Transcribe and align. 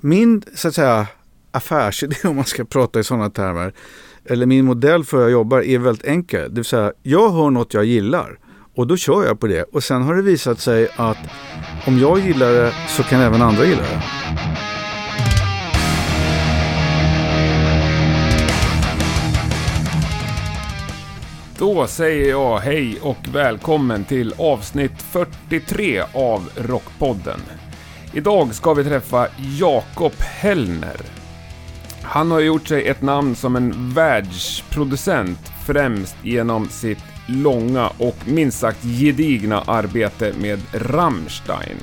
min 0.00 0.42
så 0.54 0.68
att 0.68 0.74
säga 0.74 1.06
affärsidé 1.50 2.16
om 2.24 2.36
man 2.36 2.44
ska 2.44 2.64
prata 2.64 3.00
i 3.00 3.04
sådana 3.04 3.30
termer. 3.30 3.72
Eller 4.24 4.46
min 4.46 4.64
modell 4.64 5.04
för 5.04 5.16
hur 5.16 5.24
jag 5.24 5.32
jobbar 5.32 5.62
är 5.62 5.78
väldigt 5.78 6.06
enkel. 6.06 6.48
Det 6.48 6.54
vill 6.54 6.64
säga 6.64 6.92
jag 7.02 7.30
hör 7.30 7.50
något 7.50 7.74
jag 7.74 7.84
gillar 7.84 8.38
och 8.74 8.86
då 8.86 8.96
kör 8.96 9.26
jag 9.26 9.40
på 9.40 9.46
det. 9.46 9.62
Och 9.62 9.84
sen 9.84 10.02
har 10.02 10.14
det 10.14 10.22
visat 10.22 10.60
sig 10.60 10.88
att 10.96 11.18
om 11.86 11.98
jag 11.98 12.18
gillar 12.18 12.52
det 12.52 12.72
så 12.88 13.02
kan 13.02 13.20
även 13.20 13.42
andra 13.42 13.64
gilla 13.64 13.82
det. 13.82 14.02
Då 21.58 21.86
säger 21.86 22.30
jag 22.30 22.58
hej 22.58 22.98
och 23.02 23.18
välkommen 23.32 24.04
till 24.04 24.34
avsnitt 24.38 25.02
43 25.02 26.02
av 26.12 26.48
Rockpodden. 26.56 27.40
Idag 28.12 28.54
ska 28.54 28.74
vi 28.74 28.84
träffa 28.84 29.28
Jakob 29.58 30.12
Hellner. 30.18 30.96
Han 32.02 32.30
har 32.30 32.40
gjort 32.40 32.68
sig 32.68 32.88
ett 32.88 33.02
namn 33.02 33.36
som 33.36 33.56
en 33.56 33.94
världsproducent 33.94 35.38
främst 35.66 36.16
genom 36.22 36.68
sitt 36.68 37.04
långa 37.26 37.90
och 37.98 38.16
minst 38.24 38.58
sagt 38.58 38.84
gedigna 38.84 39.60
arbete 39.60 40.32
med 40.40 40.60
Rammstein. 40.72 41.76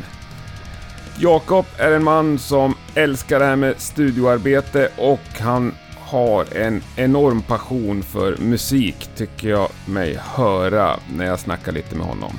Jakob 1.19 1.65
är 1.77 1.91
en 1.91 2.03
man 2.03 2.39
som 2.39 2.75
älskar 2.95 3.39
det 3.39 3.45
här 3.45 3.55
med 3.55 3.81
studioarbete 3.81 4.89
och 4.97 5.39
han 5.39 5.73
har 5.99 6.57
en 6.57 6.83
enorm 6.95 7.41
passion 7.41 8.03
för 8.03 8.37
musik 8.37 9.09
tycker 9.15 9.49
jag 9.49 9.69
mig 9.85 10.19
höra 10.21 10.99
när 11.15 11.25
jag 11.25 11.39
snackar 11.39 11.71
lite 11.71 11.95
med 11.95 12.07
honom. 12.07 12.31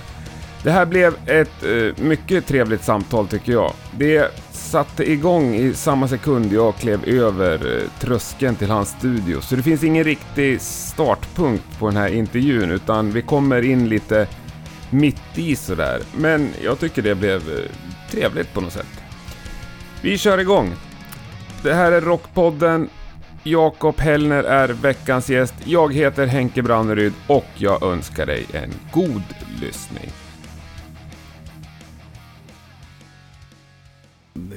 Det 0.68 0.72
här 0.72 0.86
blev 0.86 1.14
ett 1.26 1.64
eh, 1.64 2.04
mycket 2.04 2.46
trevligt 2.46 2.84
samtal 2.84 3.28
tycker 3.28 3.52
jag. 3.52 3.72
Det 3.98 4.30
satte 4.50 5.12
igång 5.12 5.54
i 5.54 5.74
samma 5.74 6.08
sekund 6.08 6.52
jag 6.52 6.76
klev 6.76 7.08
över 7.08 7.76
eh, 7.76 8.00
tröskeln 8.00 8.56
till 8.56 8.70
hans 8.70 8.88
studio. 8.88 9.40
Så 9.40 9.56
det 9.56 9.62
finns 9.62 9.84
ingen 9.84 10.04
riktig 10.04 10.60
startpunkt 10.60 11.78
på 11.78 11.86
den 11.86 11.96
här 11.96 12.08
intervjun 12.08 12.70
utan 12.70 13.12
vi 13.12 13.22
kommer 13.22 13.62
in 13.62 13.88
lite 13.88 14.26
mitt 14.90 15.38
i 15.38 15.56
sådär. 15.56 16.00
Men 16.16 16.48
jag 16.62 16.78
tycker 16.78 17.02
det 17.02 17.14
blev 17.14 17.36
eh, 17.36 17.64
trevligt 18.10 18.54
på 18.54 18.60
något 18.60 18.72
sätt. 18.72 19.02
Vi 20.02 20.18
kör 20.18 20.38
igång. 20.38 20.72
Det 21.62 21.74
här 21.74 21.92
är 21.92 22.00
Rockpodden. 22.00 22.88
Jakob 23.42 24.00
Hellner 24.00 24.44
är 24.44 24.68
veckans 24.68 25.30
gäst. 25.30 25.54
Jag 25.64 25.94
heter 25.94 26.26
Henke 26.26 26.62
Branneryd 26.62 27.12
och 27.26 27.48
jag 27.54 27.82
önskar 27.82 28.26
dig 28.26 28.46
en 28.52 28.70
god 28.92 29.22
lyssning. 29.60 30.10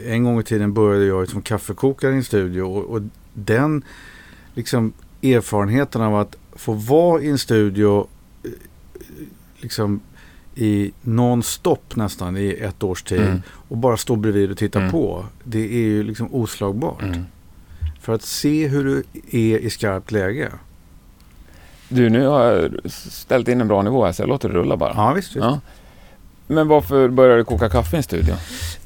En 0.07 0.23
gång 0.23 0.39
i 0.39 0.43
tiden 0.43 0.73
började 0.73 1.05
jag 1.05 1.29
som 1.29 1.41
kaffekokare 1.41 2.11
i 2.11 2.15
en 2.15 2.23
studio 2.23 2.61
och, 2.61 2.83
och 2.95 3.01
den 3.33 3.83
liksom 4.53 4.93
erfarenheten 5.23 6.01
av 6.01 6.15
att 6.15 6.35
få 6.55 6.73
vara 6.73 7.21
i 7.21 7.29
en 7.29 7.37
studio 7.37 8.07
eh, 8.43 8.49
liksom 9.57 9.99
i 10.55 10.91
non-stop 11.01 11.95
nästan 11.95 12.37
i 12.37 12.49
ett 12.49 12.83
års 12.83 13.03
tid 13.03 13.21
Mm. 13.21 13.41
och 13.47 13.77
bara 13.77 13.97
stå 13.97 14.15
bredvid 14.15 14.51
och 14.51 14.57
titta 14.57 14.79
Mm. 14.79 14.91
på. 14.91 15.25
Det 15.43 15.59
är 15.73 15.81
ju 15.81 16.03
liksom 16.03 16.33
oslagbart. 16.33 17.01
Mm. 17.01 17.23
För 18.01 18.13
att 18.13 18.21
se 18.21 18.67
hur 18.67 18.83
du 18.83 19.03
är 19.31 19.57
i 19.59 19.69
skarpt 19.69 20.11
läge. 20.11 20.51
Du, 21.89 22.09
nu 22.09 22.25
har 22.25 22.43
jag 22.43 22.71
ställt 22.91 23.47
in 23.47 23.61
en 23.61 23.67
bra 23.67 23.81
nivå 23.81 24.05
här 24.05 24.11
så 24.11 24.21
jag 24.21 24.29
låter 24.29 24.49
det 24.49 24.55
rulla 24.55 24.77
bara. 24.77 24.93
Ja, 24.95 25.13
visst. 25.13 25.27
visst. 25.35 25.35
Ja. 25.45 25.59
Men 26.51 26.67
varför 26.67 27.09
började 27.09 27.37
du 27.37 27.43
koka 27.43 27.69
kaffe 27.69 27.95
i 27.95 27.97
en 27.97 28.03
studio? 28.03 28.35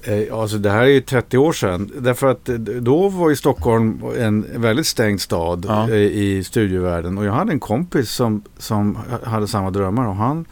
Eh, 0.04 0.38
Alltså 0.40 0.58
det 0.58 0.70
här 0.70 0.82
är 0.82 0.88
ju 0.88 1.02
30 1.02 1.38
år 1.38 1.54
sedan. 1.54 1.92
Därför 2.00 2.28
att 2.28 2.50
eh, 2.50 2.56
då 2.58 3.10
var 3.10 3.30
ju 3.30 3.36
Stockholm 3.36 4.02
en 4.18 4.46
väldigt 4.62 4.88
stängd 4.88 5.22
stad 5.22 5.66
Ja. 5.68 5.90
eh, 5.90 5.96
i 5.96 6.44
studievärlden. 6.44 7.18
Och 7.18 7.26
jag 7.26 7.34
hade 7.34 7.52
en 7.52 7.60
kompis 7.60 8.10
som, 8.10 8.44
som 8.58 8.98
hade 9.24 9.48
samma 9.48 9.72
drömmar. 9.72 10.08
Och 10.08 10.16
han 10.16 10.46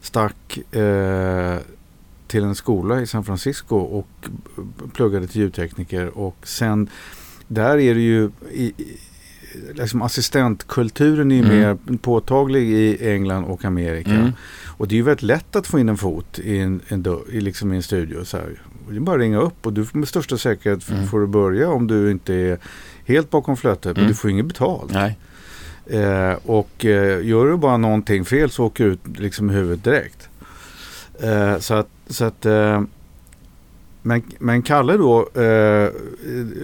stack 0.00 0.58
eh, 0.74 1.56
till 2.26 2.44
en 2.44 2.54
skola 2.54 3.00
i 3.00 3.06
San 3.06 3.24
Francisco 3.24 3.76
och 3.76 4.08
pluggade 4.94 5.26
till 5.26 5.40
ljudtekniker. 5.40 6.18
Och 6.18 6.36
sen, 6.42 6.88
där 7.46 7.78
är 7.78 7.94
det 7.94 8.00
ju 8.00 8.30
i, 8.52 8.72
liksom 9.74 10.02
assistentkulturen 10.02 11.32
är 11.32 11.38
Mm. 11.44 11.56
mer 11.58 11.96
påtaglig 11.98 12.68
i 12.68 13.08
England 13.12 13.44
och 13.44 13.64
Amerika. 13.64 14.10
Mm. 14.10 14.32
Och 14.78 14.88
det 14.88 14.94
är 14.94 14.96
ju 14.96 15.02
väldigt 15.02 15.22
lätt 15.22 15.56
att 15.56 15.66
få 15.66 15.78
in 15.78 15.88
en 15.88 15.96
fot 15.96 16.38
i 16.38 16.58
en, 16.58 16.80
en, 16.88 17.04
i 17.32 17.40
liksom 17.40 17.72
en 17.72 17.82
studio. 17.82 18.24
Så 18.24 18.36
här. 18.36 18.62
Det 18.90 18.96
är 18.96 19.00
bara 19.00 19.16
att 19.16 19.20
ringa 19.20 19.38
upp 19.40 19.66
och 19.66 19.72
du 19.72 19.84
får 19.84 19.98
med 19.98 20.08
största 20.08 20.38
säkerhet 20.38 20.90
Mm. 20.90 21.06
får 21.06 21.20
du 21.20 21.26
börja 21.26 21.68
om 21.70 21.86
du 21.86 22.10
inte 22.10 22.34
är 22.34 22.58
helt 23.04 23.30
bakom 23.30 23.56
flötet. 23.56 23.84
Men 23.84 23.96
Mm. 23.96 24.08
du 24.08 24.14
får 24.14 24.30
inget 24.30 24.46
betalt. 24.46 24.92
Eh, 25.86 26.32
och 26.46 26.84
eh, 26.84 27.26
gör 27.26 27.46
du 27.46 27.56
bara 27.56 27.76
någonting 27.76 28.24
fel 28.24 28.50
så 28.50 28.64
åker 28.64 28.84
du 28.84 28.90
ut 28.90 29.00
liksom 29.18 29.50
i 29.50 29.54
huvudet 29.54 29.84
direkt. 29.84 30.28
Eh, 31.22 31.58
så 31.58 31.74
att, 31.74 31.88
så 32.06 32.24
att 32.24 32.46
eh, 32.46 32.82
men, 34.02 34.22
men 34.38 34.62
Kalle 34.62 34.96
då 34.96 35.28
eh, 35.42 35.88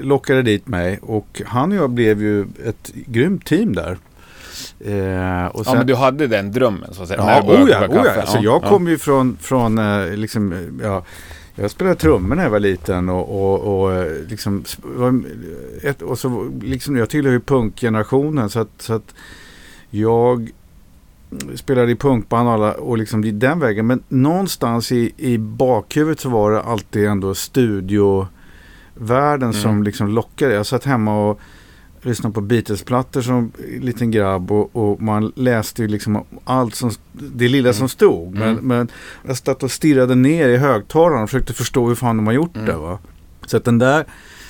lockade 0.02 0.42
dit 0.42 0.66
mig 0.69 0.98
och 1.02 1.42
han 1.46 1.70
och 1.72 1.76
jag 1.78 1.91
blev 1.91 2.22
ju 2.22 2.46
ett 2.64 2.92
grymt 3.06 3.44
team 3.46 3.75
där. 3.75 3.98
Eh, 4.84 5.46
och 5.46 5.62
Ja, 5.66 5.74
men 5.74 5.86
du 5.86 5.94
hade 5.94 6.26
den 6.26 6.52
drömmen 6.52 6.94
så 6.94 7.02
att 7.02 7.08
säga? 7.08 7.24
när 7.24 7.32
Ja, 7.34 7.42
oh 7.42 7.70
ja, 7.70 7.88
oh 7.88 8.02
ja. 8.06 8.20
Alltså, 8.20 8.38
jag 8.38 8.62
kom 8.62 8.88
ju 8.88 8.98
från, 8.98 9.36
från 9.40 9.78
eh, 9.78 10.16
liksom, 10.16 10.54
ja, 10.82 11.04
jag 11.54 11.70
spelade 11.70 11.96
trummor 11.96 12.36
när 12.36 12.42
jag 12.42 12.50
var 12.50 12.60
liten 12.60 13.08
och, 13.08 13.42
och, 13.42 13.82
och 13.82 13.92
eh, 13.92 14.12
liksom, 14.28 14.64
ett, 15.82 16.02
och 16.02 16.18
så 16.18 16.50
liksom, 16.62 16.96
jag 16.96 17.10
tillhör 17.10 17.32
ju 17.32 17.40
punkgenerationen 17.40 18.50
så 18.50 18.60
att, 18.60 18.68
så 18.78 18.92
att 18.94 19.14
jag 19.90 20.50
spelade 21.54 21.92
i 21.92 21.96
punkband 21.96 22.48
och, 22.48 22.54
alla, 22.54 22.72
och 22.72 22.98
liksom 22.98 23.24
i 23.24 23.30
den 23.30 23.60
vägen. 23.60 23.86
Men 23.86 24.02
någonstans 24.08 24.92
i, 24.92 25.12
i 25.16 25.38
bakhuvudet 25.38 26.20
så 26.20 26.28
var 26.28 26.50
det 26.52 26.60
alltid 26.62 27.04
ändå 27.04 27.34
studiovärlden 27.34 29.52
som 29.52 29.70
Mm. 29.70 29.82
liksom 29.82 30.08
lockade. 30.08 30.54
Jag 30.54 30.66
satt 30.66 30.84
hemma 30.84 31.28
och 31.28 31.40
lyssnade 32.04 32.34
på 32.34 32.41
Beatles-plattor 32.41 33.20
som 33.20 33.53
liten 33.81 34.10
grabb 34.10 34.53
och, 34.53 34.76
och 34.76 35.03
man 35.03 35.32
läste 35.37 35.82
ju 35.82 35.88
liksom 35.88 36.25
allt 36.44 36.75
som, 36.75 36.91
det 37.12 37.48
lilla 37.48 37.69
Mm. 37.69 37.75
som 37.75 37.88
stod. 37.88 38.34
Men, 38.34 38.48
Mm. 38.48 38.65
men 38.69 38.88
jag 39.26 39.37
satt 39.37 39.62
och 39.62 39.70
stirrade 39.70 40.14
ner 40.14 40.48
i 40.48 40.56
högtalaren 40.56 41.22
och 41.22 41.31
försökte 41.31 41.53
förstå 41.53 41.88
hur 41.88 41.94
fan 41.94 42.16
de 42.16 42.26
har 42.26 42.34
gjort 42.34 42.56
Mm. 42.56 42.66
det. 42.66 42.76
Va? 42.76 42.98
Så 43.47 43.56
att 43.56 43.64
den 43.64 43.78
där, 43.78 44.04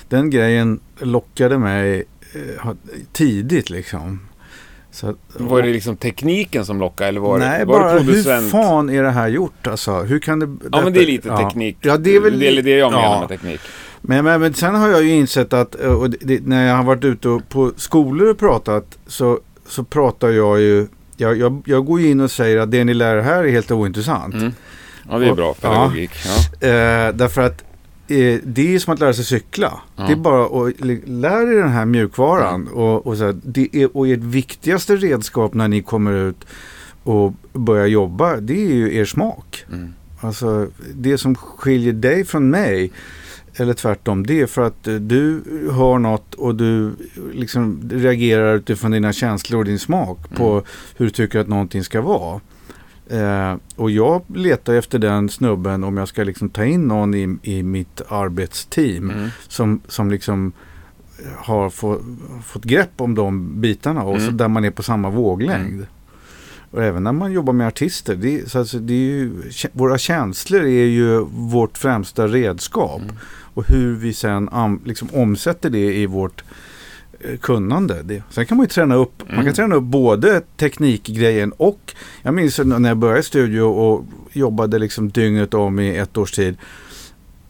den 0.08 0.30
grejen 0.30 0.80
lockade 0.98 1.58
mig 1.58 2.04
eh, 2.34 2.70
tidigt 3.12 3.70
liksom. 3.70 4.20
Så 4.90 5.08
att, 5.10 5.16
Var 5.36 5.62
det 5.62 5.68
liksom 5.72 5.96
tekniken 5.96 6.66
som 6.66 6.78
lockade 6.80 7.08
eller 7.08 7.20
var, 7.20 7.38
Nej, 7.38 7.58
det, 7.58 7.64
var 7.64 7.80
bara 7.80 7.92
det 7.92 7.98
producent? 7.98 8.44
hur 8.44 8.50
fan 8.50 8.90
är 8.90 9.02
det 9.02 9.10
här 9.10 9.28
gjort 9.28 9.66
alltså? 9.66 9.92
Hur 10.02 10.18
kan 10.18 10.38
det... 10.38 10.56
Ja, 10.72 10.80
men 10.84 10.92
det 10.92 11.02
är 11.02 11.06
lite 11.06 11.28
ja. 11.28 11.36
teknik. 11.38 11.76
Ja, 11.80 11.96
det 11.96 12.16
är 12.16 12.20
väl... 12.20 12.38
det, 12.38 12.48
är 12.58 12.62
det 12.62 12.70
jag 12.70 12.92
menar 12.92 13.04
ja. 13.04 13.20
med 13.20 13.28
teknik. 13.28 13.60
Men, 14.06 14.24
men, 14.24 14.40
men 14.40 14.54
sen 14.54 14.74
har 14.74 14.88
jag 14.88 15.02
ju 15.02 15.10
insett 15.10 15.52
att 15.52 15.80
eh, 15.80 16.02
det, 16.02 16.46
när 16.46 16.68
jag 16.68 16.76
har 16.76 16.84
varit 16.84 17.04
ute 17.04 17.40
på 17.48 17.72
skolor 17.76 18.30
och 18.30 18.38
pratat 18.38 18.98
så, 19.06 19.40
så 19.68 19.84
pratar 19.84 20.28
jag 20.28 20.60
ju... 20.60 20.86
Jag, 21.16 21.36
jag, 21.38 21.62
jag 21.66 21.84
går 21.86 22.00
in 22.00 22.20
och 22.20 22.30
säger 22.30 22.58
att 22.58 22.70
det 22.70 22.84
ni 22.84 22.94
lär 22.94 23.20
här 23.20 23.44
är 23.44 23.48
helt 23.48 23.70
ointressant. 23.70 24.34
Mm. 24.34 24.52
Ja, 25.10 25.18
det 25.18 25.26
är 25.26 25.30
Och- 25.30 25.36
bra 25.36 25.54
pedagogik. 25.54 26.10
Ja. 26.60 26.68
Eh, 26.68 27.14
därför 27.14 27.42
att 27.42 27.64
eh, 28.08 28.38
det 28.44 28.74
är 28.74 28.78
som 28.78 28.94
att 28.94 29.00
lära 29.00 29.12
sig 29.14 29.24
cykla. 29.24 29.72
Ja. 29.96 30.06
Det 30.06 30.12
är 30.12 30.16
bara 30.16 30.44
att 30.68 30.80
lära 31.08 31.42
er 31.52 31.56
den 31.62 31.68
här 31.72 31.84
mjukvaran. 31.84 32.68
Och, 32.68 33.06
och, 33.06 33.16
så 33.16 33.24
här, 33.24 33.36
det 33.42 33.68
är, 33.72 33.96
och 33.96 34.08
ert 34.08 34.18
viktigaste 34.18 34.96
redskap 34.96 35.54
när 35.54 35.68
ni 35.68 35.82
kommer 35.82 36.12
ut 36.12 36.46
och 37.02 37.32
börjar 37.52 37.86
jobba, 37.86 38.36
det 38.36 38.66
är 38.66 38.74
ju 38.74 38.94
er 38.96 39.04
smak. 39.04 39.64
Mm. 39.72 39.92
Alltså 40.20 40.66
det 40.94 41.18
som 41.18 41.34
skiljer 41.34 41.92
dig 41.92 42.24
från 42.24 42.50
mig, 42.50 42.92
eller 43.56 43.74
tvärtom, 43.74 44.26
det 44.26 44.40
är 44.40 44.46
för 44.46 44.62
att 44.62 44.88
eh, 44.88 44.94
du 44.94 45.42
hör 45.72 45.98
något 45.98 46.34
och 46.34 46.54
du 46.54 46.92
liksom 47.32 47.80
reagerar 47.92 48.54
utifrån 48.56 48.90
dina 48.90 49.12
känslor 49.12 49.58
och 49.58 49.64
din 49.64 49.78
smak 49.78 50.18
på 50.36 50.52
Mm. 50.52 50.64
hur 50.96 51.04
du 51.06 51.10
tycker 51.10 51.38
att 51.38 51.48
någonting 51.48 51.84
ska 51.84 52.00
vara. 52.00 52.40
Eh, 53.10 53.56
och 53.76 53.90
jag 53.90 54.22
letar 54.34 54.74
efter 54.74 54.98
den 54.98 55.28
snubben 55.28 55.84
om 55.84 55.96
jag 55.96 56.08
ska 56.08 56.24
liksom 56.24 56.48
ta 56.48 56.64
in 56.64 56.88
någon 56.88 57.14
i, 57.14 57.38
i 57.42 57.62
mitt 57.62 58.00
arbetsteam 58.08 59.10
Mm. 59.10 59.28
som, 59.48 59.80
som 59.88 60.10
liksom 60.10 60.52
har 61.36 61.70
få, 61.70 61.98
fått 62.44 62.64
grepp 62.64 62.90
om 63.00 63.14
de 63.14 63.60
bitarna 63.60 64.02
och 64.02 64.16
så 64.18 64.22
Mm. 64.24 64.36
där 64.36 64.48
man 64.48 64.64
är 64.64 64.70
på 64.70 64.82
samma 64.82 65.10
våglängd. 65.10 65.86
Och 66.70 66.82
även 66.82 67.02
när 67.04 67.12
man 67.12 67.32
jobbar 67.32 67.52
med 67.52 67.66
artister, 67.66 68.14
det, 68.14 68.40
är- 68.40 68.46
så 68.46 68.58
alltså, 68.58 68.78
det 68.78 68.92
är 68.94 68.96
ju, 68.96 69.32
våra 69.72 69.98
känslor 69.98 70.60
är 70.64 70.86
ju 70.86 71.18
vårt 71.30 71.78
främsta 71.78 72.26
redskap. 72.26 73.02
Mm. 73.02 73.14
Och 73.54 73.68
hur 73.68 73.94
vi 73.94 74.12
sen 74.14 74.48
liksom 74.84 75.08
omsätter 75.12 75.70
det 75.70 75.94
i 75.96 76.06
vårt 76.06 76.44
eh, 77.20 77.36
kunnande. 77.38 78.02
Det. 78.02 78.22
Sen 78.30 78.46
kan 78.46 78.56
man 78.56 78.64
ju 78.64 78.68
träna 78.68 78.94
upp, 78.94 79.12
man 79.26 79.32
Mm. 79.32 79.44
kan 79.44 79.54
träna 79.54 79.74
upp 79.74 79.82
både 79.84 80.40
teknikgrejen 80.56 81.52
och 81.52 81.94
jag 82.22 82.34
minns 82.34 82.58
när 82.58 82.88
jag 82.88 82.96
började 82.98 83.20
i 83.20 83.22
studio 83.22 83.60
och 83.62 84.04
jobbade 84.32 84.78
liksom 84.78 85.10
dygnet 85.10 85.54
om 85.54 85.78
i 85.80 85.96
ett 85.96 86.16
års 86.16 86.32
tid. 86.32 86.56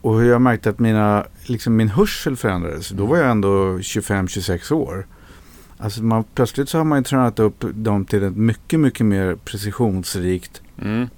och 0.00 0.20
hur 0.20 0.30
jag 0.30 0.42
märkte 0.42 0.70
att 0.70 0.78
mina, 0.78 1.24
liksom 1.44 1.76
min 1.76 1.88
hörsel 1.88 2.36
förändrades. 2.36 2.88
Då 2.88 3.06
var 3.06 3.16
jag 3.16 3.30
ändå 3.30 3.78
25-26 3.78 4.72
år. 4.72 5.06
Alltså 5.78 6.02
man, 6.02 6.24
plötsligt 6.34 6.68
så 6.68 6.78
har 6.78 6.84
man 6.84 6.98
ju 6.98 7.04
tränat 7.04 7.38
upp 7.38 7.64
dem 7.74 8.04
till 8.04 8.22
ett 8.22 8.36
mycket, 8.36 8.80
mycket 8.80 9.06
mer 9.06 9.34
precisionsrikt 9.44 10.62
Mm. 10.82 11.08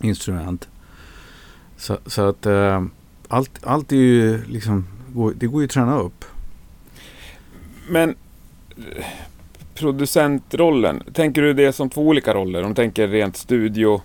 instrument. 0.00 0.68
Så, 1.76 1.98
så 2.06 2.28
att 2.28 2.46
eh, 2.46 2.82
allt, 3.32 3.50
allt 3.62 3.92
är 3.92 3.96
ju 3.96 4.44
liksom, 4.46 4.86
det 5.36 5.46
går 5.46 5.60
ju 5.62 5.64
att 5.64 5.70
träna 5.70 5.98
upp. 5.98 6.24
Men 7.88 8.14
producentrollen, 9.74 11.02
tänker 11.12 11.42
du 11.42 11.52
det 11.52 11.72
som 11.72 11.90
två 11.90 12.08
olika 12.08 12.34
roller? 12.34 12.62
Om 12.62 12.68
du 12.68 12.74
tänker 12.74 13.08
rent 13.08 13.36
studio 13.36 14.02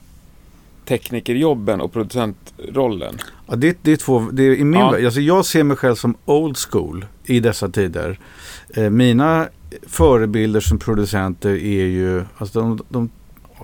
teknikerjobben 0.85 1.81
och 1.81 1.93
producentrollen. 1.93 3.17
Ja, 3.47 3.55
det, 3.55 3.77
det 3.81 3.91
är 3.91 3.95
två, 3.97 4.19
det 4.31 4.43
är 4.43 4.55
i 4.55 4.63
min 4.63 4.79
Ja. 4.79 4.91
värld- 4.91 5.05
alltså 5.05 5.19
jag 5.21 5.45
ser 5.45 5.63
mig 5.63 5.77
själv 5.77 5.95
som 5.95 6.15
old 6.25 6.57
school 6.57 7.05
i 7.25 7.39
dessa 7.39 7.69
tider. 7.69 8.19
Eh, 8.75 8.89
mina 8.89 9.47
förebilder 9.87 10.59
som 10.59 10.79
producenter 10.79 11.49
är 11.49 11.85
ju, 11.85 12.23
alltså 12.37 12.59
de, 12.61 12.79
de 12.89 13.09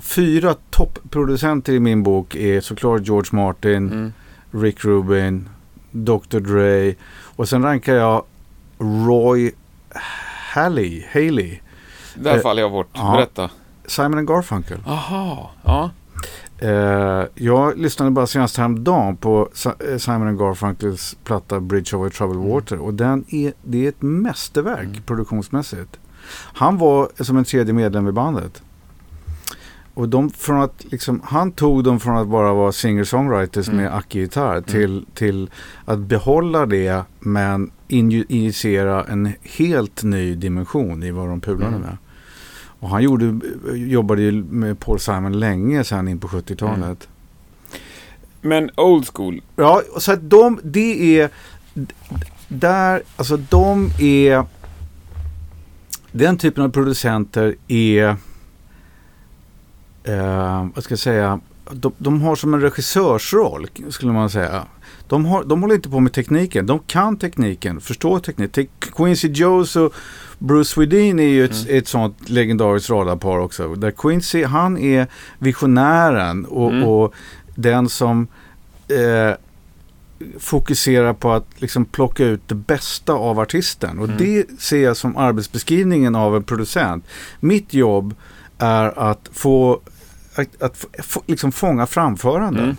fyra 0.01 0.56
toppproducenter 0.69 1.74
i 1.74 1.80
min 1.80 2.04
bok 2.04 2.36
är 2.36 2.62
såklart 2.62 3.07
George 3.07 3.30
Martin, 3.31 3.75
Mm. 3.92 4.13
Rick 4.53 4.85
Rubin, 4.85 5.50
Dr. 5.91 6.39
Dre 6.39 6.95
och 7.35 7.50
sen 7.50 7.63
rankar 7.63 7.94
jag 7.95 8.23
Roy 9.07 9.51
Haley, 10.53 11.03
Haley, 11.13 11.59
Där 12.15 12.35
Eh, 12.35 12.41
faller 12.41 12.61
jag 12.61 12.71
bort. 12.71 12.88
ja. 12.94 13.11
Berätta. 13.15 13.50
Simon 13.85 14.17
and 14.17 14.27
Garfunkel. 14.27 14.79
Aha, 14.88 15.51
ja. 15.63 15.89
Eh, 16.57 17.25
jag 17.35 17.77
lyssnade 17.77 18.11
bara 18.11 18.27
senast 18.27 18.57
häromdagen 18.57 19.17
på 19.17 19.50
eh, 19.89 19.97
Simon 19.97 20.27
and 20.27 20.39
Garfunkels 20.39 21.17
platta 21.23 21.59
Bridge 21.59 21.95
over 21.97 22.09
Troubled 22.09 22.51
Water. 22.51 22.77
Och 22.79 22.94
den 22.94 23.25
är, 23.29 23.53
det 23.63 23.85
är 23.85 23.89
ett 23.89 24.01
mästerverk 24.01 24.83
Mm. 24.88 25.01
produktionsmässigt. 25.01 25.99
Han 26.53 26.77
var 26.77 27.09
som 27.23 27.38
en 27.38 27.44
tredje 27.44 27.73
medlem 27.73 28.07
i 28.07 28.11
bandet. 28.11 28.61
Och 29.95 30.10
de, 30.10 30.30
från 30.30 30.62
att, 30.62 30.86
liksom, 30.92 31.22
han 31.24 31.51
tog 31.51 31.84
dem 31.84 32.00
från 32.00 32.18
att 32.18 32.28
bara 32.28 32.54
vara 32.54 32.72
singer-songwriters 32.72 33.68
Mm. 33.69 33.84
med 33.84 33.95
ackgitarr 33.95 34.62
till, 34.62 35.06
till 35.13 35.50
att 35.86 36.00
behålla 36.00 36.66
det 36.66 37.04
men 37.19 37.72
inju- 37.88 38.25
injicera 38.30 39.04
en 39.04 39.34
helt 39.42 40.04
ny 40.04 40.36
dimension 40.36 41.04
i 41.04 41.12
vad 41.12 41.28
de 41.30 41.42
pulade 41.42 41.66
Mm. 41.75 41.81
med. 41.81 41.98
Och 42.80 42.90
han 42.90 43.04
gjorde, 43.04 43.40
jobbade 43.74 44.22
ju 44.22 44.31
med 44.44 44.80
Paul 44.80 45.00
Simon 45.00 45.40
länge 45.40 45.84
sedan 45.84 46.07
in 46.07 46.19
på 46.19 46.28
70-talet. 46.28 47.07
Men 48.42 48.69
old 48.78 49.07
school. 49.13 49.42
Ja, 49.56 49.81
så 49.98 50.12
att 50.12 50.30
de, 50.30 50.60
det 50.63 51.19
är, 51.19 51.30
där, 52.48 53.01
alltså 53.16 53.38
de 53.38 53.90
är, 54.00 54.45
den 56.12 56.38
typen 56.38 56.63
av 56.63 56.69
producenter 56.69 57.56
är, 57.68 58.16
eh, 60.03 60.67
vad 60.75 60.83
ska 60.83 60.91
jag 60.91 61.00
säga, 61.00 61.39
de, 61.71 61.91
de 61.97 62.21
har 62.21 62.35
som 62.35 62.53
en 62.53 62.61
regissörsroll 62.61 63.67
skulle 63.89 64.11
man 64.11 64.29
säga. 64.29 64.63
De, 65.07 65.25
har, 65.25 65.44
de 65.44 65.61
håller 65.61 65.75
inte 65.75 65.89
på 65.89 66.00
med 66.00 66.13
tekniken, 66.13 66.65
de 66.65 66.79
kan 66.79 67.17
tekniken, 67.17 67.81
förstår 67.81 68.19
tekniken. 68.19 68.67
Quincy 68.79 69.27
Jones 69.27 69.75
och 69.75 69.94
Bruce 70.39 70.69
Swedin 70.69 71.19
är 71.19 71.23
ju 71.27 71.45
ett, 71.45 71.65
Mm. 71.65 71.77
ett 71.77 71.88
sånt 71.88 72.29
legendariskt 72.29 72.89
radarpar 72.89 73.38
också. 73.39 73.75
Där 73.75 73.91
Quincy, 73.91 74.44
han 74.44 74.77
är 74.77 75.07
visionären 75.39 76.45
och, 76.45 76.71
Mm. 76.71 76.83
och 76.83 77.13
den 77.56 77.89
som 77.89 78.27
eh, 78.88 79.35
fokuserar 80.39 81.13
på 81.13 81.31
att 81.31 81.45
liksom 81.57 81.85
plocka 81.85 82.25
ut 82.25 82.47
det 82.47 82.56
bästa 82.56 83.13
av 83.13 83.39
artisten. 83.39 83.99
Och 83.99 84.06
Mm. 84.06 84.17
det 84.17 84.61
ser 84.61 84.83
jag 84.83 84.97
som 84.97 85.17
arbetsbeskrivningen 85.17 86.15
av 86.15 86.35
en 86.35 86.44
producent. 86.44 87.06
Mitt 87.39 87.73
jobb 87.73 88.15
är 88.57 88.99
att 88.99 89.29
få 89.33 89.79
att, 90.35 90.62
att 90.62 90.85
liksom 91.25 91.51
fånga 91.51 91.85
framföranden. 91.85 92.63
Mm. 92.63 92.75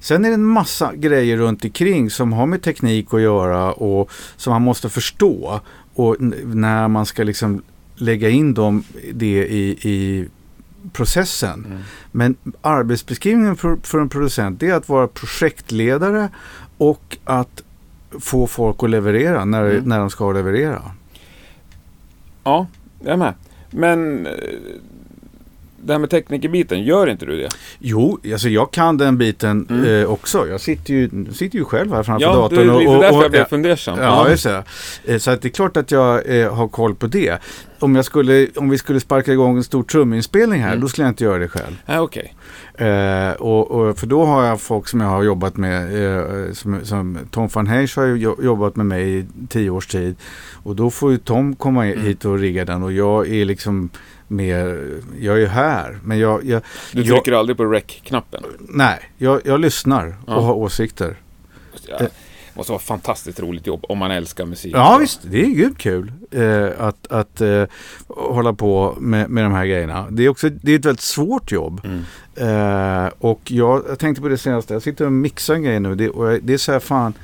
Sen 0.00 0.24
är 0.24 0.28
det 0.28 0.34
en 0.34 0.44
massa 0.44 0.94
grejer 0.94 1.36
runt 1.36 1.64
omkring 1.64 2.10
som 2.10 2.32
har 2.32 2.46
med 2.46 2.62
teknik 2.62 3.14
att 3.14 3.20
göra 3.20 3.72
och 3.72 4.10
som 4.36 4.52
man 4.52 4.62
måste 4.62 4.88
förstå. 4.88 5.60
Och 5.94 6.16
när 6.44 6.88
man 6.88 7.06
ska 7.06 7.22
liksom 7.22 7.62
lägga 7.94 8.28
in 8.28 8.54
dem 8.54 8.84
det 9.12 9.46
i, 9.46 9.70
i 9.70 10.28
processen. 10.92 11.64
Mm. 11.66 11.78
Men 12.12 12.36
arbetsbeskrivningen 12.60 13.56
för, 13.56 13.76
för 13.82 13.98
en 13.98 14.08
producent 14.08 14.60
det 14.60 14.68
är 14.68 14.74
att 14.74 14.88
vara 14.88 15.08
projektledare 15.08 16.28
och 16.78 17.18
att 17.24 17.62
få 18.20 18.46
folk 18.46 18.82
att 18.82 18.90
leverera 18.90 19.44
när, 19.44 19.64
Mm. 19.70 19.84
när 19.84 19.98
de 19.98 20.10
ska 20.10 20.32
leverera. 20.32 20.82
Ja, 22.44 22.66
jag 23.00 23.12
är 23.12 23.16
med. 23.16 23.34
Men 23.70 24.26
eh, 24.26 24.32
det 25.86 25.92
här 25.92 25.98
med 26.00 26.10
teknikerbiten, 26.10 26.84
gör 26.84 27.06
inte 27.06 27.26
du 27.26 27.36
det? 27.36 27.48
Jo, 27.78 28.18
alltså 28.32 28.48
jag 28.48 28.70
kan 28.72 28.96
den 28.98 29.18
biten 29.18 29.66
Mm. 29.70 29.84
eh, 30.02 30.10
också. 30.10 30.48
Jag 30.48 30.60
sitter 30.60 30.94
ju, 30.94 31.10
sitter 31.32 31.58
ju 31.58 31.64
själv 31.64 31.92
här 31.92 32.02
framför 32.02 32.26
Ja, 32.26 32.32
det 32.34 32.56
datorn. 32.56 32.58
är 32.70 32.78
lite 32.78 32.90
och, 32.90 33.02
därför 33.02 33.18
och, 33.18 33.24
jag 33.24 33.30
blev 33.30 33.42
ja, 33.42 33.46
fundersam. 33.48 33.98
Ja, 34.00 34.28
just 34.30 34.44
det. 34.44 34.64
Eh, 35.04 35.18
Så 35.18 35.30
att 35.30 35.42
det 35.42 35.48
är 35.48 35.50
klart 35.50 35.76
att 35.76 35.90
jag 35.90 36.40
eh, 36.40 36.54
har 36.54 36.68
koll 36.68 36.94
på 36.94 37.06
det. 37.06 37.38
Om, 37.78 37.96
jag 37.96 38.04
skulle, 38.04 38.48
om 38.56 38.68
vi 38.70 38.78
skulle 38.78 39.00
sparka 39.00 39.32
igång 39.32 39.56
en 39.56 39.64
stor 39.64 39.82
truminspelning 39.82 40.60
här, 40.62 40.68
Mm. 40.68 40.80
då 40.80 40.88
skulle 40.88 41.04
jag 41.06 41.10
inte 41.10 41.24
göra 41.24 41.38
det 41.38 41.48
själv. 41.48 41.76
Ja, 41.86 42.00
okej. 42.00 42.34
Eh, 42.78 43.32
och, 43.32 43.70
och, 43.70 43.98
för 43.98 44.06
då 44.06 44.24
har 44.24 44.44
jag 44.44 44.60
folk 44.60 44.88
som 44.88 45.00
jag 45.00 45.08
har 45.08 45.22
jobbat 45.22 45.56
med. 45.56 46.06
Eh, 46.16 46.52
som, 46.52 46.84
som 46.84 47.18
Tom 47.30 47.48
van 47.54 47.66
Heijs 47.66 47.96
har 47.96 48.06
jobbat 48.44 48.76
med 48.76 48.86
mig 48.86 49.18
i 49.18 49.26
tio 49.48 49.70
års 49.70 49.86
tid. 49.86 50.16
Och 50.62 50.76
då 50.76 50.90
får 50.90 51.10
ju 51.12 51.18
Tom 51.18 51.56
komma 51.56 51.86
Mm. 51.86 52.04
hit 52.04 52.24
och 52.24 52.38
rigga 52.38 52.64
den. 52.64 52.82
Och 52.82 52.92
jag 52.92 53.28
är 53.28 53.44
liksom 53.44 53.90
mer, 54.28 54.90
jag 55.20 55.34
är 55.36 55.40
ju 55.40 55.46
här. 55.46 55.98
Men 56.04 56.18
jag, 56.18 56.44
jag, 56.44 56.62
Du 56.92 57.02
jag 57.02 57.06
trycker 57.06 57.32
aldrig 57.38 57.56
på 57.56 57.64
rec-knappen? 57.64 58.42
nej, 58.58 58.98
jag, 59.16 59.40
jag 59.44 59.60
lyssnar 59.60 60.14
Ja. 60.26 60.36
och 60.36 60.42
har 60.44 60.54
åsikter. 60.54 61.16
Ja. 61.88 61.98
Det 61.98 62.10
måste 62.58 62.72
vara 62.72 62.80
ett 62.80 62.86
fantastiskt 62.86 63.40
roligt 63.40 63.66
jobb 63.66 63.84
om 63.88 63.98
man 63.98 64.10
älskar 64.10 64.44
musik. 64.46 64.72
Ja 64.76 64.98
visst, 65.00 65.20
det 65.22 65.40
är 65.40 65.50
grymt 65.50 65.78
kul 65.78 66.12
eh, 66.30 66.68
att, 66.78 67.06
att 67.12 67.40
eh, 67.40 67.64
hålla 68.08 68.52
på 68.52 68.96
med, 69.00 69.30
med 69.30 69.44
de 69.44 69.52
här 69.52 69.66
grejerna. 69.66 70.06
Det 70.10 70.22
är 70.24 70.28
också 70.28 70.48
det 70.50 70.72
är 70.72 70.78
ett 70.78 70.84
väldigt 70.84 71.00
svårt 71.00 71.52
jobb. 71.52 71.80
Mm. 71.84 72.02
Eh, 73.04 73.10
och 73.18 73.40
jag, 73.44 73.82
jag 73.88 73.98
tänkte 73.98 74.22
på 74.22 74.28
det 74.28 74.38
senaste, 74.38 74.72
jag 74.74 74.82
sitter 74.82 75.04
och 75.06 75.12
mixar 75.12 75.54
en 75.54 75.62
grej 75.62 75.80
nu. 75.80 75.94
Det, 75.94 76.04
jag, 76.04 76.42
det 76.42 76.52
är 76.54 76.58
så 76.58 76.72
här 76.72 76.78
fan, 76.80 77.14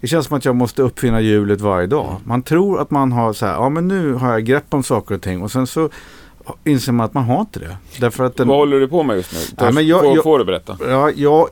det 0.00 0.06
känns 0.06 0.26
som 0.26 0.36
att 0.36 0.44
jag 0.44 0.56
måste 0.56 0.82
uppfinna 0.82 1.20
hjulet 1.20 1.60
varje 1.60 1.86
dag. 1.86 2.08
Mm. 2.10 2.20
Man 2.24 2.42
tror 2.42 2.80
att 2.80 2.90
man 2.90 3.12
har 3.12 3.32
så 3.32 3.46
här, 3.46 3.52
ja 3.52 3.68
men 3.68 3.88
nu 3.88 4.12
har 4.12 4.32
jag 4.32 4.44
grepp 4.44 4.64
om 4.74 4.82
saker 4.82 5.14
och 5.14 5.22
ting. 5.22 5.42
Och 5.42 5.50
sen 5.52 5.66
så 5.66 5.90
inser 6.64 6.92
man 6.92 7.06
att 7.06 7.14
man 7.14 7.24
har 7.24 7.40
inte 7.40 7.58
det. 7.58 7.76
Därför 8.00 8.24
att 8.24 8.36
den, 8.36 8.48
Vad 8.48 8.56
håller 8.56 8.80
du 8.80 8.88
på 8.88 9.02
med 9.02 9.16
just 9.16 9.32
nu? 9.32 9.64
Ja, 9.66 9.70
men 9.72 9.86
jag- 9.86 10.00
får, 10.00 10.14
jag- 10.14 10.22
får 10.22 10.38
du 10.38 10.44
berätta? 10.44 10.76
Ja, 10.88 11.10
jag, 11.10 11.48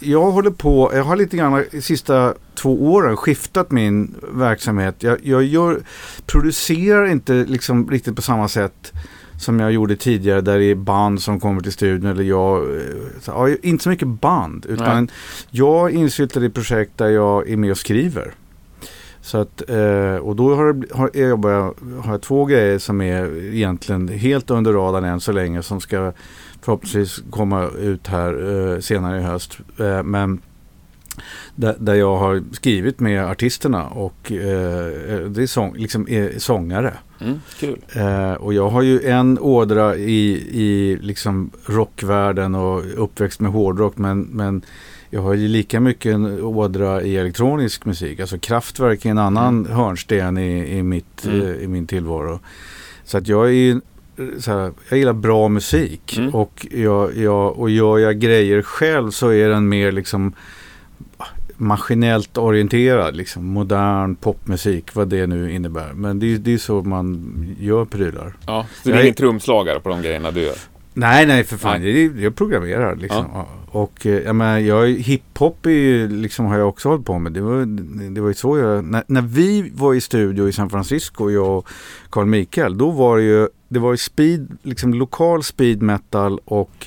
jag 0.00 0.30
håller 0.30 0.50
på, 0.50 0.90
jag 0.94 1.04
har 1.04 1.16
lite 1.16 1.36
grann 1.36 1.64
de 1.72 1.82
sista 1.82 2.34
två 2.54 2.92
åren 2.92 3.16
skiftat 3.16 3.70
min 3.70 4.14
verksamhet. 4.32 4.94
Jag, 5.02 5.18
jag 5.22 5.44
gör, 5.44 5.80
producerar 6.26 7.06
inte 7.06 7.32
liksom 7.48 7.90
riktigt 7.90 8.16
på 8.16 8.22
samma 8.22 8.48
sätt 8.48 8.92
som 9.40 9.60
jag 9.60 9.72
gjorde 9.72 9.96
tidigare 9.96 10.40
där 10.40 10.58
det 10.58 10.64
är 10.64 10.74
band 10.74 11.22
som 11.22 11.40
kommer 11.40 11.60
till 11.60 11.72
studion 11.72 12.10
eller 12.10 12.22
jag, 12.24 12.62
eh, 12.76 12.80
så, 13.20 13.30
ja, 13.30 13.48
inte 13.62 13.82
så 13.84 13.88
mycket 13.90 14.08
band 14.08 14.66
utan 14.68 15.10
jag 15.50 15.90
är 15.90 15.94
insyltad 15.94 16.44
i 16.44 16.50
projekt 16.50 16.92
där 16.98 17.08
jag 17.08 17.48
är 17.50 17.56
med 17.56 17.70
och 17.70 17.78
skriver. 17.78 18.34
Så 19.28 19.38
att, 19.38 19.70
eh, 19.70 20.16
och 20.16 20.36
då 20.36 20.54
har, 20.54 20.94
har, 20.94 21.10
jag 21.14 21.44
har 22.02 22.12
jag 22.12 22.22
två 22.22 22.44
grejer 22.44 22.78
som 22.78 23.00
är 23.00 23.54
egentligen 23.54 24.08
helt 24.08 24.50
under 24.50 24.72
radarn 24.72 25.04
än 25.04 25.20
så 25.20 25.32
länge 25.32 25.62
som 25.62 25.80
ska 25.80 26.12
förhoppningsvis 26.60 27.22
komma 27.30 27.68
ut 27.78 28.06
här 28.06 28.32
eh, 28.74 28.80
senare 28.80 29.18
i 29.18 29.22
höst. 29.22 29.58
Eh, 29.78 30.02
men 30.02 30.40
där, 31.54 31.76
där 31.78 31.94
jag 31.94 32.16
har 32.16 32.42
skrivit 32.52 33.00
med 33.00 33.24
artisterna 33.24 33.86
och 33.86 34.32
eh, 34.32 35.26
det 35.28 35.42
är 35.42 35.46
sång, 35.46 35.76
liksom, 35.76 36.08
är 36.08 36.38
sångare. 36.38 36.94
Mm, 37.20 37.40
kul. 37.58 37.78
Eh, 37.92 38.32
och 38.32 38.54
jag 38.54 38.68
har 38.68 38.82
ju 38.82 39.02
en 39.02 39.38
ådra 39.38 39.96
i, 39.96 40.30
i 40.50 40.98
liksom 41.00 41.50
rockvärlden 41.66 42.54
och 42.54 43.04
uppväxt 43.04 43.40
med 43.40 43.52
hårdrock 43.52 43.98
men, 43.98 44.20
men 44.20 44.62
jag 45.10 45.22
har 45.22 45.34
ju 45.34 45.48
lika 45.48 45.80
mycket 45.80 46.14
en 46.14 46.42
ådra 46.42 47.02
i 47.02 47.16
elektronisk 47.16 47.84
musik. 47.84 48.20
Alltså 48.20 48.38
Kraftwerk 48.38 49.04
är 49.04 49.10
en 49.10 49.18
annan 49.18 49.66
hörnsten 49.66 50.38
i, 50.38 50.76
i, 50.78 50.82
mitt, 50.82 51.24
Mm. 51.26 51.40
eh, 51.42 51.52
i 51.54 51.66
min 51.68 51.86
tillvaro. 51.86 52.40
Så 53.04 53.18
att 53.18 53.28
jag 53.28 53.46
är 53.46 53.52
ju, 53.52 53.80
här, 54.46 54.72
jag 54.88 54.98
gillar 54.98 55.12
bra 55.12 55.48
musik 55.48 56.18
Mm. 56.18 56.34
och, 56.34 56.66
jag, 56.70 57.16
jag, 57.16 57.58
och 57.58 57.70
gör 57.70 57.98
jag 57.98 58.18
grejer 58.18 58.62
själv 58.62 59.10
så 59.10 59.28
är 59.32 59.48
den 59.48 59.68
mer 59.68 59.92
liksom 59.92 60.32
maskinellt 61.56 62.38
orienterad, 62.38 63.16
liksom 63.16 63.44
modern 63.46 64.14
popmusik, 64.14 64.94
vad 64.94 65.08
det 65.08 65.26
nu 65.26 65.52
innebär. 65.52 65.92
Men 65.92 66.18
det, 66.18 66.34
är- 66.34 66.38
det 66.38 66.54
är 66.54 66.58
så 66.58 66.82
man 66.82 67.32
gör 67.60 67.84
prylar. 67.84 68.36
Ja, 68.46 68.66
så 68.82 68.88
det 68.90 68.96
är 68.96 69.02
ingen 69.02 69.14
trumslagare 69.14 69.80
på 69.80 69.88
de 69.88 70.02
grejerna 70.02 70.30
du 70.30 70.40
gör? 70.40 70.56
Nej, 70.94 71.26
nej 71.26 71.44
för 71.44 71.56
fan. 71.56 71.82
Jag, 71.82 72.20
jag 72.20 72.36
programmerar 72.36 72.96
liksom. 72.96 73.26
Ja. 73.34 73.48
Och 73.70 74.06
eh, 74.06 74.12
jag 74.22 74.36
menar, 74.36 74.58
jag, 74.58 74.88
hiphop 74.88 75.66
är 75.66 75.70
ju, 75.70 76.08
liksom, 76.08 76.46
har 76.46 76.58
jag 76.58 76.68
också 76.68 76.88
hållit 76.88 77.06
på 77.06 77.18
med. 77.18 77.32
Det 77.32 77.40
var, 77.40 77.66
det 78.14 78.20
var 78.20 78.28
ju 78.28 78.34
så 78.34 78.58
jag, 78.58 78.84
när, 78.84 79.04
när 79.06 79.22
vi 79.22 79.70
var 79.74 79.94
i 79.94 80.00
studio 80.00 80.48
i 80.48 80.52
San 80.52 80.70
Francisco, 80.70 81.30
jag 81.30 81.58
och 81.58 81.68
Carl 82.10 82.26
Mikael, 82.26 82.78
då 82.78 82.90
var 82.90 83.16
det 83.16 83.22
ju, 83.22 83.48
det 83.68 83.78
var 83.78 83.90
ju 83.90 83.96
speed, 83.96 84.58
liksom 84.62 84.94
lokal 84.94 85.42
speed 85.42 85.82
metal 85.82 86.40
och 86.44 86.86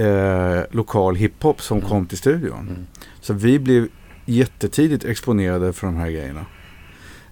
eh, 0.00 0.62
lokal 0.70 1.14
hiphop 1.16 1.62
som 1.62 1.78
Mm. 1.78 1.88
kom 1.88 2.06
till 2.06 2.18
studion. 2.18 2.58
Mm. 2.60 2.86
Så 3.20 3.32
vi 3.34 3.58
blev 3.58 3.88
jättetidigt 4.26 5.04
exponerade 5.04 5.72
för 5.72 5.86
de 5.86 5.96
här 5.96 6.10
grejerna. 6.10 6.46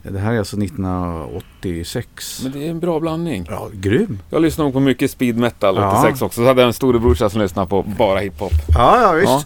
Det 0.03 0.19
här 0.19 0.33
är 0.33 0.39
alltså 0.39 0.57
1986. 0.63 2.41
Men 2.43 2.53
det 2.53 2.67
är 2.67 2.71
en 2.71 2.81
bra 2.81 3.01
blandning. 3.01 3.47
Ja, 3.51 3.69
grym. 3.73 4.19
Jag 4.31 4.43
lyssnade 4.43 4.73
på 4.73 4.81
mycket 4.81 5.11
speed 5.11 5.37
metal 5.37 5.77
Ja. 5.77 5.99
86 6.01 6.23
också. 6.23 6.41
Så 6.41 6.47
hade 6.47 6.61
jag 6.61 6.67
en 6.67 6.73
storebrorsa 6.75 7.31
som 7.31 7.41
lyssnade 7.41 7.69
på 7.69 7.83
bara 7.83 8.19
hiphop. 8.19 8.53
Ja, 8.69 9.01
ja 9.03 9.13
visst. 9.13 9.29
Ja. 9.29 9.43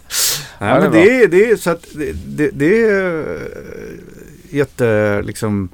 Nej, 0.59 0.69
Ja, 0.69 0.75
det 0.75 0.81
men 0.81 0.91
det 0.91 1.23
är, 1.23 1.27
det 1.27 1.49
är 1.49 1.55
så 1.55 1.69
att 1.71 1.85
det, 1.95 2.11
det, 2.37 2.49
det 2.53 2.81
är 2.83 3.19
eh, 3.35 4.55
jätte 4.55 5.21
liksom 5.21 5.69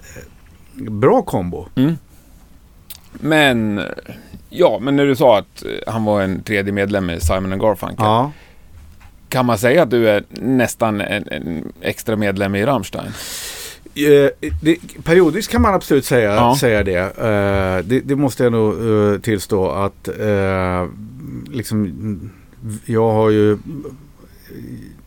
eh, 0.00 0.90
bra 0.90 1.22
kombo. 1.22 1.66
Mm. 1.74 1.98
Men, 3.12 3.82
ja, 4.48 4.78
men 4.82 4.96
när 4.96 5.06
du 5.06 5.16
sa 5.16 5.38
att 5.38 5.64
eh, 5.64 5.92
han 5.92 6.04
var 6.04 6.22
en 6.22 6.42
tredje 6.42 6.72
medlem 6.72 7.10
i 7.10 7.20
Simon 7.20 7.58
Garfunkel. 7.58 8.04
Ja. 8.06 8.32
Kan 9.28 9.46
man 9.46 9.58
säga 9.58 9.82
att 9.82 9.90
du 9.90 10.08
är 10.08 10.24
nästan 10.30 11.00
en, 11.00 11.28
en 11.28 11.72
extra 11.80 12.16
medlem 12.16 12.54
i 12.54 12.66
Rammstein? 12.66 13.12
Eh, 13.94 14.50
det, 14.62 14.76
periodiskt 15.04 15.52
kan 15.52 15.62
man 15.62 15.74
absolut 15.74 16.04
säga, 16.04 16.34
Ja. 16.34 16.56
säga 16.60 16.82
det. 16.84 16.98
Eh, 16.98 17.84
det. 17.88 18.00
Det 18.00 18.16
måste 18.16 18.42
jag 18.42 18.52
nog 18.52 18.74
eh, 19.14 19.20
tillstå 19.20 19.70
att 19.70 20.08
eh, 20.08 20.86
liksom, 21.50 22.30
jag 22.84 23.12
har 23.12 23.30
ju 23.30 23.58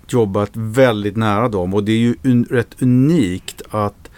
jobbat 0.08 0.50
väldigt 0.54 1.16
nära 1.18 1.50
dem 1.50 1.74
och 1.74 1.84
det 1.84 1.92
är 1.92 1.98
ju 1.98 2.16
un, 2.24 2.46
rätt 2.52 2.82
unikt 2.82 3.62
att 3.70 4.10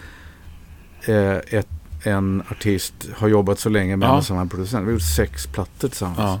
eh, 1.06 1.36
ett, 1.58 1.68
en 2.04 2.42
artist 2.50 2.94
har 3.16 3.28
jobbat 3.28 3.58
så 3.58 3.68
länge 3.68 3.96
med 3.96 4.06
Ja. 4.08 4.16
en 4.16 4.22
samma 4.22 4.46
producent. 4.46 4.82
Vi 4.82 4.86
har 4.86 4.92
gjort 4.92 5.16
sex 5.16 5.46
plattor 5.46 5.88
tillsammans. 5.88 6.40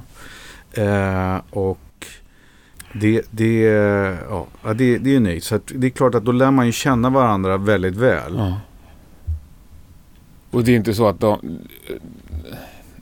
Ja. 0.74 0.82
Eh, 0.82 1.40
och 1.50 1.78
det, 2.92 3.22
det, 3.30 3.60
ja, 4.30 4.46
det, 4.74 4.98
det 4.98 5.12
är 5.12 5.16
unikt. 5.16 5.44
Så 5.44 5.60
det 5.66 5.86
är 5.86 5.90
klart 5.90 6.14
att 6.14 6.24
då 6.24 6.32
lär 6.32 6.50
man 6.50 6.66
ju 6.66 6.72
känna 6.72 7.10
varandra 7.10 7.56
väldigt 7.56 7.96
väl. 7.96 8.34
ja. 8.36 8.60
Och 10.50 10.64
det 10.64 10.72
är 10.72 10.76
inte 10.76 10.94
så 10.94 11.08
att 11.08 11.20
de... 11.20 11.58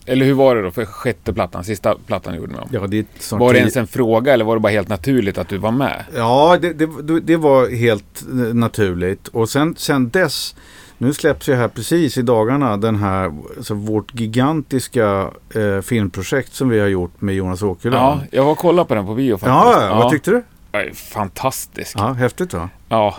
Eller 0.07 0.27
hur 0.27 0.33
var 0.33 0.57
det 0.57 0.63
då 0.63 0.71
för 0.71 0.85
sjätte 0.85 1.33
plattan, 1.33 1.65
sista 1.65 1.95
plattan 2.07 2.33
du 2.33 2.39
gjorde 2.39 2.53
med 2.53 2.61
dem? 2.61 2.69
Ja, 2.73 2.87
det 2.87 3.33
Var 3.33 3.53
det 3.53 3.59
ens 3.59 3.77
en 3.77 3.87
fråga 3.87 4.33
eller 4.33 4.45
var 4.45 4.57
det 4.57 4.61
bara 4.61 4.73
helt 4.73 4.89
naturligt 4.89 5.39
att 5.39 5.49
du 5.49 5.59
var 5.59 5.73
med? 5.73 6.05
Ja, 6.15 6.59
det, 6.61 6.73
det, 6.73 7.21
det 7.21 7.37
var 7.37 7.69
helt 7.77 8.25
naturligt. 8.55 9.29
Och 9.29 9.49
sen, 9.49 9.75
sen 9.77 10.09
dess, 10.09 10.57
nu 10.99 11.13
släpps 11.13 11.49
ju 11.49 11.55
här 11.55 11.69
precis 11.69 12.19
i 12.19 12.23
dagarna 12.23 12.77
den 12.77 12.97
här, 12.97 13.33
alltså 13.57 13.75
vårt 13.75 14.21
gigantiska 14.21 15.31
eh, 15.55 15.81
filmprojekt 15.83 16.55
som 16.55 16.69
vi 16.69 16.81
har 16.81 16.87
gjort 16.89 17.21
med 17.21 17.35
Jonas 17.35 17.61
Ja, 17.63 17.67
Åkerlund. 17.67 18.21
jag 18.31 18.45
var 18.45 18.53
och 18.53 18.59
kollade 18.59 18.89
på 18.89 18.95
den 18.95 19.07
på 19.07 19.15
bio 19.15 19.33
faktiskt. 19.37 19.49
ja, 19.49 19.87
ja, 19.87 19.95
vad 19.95 20.11
tyckte 20.11 20.31
du? 20.31 20.43
Ja, 20.73 20.81
Fantastisk. 20.95 21.95
Ja, 21.99 22.13
häftigt 22.13 22.55
va? 22.55 22.69
Ja, 22.89 23.17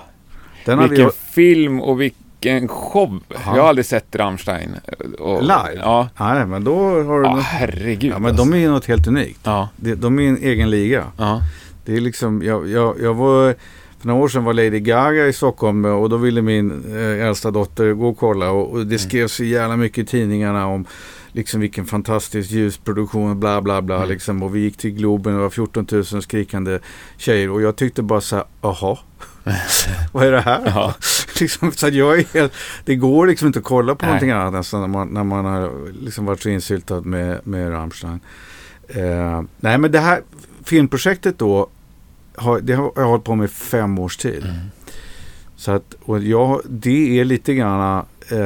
Den 0.65 0.79
har 0.79 0.87
vilken 0.87 1.05
vi, 1.05 1.11
film 1.33 1.81
och 1.81 2.01
vilken 2.01 2.67
show. 2.67 3.19
Ja. 3.29 3.35
Jag 3.45 3.61
har 3.61 3.69
aldrig 3.69 3.85
sett 3.85 4.15
Rammstein. 4.15 4.75
Och, 5.19 5.41
Live? 5.41 5.75
Ja. 5.79 6.09
nej, 6.19 6.45
men 6.45 6.63
då 6.63 6.75
har 7.03 7.19
du... 7.19 7.25
ja, 7.25 7.35
herregud. 7.43 8.11
ja, 8.13 8.19
men 8.19 8.35
de 8.35 8.53
är 8.53 8.57
ju 8.57 8.69
något 8.71 8.85
helt 8.85 9.07
unikt. 9.07 9.39
Ja, 9.43 9.69
De, 9.75 9.95
de 9.95 10.19
är 10.19 10.23
i 10.23 10.27
en 10.27 10.37
egen 10.37 10.69
liga. 10.69 11.03
ja. 11.17 11.41
Det 11.85 11.95
är 11.95 12.01
liksom, 12.01 12.41
jag, 12.43 12.69
jag, 12.69 12.95
jag 13.01 13.13
var, 13.13 13.55
för 13.99 14.07
några 14.07 14.23
år 14.23 14.27
sedan 14.27 14.43
var 14.43 14.53
Lady 14.53 14.79
Gaga 14.79 15.27
i 15.27 15.33
Stockholm 15.33 15.85
och 15.85 16.09
då 16.09 16.17
ville 16.17 16.41
min 16.41 16.83
eh, 16.95 17.27
äldsta 17.27 17.51
dotter 17.51 17.93
gå 17.93 18.07
och 18.09 18.17
kolla 18.17 18.49
och, 18.51 18.85
det 18.87 18.99
skrevs 18.99 19.31
så 19.33 19.43
jävla 19.43 19.77
mycket 19.77 19.97
i 19.97 20.05
tidningarna 20.05 20.67
om 20.67 20.85
liksom 21.31 21.61
vilken 21.61 21.85
fantastisk 21.85 22.51
ljusproduktion 22.51 23.39
bla 23.39 23.61
bla 23.61 23.81
bla 23.81 23.95
Mm. 23.97 24.09
liksom 24.09 24.43
och 24.43 24.55
vi 24.55 24.59
gick 24.59 24.77
till 24.77 24.91
Globen 24.91 25.33
och 25.33 25.39
det 25.39 25.43
var 25.43 25.49
14 25.49 25.87
000 25.91 26.05
skrikande 26.23 26.79
tjejer 27.17 27.51
och 27.51 27.61
jag 27.61 27.75
tyckte 27.75 28.01
bara 28.01 28.21
så 28.21 28.35
här, 28.35 28.45
jaha, 28.61 28.97
vad 30.11 30.27
är 30.27 30.31
det 30.31 30.41
här? 30.41 30.61
Ja. 30.65 30.93
liksom, 31.39 31.71
så 31.71 31.87
jag 31.87 32.19
är 32.19 32.25
helt, 32.33 32.53
det 32.85 32.95
går 32.95 33.27
liksom 33.27 33.47
inte 33.47 33.59
att 33.59 33.65
kolla 33.65 33.95
på 33.95 34.05
Nej. 34.05 34.09
någonting 34.09 34.31
annat 34.31 34.53
nästan 34.53 34.81
när 34.81 34.87
man, 34.87 35.07
när 35.07 35.23
man 35.23 35.45
har 35.45 35.91
liksom 36.01 36.25
varit 36.25 36.41
så 36.41 36.49
insyltad 36.49 37.01
med, 37.01 37.39
med 37.43 37.71
Rammstein. 37.71 38.19
Eh, 38.87 39.41
nej 39.57 39.77
men 39.77 39.91
det 39.91 39.99
här 39.99 40.21
filmprojektet 40.63 41.39
då, 41.39 41.69
har, 42.37 42.59
det 42.59 42.73
har 42.73 42.91
jag 42.95 43.07
hållit 43.07 43.23
på 43.23 43.35
med 43.35 43.45
i 43.45 43.47
fem 43.47 43.99
års 43.99 44.17
tid. 44.17 44.43
Mm. 44.43 44.55
Så 45.55 45.71
att, 45.71 45.95
och 46.01 46.19
jag, 46.19 46.61
det 46.69 47.19
är 47.19 47.25
lite 47.25 47.53
grann, 47.53 48.05
eh, 48.31 48.37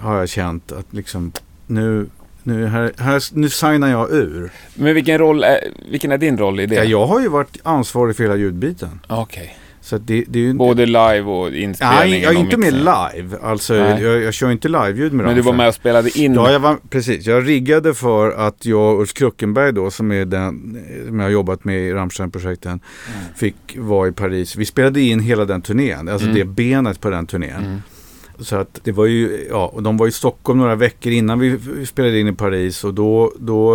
har 0.00 0.18
jag 0.18 0.28
känt 0.28 0.72
att 0.72 0.86
liksom 0.90 1.32
nu, 1.66 2.06
nu, 2.42 2.66
här, 2.66 2.92
här, 2.98 3.22
nu 3.32 3.48
signar 3.48 3.88
jag 3.88 4.10
ur. 4.10 4.52
Men 4.74 4.94
vilken 4.94 5.18
roll 5.18 5.44
är, 5.44 5.58
vilken 5.90 6.12
är 6.12 6.18
din 6.18 6.38
roll 6.38 6.60
i 6.60 6.66
det? 6.66 6.74
Ja, 6.74 6.84
jag 6.84 7.06
har 7.06 7.20
ju 7.20 7.28
varit 7.28 7.56
ansvarig 7.62 8.16
för 8.16 8.22
hela 8.22 8.36
ljudbiten. 8.36 9.00
Okej. 9.06 9.58
Så 9.90 9.98
det, 9.98 10.24
det 10.28 10.38
är 10.38 10.42
ju 10.42 10.52
Både 10.54 10.86
live 10.86 11.22
och 11.22 11.50
inspelning? 11.54 11.98
Nej, 12.10 12.22
jag 12.22 12.34
är 12.34 12.38
inte 12.38 12.56
med 12.56 12.72
live. 12.72 13.36
Alltså, 13.42 13.74
Nej. 13.74 14.02
jag, 14.02 14.22
jag 14.22 14.34
kör 14.34 14.50
inte 14.50 14.68
live-ljud 14.68 15.12
med 15.12 15.26
Men 15.26 15.36
du 15.36 15.42
var 15.42 15.52
med 15.52 15.68
och 15.68 15.74
spelade 15.74 16.18
in? 16.18 16.34
Ja, 16.34 16.52
jag 16.52 16.60
var, 16.60 16.76
precis. 16.90 17.26
Jag 17.26 17.48
riggade 17.48 17.94
för 17.94 18.30
att 18.30 18.66
jag 18.66 18.94
och 18.94 19.00
Ulf 19.00 19.12
Kruckenberg 19.14 19.72
då, 19.72 19.90
som 19.90 20.12
är 20.12 20.24
den 20.24 20.76
eh, 20.90 21.06
som 21.06 21.18
jag 21.18 21.26
har 21.26 21.30
jobbat 21.30 21.64
med 21.64 21.80
i 21.80 21.92
Rammstein-projekten, 21.92 22.80
fick 23.36 23.76
vara 23.78 24.08
i 24.08 24.12
Paris. 24.12 24.56
Vi 24.56 24.64
spelade 24.64 25.00
in 25.00 25.20
hela 25.20 25.44
den 25.44 25.62
turnén, 25.62 26.08
alltså 26.08 26.26
Mm. 26.26 26.38
det 26.38 26.44
benet 26.44 27.00
på 27.00 27.10
den 27.10 27.26
turnén. 27.26 27.64
Mm. 27.64 27.78
Så 28.38 28.56
att 28.56 28.80
det 28.84 28.92
var 28.92 29.06
ju, 29.06 29.46
ja, 29.50 29.66
och 29.74 29.82
de 29.82 29.96
var 29.96 30.06
i 30.06 30.12
Stockholm 30.12 30.58
några 30.58 30.74
veckor 30.74 31.12
innan 31.12 31.38
vi 31.38 31.56
vi 31.76 31.86
spelade 31.86 32.20
in 32.20 32.28
i 32.28 32.32
Paris 32.32 32.84
och 32.84 32.94
då, 32.94 33.32
då 33.38 33.74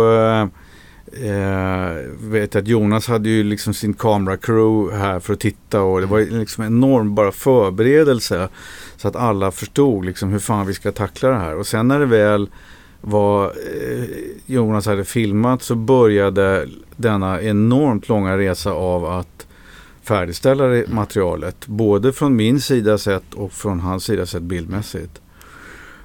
eh, 1.12 2.10
vet 2.20 2.56
att 2.56 2.68
Jonas 2.68 3.06
hade 3.06 3.28
ju 3.28 3.42
liksom 3.44 3.74
sin 3.74 3.94
kameracrew 3.94 4.96
här 4.96 5.20
för 5.20 5.32
att 5.32 5.40
titta 5.40 5.82
och 5.82 6.00
det 6.00 6.06
var 6.06 6.20
liksom 6.20 6.64
en 6.64 6.76
enorm 6.76 7.14
bara 7.14 7.32
förberedelse 7.32 8.48
så 8.96 9.08
att 9.08 9.16
alla 9.16 9.50
förstod 9.50 10.04
liksom 10.04 10.28
hur 10.32 10.38
fan 10.38 10.66
vi 10.66 10.74
ska 10.74 10.92
tackla 10.92 11.28
det 11.28 11.38
här. 11.38 11.56
Och 11.56 11.66
sen 11.66 11.88
när 11.88 11.98
det 11.98 12.06
väl 12.06 12.48
var 13.00 13.44
eh, 13.44 14.04
Jonas 14.46 14.86
hade 14.86 15.04
filmat 15.04 15.62
så 15.62 15.74
började 15.74 16.68
denna 16.96 17.42
enormt 17.42 18.08
långa 18.08 18.38
resa 18.38 18.72
av 18.72 19.04
att 19.04 19.46
färdigställa 20.02 20.66
det 20.66 20.88
materialet. 20.88 21.66
Både 21.66 22.12
från 22.12 22.36
min 22.36 22.60
sida 22.60 22.98
sett 22.98 23.34
och 23.34 23.52
från 23.52 23.80
hans 23.80 24.04
sida 24.04 24.26
sett 24.26 24.42
bildmässigt. 24.42 25.20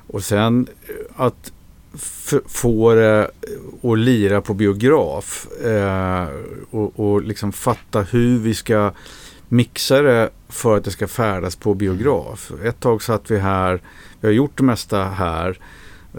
Och 0.07 0.23
sen 0.23 0.67
att 1.15 1.51
får 1.97 2.41
få 2.47 2.93
det 2.93 3.31
att 3.83 3.99
lira 3.99 4.41
på 4.41 4.53
biograf 4.53 5.47
eh, 5.63 6.27
och, 6.71 6.99
och 6.99 7.21
liksom 7.21 7.51
fatta 7.51 8.01
hur 8.01 8.39
vi 8.39 8.53
ska 8.53 8.91
mixa 9.47 10.01
det 10.01 10.29
för 10.49 10.77
att 10.77 10.83
det 10.83 10.91
ska 10.91 11.07
färdas 11.07 11.55
på 11.55 11.73
biograf. 11.73 12.51
Ett 12.63 12.79
tag 12.79 13.03
satt 13.03 13.31
vi 13.31 13.39
här, 13.39 13.81
vi 14.19 14.27
har 14.27 14.33
gjort 14.33 14.57
det 14.57 14.63
mesta 14.63 15.03
här 15.03 15.57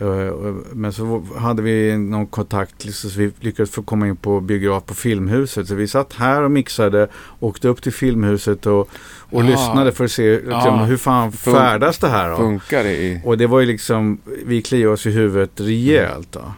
eh, 0.01 0.55
Men 0.73 0.93
så 0.93 1.23
hade 1.37 1.63
vi 1.63 1.99
någon 1.99 2.27
kontakt 2.27 2.85
liksom, 2.85 3.11
så 3.11 3.19
vi 3.19 3.33
lyckades 3.41 3.71
få 3.71 3.83
komma 3.83 4.09
in 4.09 4.17
på 4.17 4.41
biograf 4.41 4.85
på 4.87 4.95
Filmhuset. 4.95 5.69
Så 5.69 5.75
vi 5.75 5.89
satt 5.89 6.13
här 6.13 6.43
och 6.43 6.51
mixade, 6.51 7.09
åkte 7.41 7.69
upp 7.69 7.83
till 7.83 7.93
Filmhuset 7.93 8.67
och, 8.67 8.89
och 9.31 9.41
Ah. 9.41 9.43
lyssnade 9.43 9.93
för 9.93 10.05
att 10.05 10.11
se 10.11 10.33
liksom, 10.41 10.79
hur 10.79 10.97
fan 10.97 11.33
färdas 11.33 11.99
det 11.99 12.09
här. 12.09 12.31
Då? 12.31 12.37
Funkar 12.37 12.85
det 12.85 12.93
i... 12.97 13.21
Och 13.25 13.39
det 13.39 13.47
var 13.47 13.61
ju 13.61 13.67
liksom, 13.67 14.19
vi 14.45 14.63
kliade 14.63 14.93
oss 14.93 15.07
i 15.07 15.11
huvudet 15.11 15.51
rejält. 15.61 16.29
Då. 16.33 16.53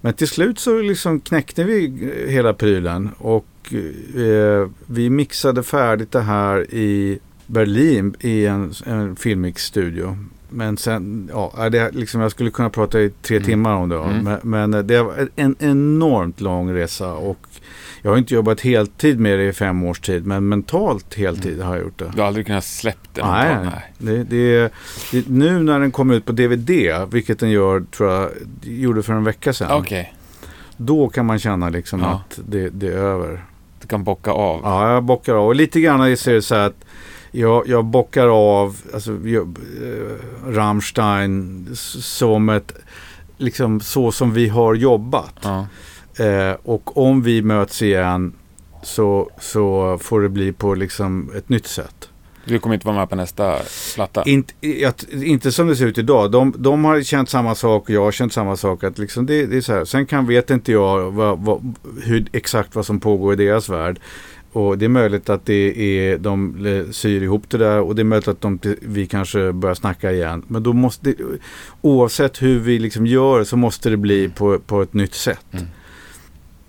Men 0.00 0.14
till 0.14 0.28
slut 0.28 0.58
så 0.58 0.80
liksom 0.80 1.20
knäckte 1.20 1.64
vi 1.64 2.10
hela 2.28 2.52
prylen 2.54 3.10
och 3.18 3.46
eh, 4.14 4.68
vi 4.86 5.10
mixade 5.10 5.62
färdigt 5.62 6.12
det 6.12 6.20
här 6.20 6.74
i 6.74 7.18
Berlin 7.46 8.14
i 8.20 8.46
en, 8.46 8.72
en 8.86 9.16
filmmixstudio. 9.16 10.18
Men 10.48 10.76
sen, 10.76 11.30
ja, 11.32 11.68
det, 11.70 11.90
liksom, 11.94 12.20
jag 12.20 12.30
skulle 12.30 12.50
kunna 12.50 12.70
prata 12.70 13.00
i 13.00 13.10
tre 13.22 13.36
Mm. 13.36 13.46
timmar 13.46 13.74
om 13.74 13.88
det. 13.88 13.96
Mm. 13.98 14.24
Men, 14.24 14.38
men 14.42 14.74
eh, 14.74 14.80
det 14.80 15.02
var 15.02 15.28
en 15.36 15.56
enormt 15.58 16.40
lång 16.40 16.72
resa 16.74 17.12
och 17.14 17.38
jag 18.02 18.10
har 18.10 18.18
inte 18.18 18.34
jobbat 18.34 18.60
heltid 18.60 19.20
med 19.20 19.38
det 19.38 19.44
i 19.44 19.52
fem 19.52 19.84
års 19.84 20.00
tid, 20.00 20.26
men 20.26 20.48
mentalt 20.48 21.14
heltid 21.14 21.60
har 21.62 21.74
jag 21.76 21.84
gjort 21.84 21.98
det. 21.98 22.10
Du 22.14 22.20
har 22.20 22.26
aldrig 22.28 22.46
kunnat 22.46 22.64
släppt 22.64 23.08
det? 23.14 23.22
Nej, 23.26 23.54
mentalt? 23.54 23.74
nej. 23.98 24.24
Det, 24.28 24.70
det, 25.12 25.28
nu 25.28 25.58
när 25.58 25.80
den 25.80 25.90
kom 25.90 26.10
ut 26.10 26.24
på 26.24 26.32
DVD, 26.32 26.70
vilket 27.12 27.38
den 27.38 27.50
gör, 27.50 27.80
tror 27.96 28.10
jag, 28.12 28.30
gjorde 28.62 29.02
för 29.02 29.12
en 29.12 29.24
vecka 29.24 29.52
sedan. 29.52 29.70
Okej, 29.72 30.14
Då 30.76 31.08
kan 31.08 31.26
man 31.26 31.38
känna 31.38 31.68
liksom 31.68 32.00
Ja. 32.00 32.06
att 32.30 32.38
det, 32.48 32.68
det 32.68 32.86
är 32.86 32.92
över. 32.96 33.44
du 33.80 33.88
kan 33.88 34.04
bocka 34.04 34.30
av. 34.30 34.60
Ja, 34.64 34.92
jag 34.92 35.02
bockar 35.04 35.34
av. 35.34 35.46
Och 35.46 35.54
lite 35.54 35.80
grann 35.80 36.00
är 36.00 36.32
det 36.34 36.42
så 36.42 36.54
här 36.54 36.66
att 36.66 36.84
jag, 37.36 37.68
jag 37.68 37.84
bockar 37.84 38.28
av 38.28 38.76
alltså, 38.94 39.18
jag, 39.24 39.58
eh, 39.82 40.52
Rammstein 40.52 41.68
som 41.74 42.48
ett, 42.48 42.72
liksom 43.36 43.80
så 43.80 44.12
som 44.12 44.32
vi 44.32 44.48
har 44.48 44.74
jobbat. 44.74 45.34
Ja. 45.42 45.66
Eh, 46.24 46.56
och 46.62 46.96
om 46.96 47.22
vi 47.22 47.42
möts 47.42 47.82
igen 47.82 48.32
så, 48.82 49.30
så 49.40 49.98
får 50.02 50.20
det 50.20 50.28
bli 50.28 50.52
på 50.52 50.74
liksom 50.74 51.30
ett 51.36 51.48
nytt 51.48 51.66
sätt. 51.66 52.08
Du 52.44 52.58
kommer 52.58 52.74
inte 52.74 52.86
vara 52.86 52.96
med 52.96 53.08
på 53.08 53.16
nästa 53.16 53.58
platta? 53.94 54.22
Inte, 54.26 54.52
inte 55.12 55.52
som 55.52 55.66
det 55.66 55.76
ser 55.76 55.86
ut 55.86 55.98
idag. 55.98 56.30
De, 56.30 56.54
de 56.58 56.84
har 56.84 57.02
känt 57.02 57.30
samma 57.30 57.54
sak 57.54 57.82
och 57.82 57.90
jag 57.90 58.04
har 58.04 58.12
känt 58.12 58.32
samma 58.32 58.56
sak. 58.56 58.84
Att 58.84 58.98
liksom 58.98 59.26
det, 59.26 59.46
det 59.46 59.56
är 59.56 59.60
så 59.60 59.72
här. 59.72 59.84
Sen 59.84 60.06
kan, 60.06 60.26
vet 60.26 60.50
inte 60.50 60.72
jag 60.72 61.10
vad, 61.10 61.38
vad, 61.38 61.74
hur, 62.02 62.26
exakt 62.32 62.74
vad 62.74 62.86
som 62.86 63.00
pågår 63.00 63.32
i 63.32 63.36
deras 63.36 63.68
värld. 63.68 64.00
Och 64.56 64.78
det 64.78 64.84
är 64.84 64.88
möjligt 64.88 65.28
att 65.28 65.46
det 65.46 65.80
är, 65.80 66.18
de 66.18 66.54
syr 66.90 67.22
ihop 67.22 67.50
det 67.50 67.58
där 67.58 67.80
och 67.80 67.94
det 67.94 68.02
är 68.02 68.04
möjligt 68.04 68.28
att 68.28 68.40
de, 68.40 68.58
vi 68.80 69.06
kanske 69.06 69.52
börjar 69.52 69.74
snacka 69.74 70.12
igen. 70.12 70.42
Men 70.48 70.62
då 70.62 70.72
måste, 70.72 71.14
oavsett 71.80 72.42
hur 72.42 72.58
vi 72.58 72.78
liksom 72.78 73.06
gör 73.06 73.44
så 73.44 73.56
måste 73.56 73.90
det 73.90 73.96
bli 73.96 74.28
på, 74.28 74.58
på 74.58 74.82
ett 74.82 74.94
nytt 74.94 75.14
sätt. 75.14 75.46
Mm. 75.52 75.64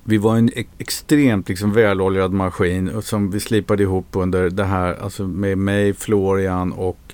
Vi 0.04 0.18
var 0.18 0.38
en 0.38 0.50
extremt 0.78 1.50
liksom 1.50 1.74
väloljad 1.74 2.34
maskin 2.34 3.02
som 3.02 3.32
vi 3.32 3.40
slipade 3.40 3.84
ihop 3.84 4.08
under 4.12 4.50
det 4.50 4.66
här, 4.66 4.96
alltså 4.96 5.28
med 5.28 5.58
mig, 5.58 5.94
Florian 5.94 6.74
och 6.74 7.14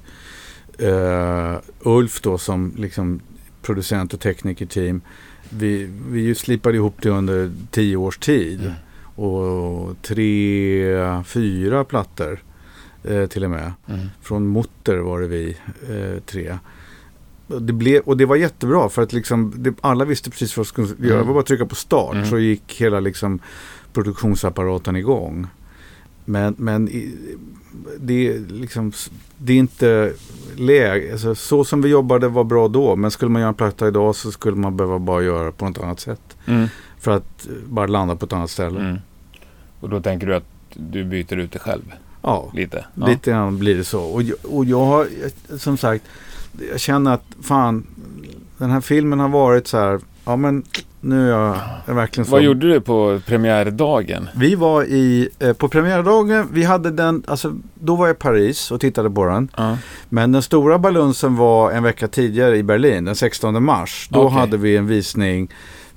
uh, 0.81 1.57
Ulf 1.79 2.21
då 2.21 2.37
som 2.37 2.73
liksom 2.77 3.19
producent 3.61 4.13
och 4.13 4.19
teknikerteam. 4.19 5.01
Vi, 5.49 5.89
vi 6.09 6.35
slipade 6.35 6.77
ihop 6.77 6.95
det 7.01 7.09
under 7.09 7.51
tio 7.71 7.97
års 7.97 8.17
tid. 8.17 8.61
Mm 8.61 8.73
och 9.15 10.01
tre, 10.01 11.23
fyra 11.23 11.83
plattor 11.83 12.39
eh, 13.03 13.25
till 13.25 13.43
och 13.43 13.49
med. 13.49 13.71
Mm. 13.87 14.07
Från 14.21 14.51
Mutter 14.51 14.97
var 14.97 15.21
det 15.21 15.27
vi 15.27 15.57
eh, 15.89 16.23
tre. 16.25 16.57
Det 17.47 17.73
blev, 17.73 18.01
och 18.01 18.17
det 18.17 18.25
var 18.25 18.35
jättebra 18.35 18.89
för 18.89 19.01
att 19.01 19.13
liksom, 19.13 19.53
det, 19.57 19.73
alla 19.81 20.05
visste 20.05 20.29
precis 20.29 20.57
vad 20.57 20.65
de 20.65 20.69
skulle 20.69 20.87
göra. 20.87 21.13
Mm. 21.13 21.17
Det 21.17 21.27
var 21.27 21.33
bara 21.33 21.39
att 21.39 21.45
trycka 21.45 21.65
på 21.65 21.75
start 21.75 22.15
mm. 22.15 22.25
så 22.25 22.39
gick 22.39 22.81
hela 22.81 22.99
liksom, 22.99 23.39
produktionsapparaten 23.93 24.95
igång. 24.95 25.47
Men, 26.25 26.55
men 26.57 26.85
det, 27.99 28.27
är 28.27 28.39
liksom, 28.39 28.91
det 29.37 29.53
är 29.53 29.57
inte 29.57 30.13
läge. 30.55 31.11
Alltså, 31.11 31.35
så 31.35 31.63
som 31.63 31.81
vi 31.81 31.89
jobbade 31.89 32.27
var 32.27 32.43
bra 32.43 32.67
då. 32.67 32.95
Men 32.95 33.11
skulle 33.11 33.31
man 33.31 33.41
göra 33.41 33.49
en 33.49 33.55
platta 33.55 33.87
idag 33.87 34.15
så 34.15 34.31
skulle 34.31 34.57
man 34.57 34.77
behöva 34.77 34.99
bara 34.99 35.23
göra 35.23 35.51
på 35.51 35.65
något 35.65 35.77
annat 35.77 35.99
sätt. 35.99 36.37
Mm. 36.45 36.67
För 37.03 37.11
att 37.11 37.47
bara 37.65 37.87
landa 37.87 38.15
på 38.15 38.25
ett 38.25 38.33
annat 38.33 38.49
ställe. 38.49 38.79
Mm. 38.79 38.97
Och 39.79 39.89
då 39.89 40.01
tänker 40.01 40.27
du 40.27 40.35
att 40.35 40.47
du 40.73 41.03
byter 41.03 41.37
ut 41.37 41.51
dig 41.51 41.61
själv? 41.61 41.93
Ja, 42.21 42.51
lite, 42.53 42.85
ja. 42.95 43.07
lite 43.07 43.31
grann 43.31 43.59
blir 43.59 43.75
det 43.75 43.83
så. 43.83 44.03
Och, 44.03 44.23
jag, 44.23 44.37
och 44.43 44.65
jag 44.65 44.85
har 44.85 45.07
som 45.57 45.77
sagt, 45.77 46.05
jag 46.71 46.79
känner 46.79 47.13
att 47.13 47.25
fan, 47.41 47.87
den 48.57 48.71
här 48.71 48.81
filmen 48.81 49.19
har 49.19 49.29
varit 49.29 49.67
så 49.67 49.77
här, 49.77 49.99
ja 50.25 50.35
men 50.35 50.63
nu 51.01 51.27
är 51.27 51.31
jag 51.31 51.57
är 51.85 51.93
verkligen 51.93 52.25
så. 52.25 52.31
Vad 52.31 52.41
gjorde 52.41 52.67
du 52.67 52.81
på 52.81 53.19
premiärdagen? 53.25 54.29
Vi 54.35 54.55
var 54.55 54.83
i, 54.83 55.29
eh, 55.39 55.53
på 55.53 55.69
premiärdagen, 55.69 56.47
vi 56.51 56.63
hade 56.63 56.91
den, 56.91 57.23
alltså 57.27 57.53
då 57.73 57.95
var 57.95 58.07
jag 58.07 58.15
i 58.15 58.19
Paris 58.19 58.71
och 58.71 58.81
tittade 58.81 59.09
på 59.09 59.25
den. 59.25 59.49
Uh. 59.59 59.75
Men 60.09 60.31
den 60.31 60.41
stora 60.41 60.79
balunsen 60.79 61.35
var 61.35 61.71
en 61.71 61.83
vecka 61.83 62.07
tidigare 62.07 62.57
i 62.57 62.63
Berlin, 62.63 63.05
den 63.05 63.15
16 63.15 63.63
mars. 63.63 64.07
Då 64.11 64.23
okay. 64.23 64.39
hade 64.39 64.57
vi 64.57 64.77
en 64.77 64.87
visning 64.87 65.49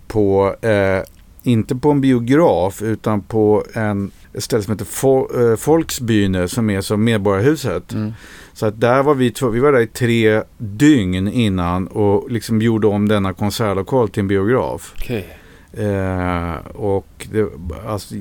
på, 0.06 0.56
eh, 0.62 1.02
inte 1.42 1.76
på 1.76 1.90
en 1.90 2.00
biograf 2.00 2.82
utan 2.82 3.20
på 3.20 3.64
en 3.74 4.10
ett 4.36 4.44
ställe 4.44 4.62
som 4.62 4.72
heter 4.72 4.84
Fol 4.84 5.50
eh, 5.50 5.56
Folksbyne 5.56 6.48
som 6.48 6.70
är 6.70 6.80
som 6.80 7.04
Medborgarhuset. 7.04 7.92
Mm. 7.92 8.12
Så 8.52 8.66
att 8.66 8.80
där 8.80 9.02
var 9.02 9.14
vi, 9.14 9.34
vi 9.52 9.60
var 9.60 9.72
där 9.72 9.80
i 9.80 9.86
tre 9.86 10.42
dygn 10.58 11.28
innan 11.28 11.86
och 11.86 12.30
liksom 12.30 12.62
gjorde 12.62 12.86
om 12.86 13.08
denna 13.08 13.32
konsertlokal 13.32 14.08
till 14.08 14.20
en 14.20 14.28
biograf. 14.28 14.94
Okay. 14.96 15.24
Eh, 15.72 16.56
och 16.74 17.26
det, 17.32 17.48
alltså, 17.86 18.14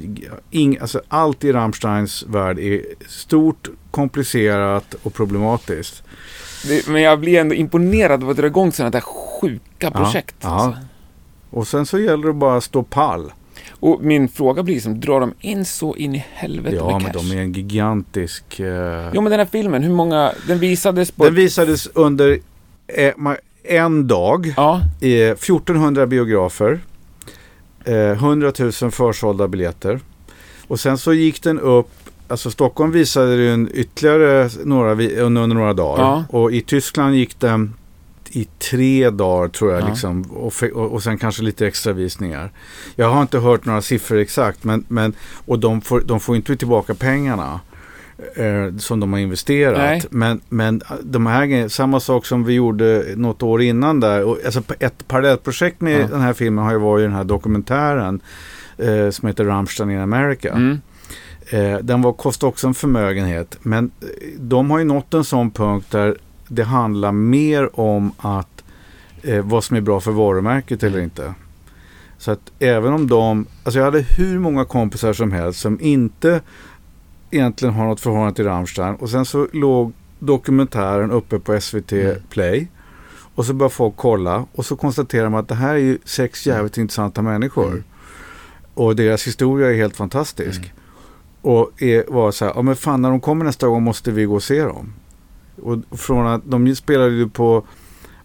ing, 0.51 0.77
alltså, 0.81 1.01
allt 1.07 1.43
i 1.43 1.53
Rammsteins 1.53 2.23
värld 2.27 2.59
är 2.59 2.81
stort, 3.07 3.69
komplicerat 3.91 4.95
och 5.03 5.13
problematiskt. 5.13 6.03
Det, 6.67 6.87
men 6.87 7.01
jag 7.01 7.19
blir 7.19 7.39
ändå 7.39 7.55
imponerad 7.55 8.23
av 8.23 8.29
att 8.29 8.37
dra 8.37 8.47
igång 8.47 8.71
sådana 8.71 8.91
där 8.91 9.01
sjuka 9.01 9.91
projekt. 9.91 10.35
Ja, 10.41 10.49
alltså. 10.49 10.79
ja. 10.81 10.87
Och 11.49 11.67
sen 11.67 11.85
så 11.85 11.99
gäller 11.99 12.27
det 12.27 12.33
bara 12.33 12.57
att 12.57 12.63
stå 12.63 12.83
pall. 12.83 13.31
Och 13.69 14.03
min 14.03 14.29
fråga 14.29 14.63
blir 14.63 14.79
som, 14.79 14.99
drar 14.99 15.19
de 15.19 15.33
in 15.41 15.65
så 15.65 15.95
in 15.95 16.15
i 16.15 16.25
helvete 16.33 16.75
Ja, 16.75 16.99
men 16.99 17.11
de 17.11 17.37
är 17.37 17.41
en 17.41 17.53
gigantisk... 17.53 18.59
Uh... 18.59 18.67
Jo, 19.13 19.21
men 19.21 19.31
den 19.31 19.39
här 19.39 19.47
filmen, 19.51 19.83
hur 19.83 19.93
många... 19.93 20.31
Den 20.47 20.59
visades 20.59 21.11
på... 21.11 21.23
Den 21.23 21.35
visades 21.35 21.87
under 21.93 22.39
eh, 22.87 23.13
en 23.63 24.07
dag. 24.07 24.53
Ja. 24.57 24.81
I 25.01 25.21
1400 25.21 26.07
biografer. 26.07 26.79
Eh, 27.85 27.95
100 27.95 28.51
000 28.59 28.91
försålda 28.91 29.47
biljetter. 29.47 29.99
Och 30.67 30.79
sen 30.79 30.97
så 30.97 31.13
gick 31.13 31.43
den 31.43 31.59
upp 31.59 31.89
Alltså 32.27 32.51
Stockholm 32.51 32.91
visade 32.91 33.47
den 33.47 33.69
ytterligare 33.73 34.49
några, 34.63 34.91
under 34.91 35.47
några 35.47 35.73
dagar. 35.73 36.03
Ja. 36.03 36.25
Och 36.29 36.51
i 36.51 36.61
Tyskland 36.61 37.15
gick 37.15 37.39
den 37.39 37.73
i 38.35 38.47
tre 38.71 39.09
dagar 39.09 39.47
tror 39.47 39.73
jag. 39.73 39.81
Ja. 39.81 39.87
Liksom, 39.87 40.21
och, 40.21 40.53
och, 40.73 40.91
och 40.91 41.03
sen 41.03 41.17
kanske 41.17 41.43
lite 41.43 41.67
extra 41.67 41.93
visningar. 41.93 42.51
Jag 42.95 43.09
har 43.09 43.21
inte 43.21 43.39
hört 43.39 43.65
några 43.65 43.81
siffror 43.81 44.17
exakt. 44.17 44.63
Men, 44.63 44.85
men, 44.87 45.13
och 45.45 45.59
de 45.59 45.81
får, 45.81 46.01
de 46.01 46.19
får 46.19 46.35
inte 46.35 46.55
tillbaka 46.55 46.95
pengarna. 46.95 47.59
Eh, 48.35 48.77
som 48.77 48.99
de 48.99 49.13
har 49.13 49.19
investerat. 49.19 49.77
Nej. 49.77 50.03
Men, 50.09 50.41
men 50.49 50.81
de 51.03 51.25
här 51.25 51.67
samma 51.67 51.99
sak 51.99 52.25
som 52.25 52.43
vi 52.43 52.53
gjorde 52.53 53.05
något 53.15 53.43
år 53.43 53.61
innan 53.61 53.99
där. 53.99 54.23
Och, 54.23 54.37
alltså 54.45 54.63
ett 54.79 55.07
parallellprojekt 55.07 55.81
med 55.81 56.01
ja. 56.01 56.07
den 56.07 56.21
här 56.21 56.33
filmen 56.33 56.63
har 56.63 56.71
ju 56.71 56.79
varit 56.79 57.03
den 57.03 57.13
här 57.13 57.23
dokumentären. 57.23 58.21
Eh, 58.77 59.09
som 59.09 59.27
heter 59.27 59.45
Rammstein 59.45 59.91
in 59.91 59.99
America. 59.99 60.49
Mm. 60.49 60.81
Eh, 61.49 61.77
den 61.77 62.01
var, 62.01 62.13
kostade 62.13 62.49
också 62.49 62.67
en 62.67 62.73
förmögenhet. 62.73 63.57
Men 63.61 63.91
eh, 64.01 64.07
de 64.39 64.71
har 64.71 64.79
ju 64.79 64.85
nått 64.85 65.13
en 65.13 65.23
sån 65.23 65.51
punkt 65.51 65.87
där 65.91 66.17
det 66.47 66.63
handlar 66.63 67.11
mer 67.11 67.79
om 67.79 68.11
att 68.17 68.63
eh, 69.21 69.45
vad 69.45 69.63
som 69.63 69.77
är 69.77 69.81
bra 69.81 69.99
för 69.99 70.11
varumärket 70.11 70.83
eller 70.83 70.99
inte. 70.99 71.33
Så 72.17 72.31
att 72.31 72.51
även 72.59 72.93
om 72.93 73.07
de, 73.07 73.45
alltså 73.63 73.79
jag 73.79 73.85
hade 73.85 74.01
hur 74.01 74.39
många 74.39 74.65
kompisar 74.65 75.13
som 75.13 75.31
helst 75.31 75.59
som 75.59 75.81
inte 75.81 76.41
egentligen 77.31 77.73
har 77.73 77.85
något 77.85 78.01
förhållande 78.01 78.35
till 78.35 78.45
Rammstein 78.45 78.95
och 78.95 79.09
sen 79.09 79.25
så 79.25 79.47
låg 79.53 79.93
dokumentären 80.19 81.11
uppe 81.11 81.39
på 81.39 81.61
SVT 81.61 81.91
mm. 81.91 82.15
Play 82.29 82.67
och 83.35 83.45
så 83.45 83.53
började 83.53 83.75
folk 83.75 83.95
kolla 83.95 84.45
och 84.51 84.65
så 84.65 84.75
konstaterar 84.75 85.29
man 85.29 85.39
att 85.39 85.47
det 85.47 85.55
här 85.55 85.73
är 85.73 85.79
ju 85.79 85.97
sex 86.05 86.47
mm. 86.47 86.57
jävligt 86.57 86.77
mm. 86.77 86.83
intressanta 86.83 87.21
människor. 87.21 87.67
Mm. 87.67 87.83
Och 88.73 88.95
deras 88.95 89.27
historia 89.27 89.69
är 89.69 89.73
helt 89.73 89.95
fantastisk. 89.95 90.59
Mm. 90.59 90.71
Och 91.41 91.81
är, 91.81 92.05
var 92.07 92.31
så 92.31 92.45
här, 92.45 92.53
ja 92.55 92.61
men 92.61 92.75
fan 92.75 93.01
när 93.01 93.09
de 93.09 93.19
kommer 93.19 93.45
nästa 93.45 93.67
gång 93.67 93.83
måste 93.83 94.11
vi 94.11 94.25
gå 94.25 94.35
och 94.35 94.43
se 94.43 94.61
dem. 94.61 94.93
Och 95.61 95.99
från 95.99 96.27
att 96.27 96.41
de 96.45 96.75
spelade 96.75 97.11
ju 97.11 97.29
på 97.29 97.63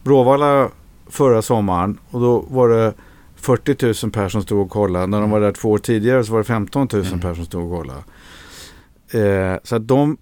Bråvalla 0.02 0.68
förra 1.06 1.42
sommaren 1.42 1.98
och 2.10 2.20
då 2.20 2.44
var 2.48 2.68
det 2.68 2.94
40 3.36 3.86
000 3.86 3.94
personer 3.94 4.28
som 4.28 4.42
stod 4.42 4.60
och 4.60 4.70
kollade. 4.70 5.06
När 5.06 5.20
de 5.20 5.30
var 5.30 5.40
där 5.40 5.52
två 5.52 5.70
år 5.70 5.78
tidigare 5.78 6.24
så 6.24 6.32
var 6.32 6.38
det 6.38 6.44
15 6.44 6.88
000 6.92 7.06
mm. 7.06 7.20
personer 7.20 7.34
som 7.34 7.44
stod 7.44 7.72
och 7.72 7.78
kollade. 7.78 8.02
Eh, 9.10 9.58
så 9.64 9.76
att 9.76 9.88
de 9.88 10.16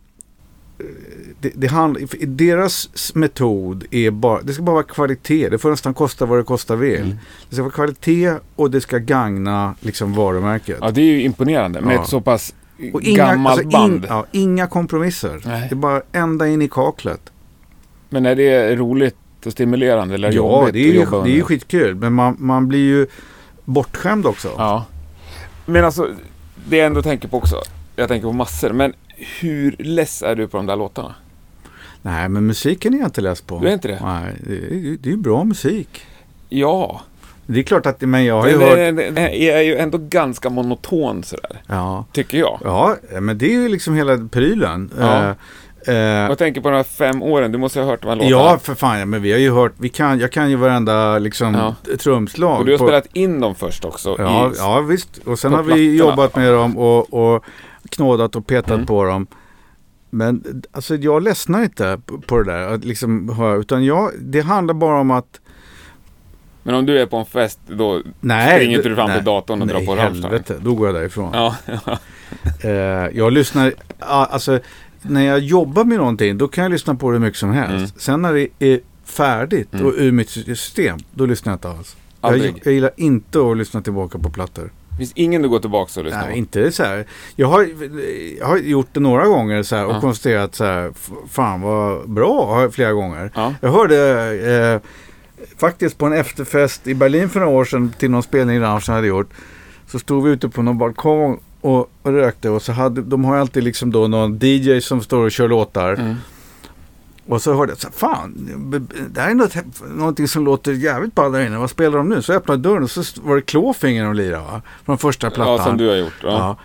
det, 1.41 1.53
det 1.55 1.67
hand, 1.67 1.99
deras 2.21 3.15
metod 3.15 3.85
är 3.91 4.11
bara, 4.11 4.43
det 4.43 4.53
ska 4.53 4.63
bara 4.63 4.73
vara 4.73 4.83
kvalitet. 4.83 5.49
Det 5.49 5.59
får 5.59 5.71
nästan 5.71 5.95
kosta 5.95 6.27
vad 6.27 6.39
det 6.39 6.43
kostar 6.43 6.77
vill. 6.77 7.01
Mm. 7.01 7.17
Det 7.49 7.55
ska 7.57 7.63
vara 7.63 7.73
kvalitet 7.73 8.35
och 8.57 8.71
det 8.71 8.81
ska 8.81 8.99
gagna 8.99 9.75
liksom 9.81 10.13
varumärket. 10.13 10.79
Ja, 10.81 10.91
det 10.91 11.01
är 11.01 11.05
ju 11.05 11.23
imponerande 11.23 11.81
med 11.81 11.97
ja. 11.97 12.03
ett 12.03 12.09
så 12.09 12.21
pass 12.21 12.55
och 12.93 13.03
inga, 13.03 13.17
gammalt 13.17 13.59
alltså, 13.59 13.79
band. 13.79 13.95
In, 13.95 14.07
ja, 14.09 14.27
inga 14.33 14.67
kompromisser. 14.67 15.41
Nej. 15.45 15.67
Det 15.69 15.75
är 15.75 15.77
bara 15.77 16.03
ända 16.13 16.49
in 16.49 16.63
i 16.63 16.69
kaklet. 16.69 17.33
Men 18.09 18.27
är 18.27 18.37
det 18.37 18.77
roligt 18.77 19.17
och 19.47 19.53
stimulerande 19.53 20.15
eller 20.15 20.33
Ja, 20.33 20.69
det 20.73 20.79
är, 20.79 20.93
ju, 20.93 21.05
det 21.05 21.31
är 21.31 21.35
ju 21.35 21.43
skitkul. 21.43 21.95
Men 21.95 22.13
man, 22.13 22.37
man 22.39 22.69
blir 22.69 22.79
ju 22.79 23.07
bortskämd 23.65 24.27
också. 24.27 24.49
Ja. 24.57 24.85
Men 25.67 25.85
alltså, 25.85 26.11
det 26.69 26.77
jag 26.77 26.87
ändå 26.87 27.03
tänker 27.03 27.29
på 27.29 27.37
också. 27.37 27.63
Jag 27.97 28.09
tänker 28.09 28.29
på 28.29 28.33
massor. 28.33 28.71
Men 28.71 28.93
hur 29.41 29.77
less 29.79 30.23
är 30.23 30.37
du 30.37 30.49
på 30.49 30.57
de 30.57 30.67
där 30.67 30.77
låtarna? 30.77 31.15
Nej, 32.03 32.29
men 32.29 32.47
musiken 32.47 32.95
är 32.95 32.99
jag 32.99 33.07
inte 33.07 33.21
less 33.21 33.41
på. 33.41 33.59
Du 33.61 33.69
är 33.69 33.73
inte 33.73 33.89
det? 33.89 34.01
Nej, 34.05 34.35
det 35.01 35.09
är, 35.11 35.13
är 35.13 35.17
bra 35.17 35.45
musik. 35.45 36.07
Ja, 36.49 37.01
det 37.51 37.59
är 37.59 37.63
klart 37.63 37.87
att, 37.87 38.01
men 38.01 38.25
jag 38.25 38.41
har 38.41 38.49
ju 38.49 38.59
hört... 38.59 38.77
Det, 38.77 39.11
det 39.11 39.51
är 39.51 39.63
ju 39.63 39.77
ändå 39.77 39.99
ganska 39.99 40.51
monoton 40.51 41.23
sådär. 41.23 41.63
Ja. 41.67 42.05
Tycker 42.13 42.39
jag. 42.39 42.61
Ja, 42.65 42.97
men 43.21 43.39
det 43.39 43.47
är 43.47 43.53
ju 43.53 43.69
liksom 43.69 43.95
hela 43.95 44.29
prylen. 44.31 44.91
Ja. 44.99 45.35
Uh, 45.89 45.95
uh, 45.95 45.95
jag 45.95 46.39
tänker 46.39 46.61
på 46.61 46.71
de 46.71 46.77
här 46.77 46.83
fem 46.83 47.23
åren, 47.23 47.53
du 47.53 47.59
måste 47.59 47.81
ha 47.81 47.87
hört 47.87 48.03
de 48.03 48.09
här 48.09 48.17
låtarna. 48.17 48.31
Ja, 48.31 48.59
för 48.59 48.75
fan. 48.75 49.11
men 49.11 49.23
vi 49.23 49.33
har 49.33 49.39
ju 49.39 49.51
hört, 49.51 49.73
vi 49.79 49.89
kan, 49.89 50.19
jag 50.19 50.33
kan 50.33 50.51
ju 50.51 50.57
varenda 50.57 51.19
liksom 51.19 51.55
ja. 51.55 51.97
trumslag. 51.97 52.59
Och 52.59 52.67
du 52.67 52.73
har 52.73 52.79
på, 52.79 52.85
spelat 52.85 53.07
in 53.13 53.41
dem 53.41 53.55
först 53.55 53.85
också. 53.85 54.17
Ja, 54.19 54.51
i, 54.51 54.53
ja 54.59 54.81
visst. 54.81 55.19
Och 55.19 55.39
sen 55.39 55.53
har 55.53 55.63
plattorna. 55.63 55.83
vi 55.83 55.99
jobbat 55.99 56.37
med 56.37 56.53
dem 56.53 56.79
och, 56.79 57.15
och 57.15 57.45
knådat 57.91 58.37
och 58.37 58.47
petat 58.47 58.71
mm. 58.71 58.87
på 58.87 59.05
dem. 59.05 59.27
Men 60.11 60.63
alltså 60.73 60.97
jag 60.97 61.23
ledsnar 61.23 61.63
inte 61.63 62.01
på 62.27 62.39
det 62.39 62.53
där, 62.53 62.75
att 62.75 62.85
liksom, 62.85 63.37
utan 63.61 63.85
jag, 63.85 64.11
det 64.21 64.41
handlar 64.41 64.75
bara 64.75 65.01
om 65.01 65.11
att 65.11 65.41
Men 66.69 66.77
om 66.77 66.87
du 66.87 66.99
är 67.01 67.07
på 67.07 67.17
en 67.17 67.27
fest, 67.27 67.59
då 67.67 68.03
Nej, 68.21 68.59
springer 68.59 68.77
inte 68.77 68.89
du 68.89 68.95
fram 68.95 69.07
nej, 69.09 69.17
till 69.19 69.25
datorn 69.25 69.63
och 69.63 69.69
drar 69.69 69.77
nej, 69.77 69.87
på 69.87 69.97
Rammstein? 69.97 70.23
helvete, 70.23 70.57
då 70.61 70.75
går 70.75 70.87
jag 70.89 70.95
därifrån. 70.95 71.31
Ja, 71.35 71.57
Eh, 72.65 72.71
jag 73.19 73.33
lyssnar, 73.33 73.73
ja, 73.99 74.29
alltså 74.31 74.59
när 75.03 75.23
jag 75.27 75.39
jobbar 75.39 75.85
med 75.85 75.99
någonting 75.99 76.39
då 76.39 76.49
kan 76.49 76.65
jag 76.65 76.73
lyssna 76.73 76.95
på 76.95 77.11
det 77.11 77.19
mycket 77.19 77.39
som 77.39 77.51
helst. 77.51 77.71
Mm. 77.77 77.89
Sen 77.97 78.23
när 78.23 78.33
det 78.33 78.49
är 78.59 78.81
färdigt 79.05 79.73
Mm. 79.75 79.87
och 79.87 79.93
ur 79.97 80.13
mitt 80.13 80.31
system, 80.31 80.99
då 81.15 81.27
lyssnar 81.27 81.53
jag 81.53 81.57
inte 81.57 81.69
alls. 81.69 81.97
Jag, 82.21 82.61
jag 82.65 82.75
gillar 82.75 82.91
inte 82.97 83.51
att 83.51 83.57
lyssna 83.57 83.83
tillbaka 83.83 84.19
på 84.19 84.31
plattor. 84.31 84.71
finns 84.99 85.13
ingen 85.15 85.43
du 85.43 85.49
går 85.49 85.61
tillbaka 85.61 86.01
och 86.01 86.05
lyssnar 86.05 86.23
Nej, 86.23 86.33
på? 86.33 86.39
inte 86.39 86.73
så 86.73 86.83
här. 86.85 87.07
Jag 87.37 87.49
har, 87.49 87.69
jag 88.39 88.47
har 88.47 88.57
gjort 88.59 88.89
det 88.93 89.01
några 89.01 89.27
gånger 89.27 89.63
så 89.63 89.77
här 89.77 89.87
och 89.87 89.93
Ja. 89.95 90.01
konstaterat 90.01 90.55
så 90.55 90.65
här, 90.65 90.93
fan 91.29 91.61
vad 91.61 92.11
bra, 92.11 92.71
flera 92.71 92.93
gånger. 92.93 93.31
Ja. 93.35 93.55
Jag 93.61 93.71
hörde 93.73 93.97
eh, 94.75 94.91
faktiskt 95.57 95.99
på 95.99 96.07
en 96.07 96.13
efterfest 96.13 96.87
i 96.87 96.95
Berlin 96.95 97.29
för 97.29 97.41
några 97.41 97.53
år 97.53 97.65
sedan 97.65 97.93
till 97.99 98.11
någon 98.11 98.23
spelning 98.23 98.61
Rammstein 98.61 98.97
hade 98.97 99.09
gjort. 99.09 99.31
Så 99.87 99.99
stod 99.99 100.25
vi 100.25 100.31
ute 100.31 100.49
på 100.49 100.63
någon 100.63 100.79
balkong 100.79 101.41
och, 101.61 101.91
och 102.03 102.13
rökte 102.13 102.51
och 102.51 102.63
så 102.63 102.73
hade 102.73 103.03
de 103.03 103.25
har 103.25 103.37
alltid 103.37 103.65
liksom 103.65 103.93
då 103.93 104.07
någon 104.07 104.39
DJ 104.43 104.81
som 104.81 105.03
står 105.03 105.25
och 105.25 105.33
kör 105.33 105.49
låtar. 105.49 105.93
Mm. 105.93 106.15
Och 107.29 107.43
så 107.43 107.55
hörde 107.55 107.73
jag 107.73 107.79
så 107.79 107.91
fan, 107.91 108.35
det 109.11 109.21
här 109.21 109.31
är 109.31 109.35
något, 109.35 109.55
någonting 109.89 110.29
som 110.29 110.45
låter 110.45 110.73
jävligt 110.73 111.15
bra 111.15 111.29
där 111.29 111.47
inne. 111.47 111.59
Vad 111.59 111.71
spelar 111.71 111.99
de 111.99 112.09
nu? 112.09 112.23
Så 112.23 112.33
öppnade 112.33 112.63
dörren 112.63 112.83
och 112.83 112.91
så 112.91 113.03
var 113.23 113.37
det 113.37 113.43
Clawfinger 113.43 114.05
de 114.05 114.15
lirade 114.15 114.45
va? 114.45 114.63
Från 114.85 114.99
första 114.99 115.31
plattan. 115.31 115.57
ja, 115.57 115.65
som 115.65 115.77
du 115.77 115.89
har 115.89 115.97
gjort. 115.97 116.17
Ja. 116.23 116.29
Ja. 116.29 116.57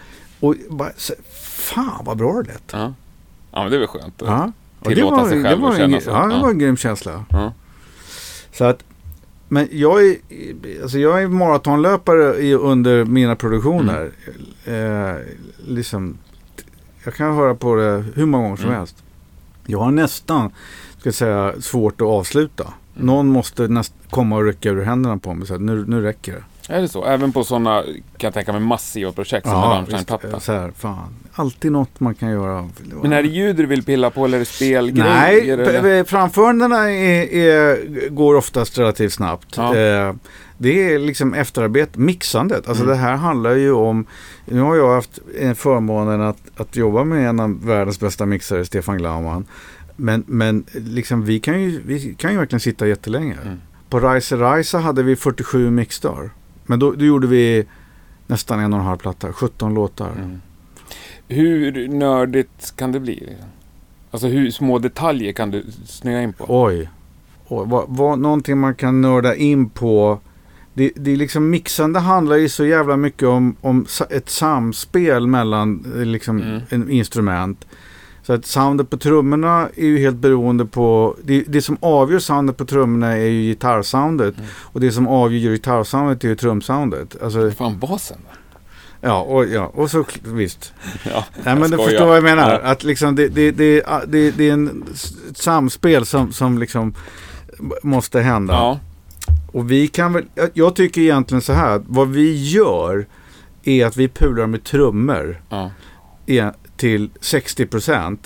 Och 0.47 0.55
bara, 0.69 0.89
så, 0.97 1.13
fan 1.43 2.01
vad 2.05 2.17
bra 2.17 2.41
det 2.41 2.51
lät. 2.51 2.63
Ja. 2.71 2.93
ja, 3.51 3.63
men 3.63 3.71
det 3.71 3.77
väl 3.77 3.87
skönt. 3.87 4.21
Ja. 4.25 4.51
Tillåta 4.83 5.15
var, 5.15 5.29
sig 5.29 5.37
det 5.37 5.43
själv 5.43 5.61
var 5.61 5.69
att 5.69 5.79
en, 5.79 5.91
känna 5.91 6.01
så. 6.01 6.09
Ja, 6.09 6.27
det 6.27 6.41
var 6.41 6.49
en 6.49 6.59
grym 6.59 6.77
känsla. 6.77 7.25
Ja. 7.29 7.53
Så 8.53 8.63
att, 8.65 8.83
men 9.49 9.67
jag 9.71 10.05
är, 10.05 10.15
alltså 10.81 10.97
jag 10.97 11.23
är 11.23 11.27
maratonlöpare 11.27 12.35
i, 12.37 12.53
under 12.53 13.05
mina 13.05 13.35
produktioner. 13.35 14.11
Mm. 14.65 15.09
Eh, 15.09 15.15
liksom, 15.67 16.17
jag 17.03 17.13
kan 17.13 17.35
höra 17.35 17.55
på 17.55 17.75
det 17.75 18.03
hur 18.15 18.25
många 18.25 18.43
gånger 18.43 18.57
som 18.57 18.65
Mm. 18.65 18.77
helst. 18.77 19.03
Jag 19.65 19.79
har 19.79 19.91
nästan, 19.91 20.51
ska 20.99 21.07
jag 21.07 21.13
säga, 21.15 21.53
svårt 21.61 22.01
att 22.01 22.07
avsluta. 22.07 22.63
Mm. 22.63 23.05
Någon 23.07 23.27
måste 23.27 23.67
näst, 23.67 23.93
komma 24.09 24.35
och 24.35 24.43
rycka 24.45 24.69
ur 24.69 24.81
händerna 24.83 25.17
på 25.17 25.33
mig. 25.33 25.47
Så 25.47 25.55
att 25.55 25.61
nu, 25.61 25.85
nu 25.87 26.01
räcker 26.01 26.31
det. 26.33 26.43
Är 26.69 26.81
det 26.81 26.87
så? 26.87 27.05
Även 27.05 27.31
på 27.31 27.43
sådana, 27.43 27.81
kan 28.17 28.27
jag 28.27 28.33
tänka 28.33 28.51
mig, 28.51 28.61
massiva 28.61 29.11
projekt 29.11 29.47
som 29.47 29.55
en 29.55 29.69
Rammstein-platta? 29.69 30.27
visst, 30.27 30.45
så 30.45 30.51
här, 30.51 30.71
fan. 30.77 31.15
Alltid 31.33 31.71
något 31.71 31.99
man 31.99 32.15
kan 32.15 32.29
göra. 32.31 32.69
Men 33.01 33.13
är 33.13 33.23
det 33.23 33.29
ljud 33.29 33.55
du 33.55 33.65
vill 33.65 33.83
pilla 33.83 34.09
på 34.09 34.25
eller 34.25 34.37
är 34.37 34.39
det 34.39 34.45
spelgrejer? 34.45 35.13
Nej, 35.13 35.49
eller? 35.49 36.03
framförandena 36.03 36.91
är, 36.91 37.33
är, 37.33 38.09
går 38.09 38.35
oftast 38.35 38.77
relativt 38.77 39.13
snabbt. 39.13 39.57
Ja. 39.57 39.75
Eh, 39.77 40.13
det 40.57 40.93
är 40.93 40.99
liksom 40.99 41.33
efterarbete, 41.33 41.99
mixandet. 41.99 42.67
Alltså 42.67 42.83
Mm. 42.83 42.95
det 42.95 43.01
här 43.01 43.15
handlar 43.15 43.55
ju 43.55 43.71
om, 43.71 44.05
nu 44.45 44.61
har 44.61 44.75
jag 44.75 44.95
haft 44.95 45.19
eh, 45.39 45.53
förmånen 45.53 46.21
att, 46.21 46.37
att 46.57 46.75
jobba 46.75 47.03
med 47.03 47.29
en 47.29 47.39
av 47.39 47.65
världens 47.65 47.99
bästa 47.99 48.25
mixare, 48.25 48.65
Stefan 48.65 48.97
Glaumann. 48.97 49.45
Men, 49.95 50.23
men 50.27 50.65
liksom, 50.71 51.25
vi, 51.25 51.39
kan 51.39 51.61
ju, 51.61 51.81
vi 51.85 52.13
kan 52.13 52.31
ju 52.31 52.37
verkligen 52.37 52.59
sitta 52.59 52.87
jättelänge. 52.87 53.37
Mm. 53.45 53.57
På 53.89 53.99
Rise 53.99 54.35
Rise 54.35 54.77
hade 54.77 55.03
vi 55.03 55.15
47 55.15 55.69
mixdagar. 55.69 56.29
Men 56.65 56.79
då, 56.79 56.91
då 56.91 57.05
gjorde 57.05 57.27
vi 57.27 57.65
nästan 58.27 58.59
en 58.59 58.73
och 58.73 58.79
en 58.79 58.85
halv 58.85 58.97
platta, 58.97 59.33
17 59.33 59.73
låtar. 59.73 60.11
Mm. 60.11 60.41
Hur 61.27 61.87
nördigt 61.87 62.75
kan 62.75 62.91
det 62.91 62.99
bli? 62.99 63.29
Alltså 64.11 64.27
hur 64.27 64.51
små 64.51 64.79
detaljer 64.79 65.33
kan 65.33 65.51
du 65.51 65.65
snöa 65.85 66.21
in 66.21 66.33
på? 66.33 66.45
Oj. 66.47 66.89
Oj 67.47 67.65
vad, 67.67 67.85
vad, 67.87 68.19
någonting 68.19 68.57
man 68.57 68.75
kan 68.75 69.01
nörda 69.01 69.35
in 69.35 69.69
på. 69.69 70.19
Det, 70.73 70.91
det 70.95 71.11
är 71.11 71.15
liksom 71.17 71.49
mixande 71.49 71.99
handlar 71.99 72.35
ju 72.35 72.49
så 72.49 72.65
jävla 72.65 72.97
mycket 72.97 73.27
om, 73.27 73.55
om 73.61 73.85
ett 74.09 74.29
samspel 74.29 75.27
mellan 75.27 75.85
eh, 75.95 76.05
liksom, 76.05 76.41
Mm. 76.41 76.61
en 76.69 76.89
instrument. 76.89 77.65
Så 78.23 78.33
att 78.33 78.45
soundet 78.45 78.89
på 78.89 78.97
trummorna 78.97 79.69
är 79.75 79.85
ju 79.85 79.97
helt 79.99 80.15
beroende 80.15 80.65
på... 80.65 81.15
Det, 81.23 81.43
det 81.47 81.61
som 81.61 81.77
avgör 81.81 82.19
soundet 82.19 82.57
på 82.57 82.65
trummorna 82.65 83.11
är 83.11 83.25
ju 83.25 83.41
gitarrsoundet. 83.41 84.37
Mm. 84.37 84.49
Och 84.61 84.79
det 84.79 84.91
som 84.91 85.07
avgör 85.07 85.51
gitarrsoundet 85.51 86.23
är 86.23 86.27
ju 86.27 86.35
trumsoundet. 86.35 87.23
Alltså, 87.23 87.51
Fan 87.51 87.79
basen 87.79 88.17
då? 88.29 88.37
ja, 89.07 89.21
och, 89.21 89.45
ja, 89.45 89.71
och 89.75 89.91
så 89.91 90.05
visst. 90.25 90.73
Ja, 91.13 91.25
Nej, 91.43 91.55
men 91.55 91.71
du 91.71 91.77
förstår 91.77 92.05
vad 92.05 92.17
jag 92.17 92.23
menar. 92.23 92.51
Ja. 92.51 92.71
Att 92.71 92.83
liksom 92.83 93.15
det, 93.15 93.27
det, 93.27 93.51
det, 93.51 93.83
det, 94.07 94.31
det 94.31 94.49
är 94.49 94.53
en, 94.53 94.83
ett 95.29 95.37
samspel 95.37 96.05
som, 96.05 96.31
som 96.31 96.57
liksom 96.57 96.93
måste 97.83 98.19
hända. 98.21 98.53
ja. 98.53 98.79
Och 99.51 99.71
vi 99.71 99.87
kan 99.87 100.13
väl, 100.13 100.23
jag- 100.53 100.75
tycker 100.75 101.01
egentligen 101.01 101.41
så 101.41 101.53
här. 101.53 101.75
att 101.75 101.81
Vad 101.85 102.07
vi 102.09 102.49
gör 102.49 103.05
är 103.63 103.85
att 103.85 103.97
vi 103.97 104.07
pular 104.07 104.47
med 104.47 104.63
trummor 104.63 105.41
ja. 105.49 105.71
Är 106.25 106.53
till 106.77 107.09
60%. 107.21 108.17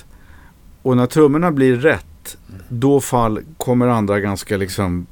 Och 0.81 0.97
när 0.97 1.05
trummorna 1.05 1.51
blir 1.51 1.75
rätt, 1.75 2.37
då 2.69 3.01
fall, 3.01 3.39
kommer 3.57 3.87
andra 3.87 4.19
ganska 4.19 4.57
liksom 4.57 5.05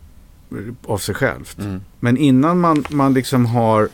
av 0.85 0.97
sig 0.97 1.15
självt. 1.15 1.57
Mm. 1.59 1.81
Men 1.99 2.17
innan 2.17 2.59
man, 2.59 2.83
man 2.89 3.13
liksom 3.13 3.45
har 3.45 3.89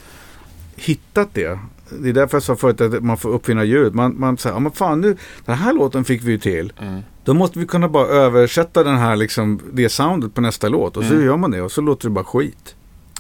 hittat 0.75 1.30
det. 1.34 1.60
Det 1.99 2.10
är 2.10 2.13
därför 2.13 2.36
jag 2.36 2.43
sa 2.43 2.56
förut 2.56 2.82
att 2.82 3.04
man 3.04 3.17
får 3.17 3.30
uppfinna 3.30 3.63
ljudet. 3.63 3.93
Man, 3.93 4.19
man 4.19 4.38
säger, 4.38 4.56
ja 4.56 4.60
men 4.60 4.71
fan 4.71 5.01
nu, 5.01 5.17
den 5.45 5.56
här 5.58 5.73
låten 5.73 6.04
fick 6.04 6.23
vi 6.23 6.32
ju 6.32 6.38
till. 6.38 6.73
Mm. 6.80 7.01
Då 7.23 7.34
måste 7.34 7.60
vi 7.60 7.65
kunna 7.65 7.89
bara 7.89 8.08
översätta 8.08 8.84
den 8.84 8.97
här 8.97 9.15
liksom, 9.15 9.60
det 9.73 9.89
soundet 9.89 10.34
på 10.34 10.41
nästa 10.41 10.69
låt. 10.69 10.97
Och 10.97 11.04
så 11.04 11.13
Mm. 11.13 11.25
gör 11.25 11.38
man 11.38 11.51
det 11.51 11.62
och 11.62 11.71
så 11.71 11.82
låter 11.82 12.08
det 12.08 12.13
bara 12.13 12.25
skit. 12.25 12.75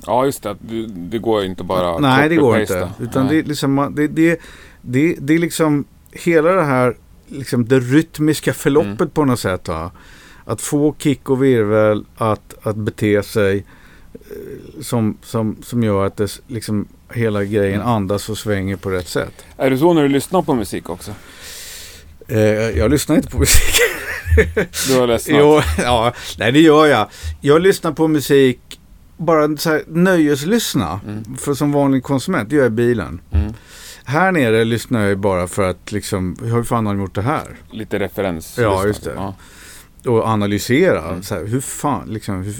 ja, 0.07 0.25
just 0.25 0.43
det. 0.43 0.55
Du, 0.59 0.85
det 0.87 1.17
går 1.17 1.41
ju 1.41 1.47
inte 1.47 1.63
bara 1.63 1.97
Nej, 1.99 2.29
det 2.29 2.35
går 2.35 2.59
inte. 2.59 2.89
Utan 2.99 3.25
Nej. 3.25 3.35
det 3.35 3.39
är 3.39 3.47
liksom, 3.49 3.93
det, 3.95 4.07
det, 4.07 4.39
det, 4.81 5.15
det 5.19 5.33
är 5.33 5.39
liksom 5.39 5.85
hela 6.11 6.51
det 6.51 6.63
här, 6.63 6.95
liksom 7.27 7.65
det 7.67 7.79
rytmiska 7.79 8.53
förloppet 8.53 8.99
Mm. 9.01 9.09
på 9.09 9.25
något 9.25 9.39
sätt. 9.39 9.67
Va? 9.67 9.91
Att 10.45 10.61
få 10.61 10.95
kick 10.99 11.29
och 11.29 11.43
virvel 11.43 12.05
att, 12.17 12.53
att 12.63 12.75
bete 12.75 13.23
sig 13.23 13.65
eh, 14.13 14.81
som, 14.81 15.17
som, 15.23 15.55
som 15.63 15.83
gör 15.83 16.05
att 16.05 16.17
det, 16.17 16.41
liksom, 16.47 16.87
hela 17.13 17.43
grejen 17.43 17.75
Mm. 17.81 17.87
andas 17.87 18.29
och 18.29 18.37
svänger 18.37 18.75
på 18.75 18.89
rätt 18.89 19.07
sätt. 19.07 19.45
Är 19.57 19.69
det 19.69 19.77
så 19.77 19.93
när 19.93 20.01
du 20.03 20.07
lyssnar 20.09 20.41
på 20.41 20.53
musik 20.55 20.89
också? 20.89 21.11
Eh, 22.27 22.39
jag 22.77 22.91
lyssnar 22.91 23.15
inte 23.15 23.29
på 23.29 23.39
musik. 23.39 23.75
Du 24.87 24.99
har 24.99 25.07
ledsnat? 25.07 25.37
Jo, 25.39 25.61
ja, 25.77 26.13
nej 26.37 26.51
det 26.51 26.59
gör 26.59 26.85
jag. 26.85 27.07
Jag 27.41 27.61
lyssnar 27.61 27.91
på 27.91 28.07
musik, 28.07 28.79
bara 29.17 29.57
så 29.57 29.69
här, 29.69 29.83
nöjeslyssna. 29.87 30.99
Mm. 31.07 31.23
För 31.37 31.53
som 31.53 31.71
vanlig 31.71 32.03
konsument, 32.03 32.49
det 32.49 32.55
gör 32.55 32.63
jag 32.63 32.71
i 32.71 32.75
bilen. 32.75 33.21
Mm. 33.31 33.53
Här 34.11 34.31
nere 34.31 34.63
lyssnar 34.63 34.99
jag 35.01 35.09
ju 35.09 35.15
bara 35.15 35.47
för 35.47 35.63
att 35.69 35.91
liksom, 35.91 36.37
hur 36.41 36.63
fan 36.63 36.85
har 36.85 36.93
de 36.93 37.01
gjort 37.01 37.15
det 37.15 37.21
här? 37.21 37.55
Lite 37.71 37.99
referens. 37.99 38.57
Ja, 38.57 38.85
just 38.85 39.03
det. 39.03 39.13
Ja. 39.15 39.35
Och 40.11 40.25
analysera, 40.27 41.09
Mm. 41.09 41.23
så 41.23 41.35
här, 41.35 41.45
hur 41.45 41.61
fan, 41.61 42.07
liksom. 42.09 42.43
Hur, 42.43 42.55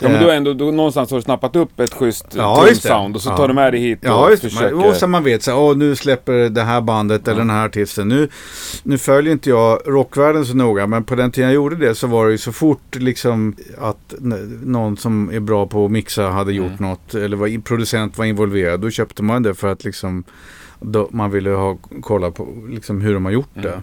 Ja, 0.00 0.08
men 0.08 0.20
du 0.20 0.26
har 0.26 0.34
ändå 0.34 0.52
du, 0.54 0.72
någonstans 0.72 1.10
har 1.10 1.18
du 1.18 1.22
snappat 1.22 1.56
upp 1.56 1.80
ett 1.80 1.94
schysst 1.94 2.26
Ja, 2.36 2.64
det. 2.68 2.74
sound 2.74 3.16
och 3.16 3.22
så 3.22 3.28
Ja. 3.30 3.36
tar 3.36 3.48
du 3.48 3.54
med 3.54 3.72
dig 3.72 3.80
hit 3.80 3.98
och 4.02 4.08
Ja, 4.08 4.30
just 4.30 4.42
det. 4.42 4.50
försöker... 4.50 4.74
Man, 4.76 4.84
och 4.88 4.94
så 4.96 5.06
man 5.06 5.24
vet 5.24 5.42
så 5.42 5.68
här, 5.68 5.74
nu 5.74 5.96
släpper 5.96 6.32
det 6.48 6.62
här 6.62 6.80
bandet 6.80 7.22
eller 7.28 7.34
Ja. 7.34 7.38
den 7.38 7.50
här 7.50 7.66
artisten. 7.66 8.08
Nu, 8.08 8.28
nu 8.82 8.98
följer 8.98 9.32
inte 9.32 9.50
jag 9.50 9.78
rockvärlden 9.86 10.46
så 10.46 10.54
noga, 10.56 10.86
men 10.86 11.04
på 11.04 11.14
den 11.14 11.30
tiden 11.30 11.48
jag 11.50 11.54
gjorde 11.54 11.76
det 11.76 11.94
så 11.94 12.06
var 12.06 12.26
det 12.26 12.32
ju 12.32 12.38
så 12.38 12.52
fort 12.52 12.96
liksom 12.96 13.54
att 13.78 14.14
någon 14.62 14.96
som 14.96 15.30
är 15.32 15.40
bra 15.40 15.66
på 15.66 15.84
att 15.84 15.90
mixa 15.90 16.28
hade 16.28 16.52
gjort 16.52 16.66
Mm. 16.78 16.90
något 16.90 17.14
eller 17.14 17.36
var 17.36 17.60
producent 17.62 18.18
var 18.18 18.24
involverad, 18.24 18.80
då 18.80 18.90
köpte 18.90 19.22
man 19.22 19.42
det 19.42 19.54
för 19.54 19.68
att 19.68 19.84
liksom 19.84 20.24
då, 20.80 21.08
man 21.12 21.30
ville 21.30 21.50
ha 21.50 21.78
kolla 22.00 22.30
på 22.30 22.48
liksom 22.70 23.00
hur 23.00 23.14
de 23.14 23.24
har 23.24 23.32
gjort 23.32 23.48
det. 23.54 23.68
Mm. 23.72 23.82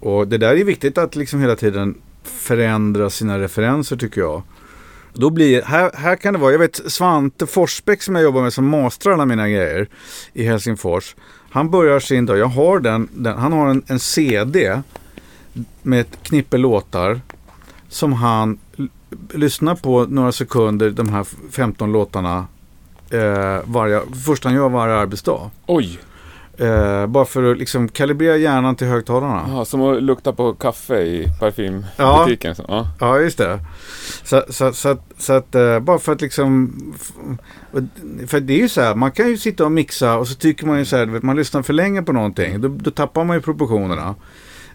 Och 0.00 0.28
det 0.28 0.38
där 0.38 0.56
är 0.56 0.64
viktigt 0.64 0.98
att 0.98 1.16
liksom 1.16 1.40
hela 1.40 1.56
tiden 1.56 1.94
förändra 2.24 3.10
sina 3.10 3.38
referenser 3.38 3.96
tycker 3.96 4.20
jag. 4.20 4.42
Då 5.14 5.30
blir, 5.30 5.62
här, 5.62 5.90
här 5.94 6.16
kan 6.16 6.34
det 6.34 6.40
vara, 6.40 6.52
jag 6.52 6.58
vet 6.58 6.92
Svante 6.92 7.46
Forsbäck 7.46 8.02
som 8.02 8.14
jag 8.14 8.24
jobbar 8.24 8.42
med 8.42 8.52
som 8.52 8.68
mastrar 8.68 9.12
alla 9.12 9.26
mina 9.26 9.48
grejer 9.48 9.88
i 10.32 10.44
Helsingfors. 10.44 11.16
Han 11.50 11.70
börjar 11.70 12.00
sin 12.00 12.26
dag, 12.26 12.38
jag 12.38 12.46
har 12.46 12.80
den, 12.80 13.08
den 13.12 13.38
han 13.38 13.52
har 13.52 13.68
en, 13.68 13.82
en 13.86 13.98
CD 13.98 14.82
med 15.82 16.00
ett 16.00 16.22
knippe 16.22 16.56
låtar 16.56 17.20
som 17.88 18.12
han 18.12 18.58
lyssnar 19.34 19.74
på 19.74 20.04
några 20.04 20.32
sekunder, 20.32 20.90
de 20.90 21.08
här 21.08 21.26
15 21.50 21.92
låtarna 21.92 22.46
eh, 23.10 23.58
varje, 23.64 24.00
först 24.26 24.44
han 24.44 24.54
gör 24.54 24.68
varje 24.68 24.94
arbetsdag. 24.94 25.50
Oj! 25.66 25.98
Eh, 26.58 27.06
bara 27.06 27.24
för 27.24 27.52
att 27.52 27.58
liksom 27.58 27.88
kalibrera 27.88 28.36
hjärnan 28.36 28.76
till 28.76 28.86
högtalarna. 28.86 29.44
Ja, 29.48 29.64
som 29.64 29.82
att 29.82 30.02
lukta 30.02 30.32
på 30.32 30.54
kaffe 30.54 31.00
i 31.00 31.24
Ja. 31.24 31.32
parfymbutiken. 31.40 32.54
så, 32.54 32.64
Ja. 32.68 32.88
Ja, 33.00 33.18
just 33.20 33.38
det. 33.38 33.60
Så, 34.24 34.42
så, 34.48 34.72
så, 34.72 34.96
så 35.18 35.32
att 35.32 35.54
eh, 35.54 35.80
bara 35.80 35.98
för 35.98 36.12
att 36.12 36.20
liksom... 36.20 36.72
För 38.26 38.40
det 38.40 38.52
är 38.54 38.58
ju 38.58 38.68
så 38.68 38.80
här, 38.80 38.94
man 38.94 39.12
kan 39.12 39.28
ju 39.28 39.36
sitta 39.36 39.64
och 39.64 39.72
mixa 39.72 40.16
och 40.18 40.28
så 40.28 40.34
tycker 40.34 40.66
man 40.66 40.78
ju 40.78 40.84
så 40.84 40.96
här, 40.96 41.06
vet, 41.06 41.22
man 41.22 41.36
lyssnar 41.36 41.62
för 41.62 41.72
länge 41.72 42.02
på 42.02 42.12
någonting. 42.12 42.60
Då, 42.60 42.68
då 42.68 42.90
tappar 42.90 43.24
man 43.24 43.36
ju 43.36 43.42
proportionerna. 43.42 44.14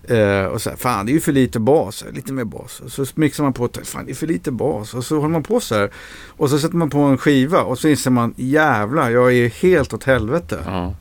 Eh, 0.04 0.46
och 0.46 0.62
så 0.62 0.70
här, 0.70 0.78
fan 0.78 1.06
det 1.06 1.12
är 1.12 1.14
ju 1.14 1.20
för 1.20 1.32
lite 1.32 1.60
bas, 1.60 2.06
lite 2.14 2.34
mer 2.34 2.44
bas. 2.44 2.80
Och 2.80 2.92
så 2.92 3.06
mixar 3.16 3.44
man 3.44 3.54
på, 3.54 3.70
fan 3.84 4.06
det 4.06 4.12
är 4.12 4.16
för 4.16 4.28
lite 4.28 4.52
bas. 4.52 4.94
Och 4.94 5.04
så 5.06 5.16
håller 5.16 5.30
man 5.30 5.44
på 5.44 5.60
så 5.60 5.76
här. 5.76 5.90
Och 6.28 6.50
så 6.50 6.60
sätter 6.60 6.76
man 6.76 6.90
på 6.90 7.00
en 7.00 7.18
skiva 7.18 7.62
och 7.62 7.80
så 7.80 7.88
inser 7.88 8.12
man, 8.12 8.34
jävlar 8.38 9.10
jag 9.10 9.34
är 9.34 9.50
helt 9.50 9.94
åt 9.94 10.04
helvete. 10.04 10.60
Ja. 10.66 10.94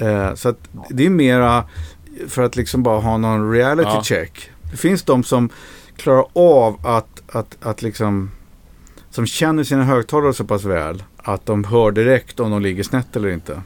Eh, 0.00 0.34
så 0.34 0.48
att 0.48 0.58
det 0.90 1.06
är 1.06 1.10
mera 1.10 1.64
för 2.28 2.42
att 2.42 2.56
liksom 2.56 2.82
bara 2.82 3.00
ha 3.00 3.16
någon 3.16 3.52
reality 3.52 3.90
Ja. 3.94 4.02
check. 4.02 4.50
Det 4.70 4.76
finns 4.76 5.02
de 5.02 5.24
som 5.24 5.50
klarar 5.96 6.24
av 6.32 6.86
att, 6.86 7.22
att, 7.36 7.56
att 7.60 7.82
liksom, 7.82 8.30
som 9.10 9.26
känner 9.26 9.64
sina 9.64 9.84
högtalare 9.84 10.34
så 10.34 10.44
pass 10.44 10.64
väl 10.64 11.02
att 11.16 11.46
de 11.46 11.64
hör 11.64 11.90
direkt 11.90 12.40
om 12.40 12.50
de 12.50 12.62
ligger 12.62 12.82
snett 12.82 13.16
eller 13.16 13.28
inte. 13.28 13.62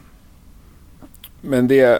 Men 1.41 1.67
det 1.67 1.99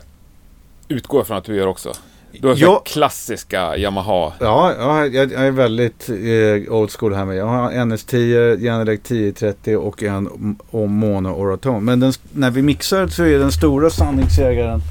utgår 0.87 1.23
från 1.23 1.37
att 1.37 1.43
du 1.43 1.55
gör 1.55 1.67
också. 1.67 1.93
Du 2.41 2.47
har 2.47 2.55
Ja. 2.55 2.67
ja. 2.67 2.81
klassiska 2.85 3.77
Yamaha. 3.77 4.33
Ja, 4.39 4.73
ja 4.79 5.05
jag, 5.05 5.31
jag 5.31 5.45
är 5.47 5.51
väldigt 5.51 6.09
eh, 6.09 6.73
old 6.73 6.91
school 6.91 7.13
här 7.13 7.25
med. 7.25 7.35
Jag 7.37 7.45
har 7.45 7.71
en 7.71 7.93
NS10, 7.93 8.57
Genelec 8.59 8.99
1030 8.99 9.75
och 9.77 10.03
en 10.03 10.57
och 10.71 10.89
Mono 10.89 11.29
Oraton. 11.29 11.85
Men 11.85 11.99
den, 11.99 12.13
när 12.33 12.51
vi 12.51 12.61
mixar 12.61 13.07
så 13.07 13.23
är 13.23 13.39
den 13.39 13.51
stora 13.51 13.89
sanningssägaren 13.89 14.81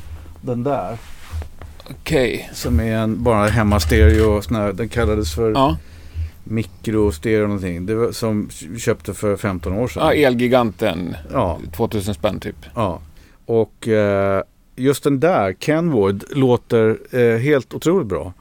den 0.40 0.62
där. 0.62 0.96
Okej. 1.90 2.50
Som 2.52 2.80
är 2.80 2.96
en 2.96 3.22
bara 3.22 3.48
hemmastereo. 3.48 4.40
Här, 4.50 4.72
den 4.72 4.88
kallades 4.88 5.34
för 5.34 5.50
Ja. 5.52 5.76
mikrostereo 6.44 7.46
någonting. 7.46 7.86
Det 7.86 7.94
var, 7.94 8.12
som 8.12 8.48
köpte 8.78 9.14
för 9.14 9.36
15 9.36 9.72
år 9.72 9.88
sedan. 9.88 10.02
ja, 10.06 10.12
Elgiganten. 10.14 11.16
Ja, 11.32 11.58
2000 11.76 12.14
spänn 12.14 12.40
typ. 12.40 12.56
ja. 12.74 13.00
Och 13.46 13.88
eh, 13.88 14.42
just 14.76 15.04
den 15.04 15.20
där, 15.20 15.52
Kenwood, 15.60 16.24
låter 16.30 16.98
eh, 17.10 17.38
helt 17.38 17.74
otroligt 17.74 18.06
bra. 18.08 18.32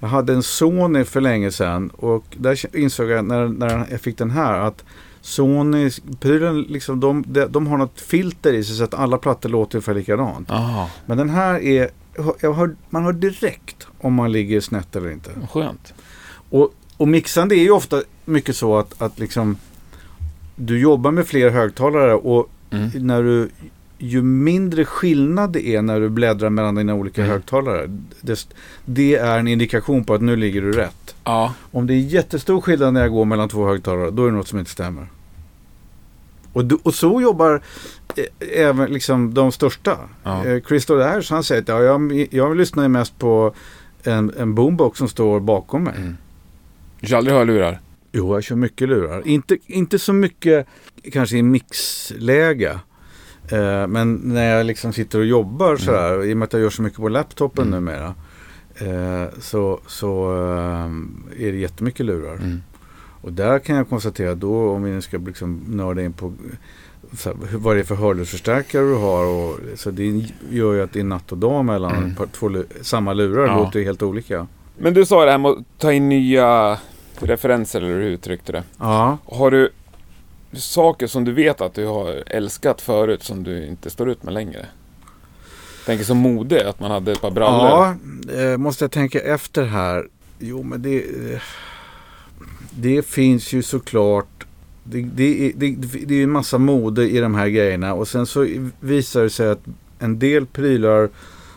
Jag 0.00 0.08
hade 0.08 0.32
en 0.32 0.42
Sony 0.42 1.04
för 1.04 1.20
länge 1.20 1.50
sedan 1.50 1.90
och 1.90 2.24
där 2.36 2.76
insåg 2.76 3.10
jag 3.10 3.24
när, 3.24 3.48
när 3.48 3.86
jag 3.90 4.00
fick 4.00 4.18
den 4.18 4.30
här 4.30 4.58
att 4.58 4.84
Sony, 5.20 5.90
prylen, 6.20 6.62
liksom, 6.62 7.00
de, 7.00 7.24
de, 7.26 7.46
de 7.50 7.66
har 7.66 7.78
något 7.78 8.00
filter 8.00 8.52
i 8.52 8.64
sig 8.64 8.76
så 8.76 8.84
att 8.84 8.94
alla 8.94 9.18
plattor 9.18 9.48
låter 9.48 9.76
ungefär 9.76 9.94
likadant. 9.94 10.48
Jaha, 10.50 10.86
Men 11.06 11.18
den 11.18 11.30
här 11.30 11.60
är, 11.62 11.90
hör, 12.42 12.76
man 12.90 13.04
hör 13.04 13.12
direkt 13.12 13.86
om 14.00 14.14
man 14.14 14.32
ligger 14.32 14.60
snett 14.60 14.96
eller 14.96 15.10
inte. 15.10 15.30
skönt. 15.52 15.94
Och, 16.50 16.74
och 16.96 17.08
mixande 17.08 17.54
är 17.56 17.62
ju 17.62 17.70
ofta 17.70 18.02
mycket 18.24 18.56
så 18.56 18.76
att, 18.78 19.02
att 19.02 19.18
liksom 19.18 19.56
du 20.56 20.78
jobbar 20.80 21.10
med 21.10 21.26
fler 21.26 21.50
högtalare 21.50 22.14
och 22.14 22.50
Mm. 22.70 22.90
när 22.94 23.22
du 23.22 23.50
ju 23.98 24.22
mindre 24.22 24.84
skillnad 24.84 25.52
det 25.52 25.66
är 25.68 25.82
när 25.82 26.00
du 26.00 26.08
bläddrar 26.08 26.50
mellan 26.50 26.74
dina 26.74 26.94
olika 26.94 27.20
Mm. 27.22 27.32
högtalare. 27.32 27.86
Det, 28.20 28.46
det 28.84 29.14
är 29.16 29.38
en 29.38 29.48
indikation 29.48 30.04
på 30.04 30.14
att 30.14 30.22
nu 30.22 30.36
ligger 30.36 30.62
du 30.62 30.72
rätt. 30.72 31.14
Ja, 31.24 31.54
Om 31.70 31.86
det 31.86 31.94
är 31.94 31.98
jättestor 31.98 32.60
skillnad 32.60 32.94
när 32.94 33.00
jag 33.00 33.10
går 33.12 33.24
mellan 33.24 33.48
två 33.48 33.66
högtalare, 33.66 34.10
då 34.10 34.22
är 34.26 34.30
det 34.30 34.36
något 34.36 34.48
som 34.48 34.58
inte 34.58 34.70
stämmer. 34.70 35.06
Och, 36.52 36.64
du- 36.64 36.78
och 36.82 36.94
så 36.94 37.20
jobbar 37.20 37.62
eh, 38.16 38.24
även 38.60 38.92
liksom 38.92 39.34
de 39.34 39.52
största. 39.52 39.98
Ja. 40.22 40.46
Eh, 40.46 40.62
Dash, 40.88 41.30
han 41.30 41.44
säger 41.44 41.62
att 41.62 41.68
ja, 41.68 41.82
jag, 41.82 42.26
jag 42.30 42.56
lyssnar 42.56 42.88
mest 42.88 43.18
på 43.18 43.54
en, 44.02 44.32
en 44.38 44.54
boombox 44.54 44.98
som 44.98 45.08
står 45.08 45.40
bakom 45.40 45.84
mig. 45.84 45.94
Mm. 45.96 46.16
du 47.00 47.06
kör 47.06 47.16
aldrig 47.16 47.36
hörlurar? 47.36 47.80
Jo, 48.12 48.34
jag 48.34 48.44
kör 48.44 48.56
mycket 48.56 48.88
lurar. 48.88 49.22
Inte, 49.28 49.56
inte 49.66 49.98
så 49.98 50.12
mycket 50.12 50.66
kanske 51.12 51.36
i 51.36 51.42
mixläge. 51.42 52.78
Eh, 53.48 53.86
men 53.86 54.14
när 54.14 54.56
jag 54.56 54.66
liksom 54.66 54.92
sitter 54.92 55.18
och 55.18 55.24
jobbar 55.24 55.76
sådär, 55.76 56.24
i 56.24 56.32
och 56.32 56.36
med 56.36 56.46
att 56.46 56.52
jag 56.52 56.62
gör 56.62 56.70
så 56.70 56.82
mycket 56.82 56.98
på 56.98 57.08
laptopen 57.08 57.68
Mm. 57.68 57.84
numera. 57.84 58.14
Eh, 58.76 59.28
så 59.40 59.80
så 59.86 60.32
eh, 60.34 61.46
är 61.46 61.52
det 61.52 61.58
jättemycket 61.58 62.06
lurar. 62.06 62.34
Mm. 62.34 62.62
Och 63.20 63.32
där 63.32 63.58
kan 63.58 63.76
jag 63.76 63.88
konstatera 63.88 64.34
då, 64.34 64.70
om 64.70 64.82
vi 64.82 64.90
nu 64.90 65.00
ska 65.02 65.16
liksom 65.18 65.60
nörda 65.68 66.02
in 66.02 66.12
på 66.12 66.32
så 67.18 67.28
här, 67.28 67.36
vad 67.56 67.76
det 67.76 67.80
är 67.80 67.84
för 67.84 67.94
hörlursförstärkare 67.94 68.82
du 68.82 68.94
har. 68.94 69.24
Och, 69.26 69.58
så 69.74 69.90
det 69.90 70.04
gör 70.50 70.72
ju 70.74 70.82
att 70.82 70.92
det 70.92 71.00
är 71.00 71.04
natt 71.04 71.32
och 71.32 71.38
dag 71.38 71.64
mellan 71.64 71.94
Mm. 71.96 72.14
par, 72.14 72.26
två, 72.26 72.50
samma 72.82 73.12
lurar. 73.12 73.46
Ja. 73.46 73.56
låter 73.56 73.78
ju 73.78 73.84
helt 73.84 74.02
olika. 74.02 74.46
Men 74.78 74.94
du 74.94 75.04
sa 75.06 75.24
det 75.24 75.30
här 75.30 75.38
med 75.38 75.50
att 75.50 75.58
ta 75.78 75.92
in 75.92 76.08
nya 76.08 76.78
referenser, 77.20 77.80
eller 77.80 77.88
hur 77.94 78.00
du 78.00 78.06
uttryckte 78.06 78.52
det. 78.52 78.62
Ja, 78.78 79.18
Har 79.26 79.50
du 79.50 79.70
saker 80.60 81.06
som 81.06 81.24
du 81.24 81.32
vet 81.32 81.60
att 81.60 81.74
du 81.74 81.86
har 81.86 82.22
älskat 82.26 82.80
förut 82.80 83.22
som 83.22 83.42
du 83.42 83.66
inte 83.66 83.90
står 83.90 84.10
ut 84.10 84.22
med 84.22 84.34
längre? 84.34 84.66
Tänker 85.86 86.04
som 86.04 86.16
mode, 86.18 86.68
att 86.68 86.80
man 86.80 86.90
hade 86.90 87.12
ett 87.12 87.20
par 87.20 87.30
brallor. 87.30 87.96
Ja, 88.28 88.40
eh, 88.42 88.56
måste 88.56 88.84
jag 88.84 88.90
tänka 88.92 89.20
efter 89.20 89.64
här. 89.64 90.08
Jo, 90.38 90.62
men 90.62 90.82
det, 90.82 90.96
eh, 91.32 91.40
det 92.70 93.06
finns 93.06 93.52
ju 93.52 93.62
såklart. 93.62 94.46
Det, 94.84 95.02
det, 95.02 95.46
är- 95.48 95.52
det, 95.56 95.70
det 96.06 96.14
är 96.14 96.18
ju 96.18 96.22
en 96.24 96.30
massa 96.30 96.58
mode 96.58 97.08
i 97.10 97.18
de 97.18 97.34
här 97.34 97.48
grejerna. 97.48 97.94
Och 97.94 98.08
sen 98.08 98.26
så 98.26 98.46
visar 98.80 99.22
det 99.22 99.30
sig 99.30 99.50
att 99.50 99.62
en 99.98 100.18
del 100.18 100.46
prylar 100.46 101.08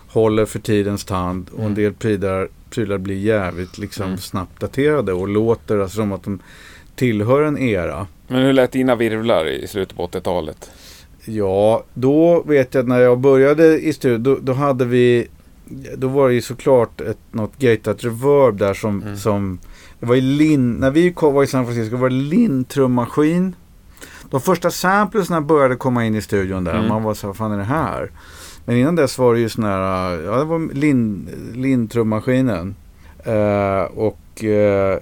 håller 0.07 0.45
för 0.45 0.59
tidens 0.59 1.05
tand. 1.05 1.49
Och 1.49 1.59
en 1.59 1.65
Mm. 1.65 1.75
del 1.75 1.93
prylar, 1.93 2.47
prylar 2.69 2.97
blir 2.97 3.17
jävligt 3.17 3.77
liksom 3.77 4.05
Mm. 4.05 4.17
snabbt 4.17 4.59
daterade. 4.61 5.13
Och 5.13 5.27
låter 5.27 5.77
alltså 5.79 5.95
som 5.95 6.11
att 6.11 6.23
de 6.23 6.39
tillhör 6.97 7.41
en 7.41 7.57
era. 7.57 8.07
Men 8.27 8.41
hur 8.41 8.53
lät 8.53 8.71
dina 8.71 8.95
virvlar 8.95 9.49
i 9.49 9.67
slutet 9.67 9.97
på 9.97 10.07
80-talet? 10.07 10.71
Ja, 11.25 11.83
då 11.93 12.43
vet 12.43 12.73
jag 12.73 12.81
att 12.81 12.87
när 12.87 12.99
jag 12.99 13.19
började 13.19 13.79
i 13.79 13.93
studion, 13.93 14.23
då, 14.23 14.37
då 14.41 14.53
hade 14.53 14.85
vi, 14.85 15.27
då 15.97 16.07
var 16.07 16.27
det 16.27 16.33
ju 16.33 16.41
såklart 16.41 17.01
ett, 17.01 17.17
något 17.31 17.57
gatat 17.57 18.03
reverb 18.03 18.57
där 18.57 18.73
som, 18.73 19.01
Mm. 19.01 19.17
som 19.17 19.59
det 19.99 20.05
var 20.05 20.15
ju 20.15 20.21
Lin, 20.21 20.73
när 20.73 20.91
vi 20.91 21.13
kom, 21.13 21.33
var 21.33 21.43
i 21.43 21.47
San 21.47 21.65
Francisco 21.65 21.95
var 21.97 22.09
det 22.09 22.15
Lin 22.15 22.63
trummaskin. 22.65 23.55
De 24.29 24.41
första 24.41 24.71
samplesna 24.71 25.41
började 25.41 25.75
komma 25.75 26.05
in 26.05 26.15
i 26.15 26.21
studion 26.21 26.63
där. 26.63 26.75
Mm. 26.75 26.87
Man 26.87 27.03
var 27.03 27.13
så 27.13 27.21
här, 27.21 27.27
vad 27.27 27.37
fan 27.37 27.51
är 27.51 27.57
det 27.57 27.63
här? 27.63 28.11
Men 28.65 28.77
innan 28.77 28.95
dess 28.95 29.17
var 29.17 29.33
det 29.33 29.39
ju 29.39 29.49
sån 29.49 29.63
här, 29.63 30.11
ja 30.21 30.37
det 30.37 30.43
var 30.43 30.73
Lin, 30.73 31.29
Lin 31.55 31.87
trummaskinen. 31.87 32.75
Eh, 33.23 33.81
och 33.83 34.43
eh, 34.43 34.99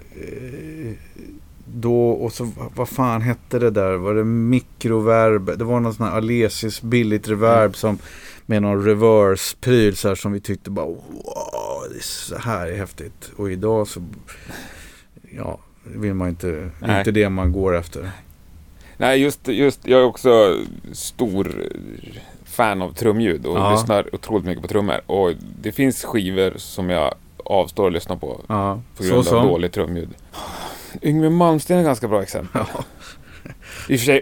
då, 1.76 2.10
och 2.10 2.34
så 2.34 2.52
vad 2.76 2.90
fan 2.90 3.22
hette 3.22 3.60
det 3.60 3.70
där? 3.70 3.94
Var 3.94 4.14
det 4.14 4.24
mikroverb? 4.24 5.58
Det 5.58 5.64
var 5.66 5.80
någon 5.80 5.94
sån 5.94 6.06
här 6.06 6.18
Alesis 6.18 6.82
billigt 6.82 7.28
reverb 7.28 7.62
Mm. 7.62 7.74
som 7.74 7.98
med 8.46 8.62
någon 8.62 8.86
reverse-pryl 8.86 9.96
så 9.96 10.08
här, 10.08 10.16
som 10.16 10.32
vi 10.32 10.40
tyckte 10.40 10.70
bara 10.70 10.86
wow, 10.86 11.84
det 11.92 11.98
är 11.98 12.02
så 12.02 12.38
här 12.38 12.68
är 12.68 12.78
häftigt. 12.78 13.32
Och 13.38 13.52
idag 13.52 13.88
så, 13.88 14.02
ja, 15.38 15.60
vill 15.84 16.14
man 16.14 16.30
inte, 16.30 16.48
det 16.80 16.86
är 16.86 16.98
inte 17.00 17.12
det 17.12 17.30
man 17.30 17.52
går 17.52 17.76
efter. 17.78 18.12
Nej, 18.98 19.22
just, 19.22 19.48
just 19.48 19.88
jag 19.88 20.00
är 20.02 20.06
också 20.06 20.58
stor 20.94 21.66
fan 22.46 22.82
av 22.82 22.94
trumljud 22.94 23.46
och 23.46 23.58
Ja. 23.58 23.72
lyssnar 23.72 24.16
otroligt 24.16 24.46
mycket 24.46 24.62
på 24.62 24.68
trummor. 24.68 25.02
Och 25.06 25.32
det 25.62 25.72
finns 25.72 26.04
skivor 26.04 26.54
som 26.58 26.90
jag 26.90 27.14
avstår 27.44 27.88
att 27.88 27.94
lyssna 27.94 28.16
på 28.18 28.42
Ja, 28.48 28.82
på 28.98 29.04
så 29.04 29.10
grund 29.10 29.28
av 29.28 29.48
dåligt 29.48 29.74
trumljud. 29.74 30.10
Yngwie 31.02 31.30
Malmsteen 31.30 31.78
är 31.78 31.82
ett 31.84 31.88
ganska 31.88 32.08
bra 32.08 32.22
exempel. 32.22 32.62
I 33.90 33.96
och 33.96 34.00
för 34.00 34.06
sig 34.06 34.22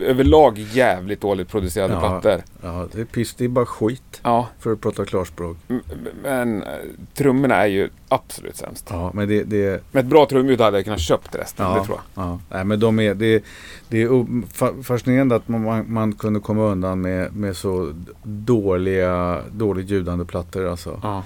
överlag 0.00 0.58
jävligt 0.58 1.20
dåligt 1.20 1.48
producerade 1.48 1.92
Ja. 1.94 2.00
plattor. 2.00 2.42
Ja, 2.62 2.86
det 2.92 3.00
är 3.00 3.04
piss, 3.04 3.34
det 3.34 3.44
är 3.44 3.48
bara 3.48 3.66
skit 3.66 4.20
Ja, 4.22 4.48
för 4.58 4.72
att 4.72 4.80
prata 4.80 5.04
klarspråk. 5.04 5.56
m- 5.68 5.80
men 6.22 6.62
eh, 6.62 6.68
trummorna 7.14 7.54
är 7.54 7.66
ju 7.66 7.88
absolut 8.08 8.56
sämst. 8.56 8.86
Ja, 8.90 9.10
men 9.14 9.28
det, 9.28 9.42
det 9.44 9.82
Med 9.92 10.00
ett 10.00 10.06
bra 10.10 10.26
trumljud 10.26 10.60
hade 10.60 10.78
jag 10.78 10.84
kunnat 10.84 11.00
köpt 11.00 11.34
resten, 11.34 11.66
Ja. 11.66 11.78
det 11.78 11.84
tror 11.84 11.98
jag. 12.14 12.24
Ja, 12.24 12.38
nej, 12.50 12.64
men 12.64 12.80
de 12.80 13.00
är, 13.00 13.14
det, 13.14 13.44
det 13.88 14.02
är 14.02 14.82
fascinerande 14.82 15.34
att 15.36 15.48
man, 15.48 15.84
man, 15.92 16.12
kunde 16.12 16.40
komma 16.40 16.62
undan 16.62 17.00
med, 17.00 17.36
med 17.36 17.56
så 17.56 17.92
dåliga, 18.22 19.40
dåligt 19.52 19.90
ljudande 19.90 20.24
plattor. 20.24 20.68
Alltså. 20.70 21.00
Ja. 21.02 21.22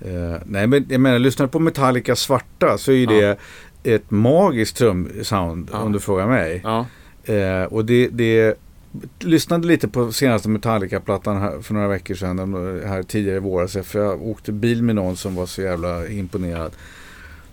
Eh, 0.00 0.36
nej, 0.44 0.66
men 0.66 0.86
jag 0.88 1.00
menar, 1.00 1.18
lyssnar 1.18 1.46
på 1.46 1.58
Metallica 1.58 2.16
svarta 2.16 2.78
så 2.78 2.90
är 2.92 2.96
ju 2.96 3.04
Ja. 3.04 3.10
det 3.28 3.36
ett 3.84 4.10
magiskt 4.10 4.76
trumsound 4.76 5.68
Ja. 5.72 5.78
om 5.78 5.92
du 5.92 6.00
frågar 6.00 6.26
mig. 6.26 6.60
Ja. 6.64 6.86
Eh, 7.34 7.64
och 7.64 7.84
det, 7.84 8.08
det 8.08 8.54
lyssnade 9.18 9.66
lite 9.66 9.88
på 9.88 10.12
senaste 10.12 10.48
Metallica-plattan 10.48 11.62
för 11.62 11.74
några 11.74 11.88
veckor 11.88 12.14
sedan. 12.14 12.54
Här 12.86 13.02
tidigare 13.02 13.36
i 13.36 13.40
våras. 13.40 13.76
För 13.82 13.98
jag 14.04 14.22
åkte 14.22 14.52
bil 14.52 14.82
med 14.82 14.94
någon 14.94 15.16
som 15.16 15.34
var 15.34 15.46
så 15.46 15.62
jävla 15.62 16.08
imponerad. 16.08 16.72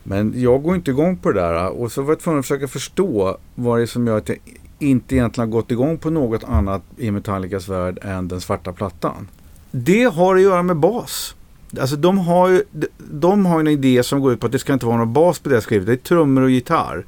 Men 0.04 0.34
jag 0.36 0.64
går 0.64 0.76
inte 0.76 0.92
igång 0.92 1.18
på 1.18 1.32
det 1.32 1.42
där. 1.42 1.68
Och 1.70 1.92
så 1.92 2.02
var 2.02 2.12
jag 2.12 2.20
tvungen 2.20 2.40
att 2.40 2.46
försöka 2.46 2.68
förstå 2.68 3.38
vad 3.56 3.78
det 3.80 3.82
är 3.82 3.86
som 3.86 4.08
gör 4.08 4.18
att 4.18 4.30
jag 4.30 4.38
inte 4.80 5.16
egentligen 5.16 5.50
har 5.50 5.58
gått 5.60 5.72
igång 5.72 5.98
på 5.98 6.10
något 6.10 6.44
annat 6.44 6.82
i 6.98 7.12
Metallicas 7.12 7.68
värld 7.70 8.00
än 8.02 8.28
den 8.28 8.42
svarta 8.42 8.74
plattan. 8.74 9.28
Det 9.72 10.04
har 10.04 10.36
att 10.36 10.42
göra 10.42 10.64
med 10.64 10.78
bas. 10.78 11.36
Alltså 11.80 11.96
de 11.96 12.18
har 12.18 12.50
ju 12.50 12.64
de- 12.98 13.46
har 13.46 13.60
en 13.60 13.68
idé 13.68 14.04
som 14.04 14.20
går 14.20 14.34
ut 14.34 14.40
på 14.40 14.46
att 14.46 14.52
det 14.52 14.60
ska 14.60 14.74
inte 14.74 14.86
vara 14.86 14.98
någon 14.98 15.14
bas 15.14 15.40
på 15.40 15.50
det 15.50 15.62
skrivet. 15.62 15.86
Det 15.88 15.94
är 15.94 15.98
trummor 15.98 16.42
och 16.42 16.50
gitarr. 16.50 17.06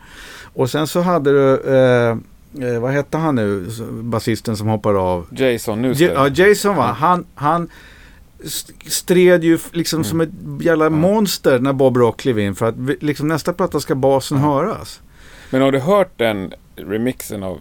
Och 0.53 0.69
sen 0.69 0.87
så 0.87 1.01
hade 1.01 1.31
du, 1.31 1.61
eh, 1.75 2.17
eh, 2.69 2.79
vad 2.79 2.91
hette 2.91 3.17
han 3.17 3.35
nu, 3.35 3.65
basisten 3.91 4.57
som 4.57 4.67
hoppar 4.67 4.93
av? 4.93 5.25
Jason 5.31 5.77
Ja, 5.83 5.87
Newsted. 5.87 6.11
ja, 6.15 6.27
Jason 6.27 6.75
va, 6.75 6.91
han, 6.99 7.25
han 7.35 7.69
st- 8.43 8.73
stred 8.89 9.43
ju 9.43 9.59
liksom 9.71 10.03
som 10.03 10.21
ett 10.21 10.29
jävla 10.61 10.85
Mm. 10.85 10.99
Monster 10.99 11.59
när 11.59 11.73
Bob 11.73 11.97
Rock 11.97 12.19
klev 12.19 12.39
in. 12.39 12.55
För 12.55 12.65
att 12.69 12.75
liksom, 13.03 13.27
nästa 13.27 13.53
platta 13.53 13.79
ska 13.79 13.95
basen 13.95 14.37
höras. 14.37 15.01
Men 15.49 15.61
har 15.61 15.71
du 15.71 15.79
hört 15.79 16.11
den 16.17 16.53
remixen 16.75 17.43
av 17.43 17.57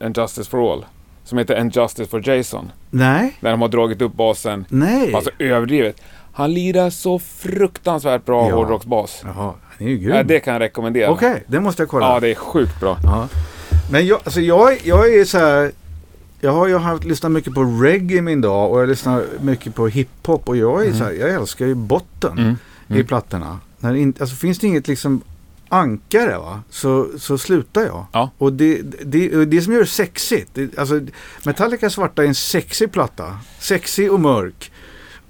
And 0.00 0.16
Justice 0.18 0.50
for 0.50 0.72
All? 0.72 0.84
Som 1.24 1.38
heter 1.38 1.56
And 1.60 1.76
Justice 1.76 2.10
for 2.10 2.28
Jason. 2.28 2.70
Nej, 2.90 3.36
Där 3.40 3.50
de 3.50 3.60
har 3.60 3.68
dragit 3.68 4.02
upp 4.02 4.12
basen, 4.14 4.64
nej. 4.68 5.14
alltså 5.14 5.30
överdrivet. 5.38 6.00
Han 6.36 6.54
lirar 6.54 6.90
så 6.90 7.18
fruktansvärt 7.18 8.24
bra 8.24 8.48
Ja. 8.48 8.54
hårdrocksbas. 8.54 9.20
Jaha, 9.24 9.54
han 9.78 9.86
är 9.86 9.90
ju 9.90 9.98
grym. 9.98 10.16
Ja, 10.16 10.22
det 10.22 10.40
kan 10.40 10.52
jag 10.52 10.60
rekommendera. 10.60 11.10
Okej, 11.10 11.44
det 11.46 11.60
måste 11.60 11.82
jag 11.82 11.88
kolla. 11.88 12.06
Ja, 12.14 12.20
det 12.20 12.28
är 12.30 12.34
sjukt 12.34 12.80
bra. 12.80 12.98
Ja. 13.02 13.28
Men 13.90 14.06
jag, 14.06 14.20
alltså 14.24 14.40
jag, 14.40 14.78
jag 14.84 15.14
är 15.14 15.24
så 15.24 15.38
här. 15.38 15.72
Jag 16.40 16.52
har 16.52 16.66
ju 16.66 16.76
haft, 16.78 17.04
lyssnat 17.04 17.32
mycket 17.32 17.54
på 17.54 17.62
reggae 17.62 18.18
i 18.18 18.20
min 18.20 18.40
dag 18.40 18.70
och 18.72 18.80
jag 18.80 18.88
lyssnar 18.88 19.24
mycket 19.40 19.74
på 19.74 19.86
hiphop 19.88 20.48
och 20.48 20.56
jag 20.56 20.86
är 20.86 20.92
så 20.92 21.04
här, 21.04 21.12
jag 21.12 21.30
älskar 21.30 21.66
ju 21.66 21.74
botten 21.74 22.32
Mm. 22.38 22.56
i 22.88 22.92
Mm. 22.92 23.06
plattorna. 23.06 23.58
När 23.78 23.94
inte, 23.94 24.22
alltså 24.22 24.36
finns 24.36 24.58
det 24.58 24.66
inget 24.66 24.88
liksom 24.88 25.20
ankare 25.68 26.38
va, 26.38 26.60
så, 26.70 27.06
så 27.18 27.38
slutar 27.38 27.82
jag. 27.82 28.06
Ja. 28.12 28.30
Och 28.38 28.52
det, 28.52 28.82
det, 29.04 29.44
det 29.44 29.62
som 29.62 29.72
gör 29.72 29.80
det 29.80 29.86
sexigt, 29.86 30.50
det, 30.54 30.78
alltså 30.78 31.00
Metallica 31.44 31.90
svarta 31.90 32.22
är 32.22 32.26
en 32.26 32.34
sexig 32.34 32.92
platta. 32.92 33.38
Sexig 33.58 34.12
och 34.12 34.20
mörk. 34.20 34.72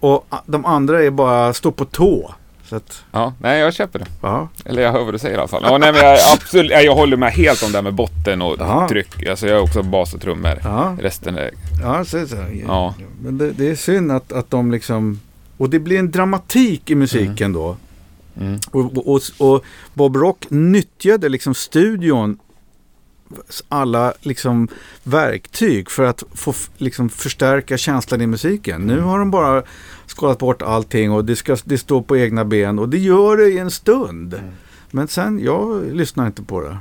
Och 0.00 0.26
de 0.46 0.64
andra 0.64 1.02
är 1.02 1.10
bara 1.10 1.52
stå 1.54 1.70
på 1.70 1.84
tå. 1.84 2.34
Så 2.64 2.76
att, 2.76 3.02
Ja, 3.12 3.32
nej 3.40 3.60
jag 3.60 3.74
köper 3.74 3.98
det. 3.98 4.06
ja. 4.22 4.48
Eller 4.64 4.82
jag 4.82 4.92
hör 4.92 5.04
vad 5.04 5.14
du 5.14 5.18
säger 5.18 5.34
i 5.34 5.38
alla 5.38 5.48
fall. 5.48 5.62
Ja, 5.64 5.78
nej, 5.78 5.92
men 5.92 6.00
jag, 6.04 6.18
absolut, 6.34 6.72
jag 6.84 6.94
håller 6.94 7.16
med 7.16 7.32
helt 7.32 7.62
om 7.62 7.72
det 7.72 7.78
här 7.78 7.82
med 7.82 7.94
botten 7.94 8.42
och 8.42 8.56
Ja. 8.58 8.88
tryck. 8.88 9.26
Alltså 9.28 9.46
jag 9.46 9.56
är 9.56 9.62
också 9.62 9.82
bas 9.82 10.14
och 10.14 10.20
trummor. 10.20 10.58
Ja, 10.64 10.96
Resten 11.00 11.38
är... 11.38 11.50
ja, 11.82 12.04
så, 12.04 12.26
så. 12.26 12.36
Ja. 12.66 12.94
Men 13.22 13.38
det, 13.38 13.50
det 13.52 13.70
är 13.70 13.74
synd 13.74 14.12
att, 14.12 14.32
att 14.32 14.50
de 14.50 14.70
liksom... 14.72 15.20
Och 15.56 15.70
det 15.70 15.78
blir 15.78 15.98
en 15.98 16.10
dramatik 16.10 16.90
i 16.90 16.94
musiken 16.94 17.52
då. 17.52 17.76
Mm. 18.40 18.58
Och, 18.70 19.08
och, 19.14 19.20
och 19.38 19.64
Bob 19.94 20.16
Rock 20.16 20.44
nyttjade 20.48 21.28
liksom 21.28 21.54
studion 21.54 22.38
alla 23.68 24.12
liksom 24.20 24.68
verktyg 25.02 25.90
för 25.90 26.02
att 26.04 26.22
få 26.34 26.54
liksom 26.76 27.08
förstärka 27.08 27.76
känslan 27.76 28.20
i 28.20 28.26
musiken. 28.26 28.80
Nu 28.82 29.00
har 29.00 29.18
de 29.18 29.30
bara 29.30 29.62
skalat 30.06 30.38
bort 30.38 30.62
allting 30.62 31.12
och 31.12 31.24
det, 31.24 31.36
ska, 31.36 31.56
det 31.64 31.78
står 31.78 32.02
på 32.02 32.16
egna 32.16 32.44
ben 32.44 32.78
och 32.78 32.88
det 32.88 32.98
gör 32.98 33.36
det 33.36 33.48
i 33.48 33.58
en 33.58 33.70
stund. 33.70 34.40
Men 34.90 35.08
sen, 35.08 35.38
jag 35.44 35.84
lyssnar 35.92 36.26
inte 36.26 36.42
på 36.42 36.60
det. 36.60 36.78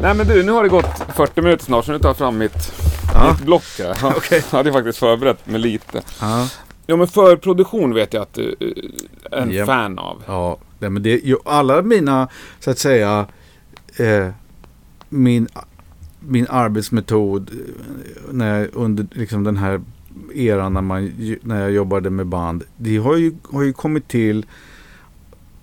Nej 0.00 0.14
men 0.14 0.26
du, 0.26 0.42
nu 0.42 0.52
har 0.52 0.62
det 0.62 0.68
gått 0.68 1.02
40 1.16 1.42
minuter 1.42 1.64
snart 1.64 1.84
så 1.84 1.92
nu 1.92 1.98
tar 1.98 2.08
jag 2.08 2.16
fram 2.16 2.38
mitt, 2.38 2.72
Ja. 3.14 3.32
mitt 3.32 3.44
block 3.46 3.64
här. 3.78 3.98
Ja, 4.02 4.14
Okej. 4.16 4.42
Jag 4.50 4.56
hade 4.56 4.72
faktiskt 4.72 4.98
förberett 4.98 5.46
mig 5.46 5.60
lite. 5.60 6.02
Ja, 6.20 6.48
Ja 6.86 6.96
men 6.96 7.06
för 7.08 7.36
produktion 7.36 7.94
vet 7.94 8.12
jag 8.12 8.22
att 8.22 8.34
du 8.34 8.56
är 9.30 9.38
en 9.38 9.50
Japp. 9.50 9.66
fan 9.66 9.98
av. 9.98 10.22
ja 10.26 10.58
men 10.78 11.02
det, 11.02 11.20
alla 11.44 11.82
mina, 11.82 12.28
så 12.60 12.70
att 12.70 12.78
säga, 12.78 13.26
eh, 13.96 14.28
min, 15.08 15.48
min 16.26 16.46
arbetsmetod 16.48 17.50
eh, 17.50 18.32
när 18.32 18.58
jag, 18.58 18.68
under 18.72 19.06
liksom 19.12 19.44
den 19.44 19.56
här 19.56 19.80
eran 20.34 20.72
när, 20.72 20.80
man, 20.80 21.12
när 21.42 21.60
jag 21.60 21.70
jobbade 21.70 22.10
med 22.10 22.26
band. 22.26 22.62
Det 22.76 22.96
har 22.96 23.16
ju, 23.16 23.32
har 23.52 23.62
ju 23.62 23.72
kommit 23.72 24.08
till 24.08 24.46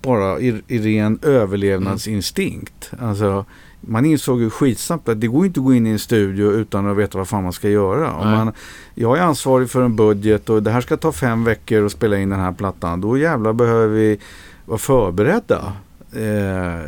bara 0.01 0.39
i, 0.39 0.61
i 0.67 0.79
ren 0.79 1.19
överlevnadsinstinkt. 1.21 2.91
Alltså, 2.99 3.45
man 3.81 4.05
insåg 4.05 4.41
ju 4.41 4.49
skitsnabbt 4.49 5.09
att 5.09 5.21
det 5.21 5.27
går 5.27 5.45
inte 5.45 5.59
att 5.59 5.65
gå 5.65 5.73
in 5.73 5.87
i 5.87 5.89
en 5.89 5.99
studio 5.99 6.51
utan 6.51 6.87
att 6.87 6.97
veta 6.97 7.17
vad 7.17 7.27
fan 7.27 7.43
man 7.43 7.53
ska 7.53 7.69
göra. 7.69 8.13
Om 8.13 8.31
man, 8.31 8.51
jag 8.95 9.17
är 9.17 9.21
ansvarig 9.21 9.69
för 9.69 9.81
en 9.81 9.95
budget 9.95 10.49
och 10.49 10.63
det 10.63 10.71
här 10.71 10.81
ska 10.81 10.97
ta 10.97 11.11
fem 11.11 11.43
veckor 11.43 11.85
att 11.85 11.91
spela 11.91 12.17
in 12.17 12.29
den 12.29 12.39
här 12.39 12.51
plattan. 12.51 13.01
Då 13.01 13.17
jävlar 13.17 13.53
behöver 13.53 13.87
vi 13.87 14.19
vara 14.65 14.77
förberedda. 14.77 15.73
Eh, 16.11 16.85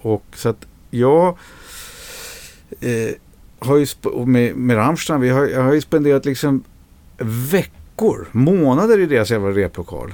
och 0.00 0.24
så 0.34 0.48
att 0.48 0.66
jag 0.90 1.38
eh, 2.80 3.14
har 3.58 3.76
ju 3.76 3.86
med, 4.26 4.56
med 4.56 4.76
Rammstein, 4.76 5.20
vi 5.20 5.28
har, 5.28 5.46
jag 5.46 5.62
har 5.62 5.72
ju 5.72 5.80
spenderat 5.80 6.24
liksom 6.24 6.64
veckor, 7.52 8.28
månader 8.32 8.98
i 8.98 9.06
deras 9.06 9.30
jävla 9.30 9.48
replokal. 9.50 10.12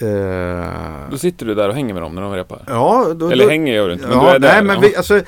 Eh, 0.00 0.66
Då 1.10 1.18
sitter 1.18 1.46
du 1.46 1.54
där 1.54 1.68
och 1.68 1.74
hänger 1.74 1.94
med 1.94 2.02
dem 2.02 2.14
när 2.14 2.22
de 2.22 2.32
repar. 2.32 2.62
ja, 2.66 3.14
då, 3.16 3.28
Eller 3.30 3.44
då, 3.44 3.50
hänger 3.50 3.74
gör 3.74 3.86
du 3.88 3.94
inte, 3.94 4.06
men 4.08 4.16
ja, 4.16 4.22
du 4.24 4.28
är 4.34 4.38
där. 4.38 4.48
nej, 4.54 4.62
men 4.64 4.74
ja. 4.74 4.80
vi, 4.88 4.96
alltså, 4.96 5.20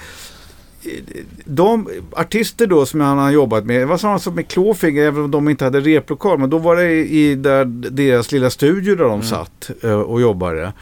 de 1.44 1.88
artister 2.12 2.66
då 2.66 2.86
som 2.86 3.00
han 3.00 3.18
har 3.18 3.30
jobbat 3.30 3.64
med, 3.64 3.80
det 3.80 3.86
var 3.86 3.96
samma 3.98 4.18
som 4.18 4.34
med 4.34 4.48
Clawfinger, 4.48 5.02
även 5.02 5.24
om 5.24 5.30
de 5.30 5.48
inte 5.48 5.64
hade 5.64 5.80
replokal. 5.80 6.38
Men 6.38 6.50
då 6.50 6.58
var 6.58 6.76
det 6.76 6.92
i 6.92 7.34
där 7.34 7.64
deras 7.90 8.32
lilla 8.32 8.50
studio 8.50 8.94
där 8.94 9.04
de 9.04 9.12
Mm. 9.12 9.22
satt 9.26 9.70
eh, 9.82 9.92
och 10.00 10.20
jobbade. 10.20 10.72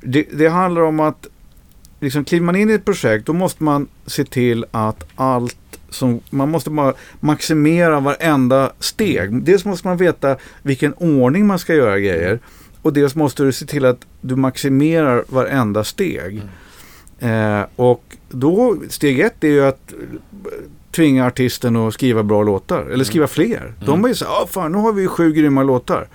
Det, 0.00 0.26
det 0.32 0.48
handlar 0.48 0.82
om 0.82 1.00
att 1.00 1.26
liksom, 2.00 2.24
kliver 2.24 2.46
man 2.46 2.56
in 2.56 2.70
i 2.70 2.72
ett 2.72 2.84
projekt 2.84 3.26
då 3.26 3.32
måste 3.32 3.62
man 3.62 3.88
se 4.06 4.24
till 4.24 4.64
att 4.70 5.04
allt 5.14 5.56
som, 5.90 6.20
man 6.30 6.48
måste 6.50 6.70
bara 6.70 6.94
maximera 7.20 8.00
varenda 8.00 8.72
steg. 8.78 9.42
Dels 9.44 9.64
måste 9.64 9.88
man 9.88 9.96
veta 9.96 10.36
vilken 10.62 10.94
ordning 10.94 11.46
man 11.46 11.58
ska 11.58 11.74
göra 11.74 11.98
grejer. 11.98 12.38
Och 12.82 12.92
dels 12.92 13.14
måste 13.14 13.42
du 13.42 13.52
se 13.52 13.66
till 13.66 13.84
att 13.84 13.98
du 14.20 14.36
maximerar 14.36 15.24
varenda 15.28 15.84
steg. 15.84 16.42
Eh, 17.18 17.62
och 17.76 18.04
då, 18.28 18.76
steg 18.88 19.20
ett 19.20 19.44
är 19.44 19.48
ju 19.48 19.64
att 19.64 19.92
eh, 19.92 19.98
tvinga 20.96 21.26
artisten 21.26 21.76
att 21.76 21.94
skriva 21.94 22.22
bra 22.22 22.42
låtar. 22.42 22.86
Eller 22.92 23.04
skriva 23.04 23.26
fler. 23.26 23.74
De 23.86 24.04
är 24.04 24.08
ju 24.08 24.14
så 24.14 24.24
här, 24.24 24.32
"Ah, 24.32 24.46
fan 24.46 24.72
nu 24.72 24.78
har 24.78 24.92
vi 24.92 25.02
ju 25.02 25.08
sju 25.08 25.32
grymma 25.32 25.62
låtar. 25.62 26.08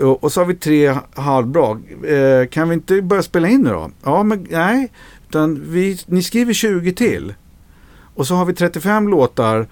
Och, 0.00 0.24
och 0.24 0.32
så 0.32 0.40
har 0.40 0.46
vi 0.46 0.54
tre 0.54 0.96
halvbra. 1.14 1.70
Eh, 2.08 2.46
kan 2.48 2.68
vi 2.68 2.74
inte 2.74 3.02
börja 3.02 3.22
spela 3.22 3.48
in 3.48 3.60
nu 3.60 3.70
då? 3.70 3.90
Ja, 4.04 4.22
men 4.22 4.46
nej. 4.50 4.92
Utan 5.32 5.62
vi, 5.64 5.98
ni 6.06 6.22
skriver 6.22 6.52
20 6.52 6.92
till. 6.92 7.34
Och 8.14 8.26
så 8.26 8.34
har 8.34 8.44
vi 8.44 8.54
35 8.54 9.08
låtar 9.08 9.66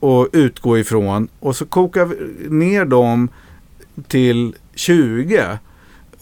att 0.00 0.28
utgå 0.32 0.78
ifrån. 0.78 1.28
Och 1.40 1.56
så 1.56 1.66
kokar 1.66 2.04
vi 2.04 2.16
ner 2.48 2.84
dem 2.84 3.28
till 4.08 4.54
20. 4.74 5.58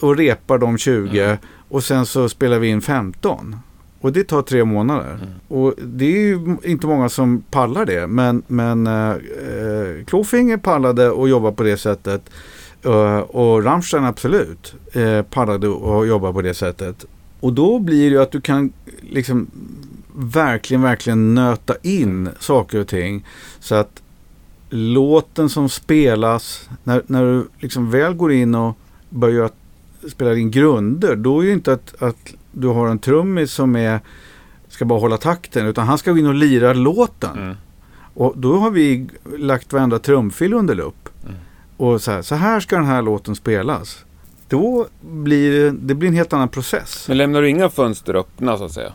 Och 0.00 0.16
repar 0.16 0.58
de 0.58 0.78
20. 0.78 1.24
Mm. 1.24 1.36
Och 1.68 1.84
sen 1.84 2.06
så 2.06 2.28
spelar 2.28 2.58
vi 2.58 2.68
in 2.68 2.80
15. 2.82 3.56
Och 4.00 4.12
det 4.12 4.24
tar 4.24 4.42
tre 4.42 4.64
månader. 4.64 5.14
Mm. 5.14 5.28
Och 5.48 5.74
det 5.82 6.04
är 6.04 6.20
ju 6.20 6.56
inte 6.64 6.86
många 6.86 7.08
som 7.08 7.42
pallar 7.50 7.84
det. 7.84 8.06
Men, 8.06 8.42
men 8.46 8.86
eh, 8.86 9.10
eh, 9.10 10.04
Clawfinger 10.06 10.56
pallade 10.56 11.10
och 11.10 11.28
jobba 11.28 11.52
på 11.52 11.62
det 11.62 11.76
sättet. 11.76 12.30
Eh, 12.82 13.18
och 13.18 13.64
Rammstein 13.64 14.04
absolut 14.04 14.74
eh, 14.92 15.22
pallade 15.22 15.68
och 15.68 16.06
jobba 16.06 16.32
på 16.32 16.42
det 16.42 16.54
sättet. 16.54 17.06
Och 17.40 17.52
då 17.52 17.78
blir 17.78 18.10
det 18.10 18.16
ju 18.16 18.22
att 18.22 18.32
du 18.32 18.40
kan 18.40 18.72
liksom 19.00 19.50
verkligen, 20.14 20.82
verkligen 20.82 21.34
nöta 21.34 21.74
in 21.82 22.28
saker 22.40 22.80
och 22.80 22.88
ting. 22.88 23.26
Så 23.60 23.74
att 23.74 24.02
låten 24.70 25.48
som 25.48 25.68
spelas, 25.68 26.68
när, 26.84 27.02
när 27.06 27.24
du 27.24 27.48
liksom 27.58 27.90
väl 27.90 28.14
går 28.14 28.32
in 28.32 28.54
och 28.54 28.78
börjar 29.08 29.50
spela 30.08 30.36
in 30.36 30.50
grunder, 30.50 31.16
då 31.16 31.40
är 31.40 31.46
det 31.46 31.52
inte 31.52 31.72
att, 31.72 32.02
att 32.02 32.34
du 32.52 32.68
har 32.68 32.88
en 32.88 32.98
trummis 32.98 33.52
som 33.52 33.76
är, 33.76 34.00
ska 34.68 34.84
bara 34.84 35.00
hålla 35.00 35.16
takten, 35.16 35.66
utan 35.66 35.86
han 35.86 35.98
ska 35.98 36.12
gå 36.12 36.18
in 36.18 36.26
och 36.26 36.34
lira 36.34 36.72
låten. 36.72 37.38
Mm. 37.38 37.56
Och 38.14 38.34
då 38.36 38.56
har 38.56 38.70
vi 38.70 39.08
lagt 39.38 39.72
varenda 39.72 39.98
trumfil 39.98 40.52
under 40.54 40.74
lupp. 40.74 41.08
Mm. 41.24 41.34
Och 41.76 42.02
så 42.02 42.10
här, 42.10 42.22
så 42.22 42.34
här 42.34 42.60
ska 42.60 42.76
den 42.76 42.84
här 42.84 43.02
låten 43.02 43.36
spelas. 43.36 44.04
Då 44.50 44.86
blir 45.00 45.52
det, 45.52 45.70
det 45.70 45.94
blir 45.94 46.08
en 46.08 46.14
helt 46.14 46.32
annan 46.32 46.48
process. 46.48 47.04
Men 47.08 47.16
lämnar 47.18 47.42
du 47.42 47.48
inga 47.48 47.68
fönster 47.70 48.14
öppna 48.14 48.58
så 48.58 48.64
att 48.64 48.72
säga? 48.72 48.92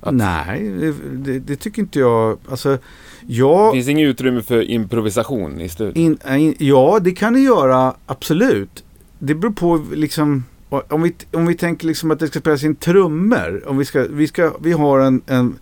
Att- 0.00 0.14
Nej, 0.14 0.68
det, 0.70 0.92
det, 1.12 1.38
det 1.38 1.56
tycker 1.56 1.82
inte 1.82 1.98
jag. 1.98 2.38
Alltså, 2.50 2.68
Det 2.70 2.78
jag 3.26 3.72
finns 3.72 3.88
inget 3.88 4.06
utrymme 4.08 4.42
för 4.42 4.62
improvisation 4.70 5.60
i 5.60 5.68
studion? 5.68 5.96
in, 5.96 6.18
in, 6.38 6.54
ja, 6.58 6.98
det 7.02 7.10
kan 7.12 7.32
det 7.32 7.40
göra, 7.40 7.94
absolut. 8.06 8.84
Det 9.18 9.34
beror 9.34 9.52
på 9.52 9.84
liksom, 9.92 10.44
om 10.68 11.02
vi, 11.02 11.14
om 11.32 11.46
vi 11.46 11.54
tänker 11.54 11.86
liksom 11.86 12.10
att 12.10 12.18
det 12.18 12.26
ska 12.26 12.40
spelas 12.40 12.64
in 12.64 12.74
trummor. 12.74 13.62
Om 13.68 13.78
vi, 13.78 13.84
ska, 13.84 14.06
vi, 14.10 14.26
ska, 14.26 14.52
vi 14.60 14.72
har 14.72 15.00
en, 15.00 15.22
en 15.26 15.58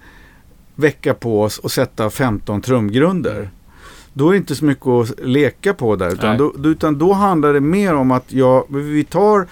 vecka 0.74 1.14
på 1.14 1.42
oss 1.42 1.60
att 1.64 1.72
sätta 1.72 2.10
15 2.10 2.62
trumgrunder. 2.62 3.50
Då 4.18 4.28
är 4.28 4.32
det 4.32 4.38
inte 4.38 4.54
så 4.54 4.64
mycket 4.64 4.86
att 4.86 5.20
leka 5.22 5.74
på 5.74 5.96
där. 5.96 6.12
Utan 6.12 6.36
då, 6.36 6.54
utan 6.64 6.98
då 6.98 7.12
handlar 7.12 7.52
det 7.52 7.60
mer 7.60 7.94
om 7.94 8.10
att 8.10 8.32
ja, 8.32 8.66
vi 8.68 9.04
tar 9.04 9.46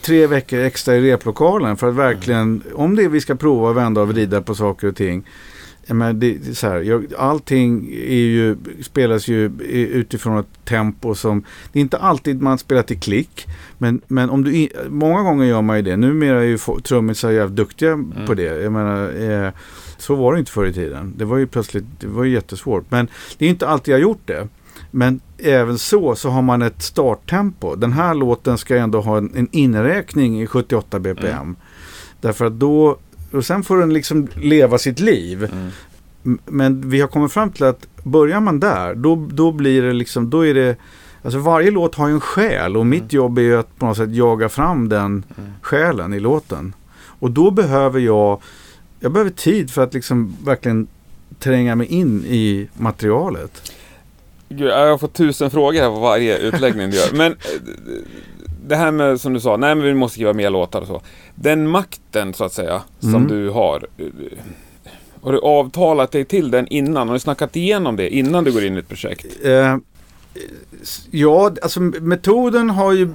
tre 0.00 0.26
veckor 0.26 0.58
extra 0.58 0.96
i 0.96 1.00
replokalen 1.00 1.76
för 1.76 1.88
att 1.88 1.94
verkligen, 1.94 2.62
om 2.74 2.96
det 2.96 3.04
är 3.04 3.08
vi 3.08 3.20
ska 3.20 3.34
prova, 3.34 3.72
vända 3.72 4.00
och 4.00 4.08
vrida 4.08 4.42
på 4.42 4.54
saker 4.54 4.88
och 4.88 4.96
ting. 4.96 5.24
Jag 5.86 5.96
menar, 5.96 6.12
det, 6.12 6.32
det 6.32 6.54
så 6.54 6.66
här, 6.66 6.80
jag, 6.80 7.06
allting 7.18 7.92
är 7.92 8.14
ju, 8.14 8.56
spelas 8.82 9.28
ju 9.28 9.52
utifrån 9.70 10.38
ett 10.38 10.64
tempo 10.64 11.14
som, 11.14 11.44
det 11.72 11.78
är 11.78 11.80
inte 11.80 11.98
alltid 11.98 12.42
man 12.42 12.58
spelar 12.58 12.82
till 12.82 13.00
klick. 13.00 13.46
Men, 13.78 14.00
men 14.06 14.30
om 14.30 14.44
du, 14.44 14.68
många 14.88 15.22
gånger 15.22 15.46
gör 15.46 15.62
man 15.62 15.76
ju 15.76 15.82
det. 15.82 15.96
Numera 15.96 16.40
är 16.40 16.46
ju 16.46 16.58
trummisar 16.58 17.30
jävligt 17.30 17.56
duktiga 17.56 18.04
på 18.26 18.34
det. 18.34 18.62
Jag 18.62 18.72
menar, 18.72 19.30
eh, 19.30 19.52
så 20.02 20.14
var 20.14 20.32
det 20.32 20.38
inte 20.38 20.50
förr 20.50 20.66
i 20.66 20.72
tiden. 20.72 21.14
Det 21.16 21.24
var 21.24 21.36
ju 21.36 21.46
plötsligt, 21.46 21.84
det 22.00 22.06
var 22.06 22.24
ju 22.24 22.30
jättesvårt. 22.30 22.84
Men 22.88 23.08
det 23.38 23.46
är 23.46 23.50
inte 23.50 23.68
alltid 23.68 23.92
jag 23.92 23.98
har 23.98 24.02
gjort 24.02 24.22
det. 24.24 24.48
Men 24.90 25.20
även 25.38 25.78
så 25.78 26.14
så 26.14 26.28
har 26.28 26.42
man 26.42 26.62
ett 26.62 26.82
starttempo. 26.82 27.74
Den 27.74 27.92
här 27.92 28.14
låten 28.14 28.58
ska 28.58 28.76
ändå 28.76 29.00
ha 29.00 29.18
en, 29.18 29.32
en 29.36 29.48
inräkning 29.52 30.42
i 30.42 30.46
78 30.46 30.98
bpm. 30.98 31.26
Mm. 31.26 31.56
Därför 32.20 32.44
att 32.44 32.58
då, 32.58 32.96
och 33.32 33.44
sen 33.44 33.62
får 33.62 33.78
den 33.78 33.92
liksom 33.92 34.28
leva 34.34 34.78
sitt 34.78 35.00
liv. 35.00 35.44
Mm. 35.44 36.38
Men 36.46 36.90
vi 36.90 37.00
har 37.00 37.08
kommit 37.08 37.32
fram 37.32 37.50
till 37.50 37.64
att 37.64 37.86
börjar 38.02 38.40
man 38.40 38.60
där, 38.60 38.94
då, 38.94 39.28
då 39.30 39.52
blir 39.52 39.82
det 39.82 39.92
liksom, 39.92 40.30
då 40.30 40.46
är 40.46 40.54
det 40.54 40.76
Alltså 41.22 41.38
varje 41.38 41.70
låt 41.70 41.94
har 41.94 42.08
ju 42.08 42.14
en 42.14 42.20
själ 42.20 42.76
och 42.76 42.86
mitt 42.86 43.12
jobb 43.12 43.38
är 43.38 43.42
ju 43.42 43.58
att 43.58 43.78
på 43.78 43.86
något 43.86 43.96
sätt 43.96 44.14
jaga 44.14 44.48
fram 44.48 44.88
den 44.88 45.24
Mm. 45.36 45.50
själen 45.62 46.14
i 46.14 46.20
låten. 46.20 46.74
Och 47.20 47.30
då 47.30 47.50
behöver 47.50 48.00
jag, 48.00 48.40
jag 49.00 49.12
behöver 49.12 49.30
tid 49.30 49.70
för 49.70 49.82
att 49.82 49.94
liksom 49.94 50.36
verkligen 50.44 50.86
tränga 51.38 51.74
mig 51.74 51.86
in 51.86 52.24
i 52.24 52.68
materialet. 52.78 53.72
Gud, 54.48 54.68
jag 54.68 54.90
har 54.90 54.98
fått 54.98 55.12
tusen 55.12 55.50
frågor 55.50 55.80
här 55.80 55.88
på 55.90 56.00
varje 56.00 56.38
utläggning 56.38 56.90
du 56.90 56.96
gör. 56.96 57.12
Men 57.12 57.32
eh, 57.32 57.38
det 58.66 58.76
här 58.76 58.90
med 58.90 59.20
som 59.20 59.32
du 59.32 59.40
sa, 59.40 59.56
nej 59.56 59.74
men 59.74 59.84
vi 59.84 59.94
måste 59.94 60.14
skriva 60.14 60.32
mer 60.32 60.50
låtar 60.50 60.80
och 60.80 60.86
så. 60.86 61.02
Den 61.34 61.68
makten 61.68 62.34
så 62.34 62.44
att 62.44 62.52
säga, 62.52 62.82
som 63.00 63.14
Mm. 63.14 63.28
du 63.28 63.48
har. 63.50 63.86
eh, 63.98 64.06
Har 65.22 65.32
du 65.32 65.38
avtalat 65.40 66.12
dig 66.12 66.24
till 66.24 66.50
den 66.50 66.66
innan? 66.66 67.08
Har 67.08 67.14
du 67.14 67.20
snackat 67.20 67.56
igenom 67.56 67.96
det 67.96 68.14
innan 68.14 68.44
du 68.44 68.52
går 68.52 68.64
in 68.64 68.76
i 68.76 68.78
ett 68.78 68.88
projekt? 68.88 69.26
Eh, 69.44 69.76
ja, 71.10 71.52
alltså 71.62 71.80
metoden 71.80 72.70
har 72.70 72.92
ju, 72.92 73.08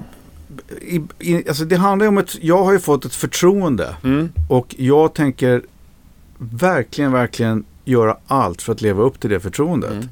i, 0.82 1.00
i, 1.18 1.48
alltså 1.48 1.64
det 1.64 1.76
handlar 1.76 2.04
ju 2.04 2.08
om 2.08 2.18
att 2.18 2.36
jag 2.40 2.64
har 2.64 2.72
ju 2.72 2.78
fått 2.78 3.04
ett 3.04 3.14
förtroende. 3.14 3.96
Mm. 4.04 4.32
Och 4.48 4.74
jag 4.78 5.14
tänker 5.14 5.62
verkligen, 6.38 7.12
verkligen 7.12 7.64
göra 7.84 8.16
allt 8.26 8.62
för 8.62 8.72
att 8.72 8.82
leva 8.82 9.02
upp 9.02 9.20
till 9.20 9.30
det 9.30 9.40
förtroendet. 9.40 9.92
Mm. 9.92 10.08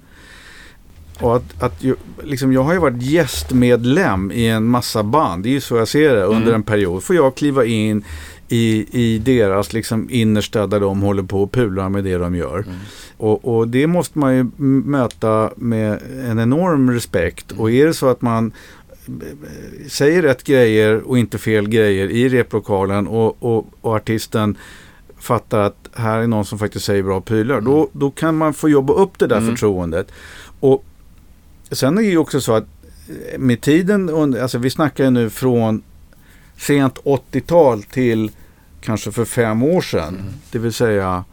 Och 1.21 1.37
att, 1.37 1.63
att 1.63 1.85
liksom, 2.23 2.53
jag 2.53 2.63
har 2.63 2.73
ju 2.73 2.79
varit 2.79 3.03
gästmedlem 3.03 4.33
i 4.33 4.49
en 4.49 4.65
massa 4.65 5.03
band. 5.03 5.43
Det 5.43 5.49
är 5.49 5.53
ju 5.53 5.61
så 5.61 5.77
jag 5.77 5.89
ser 5.89 6.15
det. 6.15 6.25
Under 6.25 6.43
Mm. 6.43 6.55
en 6.55 6.63
period 6.63 7.03
får 7.03 7.17
jag 7.17 7.35
kliva 7.35 7.65
in 7.65 8.05
i, 8.49 8.87
i 8.91 9.19
deras 9.19 9.73
liksom, 9.73 10.09
innersta 10.11 10.67
där 10.67 10.81
de 10.81 11.03
håller 11.03 11.23
på 11.23 11.43
och 11.43 11.53
pular 11.53 11.89
med 11.89 12.05
det 12.05 12.19
de 12.19 12.35
gör. 12.35 12.59
Mm. 12.59 12.77
Och, 13.17 13.57
och 13.57 13.69
det 13.69 13.87
måste 13.87 14.19
man 14.19 14.37
ju 14.37 14.47
möta 14.85 15.51
med 15.57 15.99
en 16.31 16.39
enorm 16.39 16.91
respekt. 16.91 17.53
Och 17.53 17.71
är 17.71 17.87
det 17.87 17.95
så 17.95 18.09
att 18.09 18.23
man 18.23 18.53
eh, 19.07 19.13
säger 19.89 20.23
rätt 20.23 20.45
grejer 20.45 21.01
och 21.09 21.19
inte 21.19 21.39
fel 21.39 21.69
grejer 21.69 22.09
i 22.09 22.29
replokalen 22.29 23.07
och, 23.07 23.43
och, 23.43 23.67
och 23.81 23.95
artisten 23.95 24.57
fattar 25.25 25.59
att 25.59 25.89
här 25.95 26.19
är 26.19 26.27
någon 26.27 26.45
som 26.45 26.59
faktiskt 26.59 26.85
säger 26.85 27.03
bra 27.03 27.21
prylar. 27.21 27.61
Då, 27.61 27.89
då 27.93 28.11
kan 28.11 28.37
man 28.37 28.55
få 28.55 28.69
jobba 28.69 28.93
upp 28.93 29.19
det 29.19 29.27
där 29.27 29.37
Mm. 29.39 29.51
förtroendet. 29.51 30.13
Och 30.61 30.85
sen 31.71 31.99
är 31.99 32.03
det 32.03 32.09
ju 32.09 32.19
också 32.19 32.41
så 32.41 32.53
att 32.55 32.65
eh, 33.33 33.39
med 33.39 33.61
tiden, 33.61 34.35
alltså 34.43 34.59
vi 34.59 34.71
snackar 34.71 35.05
ju 35.05 35.11
nu 35.11 35.31
från 35.31 35.83
sent 36.57 36.99
80-tal 37.05 37.83
till 37.83 38.31
kanske 38.81 39.13
för 39.13 39.25
fem 39.25 39.63
år 39.63 39.81
sedan. 39.81 40.09
Mm. 40.09 40.33
Det 40.51 40.59
vill 40.59 40.73
säga 40.73 41.25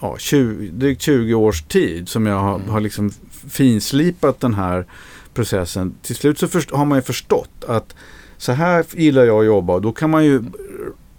ja, 0.00 0.16
20, 0.18 0.68
drygt 0.72 1.02
20 1.02 1.34
års 1.34 1.62
tid 1.62 2.08
som 2.08 2.26
jag 2.26 2.38
har, 2.40 2.54
Mm. 2.54 2.68
har 2.68 2.80
liksom 2.80 3.10
finslipat 3.48 4.40
den 4.40 4.54
här 4.54 4.86
processen. 5.34 5.94
Till 6.02 6.16
slut 6.16 6.38
så 6.38 6.48
först, 6.48 6.70
har 6.70 6.84
man 6.84 6.98
ju 6.98 7.02
förstått 7.02 7.64
att 7.68 7.94
så 8.38 8.52
här 8.52 8.84
gillar 8.92 9.24
jag 9.24 9.38
att 9.40 9.46
jobba 9.46 9.72
och 9.74 9.82
då 9.82 9.92
kan 9.92 10.10
man 10.10 10.24
ju 10.24 10.42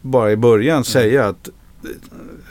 bara 0.02 0.32
i 0.32 0.36
början 0.38 0.84
säga 0.84 1.28
att 1.28 1.50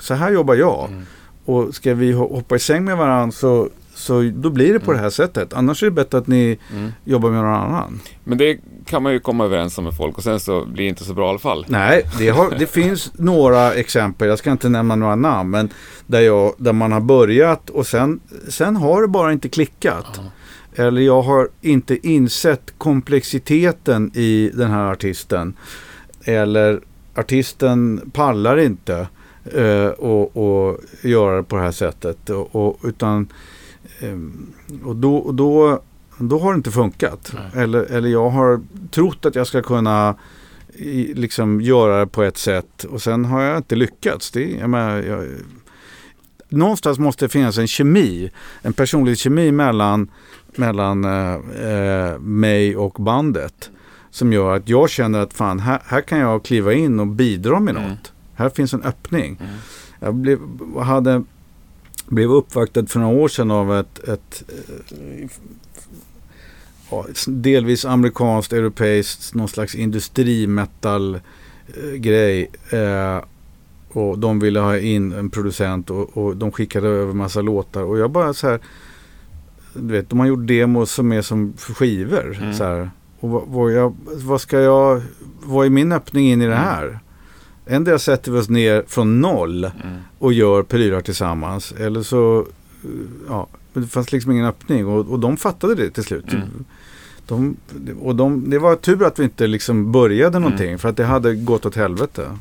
så 0.00 0.14
här 0.14 0.30
jobbar 0.32 0.54
jag. 0.54 0.88
Mm. 0.90 1.02
Och 1.44 1.74
ska 1.74 1.94
vi 1.94 2.12
ho- 2.12 2.34
hoppa 2.34 2.56
i 2.56 2.58
säng 2.58 2.84
med 2.84 2.96
varandra 2.96 3.32
så, 3.32 3.68
så 3.94 4.30
då 4.34 4.50
blir 4.50 4.72
det 4.72 4.80
på 4.80 4.92
det 4.92 4.98
här 4.98 5.10
sättet. 5.10 5.52
Annars 5.52 5.82
är 5.82 5.86
det 5.86 5.90
bättre 5.90 6.18
att 6.18 6.26
ni 6.26 6.58
Mm. 6.72 6.92
jobbar 7.04 7.30
med 7.30 7.42
någon 7.42 7.54
annan. 7.54 8.00
Men 8.24 8.38
det 8.38 8.58
kan 8.86 9.02
man 9.02 9.12
ju 9.12 9.20
komma 9.20 9.44
överens 9.44 9.78
om 9.78 9.84
med 9.84 9.96
folk 9.96 10.16
och 10.18 10.22
sen 10.24 10.40
så 10.40 10.64
blir 10.64 10.84
det 10.84 10.88
inte 10.88 11.04
så 11.04 11.14
bra 11.14 11.26
i 11.26 11.28
alla 11.30 11.38
fall. 11.38 11.66
Nej, 11.68 12.06
det, 12.18 12.28
har, 12.28 12.50
det 12.58 12.66
finns 12.66 13.12
några 13.18 13.74
exempel, 13.74 14.28
jag 14.28 14.38
ska 14.38 14.50
inte 14.52 14.68
nämna 14.68 14.96
några 14.96 15.16
namn, 15.16 15.50
men 15.50 15.68
där, 16.06 16.20
jag, 16.20 16.52
där 16.58 16.72
man 16.72 16.92
har 16.92 17.00
börjat 17.00 17.70
och 17.70 17.86
sen, 17.86 18.20
sen 18.48 18.76
har 18.76 19.02
det 19.02 19.08
bara 19.08 19.32
inte 19.32 19.48
klickat. 19.48 20.06
Ja. 20.16 20.22
Eller 20.84 21.00
jag 21.02 21.22
har 21.22 21.48
inte 21.60 22.08
insett 22.08 22.74
komplexiteten 22.78 24.10
i 24.14 24.50
den 24.54 24.70
här 24.70 24.92
artisten. 24.92 25.56
Eller 26.24 26.80
artisten 27.14 28.10
pallar 28.12 28.56
inte 28.60 29.08
eh, 29.44 29.86
och, 29.86 30.36
och 30.36 30.80
göra 31.02 31.36
det 31.36 31.42
på 31.42 31.56
det 31.56 31.62
här 31.62 31.72
sättet. 31.72 32.30
Och, 32.30 32.56
och, 32.56 32.78
utan, 32.84 33.28
ehm, 34.00 34.46
och 34.84 34.96
då, 34.96 35.16
och 35.16 35.34
då, 35.34 35.82
då 36.18 36.38
har 36.38 36.52
det 36.52 36.56
inte 36.56 36.70
funkat. 36.70 37.32
Nej. 37.34 37.62
Eller, 37.62 37.82
eller 37.82 38.08
jag 38.08 38.30
har 38.30 38.60
trott 38.90 39.26
att 39.26 39.34
jag 39.34 39.46
ska 39.46 39.62
kunna 39.62 40.14
i, 40.74 41.14
liksom 41.14 41.60
göra 41.60 42.00
det 42.00 42.06
på 42.06 42.22
ett 42.22 42.36
sätt 42.36 42.84
och 42.84 43.02
sen 43.02 43.24
har 43.24 43.42
jag 43.42 43.56
inte 43.56 43.74
lyckats. 43.76 44.30
Det, 44.30 44.50
jag 44.50 44.70
menar, 44.70 45.02
jag, 45.02 45.26
någonstans 46.48 46.98
måste 46.98 47.24
det 47.24 47.28
finnas 47.28 47.58
en 47.58 47.66
kemi, 47.66 48.30
en 48.62 48.72
personlig 48.72 49.18
kemi 49.18 49.52
mellan, 49.52 50.10
mellan 50.56 51.04
eh, 51.04 51.34
eh, 51.70 52.18
mig 52.18 52.76
och 52.76 52.92
bandet. 52.92 53.70
Som 54.10 54.32
gör 54.32 54.56
att 54.56 54.68
jag 54.68 54.90
känner 54.90 55.18
att 55.18 55.34
fan, 55.34 55.60
här, 55.60 55.82
här 55.84 56.00
kan 56.00 56.18
jag 56.18 56.44
kliva 56.44 56.72
in 56.72 57.00
och 57.00 57.06
bidra 57.06 57.60
med 57.60 57.74
något. 57.74 57.82
Mm. 57.82 57.96
Här 58.34 58.48
finns 58.48 58.74
en 58.74 58.82
öppning. 58.82 59.36
Mm. 59.40 59.52
Jag 60.00 60.14
blev, 60.14 60.38
hade, 60.78 61.24
blev 62.06 62.30
uppvaktad 62.30 62.86
för 62.86 63.00
några 63.00 63.16
år 63.16 63.28
sedan 63.28 63.50
av 63.50 63.74
ett, 63.74 64.08
ett 64.08 64.42
eh, 66.90 67.04
delvis 67.26 67.84
amerikanskt, 67.84 68.52
europeiskt, 68.52 69.34
någon 69.34 69.48
slags 69.48 69.74
industrimetal-grej. 69.74 72.50
Eh, 72.70 73.18
och 73.88 74.18
de 74.18 74.38
ville 74.38 74.60
ha 74.60 74.78
in 74.78 75.12
en 75.12 75.30
producent 75.30 75.90
och, 75.90 76.16
och 76.16 76.36
de 76.36 76.52
skickade 76.52 76.88
över 76.88 77.12
massa 77.12 77.40
låtar. 77.40 77.82
Och 77.82 77.98
jag 77.98 78.10
bara 78.10 78.34
så 78.34 78.48
här, 78.48 78.60
du 79.74 79.92
vet, 79.92 80.10
de 80.10 80.20
har 80.20 80.26
gjort 80.26 80.46
demos 80.46 80.92
som 80.92 81.12
är 81.12 81.22
som 81.22 81.52
skivor. 81.56 82.38
Mm. 82.40 82.54
Så 82.54 82.64
här. 82.64 82.90
Och 83.20 83.30
vad, 83.30 83.42
vad, 83.46 83.72
jag, 83.72 83.94
vad 84.04 84.40
ska 84.40 84.60
jag, 84.60 85.02
vad 85.42 85.66
är 85.66 85.70
min 85.70 85.92
öppning 85.92 86.30
in 86.30 86.42
i 86.42 86.46
det 86.46 86.54
här? 86.54 87.00
Ändå 87.66 87.98
sätter 87.98 88.32
vi 88.32 88.38
oss 88.38 88.48
ner 88.48 88.84
från 88.86 89.20
noll 89.20 89.64
Mm. 89.64 89.96
och 90.18 90.32
gör 90.32 90.62
prylar 90.62 91.00
tillsammans. 91.00 91.72
Eller 91.72 92.02
så, 92.02 92.38
eh, 92.84 92.88
ja, 93.28 93.46
det 93.72 93.86
fanns 93.86 94.12
liksom 94.12 94.32
ingen 94.32 94.46
öppning 94.46 94.86
och, 94.86 95.08
och 95.12 95.18
de 95.20 95.36
fattade 95.36 95.74
det 95.74 95.90
till 95.90 96.04
slut. 96.04 96.32
Mm. 96.32 96.64
De, 97.26 97.56
och 98.02 98.16
de, 98.16 98.50
det 98.50 98.58
var 98.58 98.76
tur 98.76 99.04
att 99.06 99.18
vi 99.18 99.24
inte 99.24 99.46
liksom 99.46 99.92
började 99.92 100.38
någonting 100.38 100.78
för 100.78 100.88
att 100.88 100.96
det 100.96 101.04
hade 101.04 101.34
gått 101.34 101.66
åt 101.66 101.76
helvete. 101.76 102.38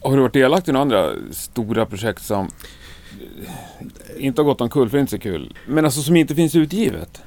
Har 0.00 0.16
du 0.16 0.22
varit 0.22 0.32
delaktig 0.32 0.70
i 0.70 0.72
några 0.72 0.82
andra 0.82 1.12
stora 1.32 1.86
projekt 1.86 2.22
som 2.24 2.46
eh, 2.46 4.24
inte 4.26 4.40
har 4.42 4.46
gått 4.46 4.60
omkull 4.60 4.88
för 4.88 4.96
det 4.96 4.98
är 4.98 5.00
inte 5.00 5.10
så 5.10 5.18
kul? 5.18 5.56
Men 5.68 5.84
alltså 5.84 6.02
som 6.02 6.16
inte 6.16 6.34
finns 6.34 6.56
utgivet? 6.56 7.22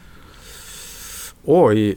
Oj, 1.44 1.90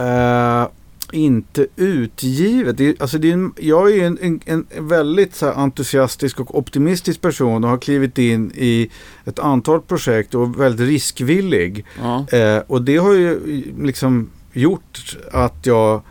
eh, 0.00 0.66
inte 1.12 1.66
utgivet. 1.76 2.76
Det, 2.76 3.00
alltså 3.00 3.18
det 3.18 3.28
är 3.28 3.32
en, 3.32 3.52
jag 3.56 3.96
är 3.96 4.06
en, 4.06 4.18
en, 4.22 4.40
en 4.70 4.88
väldigt 4.88 5.34
så 5.34 5.52
entusiastisk 5.52 6.40
och 6.40 6.58
optimistisk 6.58 7.20
person 7.20 7.64
och 7.64 7.70
har 7.70 7.78
klivit 7.78 8.18
in 8.18 8.52
i 8.54 8.90
ett 9.24 9.38
antal 9.38 9.80
projekt 9.80 10.34
och 10.34 10.42
är 10.42 10.58
väldigt 10.58 10.88
riskvillig. 10.88 11.84
Ja. 12.02 12.26
Eh, 12.38 12.58
och 12.66 12.82
det 12.82 12.96
har 12.96 13.12
ju 13.12 13.40
liksom 13.80 14.30
gjort 14.52 15.16
att 15.32 15.66
jag 15.66 16.02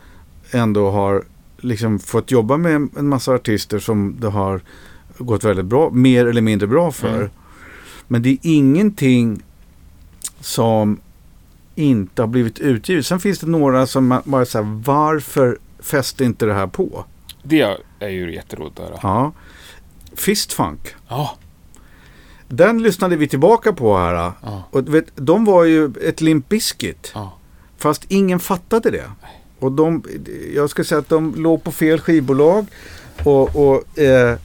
ändå 0.51 0.91
har 0.91 1.23
liksom 1.57 1.99
fått 1.99 2.31
jobba 2.31 2.57
med 2.57 2.75
en 2.97 3.07
massa 3.07 3.33
artister 3.33 3.79
som 3.79 4.15
det 4.19 4.29
har 4.29 4.61
gått 5.17 5.43
väldigt 5.43 5.65
bra, 5.65 5.89
mer 5.89 6.25
eller 6.25 6.41
mindre 6.41 6.67
bra 6.67 6.91
för. 6.91 7.15
Mm. 7.15 7.29
Men 8.07 8.21
det 8.21 8.29
är 8.29 8.37
ingenting 8.41 9.41
som 10.39 10.99
inte 11.75 12.21
har 12.21 12.27
blivit 12.27 12.59
utgivet. 12.59 13.05
Sen 13.05 13.19
finns 13.19 13.39
det 13.39 13.47
några 13.47 13.87
som 13.87 14.21
bara 14.25 14.45
säger 14.45 14.81
varför 14.85 15.57
fäste 15.79 16.23
inte 16.23 16.45
det 16.45 16.53
här 16.53 16.67
på? 16.67 17.05
Det 17.43 17.77
är 17.99 18.09
ju 18.09 18.33
jätteroligt 18.33 18.79
att 18.79 18.85
höra. 18.85 18.99
Ja. 19.03 19.31
Fistfunk. 20.15 20.95
Ja. 21.07 21.37
Den 22.47 22.83
lyssnade 22.83 23.15
vi 23.15 23.27
tillbaka 23.27 23.73
på 23.73 23.97
här. 23.97 24.13
Ja. 24.13 24.63
Och 24.71 24.95
vet, 24.95 25.05
de 25.15 25.45
var 25.45 25.63
ju 25.63 25.93
ett 26.01 26.21
Limp 26.21 26.49
Bizkit. 26.49 27.11
Ja. 27.15 27.33
Fast 27.77 28.05
ingen 28.07 28.39
fattade 28.39 28.91
det. 28.91 29.11
Och 29.59 29.71
de, 29.71 30.03
jag 30.53 30.69
ska 30.69 30.83
säga 30.83 30.99
att 30.99 31.09
de 31.09 31.35
låg 31.37 31.63
på 31.63 31.71
fel 31.71 31.99
skivbolag. 31.99 32.65
Och, 33.23 33.55
och, 33.55 33.99
eh, 33.99 34.37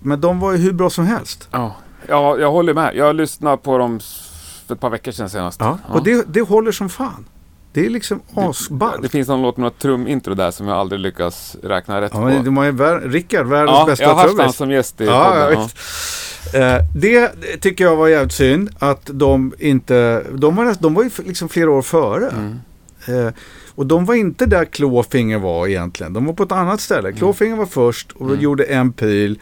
men 0.00 0.20
de 0.20 0.40
var 0.40 0.52
ju 0.52 0.58
hur 0.58 0.72
bra 0.72 0.90
som 0.90 1.06
helst. 1.06 1.48
Ja. 1.50 1.76
ja, 2.08 2.38
jag 2.38 2.50
håller 2.50 2.74
med. 2.74 2.96
Jag 2.96 3.16
lyssnade 3.16 3.56
på 3.56 3.78
dem 3.78 4.00
för 4.66 4.74
ett 4.74 4.80
par 4.80 4.90
veckor 4.90 5.12
sedan 5.12 5.30
senast. 5.30 5.60
Ja. 5.60 5.78
Och 5.88 6.04
det, 6.04 6.24
det 6.28 6.40
håller 6.40 6.72
som 6.72 6.88
fan. 6.88 7.24
Det 7.72 7.86
är 7.86 7.90
liksom 7.90 8.20
asballt. 8.34 9.02
Det 9.02 9.08
finns 9.08 9.28
någon 9.28 9.42
låt 9.42 9.56
med 9.56 9.64
något 9.64 9.78
trumintro 9.78 10.34
där 10.34 10.50
som 10.50 10.68
jag 10.68 10.76
aldrig 10.76 11.00
lyckas 11.00 11.56
räkna 11.62 12.00
rätt 12.00 12.12
Ja, 12.14 12.20
på. 12.20 12.42
de 12.44 12.56
har 12.56 12.64
ju 12.64 12.70
vär, 12.70 13.00
Rickard, 13.00 13.46
världens 13.46 13.76
ja, 13.78 13.86
bästa 13.86 14.04
jag 14.04 14.14
har 14.14 14.22
haft 14.22 14.36
trummis. 14.36 14.56
som 14.56 14.70
gäst 14.70 15.00
i 15.00 15.04
Ja, 15.04 15.46
podden. 15.50 15.68
Ja. 16.52 16.58
Eh, 16.76 16.82
det 16.96 17.28
tycker 17.60 17.84
jag 17.84 17.96
var 17.96 18.08
jävligt 18.08 18.32
synd 18.32 18.70
att 18.78 19.10
de 19.12 19.52
inte, 19.58 20.22
de 20.32 20.56
var, 20.56 20.76
de 20.80 20.94
var 20.94 21.02
ju 21.02 21.10
liksom 21.24 21.48
flera 21.48 21.70
år 21.70 21.82
före. 21.82 22.28
Mm. 22.28 22.58
Eh, 23.26 23.32
och 23.74 23.86
de 23.86 24.04
var 24.04 24.14
inte 24.14 24.46
där 24.46 24.64
Clawfinger 24.64 25.38
var 25.38 25.66
egentligen. 25.66 26.12
De 26.12 26.26
var 26.26 26.32
på 26.32 26.42
ett 26.42 26.52
annat 26.52 26.80
ställe. 26.80 27.08
Mm. 27.08 27.18
Clawfinger 27.18 27.56
var 27.56 27.66
först 27.66 28.12
och 28.12 28.28
Mm. 28.28 28.40
gjorde 28.40 28.64
en 28.64 28.92
pil. 28.92 29.40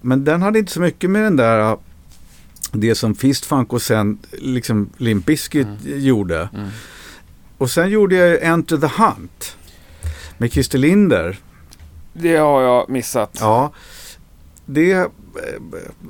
Men 0.00 0.24
den 0.24 0.42
hade 0.42 0.58
inte 0.58 0.72
så 0.72 0.80
mycket 0.80 1.10
med 1.10 1.22
den 1.22 1.36
där, 1.36 1.76
det 2.80 2.94
som 2.94 3.14
Fist 3.14 3.44
Funk 3.46 3.72
och 3.72 3.82
sen 3.82 4.18
liksom 4.32 4.90
Limp 4.96 5.26
Bizkit 5.26 5.66
gjorde. 5.84 6.48
Mm. 6.54 6.68
Och 7.58 7.70
sen 7.70 7.90
gjorde 7.90 8.16
jag 8.16 8.42
Enter 8.42 8.76
the 8.76 8.86
Hunt 9.02 9.56
med 10.38 10.52
Christer 10.52 10.78
Linder. 10.78 11.38
Det 12.12 12.36
har 12.36 12.62
jag 12.62 12.90
missat. 12.90 13.38
Ja, 13.40 13.72
det 14.66 14.92
eh, 14.92 15.04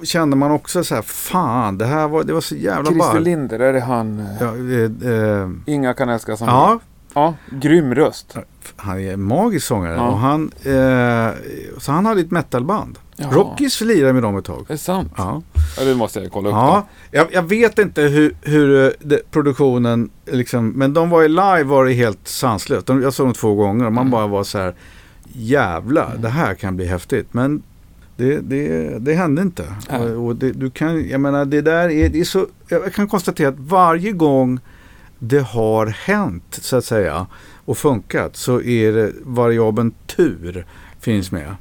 kände 0.03 0.37
man 0.37 0.51
också 0.51 0.85
så 0.85 0.95
här, 0.95 1.03
fan 1.03 1.79
det 1.79 1.87
här 1.87 2.09
var, 2.09 2.25
det 2.25 2.33
var 2.33 2.41
så 2.41 2.55
jävla 2.57 2.91
Christer 2.91 3.13
ballt. 3.13 3.25
Linder, 3.25 3.59
är 3.59 3.73
det 3.73 3.81
han? 3.81 4.21
eh, 4.21 4.27
Ja, 4.41 5.11
eh, 5.11 5.51
Inga 5.67 5.95
kan 5.95 6.09
älska 6.09 6.37
som 6.37 6.49
ja, 6.49 6.81
ja, 7.15 7.35
grym 7.51 7.95
röst. 7.95 8.37
han 8.77 8.99
är 9.01 9.13
en 9.13 9.23
magisk 9.23 9.67
sångare. 9.67 9.95
Ja. 9.95 10.09
Och 10.09 10.19
han, 10.19 10.51
eh, 10.65 11.35
så 11.79 11.93
han 11.93 12.07
hade 12.07 12.21
ett 12.21 12.31
metalband. 12.31 12.99
Jaha. 13.17 13.31
Rockys 13.33 13.81
lirade 13.81 14.13
med 14.13 14.23
dem 14.23 14.37
ett 14.37 14.45
tag. 14.45 14.65
Är 14.69 14.73
det 14.73 14.79
sant? 14.79 15.13
Ja, 15.17 15.43
Ja, 15.79 15.85
det 15.85 15.95
måste 15.95 16.21
jag 16.21 16.33
kolla 16.33 16.49
upp. 16.49 16.55
ja 16.55 16.87
jag, 17.11 17.27
jag 17.33 17.43
vet 17.43 17.79
inte 17.79 18.03
hur, 18.03 18.37
hur 18.43 18.85
eh, 18.87 18.91
det, 19.01 19.31
produktionen, 19.31 20.11
liksom, 20.27 20.69
men 20.69 20.95
de 20.95 21.11
var 21.11 21.23
ju 21.23 21.29
live 21.29 21.63
var 21.63 21.85
det 21.85 21.93
helt 21.93 22.29
sanslöst. 22.29 22.87
De, 22.87 23.03
jag 23.03 23.15
såg 23.15 23.27
dem 23.27 23.33
två 23.35 23.55
gånger 23.55 23.87
och 23.87 23.93
man 23.93 24.03
Mm. 24.03 24.11
bara 24.11 24.27
var 24.27 24.45
så 24.45 24.59
här, 24.59 24.75
jävla, 25.33 26.07
Mm. 26.07 26.23
det 26.23 26.29
här 26.29 26.55
kan 26.55 26.77
bli 26.77 26.87
häftigt. 26.87 27.29
Men 27.35 27.63
det, 28.17 28.41
det, 28.41 28.99
det 28.99 29.15
hände 29.15 29.43
inte. 29.43 29.65
Nej. 29.91 30.01
Och, 30.01 30.27
och 30.27 30.37
det, 30.37 30.53
du 30.53 30.71
kan, 30.71 31.09
jag 31.09 31.21
menar 31.21 31.45
det 31.45 31.61
där 31.61 31.89
är, 31.91 32.09
det 32.09 32.21
är 32.21 32.25
så, 32.25 32.47
jag 32.69 32.93
kan 32.95 33.09
konstatera 33.09 33.49
att 33.49 33.59
varje 33.59 34.13
gång 34.13 34.61
det 35.29 35.41
har 35.43 35.87
hänt 35.87 36.59
så 36.63 36.77
att 36.77 36.85
säga 36.85 37.27
och 37.65 37.79
funkat 37.79 38.37
så 38.37 38.63
är 38.63 38.93
det 38.93 39.13
variabeln 39.23 39.95
tur 40.07 40.67
finns 41.01 41.33
med. 41.33 41.55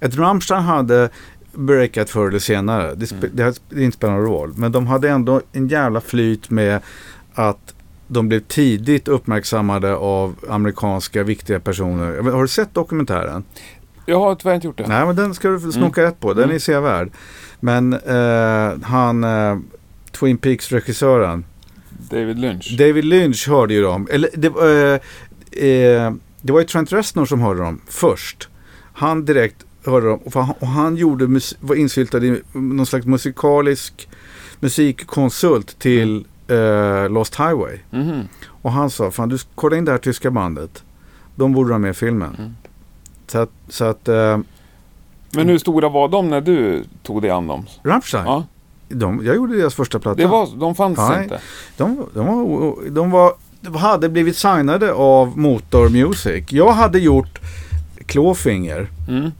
Ett 0.00 0.16
Rammstein 0.16 0.62
hade 0.62 1.08
breakat 1.52 2.10
förr 2.10 2.28
eller 2.28 2.38
senare. 2.38 2.94
Det, 2.94 3.06
spe, 3.06 3.16
Mm. 3.16 3.30
det, 3.68 3.82
inte 3.84 3.96
spelar 3.96 4.14
någon 4.14 4.24
roll. 4.24 4.52
Men 4.56 4.72
de 4.72 4.86
hade 4.86 5.08
ändå 5.10 5.40
en 5.52 5.68
jävla 5.68 6.00
flyt 6.00 6.50
med 6.50 6.80
att 7.34 7.74
de 8.08 8.28
blev 8.28 8.40
tidigt 8.40 9.08
uppmärksammade 9.08 9.94
av 9.96 10.34
amerikanska 10.48 11.22
viktiga 11.22 11.60
personer. 11.60 12.30
Har 12.30 12.42
du 12.42 12.48
sett 12.48 12.74
dokumentären? 12.74 13.44
Jag 14.06 14.18
har 14.20 14.34
tyvärr 14.34 14.54
inte 14.54 14.66
gjort 14.66 14.78
det. 14.78 14.86
Nej, 14.86 15.06
men 15.06 15.16
den 15.16 15.34
ska 15.34 15.48
du 15.48 15.72
snoka 15.72 16.02
rätt 16.02 16.20
på. 16.20 16.34
Den 16.34 16.44
Mm. 16.44 16.54
är 16.54 16.58
sevärd. 16.58 17.10
Men 17.60 17.92
eh, 17.92 18.82
han, 18.82 19.24
eh, 19.24 19.58
Twin 20.12 20.38
Peaks-regissören, 20.38 21.44
David 22.10 22.38
Lynch. 22.38 22.76
David 22.78 23.04
Lynch 23.04 23.48
hörde 23.48 23.74
ju 23.74 23.82
dem. 23.82 24.08
Eller, 24.10 24.30
det, 24.34 24.48
var, 24.48 24.68
eh, 24.68 25.64
eh, 25.68 26.12
det 26.42 26.52
var 26.52 26.60
ju 26.60 26.66
Trent 26.66 26.92
Reznor 26.92 27.26
som 27.26 27.40
hörde 27.40 27.60
dem 27.60 27.80
först. 27.88 28.48
Han 28.92 29.24
direkt 29.24 29.64
hörde 29.84 30.08
dem 30.08 30.20
och 30.24 30.32
han, 30.32 30.54
och 30.58 30.66
han 30.66 30.96
gjorde 30.96 31.40
var 31.60 31.74
insyltad 31.76 32.24
i 32.24 32.42
någon 32.52 32.86
slags 32.86 33.06
musikalisk 33.06 34.08
musikkonsult 34.60 35.78
till 35.78 36.24
eh, 36.48 37.08
Lost 37.10 37.34
Highway. 37.34 37.78
Mhm. 37.90 38.28
Och 38.46 38.72
han 38.72 38.90
sa, 38.90 39.10
fan 39.10 39.28
du 39.28 39.38
kolla 39.54 39.76
in 39.76 39.84
det 39.84 39.92
här 39.92 39.98
tyska 39.98 40.30
bandet. 40.30 40.84
De 41.34 41.52
borde 41.52 41.74
ha 41.74 41.78
med 41.78 41.90
i 41.90 41.94
filmen. 41.94 42.36
Mm. 42.38 42.54
Så 43.26 43.38
att, 43.38 43.50
så 43.68 43.84
att 43.84 44.08
eh, 44.08 44.38
Men 45.34 45.48
hur 45.48 45.58
stora 45.58 45.88
var 45.88 46.08
de 46.08 46.30
när 46.30 46.40
du 46.40 46.84
tog 47.02 47.22
dig 47.22 47.30
an 47.30 47.46
dem? 47.46 47.66
Rammstein, 47.84 48.24
Ja, 48.24 48.44
de, 48.90 49.26
jag 49.26 49.36
gjorde 49.36 49.56
deras 49.56 49.74
första 49.74 49.98
platta. 49.98 50.16
det 50.22 50.26
var, 50.26 50.48
de 50.56 50.74
fanns 50.74 50.98
Nej. 50.98 51.22
inte. 51.22 51.40
De, 51.76 52.06
de, 52.14 52.26
var, 52.26 52.90
de, 52.90 53.10
var, 53.10 53.32
de 53.60 53.74
hade 53.74 54.08
blivit 54.08 54.36
signade 54.36 54.92
av 54.92 55.38
Motor 55.38 55.88
Music. 55.88 56.44
Jag 56.52 56.72
hade 56.72 56.98
gjort 56.98 57.40
Clawfinger. 58.06 58.86
Mm. 59.08 59.30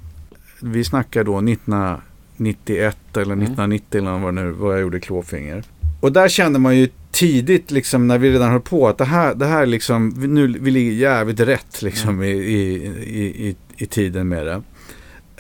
Vi 0.60 0.84
snackar 0.84 1.24
då 1.24 1.38
1991 1.38 2.96
eller 3.16 3.32
Mm. 3.32 3.42
1990 3.42 3.98
eller 3.98 4.18
vad 4.18 4.34
det 4.34 4.42
nu 4.42 4.50
vad 4.50 4.74
jag 4.74 4.80
gjorde 4.80 5.00
Clawfinger. 5.00 5.62
Och 6.00 6.12
där 6.12 6.28
kände 6.28 6.58
man 6.58 6.76
ju 6.76 6.88
tidigt 7.10 7.70
liksom 7.70 8.06
när 8.06 8.18
vi 8.18 8.30
redan 8.32 8.50
höll 8.50 8.60
på 8.60 8.88
att 8.88 8.98
det 8.98 9.04
här, 9.04 9.34
det 9.34 9.46
här 9.46 9.66
liksom, 9.66 10.08
nu, 10.08 10.46
vi 10.60 10.70
ligger 10.70 10.92
jävligt 10.92 11.40
rätt 11.40 11.82
liksom 11.82 12.22
i, 12.22 12.30
i, 12.30 12.86
i, 13.06 13.48
i, 13.48 13.56
i 13.76 13.86
tiden 13.86 14.28
med 14.28 14.46
det. 14.46 14.62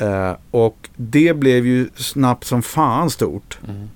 Eh, 0.06 0.36
och 0.50 0.88
det 0.96 1.36
blev 1.36 1.66
ju 1.66 1.88
snabbt 1.96 2.44
som 2.44 2.62
fan 2.62 3.10
stort. 3.10 3.58
Mm. 3.68 3.88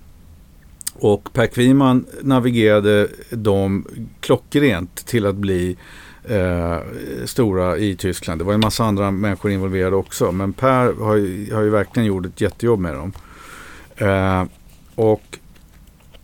Och 0.95 1.33
Per 1.33 1.47
Kviman 1.47 2.07
navigerade 2.23 3.09
dem 3.31 3.87
klockrent 4.21 5.07
till 5.07 5.27
att 5.27 5.35
bli 5.35 5.77
eh, 6.25 6.79
stora 7.25 7.77
i 7.79 7.97
Tyskland. 7.97 8.41
Det 8.41 8.45
var 8.45 8.55
en 8.55 8.61
massa 8.61 8.85
andra 8.85 9.11
människor 9.11 9.51
involverade 9.51 9.97
också. 9.97 10.33
Men 10.33 10.53
Per 10.53 10.93
har 11.05 11.17
ju, 11.17 11.55
har 11.55 11.63
ju 11.63 11.71
verkligen 11.71 12.07
gjort 12.07 12.27
ett 12.27 12.41
jättejobb 12.41 12.81
med 12.81 12.95
dem. 12.95 13.13
Eh, 13.97 14.45
och 14.95 15.39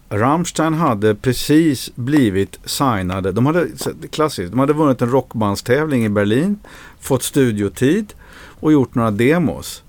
Rammstein 0.09 0.75
hade 0.75 1.14
precis 1.14 1.91
blivit 1.95 2.59
signade. 2.64 3.33
De 3.33 3.47
hade, 3.47 3.66
klassiskt, 4.11 4.51
de 4.51 4.59
hade 4.59 4.73
vunnit 4.73 5.03
en 5.03 5.11
rockbandstävling 5.11 6.05
i 6.05 6.09
Berlin. 6.09 6.59
Fått 7.01 7.23
studiotid 7.23 8.14
och 8.61 8.73
gjort 8.73 8.95
några 8.95 9.11
demos. 9.11 9.83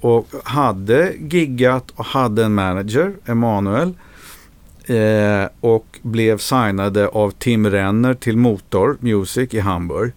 Och 0.00 0.28
hade 0.44 1.12
giggat 1.18 1.90
och 1.90 2.04
hade 2.04 2.44
en 2.44 2.54
manager, 2.54 3.14
Emanuel. 3.24 3.94
Eh, 4.86 5.48
och 5.60 5.98
blev 6.02 6.38
signade 6.38 7.08
av 7.08 7.30
Tim 7.30 7.70
Renner 7.70 8.14
till 8.14 8.36
Motor 8.36 8.96
Music 9.00 9.54
i 9.54 9.60
Hamburg. 9.60 10.12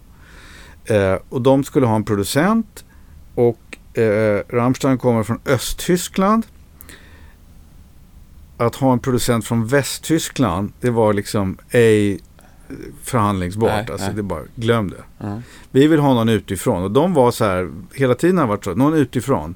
Eh, 0.84 1.14
och 1.28 1.42
de 1.42 1.64
skulle 1.64 1.86
ha 1.86 1.96
en 1.96 2.04
producent. 2.04 2.84
Och 3.34 3.98
eh, 3.98 4.42
Rammstein 4.48 4.98
kommer 4.98 5.22
från 5.22 5.40
Östtyskland. 5.46 6.46
Att 8.56 8.74
ha 8.74 8.92
en 8.92 8.98
producent 8.98 9.44
från 9.46 9.66
Västtyskland, 9.66 10.72
det 10.80 10.90
var 10.90 11.12
liksom 11.12 11.58
ej 11.70 12.20
förhandlingsbart. 13.02 13.70
Nej, 13.70 13.86
alltså, 13.90 14.06
nej. 14.06 14.16
det 14.16 14.22
bara, 14.22 14.42
glöm 14.54 14.90
det. 14.90 15.26
Mm. 15.26 15.42
Vi 15.70 15.86
vill 15.86 16.00
ha 16.00 16.14
någon 16.14 16.28
utifrån. 16.28 16.82
Och 16.82 16.90
de 16.90 17.14
var 17.14 17.30
så 17.30 17.44
här, 17.44 17.70
hela 17.94 18.14
tiden 18.14 18.38
har 18.38 18.46
varit 18.46 18.64
så, 18.64 18.74
någon 18.74 18.94
utifrån. 18.94 19.54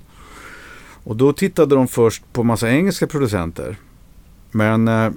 Och 1.05 1.17
då 1.17 1.33
tittade 1.33 1.75
de 1.75 1.89
först 1.89 2.33
på 2.33 2.43
massa 2.43 2.71
engelska 2.71 3.07
producenter. 3.07 3.77
Men 4.51 4.89
eh, 4.89 5.11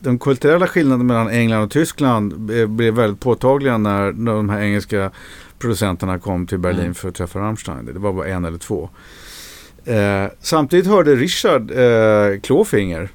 den 0.00 0.18
kulturella 0.18 0.66
skillnaden 0.66 1.06
mellan 1.06 1.28
England 1.28 1.62
och 1.62 1.70
Tyskland 1.70 2.50
eh, 2.50 2.66
blev 2.66 2.94
väldigt 2.94 3.20
påtagliga 3.20 3.78
när, 3.78 4.12
de 4.12 4.48
här 4.48 4.60
engelska 4.60 5.10
producenterna 5.58 6.18
kom 6.18 6.46
till 6.46 6.58
Berlin 6.58 6.80
Mm. 6.80 6.94
för 6.94 7.08
att 7.08 7.14
träffa 7.14 7.38
Rammstein. 7.38 7.84
Det 7.92 7.98
var 7.98 8.12
bara 8.12 8.26
en 8.28 8.44
eller 8.44 8.58
två. 8.58 8.90
Eh, 9.84 10.24
samtidigt 10.40 10.86
hörde 10.86 11.16
Richard 11.16 11.70
eh, 11.70 12.40
Clawfinger 12.40 13.08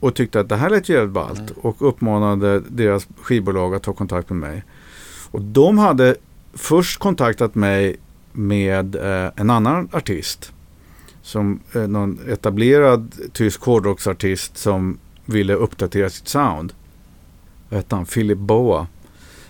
och 0.00 0.14
tyckte 0.14 0.40
att 0.40 0.48
det 0.48 0.56
här 0.56 0.70
lät 0.70 0.88
jävligt 0.88 1.12
ballt 1.14 1.40
Mm. 1.40 1.52
och 1.62 1.88
uppmanade 1.88 2.60
deras 2.68 3.08
skivbolag 3.22 3.74
att 3.74 3.82
ta 3.82 3.92
kontakt 3.92 4.30
med 4.30 4.38
mig. 4.38 4.64
Och 5.30 5.40
de 5.42 5.78
hade 5.78 6.14
först 6.54 6.98
kontaktat 6.98 7.54
mig 7.54 7.96
med 8.32 8.94
eh, 8.96 9.30
en 9.36 9.50
annan 9.50 9.88
artist. 9.92 10.52
Som 11.22 11.60
eh, 11.74 11.88
någon 11.88 12.18
etablerad 12.28 13.14
tysk 13.32 13.62
hårdrocksartist 13.62 14.56
som 14.58 14.98
ville 15.24 15.54
uppdatera 15.54 16.10
sitt 16.10 16.28
sound. 16.28 16.72
Vad 17.68 17.76
hette 17.78 17.94
han? 17.96 18.04
Philip 18.04 18.38
Boa. 18.38 18.86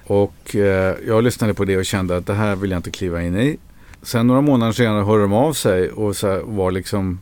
Och 0.05 0.57
eh, 0.57 0.95
jag 1.07 1.25
lyssnade 1.25 1.55
på 1.55 1.65
det 1.65 1.77
och 1.77 1.85
kände 1.85 2.17
att 2.17 2.27
det 2.27 2.35
här 2.35 2.57
vill 2.57 2.71
jag 2.71 2.79
inte 2.79 2.91
kliva 2.91 3.23
in 3.23 3.37
i. 3.37 3.57
Sen 4.03 4.27
några 4.27 4.41
månader 4.41 4.73
senare 4.73 5.05
hörde 5.05 5.23
de 5.23 5.33
av 5.33 5.53
sig 5.53 5.91
och 5.91 6.17
så 6.17 6.43
var 6.45 6.71
liksom 6.71 7.19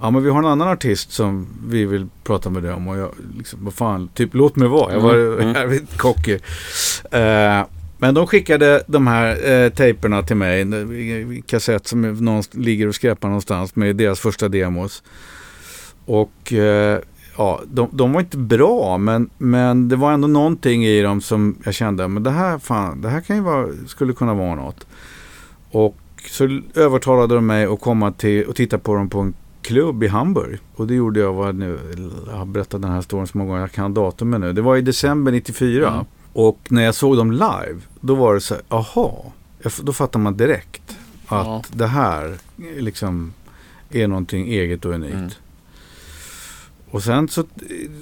Ja 0.00 0.10
men 0.10 0.22
vi 0.22 0.30
har 0.30 0.38
en 0.38 0.44
annan 0.46 0.68
artist 0.68 1.12
som 1.12 1.46
vi 1.68 1.84
vill 1.84 2.06
prata 2.24 2.50
med 2.50 2.62
dig 2.62 2.72
om 2.72 2.88
och 2.88 2.98
jag 2.98 3.10
liksom, 3.36 3.64
vad 3.64 3.74
fan, 3.74 4.08
typ 4.14 4.34
låt 4.34 4.56
mig 4.56 4.68
vara. 4.68 4.92
Jag 4.92 5.00
var 5.00 5.14
Mm, 5.14 5.38
mm. 5.40 5.54
jävligt 5.54 5.98
cocky. 5.98 6.38
Eh, 7.10 7.62
men 7.98 8.14
de 8.14 8.26
skickade 8.26 8.82
de 8.86 9.06
här 9.06 9.50
eh, 9.50 9.70
tejperna 9.70 10.22
till 10.22 10.36
mig, 10.36 10.60
en 10.60 10.72
eh, 10.72 11.42
kassett 11.42 11.86
som 11.86 12.02
någon, 12.02 12.42
ligger 12.50 12.88
och 12.88 12.94
skräpar 12.94 13.28
någonstans 13.28 13.76
med 13.76 13.96
deras 13.96 14.20
första 14.20 14.48
demos. 14.48 15.02
Och 16.04 16.52
eh, 16.52 17.00
ja, 17.36 17.60
de, 17.66 17.88
de 17.92 18.12
var 18.12 18.20
inte 18.20 18.38
bra 18.38 18.98
men, 18.98 19.30
men 19.38 19.88
det 19.88 19.96
var 19.96 20.12
ändå 20.12 20.28
någonting 20.28 20.84
i 20.84 21.02
dem 21.02 21.20
som 21.20 21.56
jag 21.64 21.74
kände, 21.74 22.08
men 22.08 22.22
det 22.22 22.30
här, 22.30 22.58
fan, 22.58 23.00
det 23.00 23.08
här 23.08 23.20
kan 23.20 23.36
ju 23.36 23.42
vara, 23.42 23.68
skulle 23.86 24.12
kunna 24.12 24.34
vara 24.34 24.54
något. 24.54 24.86
Och 25.70 25.96
så 26.30 26.60
övertalade 26.74 27.34
de 27.34 27.46
mig 27.46 27.64
att 27.64 27.80
komma 27.80 28.12
till 28.12 28.44
och 28.44 28.56
titta 28.56 28.78
på 28.78 28.94
dem 28.94 29.08
på 29.08 29.20
en 29.20 29.34
klubb 29.62 30.02
i 30.02 30.08
Hamburg. 30.08 30.58
Och 30.74 30.86
det 30.86 30.94
gjorde 30.94 31.20
jag, 31.20 31.32
vad 31.32 31.54
nu, 31.54 31.78
jag 32.26 32.36
har 32.36 32.46
berättat 32.46 32.82
den 32.82 32.90
här 32.90 33.00
storyn 33.00 33.26
så 33.26 33.38
många 33.38 33.48
gånger, 33.48 33.60
jag 33.60 33.72
kan 33.72 33.94
datumen 33.94 34.40
nu. 34.40 34.52
Det 34.52 34.62
var 34.62 34.76
i 34.76 34.80
december 34.80 35.32
94. 35.32 35.88
Mm. 35.88 36.04
Och 36.38 36.58
när 36.68 36.82
jag 36.84 36.94
såg 36.94 37.16
dem 37.16 37.32
live, 37.32 37.76
då 38.00 38.14
var 38.14 38.34
det 38.34 38.40
så 38.40 38.54
här, 38.54 38.62
aha, 38.68 39.32
då 39.82 39.92
fattar 39.92 40.20
man 40.20 40.36
direkt 40.36 40.82
att 41.26 41.46
Ja. 41.46 41.62
det 41.72 41.86
här 41.86 42.38
liksom 42.76 43.32
är 43.90 44.08
någonting 44.08 44.48
eget 44.48 44.84
och 44.84 44.92
unikt. 44.92 45.14
Mm. 45.14 45.30
och 46.90 47.02
sen 47.02 47.28
så 47.28 47.44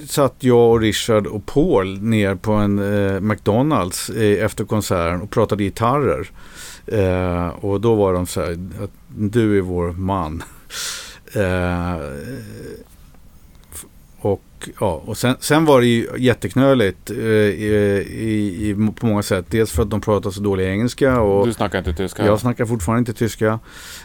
satt 0.07 0.35
jag 0.39 0.71
och 0.71 0.81
Richard 0.81 1.27
och 1.27 1.47
Paul 1.47 2.03
ner 2.03 2.35
på 2.35 2.53
en 2.53 2.79
eh, 2.79 3.21
McDonalds 3.21 4.11
eh, 4.11 4.45
efter 4.45 4.65
konserten 4.65 5.23
och 5.23 5.31
pratade 5.31 5.65
gitarrer. 5.65 6.31
Eh, 6.87 7.49
och 7.49 7.81
då 7.81 7.95
var 7.95 8.13
de 8.13 8.27
så 8.27 8.41
här, 8.41 8.53
att 8.83 8.91
du 9.19 9.59
är 9.59 9.63
vår 9.63 9.93
man. 9.93 10.43
Ja, 14.81 15.03
och 15.07 15.17
sen, 15.17 15.37
sen 15.41 15.65
var 15.65 15.81
det 15.81 15.87
ju 15.87 16.09
jätteknöligt 16.19 17.11
eh, 17.11 17.17
i, 17.19 18.57
i, 18.61 18.93
på 19.01 19.07
många 19.07 19.23
sätt. 19.23 19.47
Dels 19.49 19.73
för 19.73 19.83
att 19.83 19.91
de 19.91 20.01
pratar 20.01 20.31
så 20.31 20.41
dålig 20.41 20.67
engelska. 20.67 21.21
Och 21.21 21.47
du 21.47 21.53
snackar 21.53 21.79
inte 21.79 21.95
tyska? 21.95 22.27
Jag 22.27 22.41
snackar 22.41 22.67
fortfarande 22.67 22.99
inte 22.99 23.13
tyska. 23.13 23.59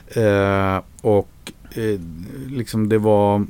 Eh, 0.07 0.79
och 1.01 1.29
eh, 1.71 1.99
liksom 2.49 2.89
det 2.89 2.97
var 2.97 3.45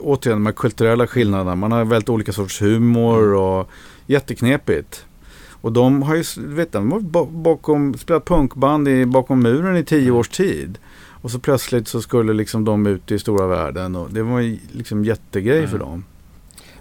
återigen 0.00 0.38
de 0.38 0.46
här 0.46 0.52
kulturella 0.52 1.06
skillnaderna. 1.06 1.54
Man 1.54 1.72
har 1.72 1.84
väldigt 1.84 2.08
olika 2.08 2.32
sorts 2.32 2.62
humor 2.62 3.24
mm. 3.24 3.38
och 3.38 3.70
jätteknepigt. 4.06 5.06
Och 5.50 5.72
de 5.72 6.02
har 6.02 6.14
ju 6.14 6.24
vet 6.36 6.72
du, 6.72 7.00
bakom, 7.30 7.94
spelat 7.94 8.24
punkband 8.24 8.88
i, 8.88 9.06
bakom 9.06 9.42
muren 9.42 9.76
i 9.76 9.84
tio 9.84 10.02
mm. 10.02 10.16
års 10.16 10.28
tid. 10.28 10.78
Och 11.22 11.30
så 11.30 11.38
plötsligt 11.38 11.88
så 11.88 12.02
skulle 12.02 12.32
liksom 12.32 12.64
de 12.64 12.86
ut 12.86 13.10
i 13.10 13.18
stora 13.18 13.46
världen 13.46 13.96
och 13.96 14.10
det 14.10 14.22
var 14.22 14.40
ju 14.40 14.58
liksom 14.72 15.04
jättegrej 15.04 15.58
mm. 15.58 15.70
för 15.70 15.78
dem. 15.78 16.04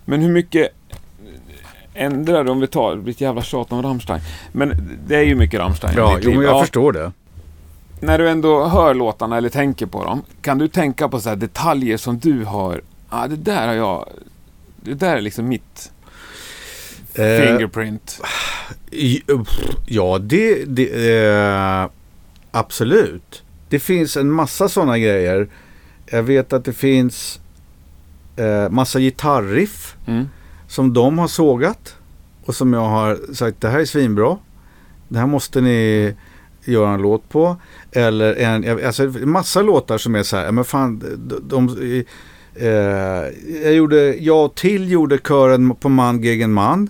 Men 0.06 0.22
hur 0.22 0.30
mycket 0.30 0.70
ändrar 1.94 2.50
om 2.50 2.60
vi 2.60 2.68
tar, 2.68 2.96
det 2.96 3.02
blir 3.02 3.14
ett 3.14 3.22
jävla 3.22 3.42
tjat 3.42 3.72
om 3.72 3.82
Rammstein. 3.82 4.22
Men 4.52 4.98
det 5.08 5.16
är 5.16 5.24
ju 5.24 5.36
mycket 5.36 5.60
Rammstein 5.60 5.94
Ja, 5.98 6.20
jo, 6.22 6.30
men 6.30 6.42
jag 6.42 6.56
ja. 6.56 6.62
förstår 6.62 6.92
det. 6.92 7.12
När 8.00 8.18
du 8.18 8.30
ändå 8.30 8.68
hör 8.68 8.94
låtarna 8.94 9.38
eller 9.38 9.50
tänker 9.50 9.86
på 9.86 10.04
dem, 10.04 10.24
kan 10.42 10.58
du 10.58 10.68
tänka 10.68 11.10
på 11.10 11.20
så 11.20 11.36
detaljer 11.36 11.98
som 11.98 12.20
du 12.20 12.44
har, 12.44 12.82
ah, 13.10 13.28
det 13.28 13.36
där 13.36 13.68
har 13.68 13.74
jag, 13.74 14.10
det 14.76 14.94
där 14.94 15.18
är 15.18 15.22
liksom 15.22 15.48
mitt 15.48 15.92
eh, 17.14 17.38
fingerprint. 17.38 18.22
Ja, 19.86 20.20
det, 20.20 20.66
det 20.66 21.16
eh, 21.24 21.90
absolut. 22.52 23.44
Det 23.70 23.80
finns 23.80 24.18
en 24.18 24.32
massa 24.32 24.70
sådana 24.70 24.98
grejer. 24.98 25.48
Jag 26.06 26.24
vet 26.24 26.54
att 26.54 26.66
det 26.66 26.74
finns 26.74 27.40
eh, 28.42 28.70
massa 28.70 29.00
gitarriff 29.00 29.96
mm. 30.08 30.30
som 30.68 30.94
de 30.94 31.20
har 31.20 31.28
sågat. 31.28 31.96
Och 32.46 32.56
som 32.56 32.74
jag 32.74 32.90
har 32.90 33.34
sagt, 33.34 33.62
det 33.62 33.70
här 33.70 33.80
är 33.80 33.86
svinbra. 33.86 34.38
Det 35.08 35.20
här 35.20 35.28
måste 35.28 35.62
ni 35.62 36.14
göra 36.66 36.94
en 36.94 37.02
låt 37.02 37.30
på. 37.30 37.56
Eller 37.92 38.36
en, 38.36 38.86
alltså 38.86 39.04
massa 39.04 39.62
låtar 39.62 39.98
som 39.98 40.16
är 40.16 40.24
så 40.24 40.38
här, 40.38 40.52
men 40.52 40.64
fan, 40.64 41.04
de, 41.18 41.40
de 41.44 42.04
eh, 42.56 42.70
jag 43.64 43.74
gjorde, 43.74 44.16
jag 44.16 44.46
och 44.46 44.56
Till 44.56 44.92
gjorde 44.92 45.18
kören 45.18 45.76
på 45.76 45.90
Man 45.90 46.22
gegen 46.22 46.54
Man. 46.54 46.90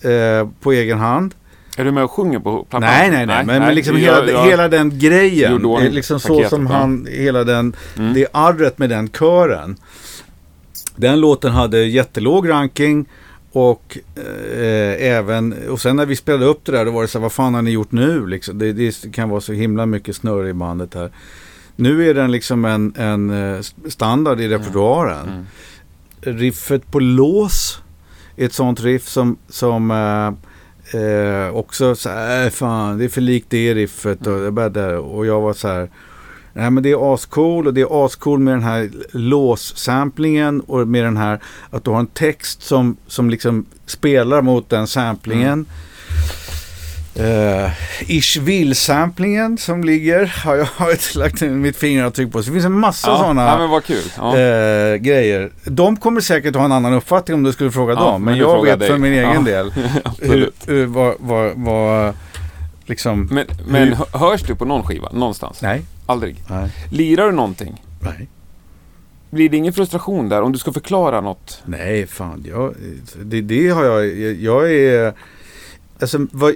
Eh, 0.00 0.48
på 0.60 0.72
egen 0.72 0.98
hand. 0.98 1.34
Är 1.76 1.84
du 1.84 1.92
med 1.92 2.04
och 2.04 2.10
sjunger 2.10 2.38
på 2.38 2.64
plattan? 2.64 2.80
Nej, 2.80 3.10
nej, 3.10 3.26
nej. 3.26 3.46
Men, 3.46 3.62
men 3.62 3.74
liksom 3.74 3.96
hela, 3.96 4.30
jag, 4.30 4.44
hela 4.46 4.68
den 4.68 4.98
grejen. 4.98 5.62
Liksom 5.90 6.20
så 6.20 6.48
som 6.48 6.66
han, 6.66 7.06
hela 7.10 7.44
den, 7.44 7.76
mm. 7.98 8.14
det 8.14 8.26
arret 8.32 8.78
med 8.78 8.90
den 8.90 9.08
kören. 9.08 9.76
Den 10.96 11.20
låten 11.20 11.52
hade 11.52 11.84
jättelåg 11.84 12.48
ranking. 12.48 13.08
Och 13.52 13.98
eh, 14.16 15.06
även, 15.08 15.68
och 15.68 15.80
sen 15.80 15.96
när 15.96 16.06
vi 16.06 16.16
spelade 16.16 16.44
upp 16.44 16.64
det 16.64 16.72
där, 16.72 16.84
då 16.84 16.90
var 16.90 17.02
det 17.02 17.08
så 17.08 17.18
här, 17.18 17.22
vad 17.22 17.32
fan 17.32 17.54
har 17.54 17.62
ni 17.62 17.70
gjort 17.70 17.92
nu? 17.92 18.26
Liksom, 18.26 18.58
det, 18.58 18.72
det 18.72 19.12
kan 19.12 19.28
vara 19.28 19.40
så 19.40 19.52
himla 19.52 19.86
mycket 19.86 20.16
snurr 20.16 20.48
i 20.48 20.52
bandet 20.52 20.94
här. 20.94 21.10
Nu 21.76 22.10
är 22.10 22.14
den 22.14 22.30
liksom 22.30 22.64
en, 22.64 22.94
en 22.96 23.30
eh, 23.30 23.60
standard 23.88 24.40
i 24.40 24.48
repertoaren. 24.48 25.28
Mm. 25.28 25.46
Mm. 26.22 26.38
Riffet 26.38 26.90
på 26.90 27.00
lås 27.00 27.82
är 28.36 28.46
ett 28.46 28.52
sånt 28.52 28.80
riff 28.80 29.08
som, 29.08 29.36
som 29.48 29.90
eh, 29.90 30.48
Eh, 30.94 31.56
också 31.56 31.94
så 31.94 32.08
här, 32.08 32.44
äh, 32.44 32.50
fan 32.50 32.98
det 32.98 33.04
är 33.04 33.08
för 33.08 33.20
likt 33.20 33.50
det 33.50 33.74
riffet 33.74 34.26
och, 34.26 34.38
mm. 34.38 34.98
och 34.98 35.26
jag 35.26 35.40
var 35.40 35.52
så 35.52 35.68
här. 35.68 35.90
Nej 36.52 36.70
men 36.70 36.82
det 36.82 36.90
är 36.90 37.14
ascool 37.14 37.66
och 37.66 37.74
det 37.74 37.80
är 37.80 38.04
ascool 38.04 38.38
med 38.38 38.54
den 38.54 38.62
här 38.62 38.90
låssamplingen 39.12 40.60
och 40.60 40.88
med 40.88 41.04
den 41.04 41.16
här 41.16 41.40
att 41.70 41.84
du 41.84 41.90
har 41.90 41.98
en 41.98 42.06
text 42.06 42.62
som, 42.62 42.96
som 43.06 43.30
liksom 43.30 43.66
spelar 43.86 44.42
mot 44.42 44.70
den 44.70 44.86
samplingen. 44.86 45.52
Mm. 45.52 45.66
Uh, 47.20 47.70
Ishville-samplingen 48.06 49.58
som 49.58 49.84
ligger 49.84 50.26
har 50.44 50.56
jag 50.56 50.68
har 50.76 51.18
lagt 51.18 51.40
mitt 51.40 51.76
fingeravtryck 51.76 52.32
på. 52.32 52.42
Så 52.42 52.46
det 52.46 52.52
finns 52.52 52.64
en 52.64 52.72
massa 52.72 53.10
ja, 53.10 53.18
sådana 53.18 53.42
ja, 53.42 53.82
ja. 54.16 54.24
uh, 54.26 54.96
grejer. 54.96 55.50
De 55.64 55.96
kommer 55.96 56.20
säkert 56.20 56.56
ha 56.56 56.64
en 56.64 56.72
annan 56.72 56.92
uppfattning 56.94 57.34
om 57.34 57.42
du 57.42 57.52
skulle 57.52 57.70
fråga 57.70 57.94
dem. 57.94 58.24
Men, 58.24 58.32
men 58.32 58.40
jag 58.40 58.64
vet 58.64 58.78
dig. 58.78 58.88
för 58.88 58.98
min 58.98 59.12
egen 59.12 59.44
del 59.44 59.72
hur, 60.20 60.50
hur, 60.66 60.86
vad, 60.86 61.14
vad, 61.18 61.52
vad, 61.54 62.14
liksom... 62.92 63.28
Men, 63.30 63.46
men 63.66 63.88
hur... 63.88 64.18
hörs 64.18 64.42
du 64.42 64.54
på 64.54 64.64
någon 64.64 64.82
skiva 64.82 65.08
någonstans? 65.12 65.62
Nej. 65.62 65.82
Aldrig? 66.06 66.44
Nej. 66.50 66.70
Lirar 66.90 67.26
du 67.26 67.32
någonting? 67.32 67.82
Nej. 68.00 68.28
Blir 69.30 69.48
det 69.48 69.56
ingen 69.56 69.72
frustration 69.72 70.28
där 70.28 70.42
om 70.42 70.52
du 70.52 70.58
ska 70.58 70.72
förklara 70.72 71.20
något? 71.20 71.62
Nej, 71.64 72.06
fan. 72.06 72.44
Jag, 72.48 72.74
det, 73.22 73.40
det 73.40 73.68
har 73.68 73.84
jag. 73.84 74.06
Jag 74.34 74.72
är... 74.72 75.14
Alltså, 76.00 76.26
vad, 76.32 76.54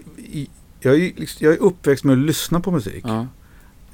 jag, 0.80 0.94
är, 0.94 1.12
liksom, 1.16 1.46
jag 1.46 1.54
är 1.54 1.58
uppväxt 1.58 2.04
med 2.04 2.12
att 2.12 2.26
lyssna 2.26 2.60
på 2.60 2.70
musik. 2.70 3.04
Ja. 3.06 3.26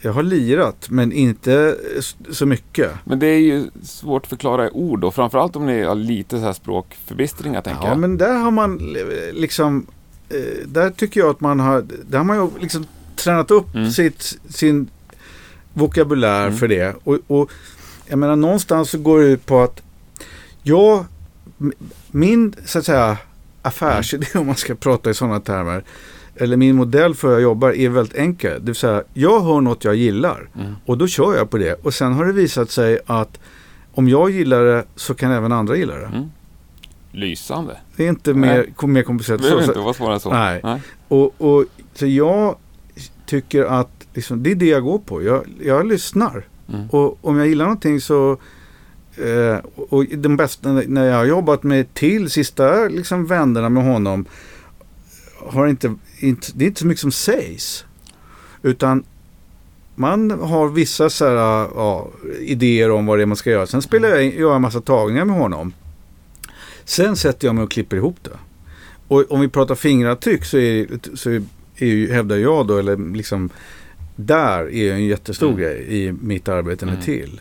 Jag 0.00 0.12
har 0.12 0.22
lirat, 0.22 0.90
men 0.90 1.12
inte 1.12 1.76
så 2.30 2.46
mycket. 2.46 2.90
Men 3.04 3.18
det 3.18 3.26
är 3.26 3.38
ju 3.38 3.64
svårt 3.82 4.22
att 4.22 4.28
förklara 4.28 4.66
i 4.66 4.70
ord 4.70 5.00
då. 5.00 5.10
Framförallt 5.10 5.56
om 5.56 5.66
ni 5.66 5.82
har 5.82 5.94
lite 5.94 6.38
så 6.38 6.44
här 6.44 6.52
språkförbistringar, 6.52 7.62
tänker 7.62 7.82
ja, 7.82 7.88
jag. 7.88 7.94
Ja, 7.94 7.98
men 7.98 8.18
där 8.18 8.34
har 8.34 8.50
man 8.50 8.96
liksom... 9.32 9.86
Eh, 10.32 10.66
där 10.66 10.90
tycker 10.90 11.20
jag 11.20 11.30
att 11.30 11.40
man 11.40 11.60
har... 11.60 11.84
Där 12.08 12.18
har 12.18 12.24
man 12.24 12.36
ju 12.36 12.50
liksom 12.60 12.86
tränat 13.16 13.50
upp 13.50 13.74
mm. 13.74 13.90
sitt, 13.90 14.38
sin 14.48 14.88
vokabulär 15.72 16.46
mm. 16.46 16.58
för 16.58 16.68
det. 16.68 16.96
Och, 17.04 17.18
och 17.26 17.50
jag 18.06 18.18
menar, 18.18 18.36
någonstans 18.36 18.90
så 18.90 18.98
går 18.98 19.20
det 19.20 19.26
ut 19.26 19.46
på 19.46 19.60
att 19.60 19.82
jag... 20.62 21.04
Min, 22.10 22.54
så 22.64 22.78
att 22.78 22.84
säga, 22.84 23.16
affärsidé, 23.62 24.26
mm. 24.34 24.40
om 24.40 24.46
man 24.46 24.56
ska 24.56 24.74
prata 24.74 25.10
i 25.10 25.14
sådana 25.14 25.40
termer 25.40 25.84
eller 26.36 26.56
min 26.56 26.76
modell 26.76 27.14
för 27.14 27.28
hur 27.28 27.34
jag 27.34 27.42
jobbar 27.42 27.70
är 27.70 27.88
väldigt 27.88 28.16
enkel. 28.16 28.60
Det 28.60 28.66
vill 28.66 28.74
säga, 28.74 29.02
jag 29.14 29.40
hör 29.40 29.60
något 29.60 29.84
jag 29.84 29.94
gillar 29.94 30.48
mm. 30.54 30.74
och 30.86 30.98
då 30.98 31.06
kör 31.06 31.36
jag 31.36 31.50
på 31.50 31.58
det. 31.58 31.74
Och 31.82 31.94
sen 31.94 32.12
har 32.12 32.24
det 32.24 32.32
visat 32.32 32.70
sig 32.70 32.98
att 33.06 33.40
om 33.92 34.08
jag 34.08 34.30
gillar 34.30 34.64
det 34.64 34.84
så 34.96 35.14
kan 35.14 35.30
även 35.30 35.52
andra 35.52 35.76
gilla 35.76 35.94
det. 35.94 36.28
Mm. 37.12 37.20
Lysande. 37.20 37.76
Det 37.96 38.04
är 38.04 38.08
inte 38.08 38.34
mer, 38.34 38.86
mer 38.86 39.02
komplicerat. 39.02 39.42
Det 39.42 39.48
behöver 39.48 39.64
inte 39.64 39.78
vara 39.78 39.94
svårare 39.94 40.14
än 40.14 40.20
så. 40.20 40.32
Nej. 40.32 40.60
Nej. 40.64 40.80
Och, 41.08 41.34
och, 41.40 41.64
så 41.94 42.06
jag 42.06 42.56
tycker 43.26 43.64
att 43.64 44.06
liksom, 44.14 44.42
det 44.42 44.50
är 44.50 44.54
det 44.54 44.66
jag 44.66 44.82
går 44.82 44.98
på. 44.98 45.22
Jag, 45.22 45.44
jag 45.62 45.86
lyssnar. 45.86 46.46
Mm. 46.68 46.90
Och 46.90 47.18
om 47.24 47.38
jag 47.38 47.48
gillar 47.48 47.64
någonting 47.64 48.00
så 48.00 48.32
eh, 49.16 49.56
och 49.74 50.04
de 50.04 50.36
bästa, 50.36 50.68
när 50.72 51.04
jag 51.04 51.16
har 51.16 51.24
jobbat 51.24 51.62
med 51.62 51.94
till 51.94 52.30
sista 52.30 52.88
liksom, 52.88 53.26
vänderna 53.26 53.68
med 53.68 53.84
honom 53.84 54.24
har 55.46 55.66
inte, 55.66 55.94
inte, 56.18 56.46
det 56.54 56.64
är 56.64 56.66
inte 56.66 56.80
så 56.80 56.86
mycket 56.86 57.00
som 57.00 57.12
sägs. 57.12 57.84
Utan 58.62 59.04
man 59.94 60.30
har 60.30 60.68
vissa 60.68 61.10
så 61.10 61.24
här, 61.24 61.34
ja, 61.34 62.08
idéer 62.40 62.90
om 62.90 63.06
vad 63.06 63.18
det 63.18 63.22
är 63.22 63.26
man 63.26 63.36
ska 63.36 63.50
göra. 63.50 63.66
Sen 63.66 63.82
spelar 63.82 64.08
jag, 64.08 64.24
gör 64.24 64.40
jag 64.40 64.56
en 64.56 64.62
massa 64.62 64.80
tagningar 64.80 65.24
med 65.24 65.36
honom. 65.36 65.72
Sen 66.84 67.16
sätter 67.16 67.48
jag 67.48 67.54
mig 67.54 67.64
och 67.64 67.70
klipper 67.70 67.96
ihop 67.96 68.16
det. 68.22 68.38
Och 69.08 69.32
om 69.32 69.40
vi 69.40 69.48
pratar 69.48 69.74
fingeravtryck 69.74 70.44
så, 70.44 70.58
är, 70.58 70.86
så 71.14 71.30
är, 71.30 71.42
är, 71.76 72.12
hävdar 72.12 72.36
jag 72.36 72.66
då, 72.66 72.78
eller 72.78 73.14
liksom 73.14 73.50
där 74.16 74.74
är 74.74 74.92
en 74.92 75.04
jättestor 75.04 75.48
mm. 75.48 75.60
grej 75.60 75.86
i 75.88 76.12
mitt 76.12 76.48
arbete 76.48 76.86
med 76.86 76.94
mm. 76.94 77.04
till. 77.04 77.40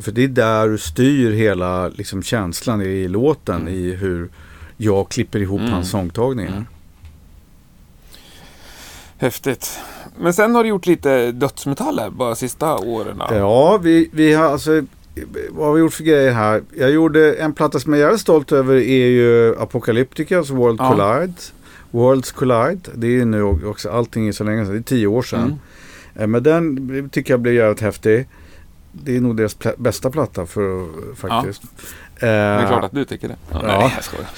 För 0.00 0.12
det 0.12 0.24
är 0.24 0.28
där 0.28 0.68
du 0.68 0.78
styr 0.78 1.32
hela 1.32 1.88
liksom, 1.88 2.22
känslan 2.22 2.82
i 2.82 3.08
låten 3.08 3.60
mm. 3.60 3.74
i 3.74 3.92
hur 3.92 4.30
jag 4.76 5.08
klipper 5.08 5.38
ihop 5.40 5.60
mm. 5.60 5.72
hans 5.72 5.90
sångtagningar. 5.90 6.52
Mm. 6.52 6.66
Häftigt. 9.16 9.78
Men 10.18 10.34
sen 10.34 10.54
har 10.54 10.62
du 10.62 10.68
gjort 10.68 10.86
lite 10.86 11.32
dödsmetaller 11.32 12.10
bara 12.10 12.34
sista 12.34 12.78
åren. 12.78 13.22
Ja, 13.30 13.78
vi, 13.78 14.10
vi 14.12 14.32
har 14.32 14.44
alltså 14.44 14.82
vad 15.50 15.66
har 15.66 15.74
vi 15.74 15.80
gjort 15.80 15.92
för 15.92 16.04
grejer 16.04 16.32
här? 16.32 16.62
Jag 16.76 16.90
gjorde 16.90 17.34
en 17.34 17.52
platta 17.52 17.80
som 17.80 17.94
jag 17.94 18.12
är 18.12 18.16
stolt 18.16 18.52
över 18.52 18.74
är 18.74 19.06
ju 19.06 19.56
Apocalypticas 19.58 20.50
World 20.50 20.80
ja. 20.80 20.90
Collide. 20.90 21.34
Worlds 21.90 22.32
Collide. 22.32 22.80
Det 22.94 23.20
är 23.20 23.24
nu 23.24 23.42
också, 23.42 23.90
allting 23.90 24.28
är 24.28 24.32
så 24.32 24.44
länge 24.44 24.64
sedan, 24.64 24.74
det 24.74 24.80
är 24.80 24.82
tio 24.82 25.06
år 25.06 25.22
sedan. 25.22 25.40
Mm. 25.40 25.58
Eh, 26.14 26.26
men 26.26 26.42
den 26.42 27.10
tycker 27.10 27.32
jag 27.32 27.40
blev 27.40 27.54
jävligt 27.54 27.80
häftig. 27.80 28.28
Det 28.92 29.16
är 29.16 29.20
nog 29.20 29.36
deras 29.36 29.56
bästa 29.76 30.10
platta 30.10 30.46
för, 30.46 30.86
faktiskt. 31.14 31.62
Ja. 32.20 32.26
det 32.26 32.32
är 32.32 32.66
klart 32.66 32.84
att 32.84 32.92
du 32.92 33.04
tycker 33.04 33.28
det. 33.28 33.36
Ja, 33.50 33.60
ja. 33.62 33.78
Nej, 33.78 33.92
jag 33.94 34.04
skojar. 34.04 34.28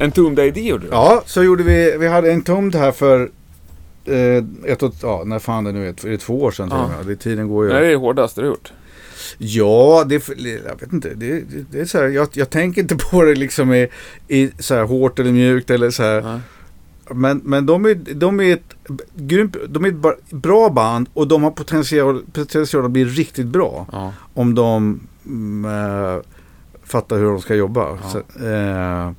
En 0.00 0.12
Tomb 0.12 0.38
ID 0.38 0.58
gjorde 0.58 0.84
du? 0.84 0.88
Ja, 0.90 1.22
så 1.26 1.42
gjorde 1.42 1.62
vi. 1.62 1.96
Vi 1.98 2.08
hade 2.08 2.32
en 2.32 2.42
Tomb 2.42 2.74
här 2.74 2.92
för 2.92 3.30
eh, 4.04 4.44
ett 4.64 4.82
och, 4.82 4.94
ja, 5.02 5.22
när 5.26 5.38
fan 5.38 5.64
det 5.64 5.72
nu 5.72 5.88
är, 5.88 6.06
är 6.06 6.10
det 6.10 6.18
två 6.18 6.42
år 6.42 6.50
sedan 6.50 6.68
ja. 6.70 6.90
Det, 7.06 7.16
tiden 7.16 7.48
går 7.48 7.64
ju. 7.64 7.72
Nej, 7.72 7.80
det 7.80 7.86
är 7.86 7.90
det 7.90 7.96
hårdaste 7.96 8.40
du 8.40 8.46
har 8.46 8.52
gjort. 8.52 8.72
Ja, 9.38 10.04
det, 10.08 10.28
jag 10.64 10.80
vet 10.80 10.92
inte. 10.92 11.14
Det, 11.14 11.40
det, 11.40 11.64
det 11.70 11.80
är 11.80 11.84
så 11.84 11.98
här, 11.98 12.08
jag, 12.08 12.28
jag 12.32 12.50
tänker 12.50 12.80
inte 12.82 12.96
på 13.10 13.22
det 13.22 13.34
liksom 13.34 13.72
i, 13.72 13.88
i 14.28 14.50
så 14.58 14.74
här 14.74 14.84
hårt 14.84 15.18
eller 15.18 15.32
mjukt 15.32 15.70
eller 15.70 15.90
så 15.90 16.02
här. 16.02 16.20
Ja. 16.20 16.40
Men, 17.14 17.40
men 17.44 17.66
de, 17.66 17.84
är, 17.84 17.94
de 18.14 18.40
är 18.40 18.52
ett 18.52 18.74
grymt, 19.14 19.56
de 19.68 19.84
är 19.84 19.88
ett 19.88 20.30
bra 20.30 20.70
band 20.70 21.08
och 21.14 21.28
de 21.28 21.42
har 21.42 21.50
potential, 21.50 22.22
potential 22.32 22.84
att 22.84 22.90
bli 22.90 23.04
riktigt 23.04 23.46
bra. 23.46 23.86
Ja. 23.92 24.12
Om 24.34 24.54
de 24.54 25.00
eh, 25.64 26.22
fattar 26.84 27.18
hur 27.18 27.24
de 27.24 27.40
ska 27.40 27.54
jobba. 27.54 27.98
Ja. 28.02 28.10
Så, 28.10 28.46
eh, 28.46 29.12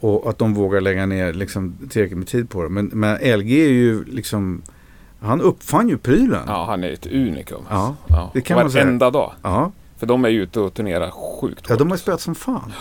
och 0.00 0.30
att 0.30 0.38
de 0.38 0.54
vågar 0.54 0.80
lägga 0.80 1.06
ner 1.06 1.32
liksom, 1.32 1.76
tillräckligt 1.88 2.18
med 2.18 2.28
tid 2.28 2.50
på 2.50 2.62
det. 2.62 2.68
Men, 2.68 2.86
men 2.86 3.38
LG 3.38 3.64
är 3.64 3.68
ju 3.68 4.04
liksom, 4.04 4.62
han 5.20 5.40
uppfann 5.40 5.88
ju 5.88 5.98
prylen. 5.98 6.42
ja, 6.46 6.64
han 6.64 6.84
är 6.84 6.92
ett 6.92 7.06
unikum. 7.06 7.62
Ja, 7.70 7.96
Ja. 8.06 8.30
det 8.34 8.40
kan 8.40 8.56
man 8.56 8.70
säga. 8.70 8.84
Varenda 8.84 9.10
dag. 9.10 9.32
ja. 9.42 9.72
För 9.96 10.06
de 10.06 10.24
är 10.24 10.28
ju 10.28 10.42
ute 10.42 10.60
och 10.60 10.74
turnerar 10.74 11.10
sjukt 11.10 11.64
Ja, 11.68 11.72
hårt. 11.74 11.78
de 11.78 11.90
har 11.90 11.98
spelat 11.98 12.20
som 12.20 12.34
fan. 12.34 12.72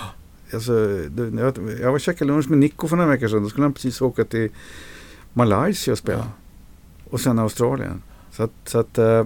Alltså, 0.54 0.72
det, 1.10 1.42
jag, 1.42 1.54
jag 1.82 1.86
var 1.88 1.94
och 1.94 2.00
käkade 2.02 2.32
lunch 2.32 2.50
med 2.50 2.58
Nico 2.60 2.88
för 2.88 2.96
några 2.96 3.10
veckor 3.10 3.28
sedan. 3.28 3.44
Då 3.44 3.50
skulle 3.50 3.66
han 3.66 3.74
precis 3.74 4.02
åka 4.02 4.24
till 4.24 4.50
Malaysia 5.34 5.92
och 5.92 5.98
spela. 5.98 6.18
Ja. 6.18 6.26
Och 7.12 7.20
sen 7.22 7.40
Australien. 7.40 8.02
Så 8.32 8.44
att, 8.44 8.52
så 8.66 8.80
att 8.80 8.98
eh, 8.98 9.26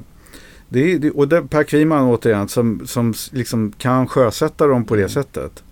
det 0.69 0.93
är, 0.93 0.99
det, 0.99 1.11
och 1.11 1.27
det, 1.27 1.41
Per 1.41 1.63
Kviman 1.63 2.03
återigen 2.07 2.47
som, 2.47 2.81
som 2.87 3.13
liksom 3.31 3.71
kan 3.77 4.07
sjösätta 4.07 4.67
dem 4.67 4.85
på 4.85 4.95
det 4.95 5.01
Mm. 5.01 5.09
sättet. 5.09 5.63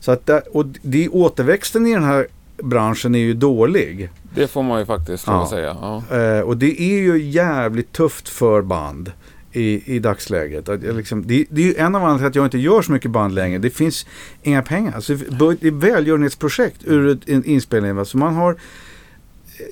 Så 0.00 0.12
att 0.12 0.30
och 0.52 0.66
det, 0.82 1.08
återväxten 1.08 1.86
i 1.86 1.94
den 1.94 2.04
här 2.04 2.26
branschen 2.62 3.14
är 3.14 3.18
ju 3.18 3.34
dålig. 3.34 4.10
Det 4.34 4.48
får 4.48 4.62
man 4.62 4.80
ju 4.80 4.86
faktiskt 4.86 5.26
Ja. 5.26 5.46
säga. 5.50 5.76
Ja. 5.80 6.16
Eh, 6.16 6.40
och 6.40 6.56
det 6.56 6.80
är 6.82 6.98
ju 6.98 7.22
jävligt 7.22 7.92
tufft 7.92 8.28
för 8.28 8.62
band 8.62 9.12
i, 9.52 9.94
i 9.94 9.98
dagsläget. 9.98 10.68
Att 10.68 10.82
jag 10.82 10.96
liksom, 10.96 11.26
det, 11.26 11.44
det 11.50 11.62
är 11.62 11.66
ju 11.66 11.74
en 11.76 11.94
av 11.94 12.02
anledningarna 12.04 12.18
till 12.18 12.26
att 12.26 12.34
jag 12.34 12.46
inte 12.46 12.58
gör 12.58 12.82
så 12.82 12.92
mycket 12.92 13.10
band 13.10 13.34
längre. 13.34 13.58
Det 13.58 13.70
finns 13.70 14.06
inga 14.42 14.62
pengar. 14.62 14.92
Alltså, 14.94 15.14
det 15.14 15.66
är 15.68 15.70
välgörenhetsprojekt 15.70 16.76
ur 16.84 17.18
en 17.26 17.44
inspelning. 17.44 17.94
Va? 17.96 18.04
Så 18.04 18.18
man 18.18 18.34
har 18.34 18.56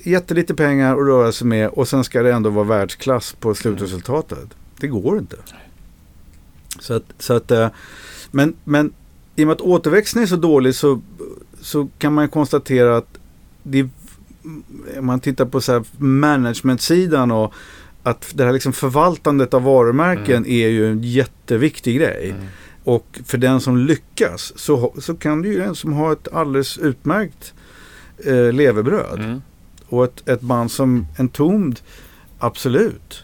jättelite 0.03 0.55
pengar 0.55 0.91
att 0.93 1.07
röra 1.07 1.31
sig 1.31 1.47
med 1.47 1.69
och 1.69 1.87
sen 1.87 2.03
ska 2.03 2.21
det 2.23 2.33
ändå 2.33 2.49
vara 2.49 2.65
världsklass 2.65 3.35
på 3.39 3.55
slutresultatet. 3.55 4.47
Det 4.79 4.87
går 4.87 5.17
inte. 5.17 5.35
Så 6.79 6.93
att, 6.93 7.03
så 7.19 7.33
att, 7.33 7.51
eh, 7.51 7.67
men, 8.31 8.53
men 8.63 8.93
i 9.35 9.43
och 9.43 9.47
med 9.47 9.53
att 9.53 9.61
återväxten 9.61 10.21
är 10.21 10.25
så 10.25 10.35
dålig 10.35 10.75
så, 10.75 11.01
så 11.61 11.87
kan 11.97 12.13
man 12.13 12.29
konstatera 12.29 12.97
att 12.97 13.17
det, 13.63 13.89
om 14.97 15.05
man 15.05 15.19
tittar 15.19 15.45
på 15.45 15.61
så 15.61 15.71
här 15.71 15.83
management-sidan 15.97 17.31
och 17.31 17.53
att 18.03 18.31
det 18.35 18.43
här 18.43 18.53
liksom 18.53 18.73
förvaltandet 18.73 19.53
av 19.53 19.63
varumärken 19.63 20.45
är 20.45 20.67
ju 20.67 20.91
en 20.91 21.03
jätteviktig 21.03 21.97
grej. 21.97 22.29
Mm. 22.29 22.45
Och 22.83 23.19
för 23.25 23.37
den 23.37 23.61
som 23.61 23.77
lyckas 23.77 24.53
så, 24.55 24.93
så 24.97 25.15
kan 25.15 25.41
det 25.41 25.47
ju 25.47 25.61
en 25.61 25.75
som 25.75 25.93
har 25.93 26.13
ett 26.13 26.33
alldeles 26.33 26.77
utmärkt 26.77 27.53
eh, 28.25 28.53
levebröd. 28.53 29.19
Mm. 29.19 29.41
Och 29.89 30.03
ett, 30.03 30.29
ett 30.29 30.41
band 30.41 30.71
som 30.71 31.07
Entombed 31.17 31.79
absolut 32.39 33.23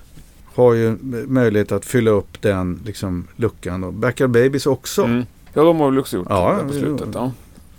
har 0.54 0.74
ju 0.74 0.98
möjlighet 1.28 1.72
att 1.72 1.86
fylla 1.86 2.12
upp 2.12 2.42
den 2.42 2.80
liksom, 2.86 3.28
luckan. 3.36 3.84
Och 3.84 3.94
Backyard 3.94 4.30
Babies 4.30 4.66
också. 4.66 5.04
Mm. 5.04 5.26
Ja, 5.54 5.64
de 5.64 5.80
har 5.80 5.90
väl 5.90 6.00
också 6.00 6.18
gjort 6.18 6.28
Ja, 6.30 6.60
det 6.62 6.68
på 6.68 6.74
slutet. 6.74 7.10
Ja. 7.14 7.32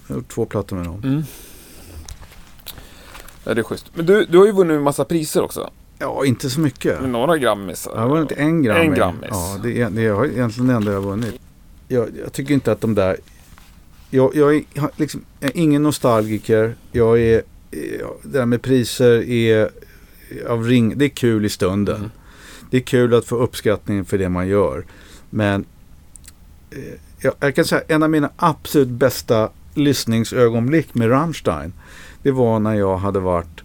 Jag 0.07 0.15
har 0.15 0.21
gjort 0.21 0.29
två 0.29 0.47
plattor 0.47 0.77
med 0.77 0.87
dem. 0.87 1.01
Mm. 1.05 1.23
ja, 3.45 3.55
det 3.55 3.61
är 3.61 3.63
schysst. 3.63 3.91
Men 3.95 4.07
du, 4.07 4.25
du 4.25 4.39
har 4.39 4.47
ju 4.47 4.53
vunnit 4.53 4.77
en 4.77 4.83
massa 4.83 5.05
priser 5.05 5.43
också. 5.43 5.71
Ja, 5.99 6.25
inte 6.25 6.51
så 6.51 6.61
mycket. 6.61 7.01
Med 7.01 7.11
några 7.11 7.39
grammisar. 7.39 7.93
Jag 7.95 8.01
har 8.01 8.09
vunnit 8.09 8.33
en 8.33 8.63
Grammy. 8.63 8.81
En 8.81 8.95
Grammis. 8.95 9.29
Ja, 9.31 9.61
det 9.63 9.81
är, 9.81 9.91
det 9.91 10.03
är 10.03 10.27
egentligen 10.27 10.69
det 10.69 10.75
enda 10.75 10.93
jag 10.93 11.01
har 11.01 11.09
vunnit. 11.09 11.41
Jag, 11.89 12.09
jag 12.25 12.33
tycker 12.33 12.55
inte 12.55 12.73
att 12.73 12.81
de 12.81 12.95
där... 12.95 13.17
Jag, 14.11 14.37
jag, 14.37 14.57
är, 14.57 14.63
liksom, 14.97 15.25
jag 15.41 15.51
är 15.51 15.57
ingen 15.61 15.83
nostalgiker. 15.83 16.75
Jag 16.93 17.21
är... 17.21 17.43
Det 17.71 18.39
där 18.39 18.47
med 18.47 18.63
priser 18.63 19.31
är 19.31 19.71
av 20.49 20.65
ring... 20.65 20.99
Det 20.99 21.05
är 21.05 21.09
kul 21.09 21.45
i 21.45 21.49
stunden. 21.49 21.97
Mm. 21.97 22.11
Det 22.71 22.77
är 22.77 22.81
kul 22.81 23.15
att 23.15 23.25
få 23.25 23.37
uppskattning 23.37 24.05
för 24.05 24.19
det 24.19 24.29
man 24.29 24.49
gör. 24.49 24.85
Men 25.31 25.65
eh, 26.71 26.79
jag, 27.19 27.35
jag 27.41 27.55
kan 27.55 27.65
säga 27.65 27.83
en 27.89 28.03
av 28.03 28.11
mina 28.11 28.31
absolut 28.37 28.89
bästa 28.89 29.51
lyssningsögonblick 29.75 30.95
med 30.95 31.11
Rammstein. 31.11 31.73
Det 32.23 32.31
var 32.31 32.59
när 32.59 32.75
jag 32.75 32.97
hade 32.97 33.21
varit 33.21 33.63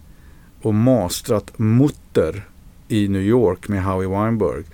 och 0.62 0.74
mastrat 0.74 1.58
Mutter 1.58 2.48
i 2.88 3.08
New 3.08 3.22
York 3.22 3.68
med 3.68 3.84
Howie 3.84 4.08
Weinberg. 4.08 4.64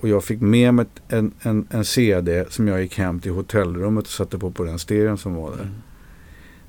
Och 0.00 0.08
jag 0.08 0.24
fick 0.24 0.40
med 0.40 0.74
mig 0.74 0.86
en, 1.08 1.32
en, 1.42 1.66
en 1.70 1.84
CD 1.84 2.44
som 2.50 2.68
jag 2.68 2.82
gick 2.82 2.98
hem 2.98 3.20
till 3.20 3.32
hotellrummet 3.32 4.04
och 4.04 4.10
satte 4.10 4.38
på 4.38 4.50
på 4.50 4.64
den 4.64 4.78
stereon 4.78 5.18
som 5.18 5.34
var 5.34 5.50
där. 5.50 5.62
Mm. 5.62 5.74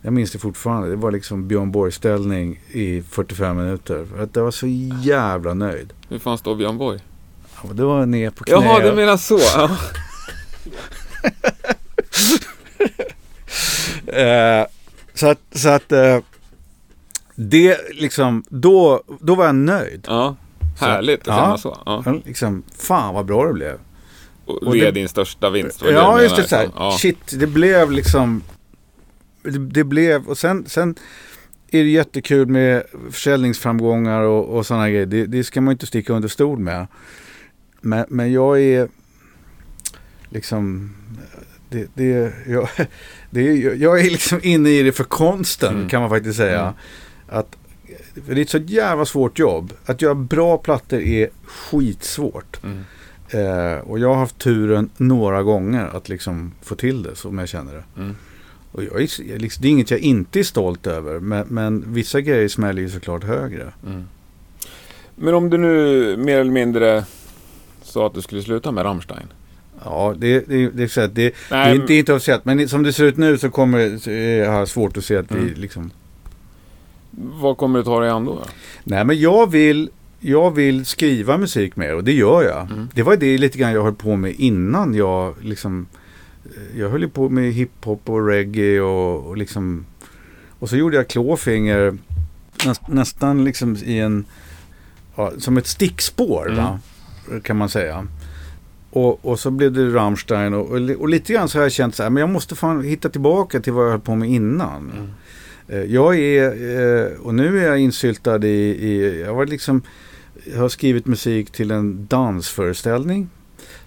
Jag 0.01 0.13
minns 0.13 0.32
det 0.32 0.39
fortfarande. 0.39 0.89
Det 0.89 0.95
var 0.95 1.11
liksom 1.11 1.47
Björn 1.47 1.71
Borg-ställning 1.71 2.59
i 2.71 3.01
45 3.01 3.57
minuter. 3.57 4.05
För 4.05 4.23
att 4.23 4.36
jag 4.36 4.43
var 4.43 4.51
så 4.51 4.67
jävla 5.01 5.53
nöjd. 5.53 5.93
Hur 6.09 6.19
fan 6.19 6.38
står 6.38 6.55
Björn 6.55 6.78
Borg? 6.78 6.99
Ja, 7.63 7.69
det 7.73 7.84
var 7.84 8.05
ner 8.05 8.30
på 8.30 8.43
knä. 8.43 8.55
Jaha, 8.55 8.80
du 8.89 8.95
menar 8.95 9.17
så. 9.17 9.39
Ja. 9.39 9.78
Eh, 14.08 14.66
så 15.14 15.28
att, 15.28 15.39
så 15.51 15.70
att 15.70 15.91
eh, 15.91 16.20
det 17.36 17.78
liksom, 17.93 18.43
då, 18.49 19.03
då 19.22 19.36
var 19.36 19.45
jag 19.45 19.55
nöjd. 19.55 20.05
ja. 20.08 20.36
Härligt 20.80 21.22
att 21.22 21.28
Ja. 21.28 21.36
känna 21.43 21.58
så. 21.58 21.78
Ja. 21.86 22.20
Liksom, 22.26 22.64
fan 22.78 23.14
vad 23.14 23.26
bra 23.26 23.47
det 23.47 23.53
blev. 23.53 23.78
Och, 24.45 24.64
Och 24.64 24.74
det 24.74 24.80
är 24.80 24.86
det- 24.86 24.91
din 24.91 25.10
största 25.10 25.49
vinst. 25.49 25.82
var 25.82 25.88
det 25.89 25.93
Ja, 25.95 26.18
du 26.18 26.24
just 26.24 26.36
det. 26.36 26.47
Så 26.47 26.55
här, 26.55 26.64
liksom. 26.64 26.84
Ja. 26.84 26.97
Shit, 26.99 27.39
det 27.39 27.47
blev 27.47 27.91
liksom, 27.91 28.43
det, 29.43 29.60
det 29.60 29.84
blev, 29.84 30.28
och 30.28 30.38
sen, 30.38 30.66
sen 30.70 30.95
är 31.72 31.84
det 31.84 31.89
jättekul 31.89 32.47
med 32.47 32.84
försäljningsframgångar 33.12 34.22
och, 34.22 34.45
och 34.58 34.66
sådana 34.66 34.89
grejer. 34.89 35.05
Det, 35.05 35.26
det 35.26 35.43
ska 35.43 35.62
man 35.62 35.72
inte 35.72 35.86
sticka 35.86 36.14
under 36.14 36.28
stol 36.30 36.60
med. 36.60 36.88
Men, 37.82 38.05
men 38.10 38.32
jag 38.32 38.62
är 38.62 38.88
liksom, 40.30 40.93
det, 41.70 41.88
det, 41.93 42.34
jag, 42.47 42.70
det 43.30 43.41
är, 43.49 43.76
jag 43.76 43.99
är 43.99 44.09
liksom 44.09 44.39
inne 44.43 44.70
i 44.70 44.84
det 44.84 44.91
för 44.91 45.03
konsten 45.03 45.76
Mm. 45.76 45.89
kan 45.89 46.01
man 46.01 46.09
faktiskt 46.09 46.38
säga. 46.38 46.61
Mm. 46.61 46.74
Att, 47.28 47.55
det 48.28 48.32
är 48.32 48.38
ett 48.39 48.49
så 48.49 48.57
jävla 48.57 49.05
svårt 49.05 49.39
jobb. 49.39 49.74
Att 49.86 50.01
göra 50.01 50.15
bra 50.15 50.57
plattor 50.57 50.99
är 50.99 51.30
skitsvårt. 51.45 52.59
Mm. 52.63 52.84
Eh, 53.30 53.80
och 53.80 53.99
jag 53.99 54.07
har 54.07 54.15
haft 54.15 54.38
turen 54.38 54.89
några 54.97 55.43
gånger 55.43 55.86
att 55.86 56.09
liksom 56.09 56.51
få 56.61 56.76
till 56.76 57.03
det 57.03 57.15
som 57.15 57.38
jag 57.38 57.47
känner 57.49 57.74
det. 57.74 57.84
Mm. 58.01 58.15
Och 58.72 58.84
jag 58.84 58.95
är, 59.01 59.39
liksom, 59.39 59.61
det 59.61 59.68
är 59.68 59.70
inget 59.72 59.91
jag 59.91 59.99
inte 59.99 60.39
är 60.39 60.43
stolt 60.43 60.88
över. 60.88 61.20
Men, 61.20 61.47
men 61.49 61.93
vissa 61.93 62.22
grejer 62.22 62.47
smäller 62.47 62.82
ju 62.82 62.89
såklart 62.89 63.24
högre. 63.24 63.74
Mm. 63.86 64.03
Men 65.15 65.34
om 65.34 65.49
du 65.49 65.57
nu 65.57 66.18
mer 66.18 66.39
eller 66.39 66.51
mindre 66.51 67.03
sa 67.84 68.07
att 68.07 68.13
du 68.13 68.22
skulle 68.22 68.41
sluta 68.41 68.72
med 68.72 68.86
Rammstein. 68.86 69.28
Ja, 69.89 70.15
det, 70.17 70.39
det, 70.47 70.69
det, 70.69 70.95
det, 70.95 71.07
det, 71.15 71.33
Nej, 71.51 71.75
inte, 71.75 71.88
det 71.88 71.93
är 71.93 71.99
inte 71.99 72.13
officiellt. 72.13 72.45
Men 72.45 72.69
som 72.69 72.83
det 72.83 72.93
ser 72.93 73.03
ut 73.05 73.17
nu 73.17 73.38
så 73.38 73.49
kommer 73.49 74.07
jag 74.17 74.51
har 74.51 74.65
svårt 74.65 74.97
att 74.97 75.05
se 75.05 75.15
att 75.17 75.31
vi 75.31 75.39
Mm. 75.39 75.53
liksom... 75.55 75.91
vad 77.11 77.57
kommer 77.57 77.79
du 77.79 77.85
ta 77.85 77.99
dig 77.99 78.09
an 78.09 78.25
då? 78.25 78.39
Nej, 78.83 79.05
men 79.05 79.19
jag 79.19 79.51
vill, 79.51 79.89
jag 80.19 80.51
vill 80.55 80.85
skriva 80.85 81.38
musik 81.38 81.75
mer 81.75 81.95
och 81.95 82.03
det 82.03 82.13
gör 82.13 82.43
jag. 82.43 82.61
Mm. 82.71 82.89
Det 82.93 83.03
var 83.03 83.15
det 83.15 83.38
lite 83.38 83.57
grann 83.57 83.71
jag 83.73 83.83
höll 83.83 83.95
på 83.95 84.15
med 84.15 84.33
innan 84.38 84.93
jag 84.93 85.35
liksom... 85.41 85.88
eh, 86.45 86.79
Jag 86.79 86.89
höll 86.89 87.09
på 87.09 87.29
med 87.29 87.53
hiphop 87.53 88.09
och 88.09 88.27
reggae 88.27 88.79
och, 88.81 89.27
och 89.27 89.38
liksom... 89.38 89.85
Och 90.59 90.69
så 90.69 90.77
gjorde 90.77 90.97
jag 90.97 91.07
Clawfinger 91.07 91.97
näst, 92.65 92.81
nästan 92.88 93.43
liksom 93.43 93.75
i 93.85 93.99
en... 93.99 94.25
Ja, 95.15 95.31
som 95.38 95.57
ett 95.57 95.67
stickspår, 95.67 96.49
va? 96.57 96.79
kan 97.43 97.57
man 97.57 97.69
säga. 97.69 98.07
Och, 99.06 99.26
och 99.26 99.39
så 99.39 99.52
blev 99.52 99.72
det 99.72 99.89
Rammstein 99.89 100.54
och, 100.54 100.66
och, 100.72 100.89
och 100.89 101.10
lite 101.10 101.34
grann 101.34 101.50
så 101.50 101.58
har 101.58 101.64
jag 101.64 101.72
känt 101.72 101.95
så 101.95 102.04
här, 102.04 102.10
men 102.10 102.22
jag 102.22 102.30
måste 102.30 102.56
fan 102.56 102.84
hitta 102.84 103.10
tillbaka 103.10 103.60
till 103.60 103.74
vad 103.74 103.86
jag 103.86 103.91
höll 103.91 104.00
på 104.00 104.16
med 104.16 104.30
innan. 104.30 104.91
Mm. 104.98 105.08
Eh, 105.68 105.93
Jag 105.93 106.20
är, 106.20 106.43
eh, 107.06 107.12
och 107.22 107.36
nu 107.36 107.60
är 107.60 107.68
jag 107.68 107.80
insyltad 107.80 108.45
i, 108.48 108.50
i 108.88 109.22
jag, 109.22 109.34
var 109.34 109.45
liksom, 109.45 109.82
jag 110.54 110.60
har 110.60 110.70
skrivit 110.70 111.06
musik 111.06 111.52
till 111.52 111.72
en 111.72 112.08
dansföreställning 112.08 113.30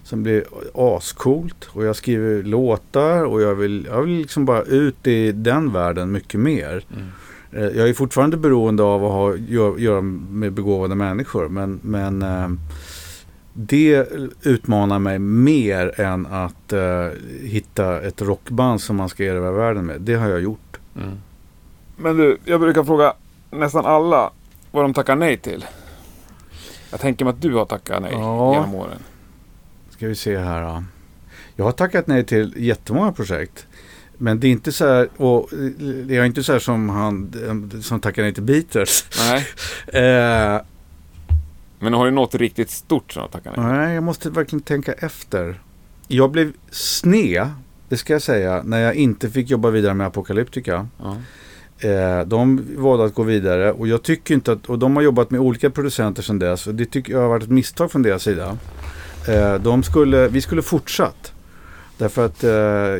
som 0.03 0.23
blir 0.23 0.43
ascoolt. 0.73 1.67
Och 1.69 1.85
jag 1.85 1.95
skriver 1.95 2.43
låtar 2.43 3.23
och 3.23 3.41
jag 3.41 3.55
vill, 3.55 3.87
jag 3.89 4.01
vill 4.01 4.17
liksom 4.17 4.45
bara 4.45 4.61
ut 4.63 5.07
i 5.07 5.31
den 5.31 5.73
världen 5.73 6.11
mycket 6.11 6.39
mer. 6.39 6.85
Mm. 6.93 7.07
Eh, 7.51 7.77
Jag 7.77 7.89
är 7.89 7.93
fortfarande 7.93 8.37
beroende 8.37 8.83
av 8.83 9.05
att 9.05 9.11
ha, 9.11 9.33
gö- 9.33 9.79
göra 9.79 10.01
med 10.01 10.53
begåvade 10.53 10.95
människor. 10.95 11.49
Men, 11.49 11.79
men 11.83 12.21
eh, 12.21 12.49
det 13.53 14.07
utmanar 14.41 14.99
mig 14.99 15.19
mer 15.19 16.01
än 16.01 16.25
att 16.25 16.73
eh, 16.73 17.07
hitta 17.41 18.01
ett 18.01 18.21
rockband 18.21 18.81
som 18.81 18.95
man 18.95 19.09
ska 19.09 19.23
erövra 19.23 19.51
världen 19.51 19.85
med. 19.85 20.01
Det 20.01 20.13
har 20.15 20.29
jag 20.29 20.41
gjort. 20.41 20.79
Mm. 20.95 21.17
Men 21.97 22.17
du, 22.17 22.37
jag 22.45 22.59
brukar 22.59 22.83
fråga 22.83 23.13
nästan 23.51 23.85
alla 23.85 24.31
vad 24.71 24.83
de 24.83 24.93
tackar 24.93 25.15
nej 25.15 25.37
till. 25.37 25.65
Jag 26.91 26.99
tänker 26.99 27.25
mig 27.25 27.33
att 27.33 27.41
du 27.41 27.53
har 27.53 27.65
tackat 27.65 28.01
nej 28.01 28.11
Ja. 28.13 28.53
genom 28.53 28.75
åren. 28.75 28.99
ska 29.89 30.07
vi 30.07 30.15
se 30.15 30.37
här. 30.37 30.61
Då. 30.61 30.83
Jag 31.55 31.65
har 31.65 31.71
tackat 31.71 32.07
nej 32.07 32.25
till 32.25 32.53
jättemånga 32.57 33.11
projekt. 33.11 33.67
Men 34.17 34.39
det 34.39 34.47
är 34.47 34.51
inte 34.51 34.71
så 34.71 34.87
här, 34.87 35.09
och 35.17 35.49
det 36.07 36.17
är 36.17 36.23
inte 36.23 36.43
så 36.43 36.51
här 36.51 36.59
som 36.59 36.89
han 36.89 37.31
som 37.83 37.99
tackar 37.99 38.21
nej 38.23 38.33
till 38.33 38.43
Beatles. 38.43 39.05
Nej. 39.19 39.47
eh, 39.87 40.61
Men 41.81 41.93
har 41.93 42.05
du 42.05 42.11
något 42.11 42.35
riktigt 42.35 42.69
stort 42.69 43.11
som 43.13 43.23
du 43.23 43.29
tackar 43.29 43.53
nej? 43.57 43.77
nej, 43.77 43.95
jag 43.95 44.03
måste 44.03 44.29
verkligen 44.29 44.61
tänka 44.63 44.93
efter. 44.93 45.61
Jag 46.07 46.31
blev 46.31 46.51
sned, 46.71 47.47
det 47.89 47.97
ska 47.97 48.13
jag 48.13 48.21
säga, 48.21 48.61
när 48.65 48.79
jag 48.79 48.95
inte 48.95 49.29
fick 49.29 49.49
jobba 49.49 49.69
vidare 49.69 49.93
med 49.93 50.07
Apocalyptica. 50.07 50.87
Ja. 51.03 51.17
Eh, 51.89 52.25
de 52.25 52.67
valde 52.77 53.05
att 53.05 53.13
gå 53.13 53.23
vidare 53.23 53.71
och 53.71 53.87
jag 53.87 54.03
tycker 54.03 54.33
inte 54.33 54.51
att, 54.51 54.65
och 54.69 54.79
de 54.79 54.95
har 54.95 55.03
jobbat 55.03 55.31
med 55.31 55.39
olika 55.39 55.69
producenter 55.69 56.23
sedan 56.23 56.39
dess 56.39 56.67
och 56.67 56.75
det 56.75 56.85
tycker 56.85 57.13
jag 57.13 57.21
har 57.21 57.27
varit 57.27 57.43
ett 57.43 57.49
misstag 57.49 57.91
från 57.91 58.01
deras 58.01 58.23
sida. 58.23 58.57
Eh, 59.27 59.55
de 59.55 59.83
skulle, 59.83 60.27
vi 60.27 60.41
skulle 60.41 60.61
fortsatt. 60.61 61.33
Därför 61.97 62.25
att 62.25 62.43
eh, 62.43 62.51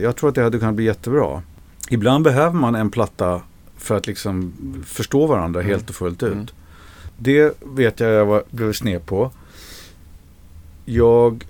jag 0.03 0.15
tror 0.15 0.29
att 0.29 0.35
det 0.35 0.43
hade 0.43 0.59
kunnat 0.59 0.75
bli 0.75 0.85
jättebra. 0.85 1.41
Ibland 1.89 2.23
behöver 2.23 2.55
man 2.55 2.75
en 2.75 2.89
platta 2.91 3.41
för 3.77 3.97
att 3.97 4.07
liksom 4.07 4.53
förstå 4.85 5.25
varandra 5.27 5.59
Mm. 5.59 5.69
helt 5.71 5.89
och 5.89 5.95
fullt 5.95 6.23
ut. 6.23 6.33
Mm. 6.33 6.47
Det 7.23 7.53
vet 7.59 7.99
jag 7.99 8.09
jag 8.11 8.25
var, 8.25 8.43
blev 8.51 8.73
sned 8.73 9.05
på. 9.05 9.31
Jag, 10.85 11.45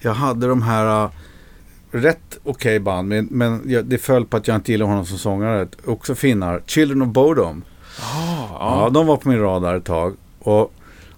jag 0.00 0.14
hade 0.14 0.46
de 0.46 0.62
här 0.62 1.04
uh, 1.04 1.10
rätt 1.90 2.38
okej 2.44 2.80
band 2.80 3.08
men, 3.08 3.28
men 3.30 3.60
det 3.84 3.98
föll 3.98 4.26
på 4.26 4.36
att 4.36 4.48
jag 4.48 4.54
inte 4.56 4.72
gillar 4.72 4.86
honom 4.86 5.06
som 5.06 5.18
sångare. 5.18 5.68
Också 5.84 6.14
finnar. 6.14 6.62
Children 6.66 7.02
of 7.02 7.08
Bodom. 7.08 7.62
Ah, 8.00 8.46
Ja. 8.50 8.82
ja. 8.84 8.90
de 8.90 9.06
var 9.06 9.16
på 9.16 9.28
min 9.28 9.40
radar 9.40 9.74
ett 9.74 9.84
tag. 9.84 10.14
Och 10.38 10.72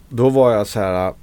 då 0.09 0.28
var 0.30 0.53
jag 0.53 0.66
så 0.66 0.80
här. 0.80 1.09
äh, 1.09 1.14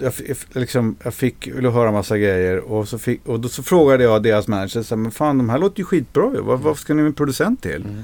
Jag, 0.00 0.12
liksom, 0.52 0.96
jag 1.02 1.14
fick 1.14 1.46
ville 1.46 1.70
höra 1.70 1.92
massa 1.92 2.18
grejer 2.18 2.58
och, 2.58 2.88
så 2.88 2.98
fick, 2.98 3.26
och 3.28 3.40
då 3.40 3.48
så 3.48 3.62
frågade 3.62 4.04
jag 4.04 4.22
deras 4.22 4.48
manager. 4.48 4.82
Så 4.82 4.94
här, 4.94 5.02
men 5.02 5.10
fan 5.12 5.38
de 5.38 5.50
här 5.50 5.58
låter 5.58 5.78
ju 5.78 5.84
skitbra 5.84 6.30
ju. 6.34 6.40
Vad, 6.40 6.60
vad 6.60 6.78
ska 6.78 6.94
ni 6.94 7.02
med 7.02 7.08
en 7.08 7.14
producent 7.14 7.62
till? 7.62 7.82
Mm. 7.84 8.02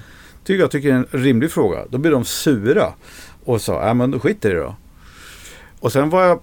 Tycker 0.49 0.61
jag 0.61 0.70
tycker 0.70 0.88
är 0.88 0.94
en 0.94 1.07
rimlig 1.11 1.51
fråga. 1.51 1.84
Då 1.90 1.99
blir 1.99 2.11
de 2.11 2.24
sura. 2.24 2.92
Och 3.44 3.61
sa, 3.61 3.86
ja 3.86 3.94
men 3.94 4.11
då 4.11 4.20
skiter 4.20 4.51
i 4.51 4.55
det 4.55 4.61
då. 4.61 4.76
Och 5.80 5.92
sen 5.92 6.11
var 6.11 6.24
jag, 6.24 6.40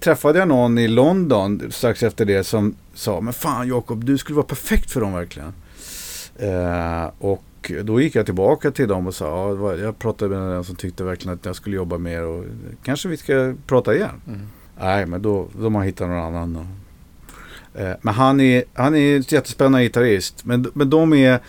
träffade 0.00 0.38
jag 0.38 0.48
någon 0.48 0.78
i 0.78 0.88
London 0.88 1.62
strax 1.70 2.02
efter 2.02 2.24
det 2.24 2.44
som 2.44 2.74
sa, 2.94 3.20
men 3.20 3.32
fan 3.32 3.68
Jakob, 3.68 4.04
du 4.04 4.18
skulle 4.18 4.36
vara 4.36 4.46
perfekt 4.46 4.90
för 4.90 5.00
dem 5.00 5.12
verkligen. 5.12 5.52
Eh, 6.38 7.10
och 7.18 7.72
då 7.82 8.00
gick 8.00 8.14
jag 8.14 8.26
tillbaka 8.26 8.70
till 8.70 8.88
dem 8.88 9.06
och 9.06 9.14
sa, 9.14 9.56
ja, 9.60 9.76
jag 9.76 9.98
pratade 9.98 10.36
med 10.36 10.50
den 10.50 10.64
som 10.64 10.76
tyckte 10.76 11.04
verkligen 11.04 11.34
att 11.34 11.46
jag 11.46 11.56
skulle 11.56 11.76
jobba 11.76 11.98
mer 11.98 12.22
och 12.22 12.44
kanske 12.82 13.08
vi 13.08 13.16
ska 13.16 13.54
prata 13.66 13.94
igen. 13.94 14.20
Mm. 14.26 14.40
Nej, 14.80 15.06
men 15.06 15.22
då, 15.22 15.48
de 15.60 15.74
har 15.74 15.84
hittat 15.84 16.08
någon 16.08 16.18
annan. 16.18 16.54
Då. 16.54 17.80
Eh, 17.82 17.96
men 18.02 18.14
han 18.14 18.40
är, 18.40 18.64
han 18.74 18.94
är 18.94 19.16
en 19.16 19.22
jättespännande 19.28 19.82
gitarrist. 19.82 20.44
Men, 20.44 20.66
men 20.74 20.90
de 20.90 21.12
är... 21.12 21.40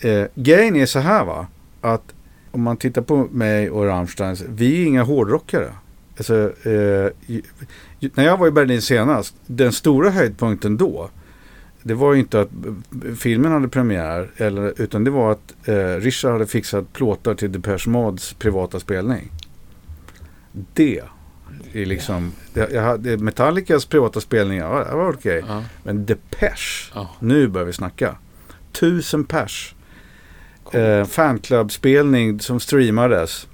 Eh, 0.00 0.24
grejen 0.34 0.76
är 0.76 0.86
så 0.86 0.98
här 0.98 1.24
va. 1.24 1.46
Att 1.80 2.02
om 2.50 2.62
man 2.62 2.76
tittar 2.76 3.02
på 3.02 3.16
mig 3.30 3.70
och 3.70 3.86
Rammstein. 3.86 4.36
Vi 4.48 4.82
är 4.82 4.86
inga 4.86 5.02
hårdrockare. 5.02 5.72
Alltså, 6.16 6.34
eh, 6.68 7.10
när 8.14 8.24
jag 8.24 8.36
var 8.36 8.46
i 8.46 8.50
Berlin 8.50 8.82
senast. 8.82 9.34
Den 9.46 9.72
stora 9.72 10.10
höjdpunkten 10.10 10.76
då. 10.76 11.10
Det 11.82 11.94
var 11.94 12.12
ju 12.14 12.20
inte 12.20 12.40
att 12.40 12.48
eh, 13.04 13.14
filmen 13.14 13.52
hade 13.52 13.68
premiär. 13.68 14.30
Eller, 14.36 14.80
utan 14.82 15.04
det 15.04 15.10
var 15.10 15.32
att 15.32 15.54
eh, 15.68 15.74
Richard 16.00 16.32
hade 16.32 16.46
fixat 16.46 16.92
plåtar 16.92 17.34
till 17.34 17.52
Depeche 17.52 17.88
Modes 17.90 18.32
privata 18.32 18.80
spelning. 18.80 19.30
Det 20.74 21.00
är 21.72 21.86
liksom, 21.86 22.32
jag, 22.54 22.72
jag 22.72 22.82
hade 22.82 23.16
Metallicas 23.16 23.86
privata 23.86 24.20
spelningar, 24.20 24.64
ja, 24.78 24.84
det 24.90 24.96
var 24.96 25.12
okej. 25.12 25.44
Ja. 25.48 25.62
Men 25.82 26.06
Depeche, 26.06 26.90
Ja. 26.94 27.10
nu 27.20 27.48
börjar 27.48 27.66
vi 27.66 27.72
snacka. 27.72 28.16
Tusen 28.72 29.24
pers. 29.24 29.74
Eh, 30.74 31.04
fanclubspelning 31.04 32.40
som 32.40 32.60
streamades 32.60 33.46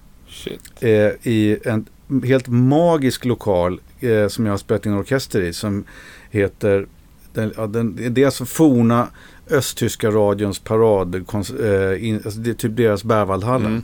eh, 0.81 0.91
i 1.23 1.59
en 1.65 1.87
helt 2.25 2.49
magisk 2.49 3.25
lokal 3.25 3.81
eh, 4.01 4.29
som 4.29 4.47
jag 4.47 4.53
har 4.53 4.59
spelat 4.59 4.87
in 4.87 4.95
orkester 4.95 5.41
i. 5.41 5.53
Som 5.53 5.85
heter, 6.31 6.87
den, 7.33 7.53
ja, 7.57 7.67
den, 7.67 8.15
det 8.15 8.23
är 8.23 8.27
alltså 8.27 8.45
forna 8.45 9.09
östtyska 9.51 10.11
radions 10.11 10.59
parad. 10.59 11.15
kons- 11.27 11.93
Eh, 11.93 12.09
in, 12.09 12.15
alltså 12.25 12.41
det 12.41 12.51
är 12.51 12.55
typ 12.55 12.77
deras 12.77 13.05
Berwaldhallen. 13.05 13.67
Mm. 13.67 13.83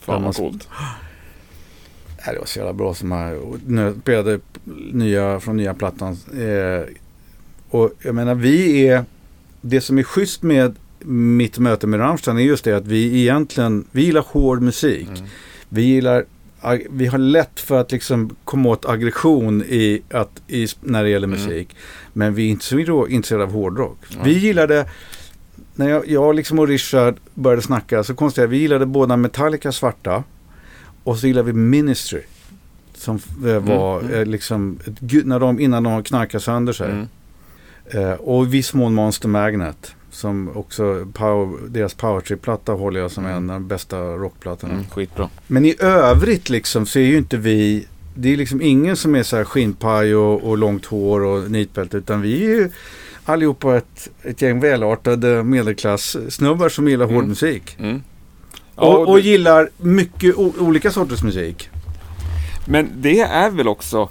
Fan 0.00 0.22
vad 0.22 0.36
coolt. 0.36 0.68
Nej, 2.26 2.34
det 2.34 2.38
var 2.38 2.46
så 2.46 2.58
jävla 2.58 2.72
bra 2.72 2.94
som 2.94 3.10
jag 3.10 3.60
nu 3.66 3.94
spelade 4.02 4.40
nya, 4.92 5.40
från 5.40 5.56
nya 5.56 5.74
plattan. 5.74 6.16
Eh, 6.38 6.94
och 7.70 7.90
jag 8.02 8.14
menar 8.14 8.34
vi 8.34 8.86
är, 8.88 9.04
det 9.60 9.80
som 9.80 9.98
är 9.98 10.02
schysst 10.02 10.42
med 10.42 10.74
mitt 11.04 11.58
möte 11.58 11.86
med 11.86 12.00
Rammstein 12.00 12.38
är 12.38 12.42
just 12.42 12.64
det 12.64 12.72
att 12.72 12.86
vi 12.86 13.20
egentligen, 13.20 13.84
vi 13.90 14.04
gillar 14.04 14.24
hård 14.28 14.62
musik. 14.62 15.08
Mm. 15.08 15.24
Vi 15.68 15.82
gillar, 15.82 16.24
vi 16.90 17.06
har 17.06 17.18
lätt 17.18 17.60
för 17.60 17.80
att 17.80 17.92
liksom 17.92 18.36
komma 18.44 18.68
åt 18.68 18.86
aggression 18.86 19.62
i 19.62 20.02
att, 20.10 20.42
i, 20.48 20.66
när 20.80 21.02
det 21.02 21.10
gäller 21.10 21.26
Mm. 21.26 21.40
musik. 21.40 21.76
Men 22.12 22.34
vi 22.34 22.46
är 22.46 22.50
inte 22.50 22.64
så 22.64 23.06
intresserade 23.06 23.44
av 23.44 23.52
hårdrock. 23.52 23.98
Nej. 24.10 24.20
Vi 24.24 24.38
gillade, 24.38 24.86
när 25.74 25.88
jag, 25.88 26.08
jag 26.08 26.34
liksom 26.34 26.58
och 26.58 26.68
Richard 26.68 27.14
började 27.34 27.62
snacka 27.62 28.04
så 28.04 28.14
konstigt 28.14 28.50
vi 28.50 28.56
gillade 28.56 28.86
båda 28.86 29.16
Metallica 29.16 29.72
svarta 29.72 30.24
och 31.04 31.18
så 31.18 31.26
gillade 31.26 31.46
vi 31.46 31.52
Ministry. 31.52 32.22
Som 32.94 33.20
eh, 33.46 33.58
var 33.58 34.00
Mm, 34.00 34.12
eh, 34.14 34.26
liksom, 34.26 34.78
när 35.24 35.40
de, 35.40 35.60
innan 35.60 35.82
de 35.82 36.02
knarkade 36.02 36.44
sönder 36.44 36.72
sig. 36.72 36.90
Mm. 36.90 37.06
Eh, 37.90 38.12
och 38.12 38.44
i 38.46 38.48
viss 38.48 38.74
mån 38.74 38.94
Monster 38.94 39.28
Magnet. 39.28 39.94
Som 40.18 40.56
också, 40.56 41.06
power, 41.12 41.68
deras 41.68 41.94
powertrip-platta 41.94 42.72
håller 42.72 43.00
jag 43.00 43.10
som 43.10 43.24
Mm. 43.26 43.36
en 43.36 43.50
av 43.50 43.60
de 43.60 43.68
bästa 43.68 43.98
rockplattorna. 44.00 44.72
Mm. 44.72 44.86
Skitbra. 44.90 45.28
Men 45.46 45.64
i 45.64 45.74
övrigt 45.80 46.50
liksom 46.50 46.86
så 46.86 46.98
är 46.98 47.02
ju 47.02 47.16
inte 47.18 47.36
vi, 47.36 47.86
det 48.14 48.32
är 48.32 48.36
liksom 48.36 48.62
ingen 48.62 48.96
som 48.96 49.14
är 49.14 49.22
så 49.22 49.36
här 49.36 49.44
skinnpaj 49.44 50.14
och, 50.16 50.42
och 50.48 50.58
långt 50.58 50.86
hår 50.86 51.20
och 51.20 51.50
nitbälte. 51.50 51.96
Utan 51.96 52.20
vi 52.20 52.34
är 52.44 52.48
ju 52.48 52.70
allihopa 53.24 53.76
ett, 53.76 54.08
ett 54.22 54.42
gäng 54.42 54.60
välartade 54.60 55.42
medelklass-snubbar 55.42 56.68
som 56.68 56.88
gillar 56.88 57.04
Mm. 57.04 57.16
hård 57.16 57.26
musik. 57.28 57.76
Mm. 57.78 58.02
Ja, 58.76 58.82
och, 58.82 59.08
och 59.08 59.16
det- 59.16 59.22
gillar 59.22 59.68
mycket 59.76 60.36
olika 60.36 60.90
sorters 60.90 61.22
musik. 61.22 61.70
Men 62.66 62.88
det 62.96 63.20
är 63.20 63.50
väl 63.50 63.68
också... 63.68 64.08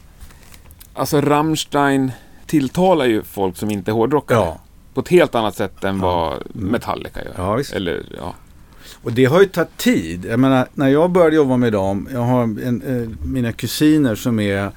Alltså 0.94 1.22
Rammstein 1.22 2.12
tilltalar 2.46 3.06
ju 3.06 3.24
folk 3.24 3.58
som 3.58 3.72
inte 3.72 3.92
är 3.92 3.94
hårdrockare. 3.94 4.40
Ja. 4.40 4.60
På 4.98 5.02
ett 5.02 5.08
helt 5.08 5.36
annat 5.36 5.56
sätt 5.56 5.84
än 5.84 6.00
vad. 6.00 6.44
Metallica 6.54 7.24
gör. 7.24 7.34
Ja, 7.38 7.56
visst. 7.56 7.74
Eller, 7.74 8.06
ja. 8.18 8.36
Och 9.04 9.14
det 9.14 9.26
har 9.26 9.42
ju 9.42 9.46
tagit 9.46 9.78
tid. 9.78 10.26
Jag 10.26 10.40
menar, 10.40 10.68
när 10.74 10.88
jag 10.88 11.12
började 11.12 11.36
jobba 11.36 11.58
med 11.58 11.74
dem. 11.74 12.10
Jag 12.14 12.20
har 12.20 12.44
en, 12.44 12.82
eh, 12.82 13.28
mina 13.28 13.52
kusiner 13.52 14.16
som 14.16 14.40
är 14.40 14.72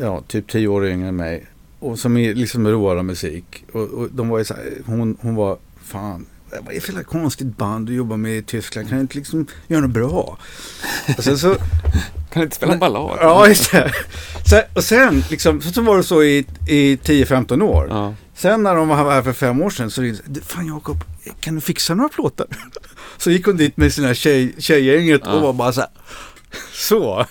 ja, 0.00 0.22
typ 0.26 0.48
tio 0.48 0.68
år 0.68 0.86
yngre 0.86 1.08
än 1.08 1.16
mig. 1.16 1.46
Och 1.78 1.98
som 1.98 2.16
är 2.16 2.34
liksom 2.34 2.66
av 2.66 3.04
musik. 3.04 3.64
Och, 3.72 3.82
och 3.82 4.08
de 4.12 4.28
var 4.28 4.38
ju 4.38 4.44
så 4.44 4.54
här, 4.54 4.64
hon, 4.86 5.16
hon 5.20 5.34
var, 5.34 5.58
fan, 5.82 6.26
vad 6.60 6.70
är 6.70 6.74
det 6.74 6.80
för 6.80 7.02
konstigt 7.02 7.56
band 7.56 7.86
du 7.86 7.94
jobbar 7.94 8.16
med 8.16 8.36
i 8.38 8.42
Tyskland? 8.42 8.88
Kan 8.88 8.98
du 8.98 9.02
inte 9.02 9.16
liksom 9.16 9.46
göra 9.66 9.80
något 9.80 9.90
bra? 9.90 10.38
Och 11.18 11.24
sen 11.24 11.38
så, 11.38 11.54
Kan 12.30 12.40
du 12.40 12.42
inte 12.42 12.56
spela 12.56 12.72
en 12.72 12.78
ballad? 12.78 13.18
ja 13.20 13.48
just 13.48 13.72
det. 13.72 13.92
Sen, 14.50 14.62
och 14.74 14.84
sen, 14.84 15.24
liksom, 15.30 15.62
så, 15.62 15.72
så 15.72 15.82
var 15.82 15.96
det 15.96 16.02
så 16.02 16.22
i, 16.22 16.46
i 16.68 16.96
10-15 16.96 17.62
år. 17.62 17.86
Ja. 17.90 18.14
Sen 18.34 18.62
när 18.62 18.74
de 18.74 18.88
var 18.88 18.96
här 18.96 19.22
för 19.22 19.32
fem 19.32 19.62
år 19.62 19.70
sedan 19.70 19.90
så 19.90 20.02
ringde 20.02 20.20
de, 20.26 20.40
Fan 20.40 20.66
Jakob, 20.66 21.04
kan 21.40 21.54
du 21.54 21.60
fixa 21.60 21.94
några 21.94 22.08
plåtar? 22.08 22.46
Så 23.18 23.30
gick 23.30 23.46
hon 23.46 23.56
dit 23.56 23.76
med 23.76 23.92
sina 23.92 24.14
tjej, 24.14 24.54
tjejgänget 24.58 25.20
Ja. 25.24 25.32
och 25.32 25.42
var 25.42 25.52
bara 25.52 25.72
så 25.72 25.80
här, 25.80 25.90
Så. 26.72 27.26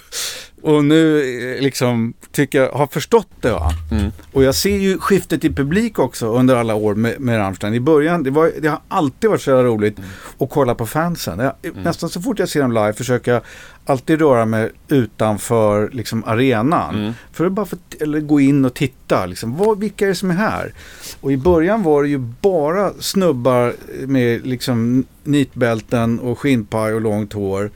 Och 0.63 0.85
nu 0.85 1.19
eh, 1.55 1.61
liksom 1.61 2.13
tycker 2.31 2.61
jag, 2.61 2.71
har 2.71 2.87
förstått 2.87 3.27
det 3.41 3.51
va. 3.51 3.71
Mm. 3.91 4.11
Och 4.33 4.43
jag 4.43 4.55
ser 4.55 4.77
ju 4.77 4.97
skiftet 4.97 5.45
i 5.45 5.53
publik 5.53 5.99
också 5.99 6.27
under 6.27 6.55
alla 6.55 6.75
år 6.75 6.95
med, 6.95 7.19
med 7.19 7.37
Rammstein. 7.37 7.73
I 7.73 7.79
början, 7.79 8.23
det, 8.23 8.31
var, 8.31 8.51
det 8.61 8.67
har 8.67 8.79
alltid 8.87 9.29
varit 9.29 9.41
så 9.41 9.49
jävla 9.49 9.63
roligt 9.63 9.97
att 10.39 10.49
kolla 10.49 10.75
på 10.75 10.85
fansen. 10.85 11.39
Jag, 11.39 11.53
Nästan 11.83 12.09
så 12.09 12.21
fort 12.21 12.39
jag 12.39 12.49
ser 12.49 12.61
dem 12.61 12.71
live 12.71 12.93
försöker 12.93 13.33
jag 13.33 13.41
alltid 13.85 14.19
röra 14.19 14.45
mig 14.45 14.71
utanför 14.87 15.89
liksom, 15.93 16.23
arenan. 16.23 16.95
Mm. 16.95 17.13
För 17.31 17.45
att 17.45 17.51
bara 17.51 17.65
få, 17.65 17.75
eller 17.99 18.19
gå 18.19 18.39
in 18.39 18.65
och 18.65 18.73
titta. 18.73 19.25
Liksom, 19.25 19.57
vad, 19.57 19.79
vilka 19.79 20.05
är 20.05 20.09
det 20.09 20.15
som 20.15 20.31
är 20.31 20.35
här? 20.35 20.73
Och 21.21 21.31
i 21.31 21.37
början 21.37 21.83
var 21.83 22.03
det 22.03 22.09
ju 22.09 22.17
bara 22.17 22.93
snubbar 22.99 23.73
med 24.07 24.47
liksom, 24.47 25.05
nitbälten 25.23 26.19
och 26.19 26.39
skinnpaj 26.39 26.93
och 26.93 27.01
långt 27.01 27.33
hår. 27.33 27.71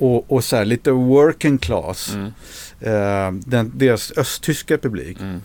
Och, 0.00 0.32
och 0.32 0.44
så 0.44 0.56
här, 0.56 0.64
lite 0.64 0.90
working 0.90 1.58
class. 1.58 2.14
Mm. 2.14 2.26
Eh, 2.80 3.40
den, 3.46 3.72
deras 3.74 4.12
östtyska 4.16 4.78
publik. 4.78 5.20
Mm. 5.20 5.40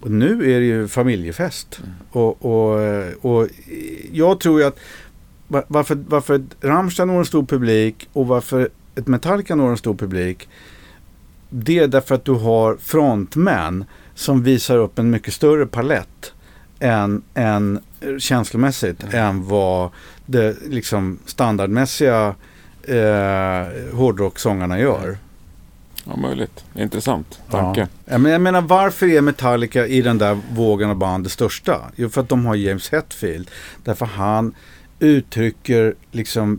Och 0.00 0.10
nu 0.10 0.52
är 0.52 0.60
det 0.60 0.66
ju 0.66 0.88
familjefest. 0.88 1.78
Mm. 1.78 1.94
Och, 2.10 2.44
och, 2.44 2.80
och 3.20 3.48
jag 4.12 4.40
tror 4.40 4.60
ju 4.60 4.66
att 4.66 4.78
va- 5.48 5.64
varför, 5.68 5.98
varför 6.08 6.44
Rammstein 6.60 7.08
når 7.08 7.18
en 7.18 7.24
stor 7.24 7.44
publik 7.44 8.08
och 8.12 8.26
varför 8.26 8.68
ett 8.94 9.06
Metallica 9.06 9.54
når 9.54 9.70
en 9.70 9.76
stor 9.76 9.94
publik. 9.94 10.48
det 11.50 11.78
är 11.78 11.88
därför 11.88 12.14
att 12.14 12.24
du 12.24 12.32
har 12.32 12.76
frontmän 12.76 13.84
som 14.14 14.42
visar 14.42 14.78
upp 14.78 14.98
en 14.98 15.10
mycket 15.10 15.34
större 15.34 15.66
palett 15.66 16.32
än, 16.78 17.22
än 17.34 17.80
känslomässigt 18.18 19.04
än 19.14 19.48
vad 19.48 19.90
det 20.26 20.56
liksom 20.66 21.18
standardmässiga 21.26 22.34
eh, 22.88 23.94
hårdrocksångarna 23.96 24.78
gör. 24.78 25.18
Ja, 26.04 26.16
möjligt. 26.16 26.64
Intressant 26.74 27.40
tanke. 27.50 27.88
Ja. 28.04 28.18
Men 28.18 28.32
jag 28.32 28.40
menar 28.40 28.60
varför 28.60 29.06
är 29.06 29.20
Metallica 29.20 29.86
i 29.86 30.02
den 30.02 30.18
där 30.18 30.38
vågen 30.52 30.90
av 30.90 30.96
band 30.96 31.24
det 31.24 31.30
största? 31.30 31.80
Jo, 31.96 32.08
för 32.08 32.20
att 32.20 32.28
de 32.28 32.46
har 32.46 32.54
James 32.54 32.90
Hetfield. 32.92 33.50
Därför 33.84 34.06
han 34.06 34.54
uttrycker 34.98 35.94
liksom 36.10 36.58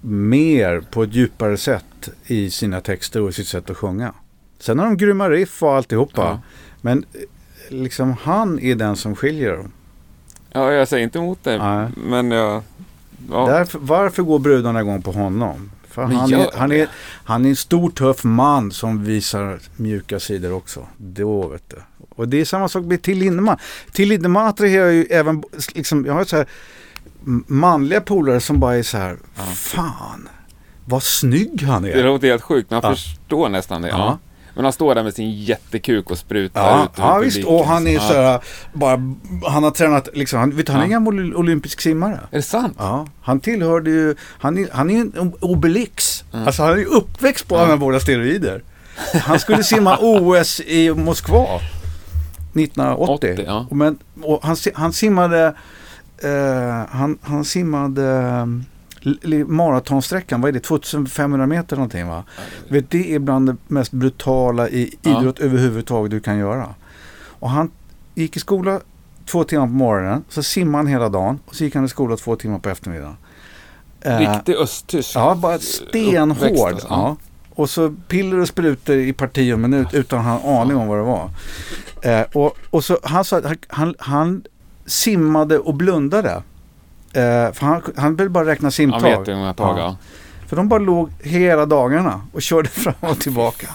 mer 0.00 0.80
på 0.80 1.02
ett 1.02 1.14
djupare 1.14 1.56
sätt 1.56 2.08
i 2.26 2.50
sina 2.50 2.80
texter 2.80 3.22
och 3.22 3.28
i 3.28 3.32
sitt 3.32 3.48
sätt 3.48 3.70
att 3.70 3.76
sjunga. 3.76 4.14
Sen 4.58 4.78
har 4.78 4.86
de 4.86 4.96
grymma 4.96 5.30
riff 5.30 5.62
och 5.62 5.74
alltihopa. 5.74 6.22
Ja. 6.22 6.40
Men 6.80 7.04
eh, 7.12 7.20
liksom 7.68 8.16
han 8.22 8.58
är 8.58 8.74
den 8.74 8.96
som 8.96 9.16
skiljer 9.16 9.56
dem. 9.56 9.72
Ja, 10.52 10.72
jag 10.72 10.88
säger 10.88 11.04
inte 11.04 11.18
emot 11.18 11.38
det. 11.42 11.58
Nej. 11.58 11.88
Men 11.96 12.30
jag... 12.30 12.62
Ja. 13.30 13.46
Därför, 13.46 13.78
varför 13.78 14.22
går 14.22 14.38
brudarna 14.38 14.80
igång 14.80 15.02
på 15.02 15.12
honom? 15.12 15.70
För 15.88 16.02
han, 16.02 16.30
jag- 16.30 16.40
är, 16.40 16.58
han, 16.58 16.72
är, 16.72 16.88
han 17.24 17.44
är 17.44 17.48
en 17.50 17.56
stor 17.56 17.90
tuff 17.90 18.24
man 18.24 18.70
som 18.72 19.04
visar 19.04 19.58
mjuka 19.76 20.20
sidor 20.20 20.52
också. 20.52 20.86
Då 20.96 21.48
vet 21.48 21.70
du. 21.70 21.76
Och 22.16 22.28
det 22.28 22.40
är 22.40 22.44
samma 22.44 22.68
sak 22.68 22.84
med 22.84 23.02
Till 23.02 23.18
Lindemann. 23.18 23.56
Till 23.92 24.08
Lindemann 24.08 24.46
attraherar 24.46 24.90
ju 24.90 25.04
även, 25.04 25.42
liksom, 25.74 26.06
jag 26.06 26.14
har 26.14 26.24
så 26.24 26.36
här 26.36 26.46
manliga 27.46 28.00
polare 28.00 28.40
som 28.40 28.60
bara 28.60 28.74
är 28.76 28.82
så 28.82 28.96
här, 28.98 29.16
fan 29.54 30.28
vad 30.84 31.02
snygg 31.02 31.62
han 31.62 31.82
Det 31.82 31.92
är. 31.92 32.04
låter 32.04 32.28
helt 32.28 32.42
sjukt, 32.42 32.70
jag 32.70 32.84
Ja. 32.84 32.90
förstår 32.94 33.48
nästan 33.48 33.82
det. 33.82 33.88
Ja. 33.88 34.18
Men 34.54 34.64
han 34.64 34.72
står 34.72 34.94
där 34.94 35.02
med 35.02 35.14
sin 35.14 35.30
jättekuk 35.30 36.10
och 36.10 36.18
sprutar 36.18 36.60
Ja, 36.62 36.84
ut 36.84 36.90
ja 36.96 37.18
visst. 37.18 37.36
publiken. 37.36 37.54
Och 37.58 37.66
han 37.66 37.86
är 37.86 37.92
Ja. 37.94 38.00
så 38.00 38.14
här, 38.14 38.40
bara, 38.72 38.96
han 39.50 39.62
har 39.64 39.70
tränat, 39.70 40.08
liksom, 40.12 40.38
han, 40.38 40.56
vet 40.56 40.66
du, 40.66 40.72
han 40.72 40.80
är 40.80 40.84
en 40.84 40.90
Ja. 40.90 40.96
gammal 40.96 41.34
olympisk 41.36 41.80
simmare. 41.80 42.20
Är 42.30 42.36
det 42.36 42.42
sant? 42.42 42.74
Ja, 42.78 43.06
han 43.22 43.40
tillhörde 43.40 43.90
ju, 43.90 44.14
han 44.38 44.58
är, 44.58 44.68
han 44.72 44.90
är 44.90 45.00
en 45.00 45.32
Obelix. 45.40 46.24
Mm. 46.32 46.46
Alltså 46.46 46.62
han 46.62 46.72
är 46.72 46.76
ju 46.76 46.84
uppväxt 46.84 47.48
på 47.48 47.58
anabola 47.58 48.00
steroider. 48.00 48.62
Han 49.22 49.38
skulle 49.40 49.62
simma 49.64 49.98
OS 50.00 50.60
i 50.60 50.90
Moskva 50.94 51.46
1980. 52.54 53.32
80, 53.32 53.44
ja. 53.46 53.66
Men, 53.70 53.98
han, 54.42 54.56
han 54.74 54.92
simmade, 54.92 55.54
eh, 56.22 56.84
han, 56.90 57.18
han 57.22 57.44
simmade 57.44 58.08
maratonsträckan, 59.46 60.40
vad 60.40 60.48
är 60.48 60.52
det, 60.52 60.60
2500 60.60 61.46
meter 61.46 61.76
någonting 61.76 62.06
va? 62.08 62.24
Vet, 62.68 62.90
det 62.90 63.14
är 63.14 63.18
bland 63.18 63.48
det 63.48 63.56
mest 63.68 63.92
brutala 63.92 64.68
i 64.68 64.94
Ja. 65.02 65.18
idrott 65.20 65.38
överhuvudtaget 65.40 66.10
du 66.10 66.20
kan 66.20 66.38
göra. 66.38 66.68
Och 67.24 67.50
han 67.50 67.70
gick 68.14 68.36
i 68.36 68.40
skola 68.40 68.80
två 69.26 69.44
timmar 69.44 69.66
på 69.66 69.72
morgonen, 69.72 70.24
så 70.28 70.42
simmade 70.42 70.78
han 70.78 70.86
hela 70.86 71.08
dagen 71.08 71.38
och 71.46 71.54
så 71.54 71.64
gick 71.64 71.74
han 71.74 71.84
i 71.84 71.88
skola 71.88 72.16
två 72.16 72.36
timmar 72.36 72.58
på 72.58 72.68
eftermiddagen. 72.70 73.16
Eh, 74.00 74.18
Riktig 74.18 74.54
östtysk. 74.56 75.16
Ja, 75.16 75.34
bara 75.34 75.58
stenhård. 75.58 76.72
alltså. 76.72 76.86
Ja. 76.90 77.16
Och 77.54 77.70
så 77.70 77.94
piller 78.08 78.38
och 78.38 78.48
sprutor 78.48 78.96
i 78.96 79.12
parti 79.12 79.52
och 79.54 79.58
minut 79.58 79.94
utan 79.94 80.18
att 80.18 80.24
han 80.24 80.38
ha 80.40 80.60
aning 80.62 80.76
om 80.76 80.86
vad 80.88 80.98
det 80.98 81.02
var. 81.02 81.30
Eh, 82.02 82.26
och, 82.34 82.56
och 82.70 82.84
så 82.84 82.98
han 83.02 83.24
sa 83.24 83.36
att 83.38 83.44
han, 83.44 83.56
han, 83.68 83.94
han 83.98 84.44
simmade 84.86 85.58
och 85.58 85.74
blundade. 85.74 86.42
Eh, 87.14 87.52
för 87.52 87.60
han, 87.66 87.82
han 87.96 88.16
ville 88.16 88.30
bara 88.30 88.44
räkna 88.46 88.70
simtag. 88.70 89.00
Han 89.00 89.18
vet 89.18 89.28
hur 89.28 89.34
många 89.34 89.54
tag, 89.54 89.78
Ja. 89.78 89.96
För 90.46 90.56
de 90.56 90.68
bara 90.68 90.80
låg 90.80 91.10
hela 91.20 91.66
dagarna 91.66 92.20
och 92.32 92.42
körde 92.42 92.68
fram 92.68 92.94
och 93.00 93.18
tillbaka. 93.18 93.66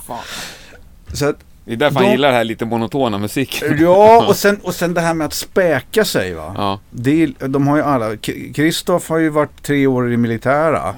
Så 1.14 1.30
att, 1.30 1.36
Det 1.66 1.74
är 1.74 1.78
därför 1.78 1.96
han 1.96 2.04
De- 2.06 2.12
gillar 2.12 2.28
det 2.32 2.38
här 2.38 2.44
lite 2.44 2.66
monotona 2.66 3.18
musiken. 3.18 3.78
ja, 3.82 4.26
och 4.30 4.36
sen, 4.36 4.58
och 4.64 4.76
sen 4.76 4.94
det 4.94 5.02
här 5.02 5.14
med 5.14 5.26
att 5.26 5.34
späka 5.34 6.06
sig. 6.06 6.34
Va? 6.34 6.54
Ja. 6.58 6.80
Det 6.92 7.26
de 7.26 7.68
har 7.68 7.78
ju 7.78 7.84
alla, 7.84 8.18
Kristoff 8.56 9.10
har 9.10 9.18
ju 9.18 9.30
varit 9.30 9.64
tre 9.64 9.88
år 9.88 10.14
i 10.14 10.18
militära. 10.18 10.82
Mm. 10.84 10.96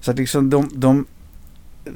Så 0.00 0.10
att 0.10 0.16
liksom 0.16 0.50
de, 0.50 0.70
de, 0.72 1.06
eh, 1.84 1.92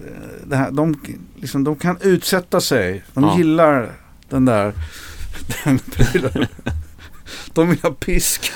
det 0.46 0.56
här, 0.56 0.70
de, 0.70 1.00
liksom, 1.40 1.64
de 1.64 1.76
kan 1.76 1.98
utsätta 2.00 2.60
sig. 2.60 3.02
De 3.14 3.24
Ja. 3.24 3.36
gillar 3.36 3.92
den 4.28 4.44
där, 4.44 4.72
den 5.64 5.78
prylen. 5.78 6.46
De 7.52 7.68
vill 7.70 7.78
ha 7.82 7.90
pisk. 7.90 8.52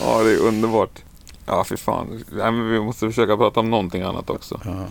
Ja, 0.00 0.22
det 0.22 0.32
är 0.32 0.38
underbart. 0.38 1.02
Ja, 1.46 1.64
för 1.64 1.76
fan. 1.76 2.24
Nej, 2.32 2.52
men 2.52 2.70
vi 2.70 2.80
måste 2.80 3.06
försöka 3.06 3.36
prata 3.36 3.60
om 3.60 3.70
någonting 3.70 4.02
annat 4.02 4.30
också. 4.30 4.60
Ja. 4.64 4.86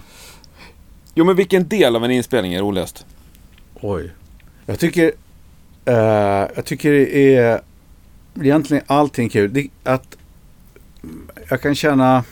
Jo, 1.16 1.26
men 1.26 1.36
vilken 1.36 1.68
del 1.68 1.96
av 1.96 2.06
en 2.06 2.12
inspelning 2.12 2.54
är 2.54 2.60
roligast? 2.60 3.06
Oj. 3.74 4.12
Jag 4.66 4.80
tycker, 4.80 5.12
eh, 5.86 5.96
jag 6.56 6.66
tycker 6.66 6.92
det 6.92 7.36
är 7.36 7.62
egentligen 8.42 8.84
allting 8.88 9.30
kul. 9.30 9.54
Det, 9.54 9.68
att 9.84 10.18
jag 11.50 11.62
kan 11.62 11.76
känna, 11.76 12.24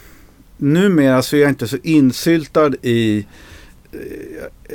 numera 0.57 1.21
så 1.21 1.35
är 1.35 1.39
jag 1.39 1.49
inte 1.49 1.67
så 1.67 1.77
insyltad 1.83 2.71
i, 2.81 3.25
eh, 3.91 3.99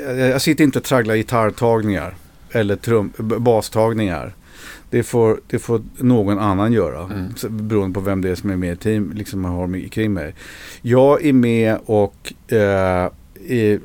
jag, 0.07 0.19
jag 0.19 0.43
sitter 0.43 0.65
inte 0.65 0.79
och 0.79 0.85
tragglar 0.85 1.15
gitarrtagningar 1.15 2.15
eller 2.51 2.77
trum, 2.77 3.13
bastagningar. 3.19 4.35
Det 4.95 5.03
får, 5.03 5.41
det 5.47 5.59
får 5.59 5.83
någon 5.99 6.39
annan 6.39 6.73
göra. 6.73 7.05
Mm. 7.05 7.33
Beroende 7.69 7.95
på 7.95 8.01
vem 8.01 8.21
det 8.21 8.31
är 8.31 8.35
som 8.35 8.51
är 8.51 8.57
med 8.57 8.73
i 8.73 8.77
team, 8.77 9.13
liksom 9.15 9.45
har 9.45 9.67
mig 9.67 9.89
kring 9.89 10.13
mig. 10.13 10.35
Jag 10.83 11.25
är 11.25 11.33
med 11.33 11.79
och 11.87 12.33
eh, 12.49 13.11
är, 13.49 13.81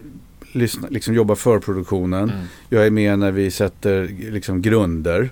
lyssna, 0.52 0.88
liksom 0.92 1.14
jobbar 1.14 1.36
för 1.36 1.60
produktionen. 1.60 2.24
Mm. 2.24 2.46
Jag 2.70 2.86
är 2.86 2.92
med 2.92 3.20
när 3.20 3.32
vi 3.32 3.52
sätter 3.52 4.08
liksom 4.32 4.62
grunder. 4.62 5.30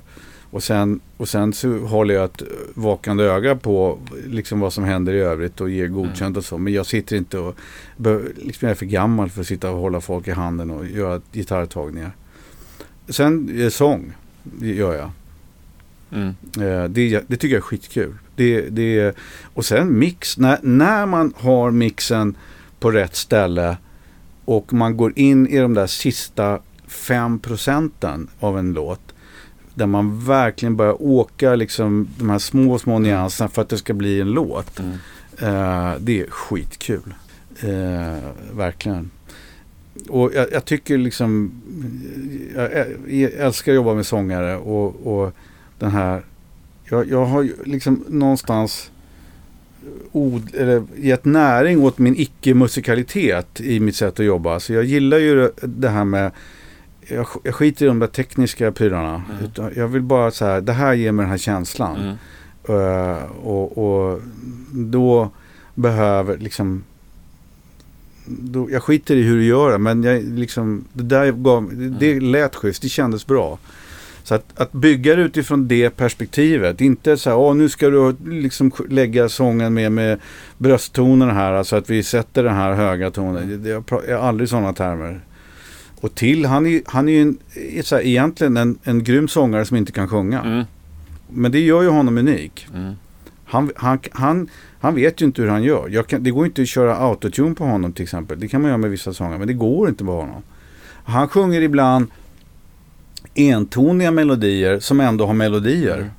Och 0.49 0.63
sen, 0.63 0.99
och 1.17 1.29
sen 1.29 1.53
så 1.53 1.77
håller 1.77 2.13
jag 2.13 2.25
ett 2.25 2.41
vakande 2.73 3.23
öga 3.23 3.55
på 3.55 3.99
liksom 4.27 4.59
vad 4.59 4.73
som 4.73 4.83
händer 4.83 5.13
i 5.13 5.19
övrigt 5.19 5.61
och 5.61 5.69
ger 5.69 5.87
godkänt 5.87 6.37
och 6.37 6.45
så. 6.45 6.57
Men 6.57 6.73
jag 6.73 6.85
sitter 6.85 7.15
inte 7.15 7.39
och 7.39 7.55
liksom 8.35 8.65
jag 8.67 8.71
är 8.71 8.75
för 8.75 8.85
gammal 8.85 9.29
för 9.29 9.41
att 9.41 9.47
sitta 9.47 9.71
och 9.71 9.79
hålla 9.79 10.01
folk 10.01 10.27
i 10.27 10.31
handen 10.31 10.71
och 10.71 10.87
göra 10.87 11.21
gitarrtagningar. 11.31 12.11
Sen 13.09 13.61
eh, 13.61 13.69
sång, 13.69 14.13
gör 14.61 14.95
jag. 14.95 15.11
Mm. 16.11 16.27
Eh, 16.57 16.89
det, 16.89 17.23
det 17.27 17.37
tycker 17.37 17.55
jag 17.55 17.61
är 17.61 17.61
skitkul. 17.61 18.13
Det, 18.35 18.61
det, 18.61 19.15
och 19.53 19.65
sen 19.65 19.99
mix, 19.99 20.37
när, 20.37 20.59
när 20.61 21.05
man 21.05 21.33
har 21.37 21.71
mixen 21.71 22.35
på 22.79 22.91
rätt 22.91 23.15
ställe 23.15 23.77
och 24.45 24.73
man 24.73 24.97
går 24.97 25.13
in 25.15 25.47
i 25.47 25.57
de 25.57 25.73
där 25.73 25.87
sista 25.87 26.59
fem 26.87 27.39
procenten 27.39 28.27
av 28.39 28.59
en 28.59 28.73
låt. 28.73 29.01
Där 29.73 29.85
man 29.85 30.25
verkligen 30.25 30.75
börjar 30.75 31.01
åka 31.01 31.55
liksom 31.55 32.07
de 32.17 32.29
här 32.29 32.39
små, 32.39 32.79
små 32.79 32.99
nyanserna 32.99 33.49
för 33.49 33.61
att 33.61 33.69
det 33.69 33.77
ska 33.77 33.93
bli 33.93 34.21
en 34.21 34.31
låt. 34.31 34.79
Mm. 34.79 34.91
Eh, 35.39 35.93
det 35.99 36.21
är 36.21 36.29
skitkul. 36.29 37.13
Eh, 37.59 38.29
verkligen. 38.53 39.11
Och 40.09 40.31
jag, 40.33 40.51
jag 40.51 40.65
tycker 40.65 40.97
liksom, 40.97 41.51
jag, 42.55 42.85
jag 43.07 43.31
älskar 43.33 43.71
att 43.71 43.75
jobba 43.75 43.93
med 43.93 44.05
sångare 44.05 44.57
och, 44.57 45.07
och 45.07 45.33
den 45.79 45.91
här, 45.91 46.21
jag, 46.89 47.09
jag 47.09 47.25
har 47.25 47.41
ju 47.41 47.53
liksom 47.65 48.05
någonstans 48.07 48.91
od, 50.11 50.55
eller 50.55 50.83
gett 50.97 51.25
näring 51.25 51.81
åt 51.83 51.97
min 51.97 52.15
icke-musikalitet 52.17 53.61
i 53.61 53.79
mitt 53.79 53.95
sätt 53.95 54.19
att 54.19 54.25
jobba. 54.25 54.59
Så 54.59 54.73
jag 54.73 54.83
gillar 54.83 55.17
ju 55.17 55.51
det- 55.61 55.89
här 55.89 56.05
med, 56.05 56.31
jag, 57.07 57.27
jag 57.43 57.55
skiter 57.55 57.85
i 57.85 57.87
de 57.87 57.99
där 57.99 58.07
tekniska 58.07 58.71
prylarna. 58.71 59.23
Mm. 59.59 59.71
Jag 59.75 59.87
vill 59.87 60.01
bara 60.01 60.31
så 60.31 60.45
här, 60.45 60.61
det 60.61 60.73
här 60.73 60.93
ger 60.93 61.11
mig 61.11 61.23
den 61.23 61.29
här 61.31 61.37
känslan. 61.37 61.97
Mm. 61.97 62.15
Eh, 62.69 63.23
och, 63.23 63.77
och 63.77 64.21
då 64.71 65.29
behöver 65.75 66.37
liksom 66.37 66.83
då, 68.25 68.71
jag 68.71 68.83
skiter 68.83 69.15
i 69.15 69.21
hur 69.23 69.35
du 69.37 69.45
gör 69.45 69.71
det 69.71 69.77
men 69.77 70.03
jag, 70.03 70.23
liksom, 70.23 70.83
det 70.93 71.03
där 71.03 71.31
gav, 71.31 71.75
det, 71.75 71.89
det 71.89 72.19
lät 72.19 72.55
schysst, 72.55 72.81
det 72.81 72.89
kändes 72.89 73.27
bra. 73.27 73.59
Så 74.27 74.35
att, 74.35 74.59
att 74.61 74.71
bygga 74.71 75.15
det 75.15 75.21
utifrån 75.21 75.67
det 75.67 75.89
perspektivet, 75.89 76.81
inte 76.81 77.17
så 77.17 77.29
här, 77.29 77.53
nu 77.53 77.69
ska 77.69 77.89
du 77.89 78.15
liksom 78.25 78.71
lägga 78.89 79.29
sången 79.29 79.73
med, 79.73 79.91
med 79.91 80.19
brösttonerna 80.57 81.33
här, 81.33 81.53
alltså 81.53 81.75
att 81.75 81.89
vi 81.89 82.03
sätter 82.03 82.43
den 82.43 82.55
här 82.55 82.73
höga 82.73 83.11
tonen. 83.11 83.63
Det- 83.63 83.69
Jag, 83.69 83.83
jag 84.07 84.19
har 84.19 84.27
aldrig 84.27 84.49
sådana 84.49 84.73
termer. 84.73 85.21
Och 86.01 86.15
till, 86.15 86.45
han 86.45 86.65
är 86.65 86.81
han 86.85 87.09
är 87.09 87.13
ju 87.13 87.21
en, 87.21 87.37
så 87.83 87.95
här, 87.95 88.03
egentligen 88.05 88.57
en, 88.57 88.77
en 88.83 89.03
grym 89.03 89.27
sångare 89.27 89.65
som 89.65 89.77
inte 89.77 89.91
kan 89.91 90.07
sjunga. 90.07 90.41
Mm. 90.41 90.63
Men 91.29 91.51
det 91.51 91.59
gör 91.59 91.81
ju 91.81 91.89
honom 91.89 92.17
unik. 92.17 92.67
Mm. 92.75 92.93
Han, 93.45 93.71
han, 93.75 93.99
han, 94.11 94.49
han 94.79 94.95
vet 94.95 95.21
ju 95.21 95.25
inte 95.25 95.41
hur 95.41 95.49
han 95.49 95.63
gör. 95.63 96.03
Kan, 96.03 96.23
det 96.23 96.31
går 96.31 96.45
inte 96.45 96.61
att 96.61 96.67
köra 96.67 96.95
autotune 96.97 97.55
på 97.55 97.63
honom 97.63 97.93
till 97.93 98.03
exempel. 98.03 98.39
Det 98.39 98.47
kan 98.47 98.61
man 98.61 98.67
göra 98.69 98.77
med 98.77 98.89
vissa 98.89 99.13
sånger, 99.13 99.37
men 99.37 99.47
det 99.47 99.53
går 99.53 99.89
inte 99.89 100.03
på 100.05 100.11
honom. 100.11 100.41
Han 101.03 101.27
sjunger 101.27 101.61
ibland 101.61 102.07
entoniga 103.37 104.11
melodier 104.11 104.79
som 104.79 104.99
ändå 104.99 105.25
har 105.25 105.33
melodier. 105.33 105.97
Mm. 105.97 106.09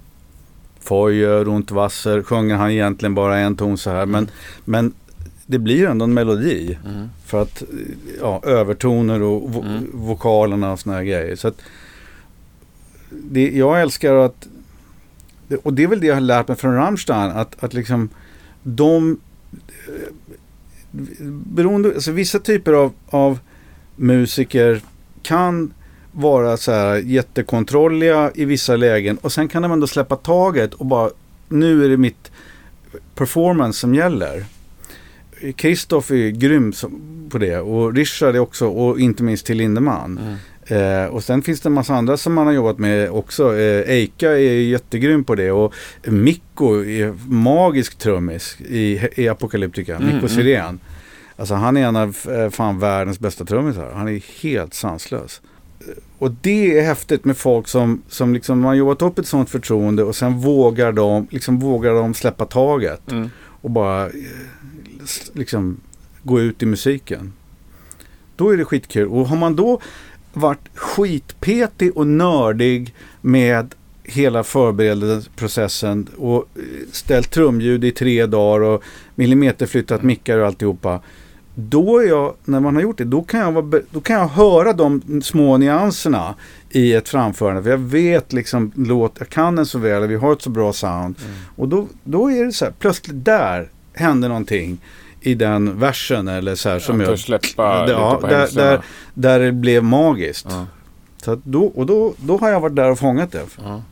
Feuer, 0.81 1.45
runt 1.45 1.71
Wasser 1.71 2.23
sjunger 2.23 2.57
han 2.57 2.71
egentligen 2.71 3.15
bara 3.15 3.39
en 3.39 3.57
ton 3.57 3.79
så 3.79 3.91
här. 3.91 4.07
Men, 4.07 4.31
men 4.65 4.93
det 5.47 5.59
blir 5.59 5.87
ändå 5.87 6.05
en 6.05 6.15
melodi. 6.15 6.79
Mm. 6.87 7.09
För 7.27 7.43
att 7.43 7.63
ja, 8.21 8.43
övertoner 8.45 9.23
och 9.23 9.53
vo 9.53 9.63
Mm. 9.63 9.87
vokalerna 9.93 10.73
och 10.73 10.81
såna 10.81 10.97
här 10.97 11.05
grejer. 11.05 11.37
Så 11.37 11.49
att 11.49 11.61
det, 13.11 13.51
jag 13.51 13.81
älskar 13.81 14.15
att, 14.15 14.49
och 15.63 15.75
det 15.75 15.83
är 15.83 15.87
väl 15.87 16.01
det 16.01 16.07
jag 16.07 16.15
har 16.15 16.21
lärt 16.21 16.49
mig 16.49 16.57
från 16.57 16.75
Rammstein, 16.75 17.31
att, 17.31 17.65
att 17.65 17.75
liksom 17.75 18.09
de, 18.63 19.21
beroende, 21.29 21.89
alltså 21.95 22.13
vissa 22.13 22.39
typer 22.39 22.73
av, 22.73 22.93
av 23.07 23.39
musiker 23.97 24.81
kan 25.23 25.73
vara 26.13 26.57
så 26.57 26.73
här 26.73 26.97
jättekontrolliga 26.97 28.31
i 28.35 28.45
vissa 28.45 28.77
lägen 28.77 29.19
och 29.19 29.33
sen 29.33 29.49
kan 29.49 29.63
de 29.63 29.73
ändå 29.73 29.87
släppa 29.87 30.17
taget 30.17 30.75
och 30.75 30.87
bara 30.87 31.11
nu 31.49 31.85
är 31.85 31.89
det 31.89 31.97
mitt 31.97 32.31
performance 33.15 33.79
som 33.81 33.95
gäller. 33.95 34.45
Kristoff 35.57 36.11
är 36.11 36.31
grym 36.31 36.73
på 37.31 37.39
det 37.39 37.59
och 37.59 37.95
Richard 37.95 38.35
är 38.35 38.39
också 38.39 38.67
och 38.67 39.01
inte 39.01 39.23
minst 39.23 39.47
till 39.47 39.57
Lindemann. 39.57 40.19
Mm. 40.19 40.37
Eh, 40.69 41.07
och 41.07 41.25
sen 41.25 41.43
finns 41.43 41.61
det 41.61 41.69
en 41.69 41.73
massa 41.73 41.95
andra 41.95 42.17
som 42.17 42.35
man 42.35 42.47
har 42.47 42.55
jobbat 42.55 42.79
med 42.79 43.11
också. 43.11 43.57
Eh, 43.57 43.91
Eika 43.91 44.31
är 44.31 44.61
jättegrym 44.61 45.25
på 45.25 45.35
det 45.35 45.51
och 45.51 45.75
Mikko 46.03 46.85
är 46.85 47.15
magisk 47.29 47.99
trummis 47.99 48.57
i, 48.61 49.09
i 49.15 49.29
Apocalyptica. 49.29 49.97
Mm, 49.97 50.07
Mikko 50.07 50.19
mm. 50.19 50.29
Sirén. 50.29 50.81
Alltså 51.37 51.55
han 51.55 51.77
är 51.77 51.87
en 51.87 51.97
av 51.97 52.17
eh, 52.29 52.51
fan 52.51 52.79
världens 52.79 53.21
bästa 53.21 53.45
trummisar. 53.45 53.93
Han 53.95 54.09
är 54.09 54.43
helt 54.43 54.75
sanslös. 54.75 55.41
Och 56.19 56.31
det 56.41 56.79
är 56.79 56.83
häftigt 56.85 57.25
med 57.25 57.37
folk 57.37 57.69
som, 57.69 58.03
som 58.09 58.35
liksom 58.35 58.59
man 58.61 58.69
har 58.69 58.75
jobbat 58.75 59.03
upp 59.03 59.19
ett 59.19 59.27
sånt 59.27 59.51
förtroende 59.51 60.05
och 60.05 60.17
sen 60.17 60.39
vågar 60.39 60.93
de, 60.93 61.27
liksom 61.31 61.59
vågar 61.59 61.95
de 61.95 62.15
släppa 62.15 62.45
taget 62.45 63.13
Mm. 63.13 63.31
och 63.61 63.71
bara 63.71 64.07
eh, 64.07 64.13
liksom 65.33 65.81
gå 66.23 66.41
ut 66.41 66.63
i 66.63 66.67
musiken. 66.67 67.33
Då 68.37 68.51
är 68.51 68.57
det 68.57 68.65
skitkul. 68.65 69.09
Och 69.09 69.29
har 69.29 69.37
man 69.37 69.57
då 69.57 69.81
varit 70.33 70.69
skitpetig 70.75 71.97
och 71.97 72.07
nördig 72.07 72.95
med 73.21 73.75
hela 74.05 74.45
förberedelseprocessen 74.45 76.09
och 76.17 76.49
eh, 76.57 76.63
ställt 76.93 77.31
trumljud 77.31 77.85
i 77.85 77.91
tre 77.93 78.27
dagar 78.27 78.61
och 78.67 78.83
millimeterflyttat 79.15 80.03
mickar 80.03 80.39
och 80.39 80.47
alltihopa. 80.47 81.01
Då 81.61 81.99
är 81.99 82.07
jag, 82.09 82.35
när 82.45 82.61
man 82.61 82.75
har 82.75 82.83
gjort 82.83 82.99
det, 82.99 83.05
då 83.05 83.23
kan 83.23 83.41
jag, 83.41 83.53
vara, 83.53 83.81
då 83.91 84.01
kan 84.01 84.17
jag 84.17 84.29
höra 84.29 84.73
de 84.73 85.23
små 85.25 85.57
nyanserna 85.57 86.35
i 86.71 86.95
ett 86.95 87.09
framförande. 87.09 87.63
För 87.63 87.71
jag 87.71 87.79
vet 87.79 88.33
liksom, 88.33 88.73
låt, 88.77 89.13
jag 89.19 89.29
kan 89.29 89.57
den 89.57 89.67
så 89.67 89.79
väl 89.79 90.03
och 90.03 90.11
vi 90.11 90.15
har 90.17 90.33
ett 90.33 90.43
så 90.43 90.51
bra 90.51 90.73
sound. 90.73 91.17
Mm. 91.25 91.37
Och 91.57 91.69
då, 91.69 91.87
då 92.05 92.31
är 92.31 92.45
det 92.45 92.53
så 92.53 92.65
här, 92.65 92.73
plötsligt 92.79 93.25
där 93.25 93.69
hände 93.95 94.29
någonting 94.29 94.79
i 95.21 95.35
den 95.35 95.79
versen 95.79 96.29
eller 96.29 96.55
så 96.55 96.69
här 96.69 96.79
som 96.79 97.01
jag, 97.01 97.19
släppa 97.19 97.47
Ja, 97.57 97.85
lite 98.13 98.21
på 98.21 98.27
där- 98.27 98.49
där- 98.55 98.81
där 99.15 99.41
det 99.41 99.53
blev 99.53 99.85
magiskt. 99.85 100.47
Ja. 100.51 100.67
Så 101.25 101.41
då, 101.45 101.65
och 101.65 101.87
då, 101.87 102.15
då 102.17 102.37
har 102.39 102.51
jag 102.51 102.61
varit 102.61 102.77
där 102.77 102.91
och 102.91 102.99
fångat 102.99 103.33
det. 103.33 103.43
Ja. 103.65 103.83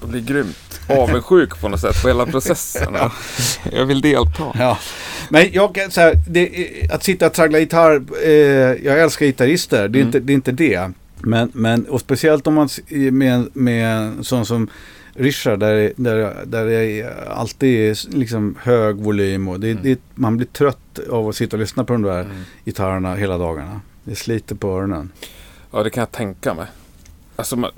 Det 0.00 0.06
blir 0.06 0.20
grymt 0.20 0.80
avundsjuk 0.88 1.60
på 1.60 1.68
något 1.68 1.80
sätt 1.80 2.02
på 2.02 2.08
hela 2.08 2.26
processen. 2.26 2.96
Jag 3.72 3.86
vill 3.86 4.00
delta. 4.00 4.44
Ja. 4.58 4.78
Men 5.30 5.52
jag 5.52 5.74
kan 5.74 5.90
säga, 5.90 6.14
att 6.90 7.02
sitta 7.02 7.26
och 7.26 7.32
traggla 7.32 7.58
gitarr, 7.58 8.02
eh, 8.24 8.30
jag 8.86 9.00
älskar 9.00 9.26
gitarrister, 9.26 9.88
det 9.88 9.98
är, 9.98 10.02
Mm. 10.02 10.08
inte, 10.08 10.20
det 10.20 10.32
är 10.32 10.34
inte 10.34 10.52
det. 10.52 10.90
Men, 11.24 11.50
men, 11.54 11.84
och 11.86 12.00
speciellt 12.00 12.46
om 12.46 12.54
man 12.54 12.68
med, 13.12 13.48
med 13.52 13.96
en 13.96 14.24
sån 14.24 14.46
som 14.46 14.70
Richard, 15.14 15.58
där, 15.58 15.92
där, 15.96 16.34
där 16.46 16.66
det 16.66 17.12
alltid 17.30 17.90
är 17.90 18.16
liksom 18.16 18.56
hög 18.62 18.96
volym 18.96 19.48
och 19.48 19.60
det, 19.60 19.70
Mm. 19.70 19.82
det, 19.82 19.98
man 20.14 20.36
blir 20.36 20.46
trött 20.46 20.98
av 21.10 21.28
att 21.28 21.36
sitta 21.36 21.56
och 21.56 21.60
lyssna 21.60 21.84
på 21.84 21.92
de 21.92 22.02
där 22.02 22.20
Mm. 22.20 22.36
gitarrerna 22.64 23.14
hela 23.14 23.38
dagarna. 23.38 23.80
Det 24.04 24.14
sliter 24.14 24.54
på 24.54 24.68
öronen. 24.78 25.10
Ja, 25.70 25.82
det 25.82 25.90
kan 25.90 26.00
jag 26.00 26.12
tänka 26.12 26.54
mig. 26.54 26.66
Alltså, 27.36 27.56
man, 27.56 27.70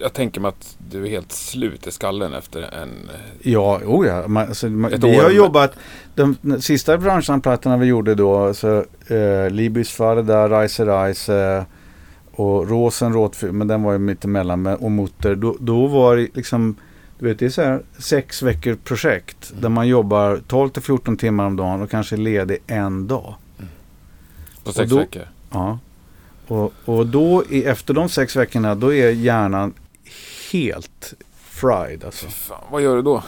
jag 0.00 0.12
tänker 0.12 0.40
mig 0.40 0.48
att 0.48 0.76
du 0.90 1.04
är 1.06 1.10
helt 1.10 1.32
slut 1.32 1.86
i 1.86 1.90
skallen 1.90 2.34
efter 2.34 2.62
en... 2.62 3.10
Ja, 3.42 3.80
oh 3.84 4.06
ja. 4.06 4.28
Man, 4.28 4.48
alltså, 4.48 4.66
man, 4.68 4.90
vi 5.00 5.18
år 5.18 5.22
har 5.22 5.30
jobbat, 5.30 5.72
de, 6.14 6.36
de 6.42 6.60
sista 6.62 6.98
branschanplattorna 6.98 7.76
vi 7.76 7.86
gjorde 7.86 8.14
då, 8.14 8.54
så, 8.54 8.84
eh, 9.06 9.50
Libys 9.50 9.90
Farda, 9.90 10.48
Reise 10.48 10.86
Reise 10.86 11.64
och 12.32 12.68
Rosen 12.70 13.12
Råtfyr, 13.12 13.50
men 13.50 13.68
den 13.68 13.82
var 13.82 13.92
ju 13.92 13.98
mittemellan, 13.98 14.66
och 14.66 14.90
Mutter, 14.90 15.34
då, 15.34 15.56
då 15.60 15.86
var 15.86 16.16
det 16.16 16.28
liksom, 16.34 16.76
du 17.18 17.26
vet 17.26 17.38
det 17.38 17.44
är 17.46 17.50
så 17.50 17.62
här 17.62 17.82
sex 17.98 18.42
veckor 18.42 18.74
projekt 18.84 19.50
Mm. 19.50 19.62
där 19.62 19.68
man 19.68 19.88
jobbar 19.88 20.40
12 20.48 20.68
till 20.70 20.82
14 20.82 21.16
timmar 21.16 21.46
om 21.46 21.56
dagen 21.56 21.82
och 21.82 21.90
kanske 21.90 22.14
är 22.16 22.18
ledig 22.18 22.58
en 22.66 23.06
dag. 23.06 23.34
På 24.64 24.72
sex 24.72 24.90
då- 24.90 24.98
veckor. 24.98 25.22
Ja. 25.50 25.78
Och, 26.48 26.72
och 26.84 27.06
då, 27.06 27.42
efter 27.50 27.94
de 27.94 28.08
sex 28.08 28.36
veckorna, 28.36 28.74
då 28.74 28.94
är 28.94 29.10
hjärnan 29.10 29.72
helt 30.52 31.14
fried 31.36 32.04
alltså. 32.04 32.26
Fan, 32.26 32.64
vad 32.70 32.82
gör 32.82 32.96
du 32.96 33.02
då? 33.02 33.22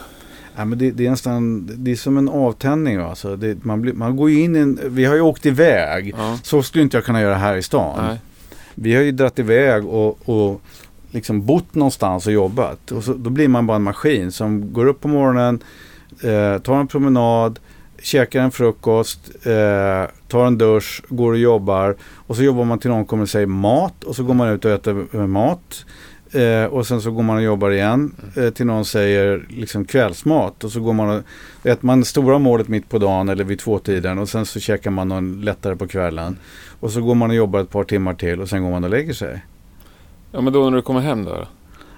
Ja, 0.55 0.65
men 0.65 0.79
det, 0.79 0.91
det, 0.91 1.05
är 1.05 1.09
nästan, 1.09 1.69
det 1.75 1.91
är 1.91 1.95
som 1.95 2.17
en 2.17 2.29
avtändning. 2.29 2.97
Alltså. 2.97 3.35
Det, 3.35 3.65
man, 3.65 3.81
blir, 3.81 3.93
man 3.93 4.15
går 4.15 4.29
in 4.29 4.55
i 4.55 4.59
en, 4.59 4.79
vi 4.83 5.05
har 5.05 5.15
ju 5.15 5.21
åkt 5.21 5.45
iväg. 5.45 6.15
Ja. 6.17 6.39
Så 6.43 6.63
skulle 6.63 6.83
inte 6.83 6.97
jag 6.97 7.05
kunna 7.05 7.21
göra 7.21 7.35
här 7.35 7.55
i 7.55 7.61
stan. 7.61 8.05
Nej. 8.05 8.17
Vi 8.75 8.95
har 8.95 9.01
ju 9.01 9.11
dratt 9.11 9.39
iväg 9.39 9.85
och, 9.85 10.29
och 10.29 10.61
liksom 11.11 11.45
bott 11.45 11.75
någonstans 11.75 12.27
och 12.27 12.33
jobbat. 12.33 12.91
Och 12.91 13.03
så, 13.03 13.13
då 13.13 13.29
blir 13.29 13.47
man 13.47 13.67
bara 13.67 13.75
en 13.75 13.83
maskin 13.83 14.31
som 14.31 14.73
går 14.73 14.85
upp 14.85 15.01
på 15.01 15.07
morgonen, 15.07 15.63
eh, 16.23 16.61
tar 16.61 16.79
en 16.79 16.87
promenad, 16.87 17.59
käkar 18.01 18.41
en 18.41 18.51
frukost, 18.51 19.29
eh, 19.45 20.11
tar 20.27 20.47
en 20.47 20.57
dusch, 20.57 21.03
går 21.09 21.31
och 21.31 21.37
jobbar. 21.37 21.95
Och 22.01 22.35
så 22.35 22.43
jobbar 22.43 22.63
man 22.63 22.79
till 22.79 22.89
någon 22.89 23.05
kommer 23.05 23.23
och 23.23 23.29
säger 23.29 23.47
mat 23.47 24.03
och 24.03 24.15
så 24.15 24.23
går 24.23 24.33
man 24.33 24.49
ut 24.49 24.65
och 24.65 24.71
äter 24.71 25.27
mat. 25.27 25.85
Eh, 26.31 26.65
och 26.65 26.87
sen 26.87 27.01
så 27.01 27.11
går 27.11 27.23
man 27.23 27.35
och 27.37 27.43
jobbar 27.43 27.69
igen 27.71 28.15
eh, 28.35 28.49
till 28.49 28.65
någon 28.65 28.85
säger 28.85 29.45
liksom 29.49 29.85
kvällsmat. 29.85 30.63
Och 30.63 30.71
så 30.71 30.79
går 30.79 30.93
man 30.93 31.09
och 31.09 31.23
äter 31.67 31.85
man 31.85 32.05
stora 32.05 32.39
målet 32.39 32.67
mitt 32.67 32.89
på 32.89 32.97
dagen 32.97 33.29
eller 33.29 33.43
vid 33.43 33.59
tvåtiden 33.59 34.19
och 34.19 34.29
sen 34.29 34.45
så 34.45 34.59
käkar 34.59 34.91
man 34.91 35.07
någon 35.07 35.41
lättare 35.41 35.75
på 35.75 35.87
kvällen. 35.87 36.37
Och 36.79 36.91
så 36.91 37.01
går 37.01 37.15
man 37.15 37.29
och 37.29 37.35
jobbar 37.35 37.59
ett 37.59 37.69
par 37.69 37.83
timmar 37.83 38.13
till 38.13 38.41
och 38.41 38.49
sen 38.49 38.63
går 38.63 38.71
man 38.71 38.83
och 38.83 38.89
lägger 38.89 39.13
sig. 39.13 39.45
Ja, 40.31 40.41
men 40.41 40.53
då 40.53 40.69
när 40.69 40.77
du 40.77 40.81
kommer 40.81 40.99
hem 40.99 41.25
då? 41.25 41.47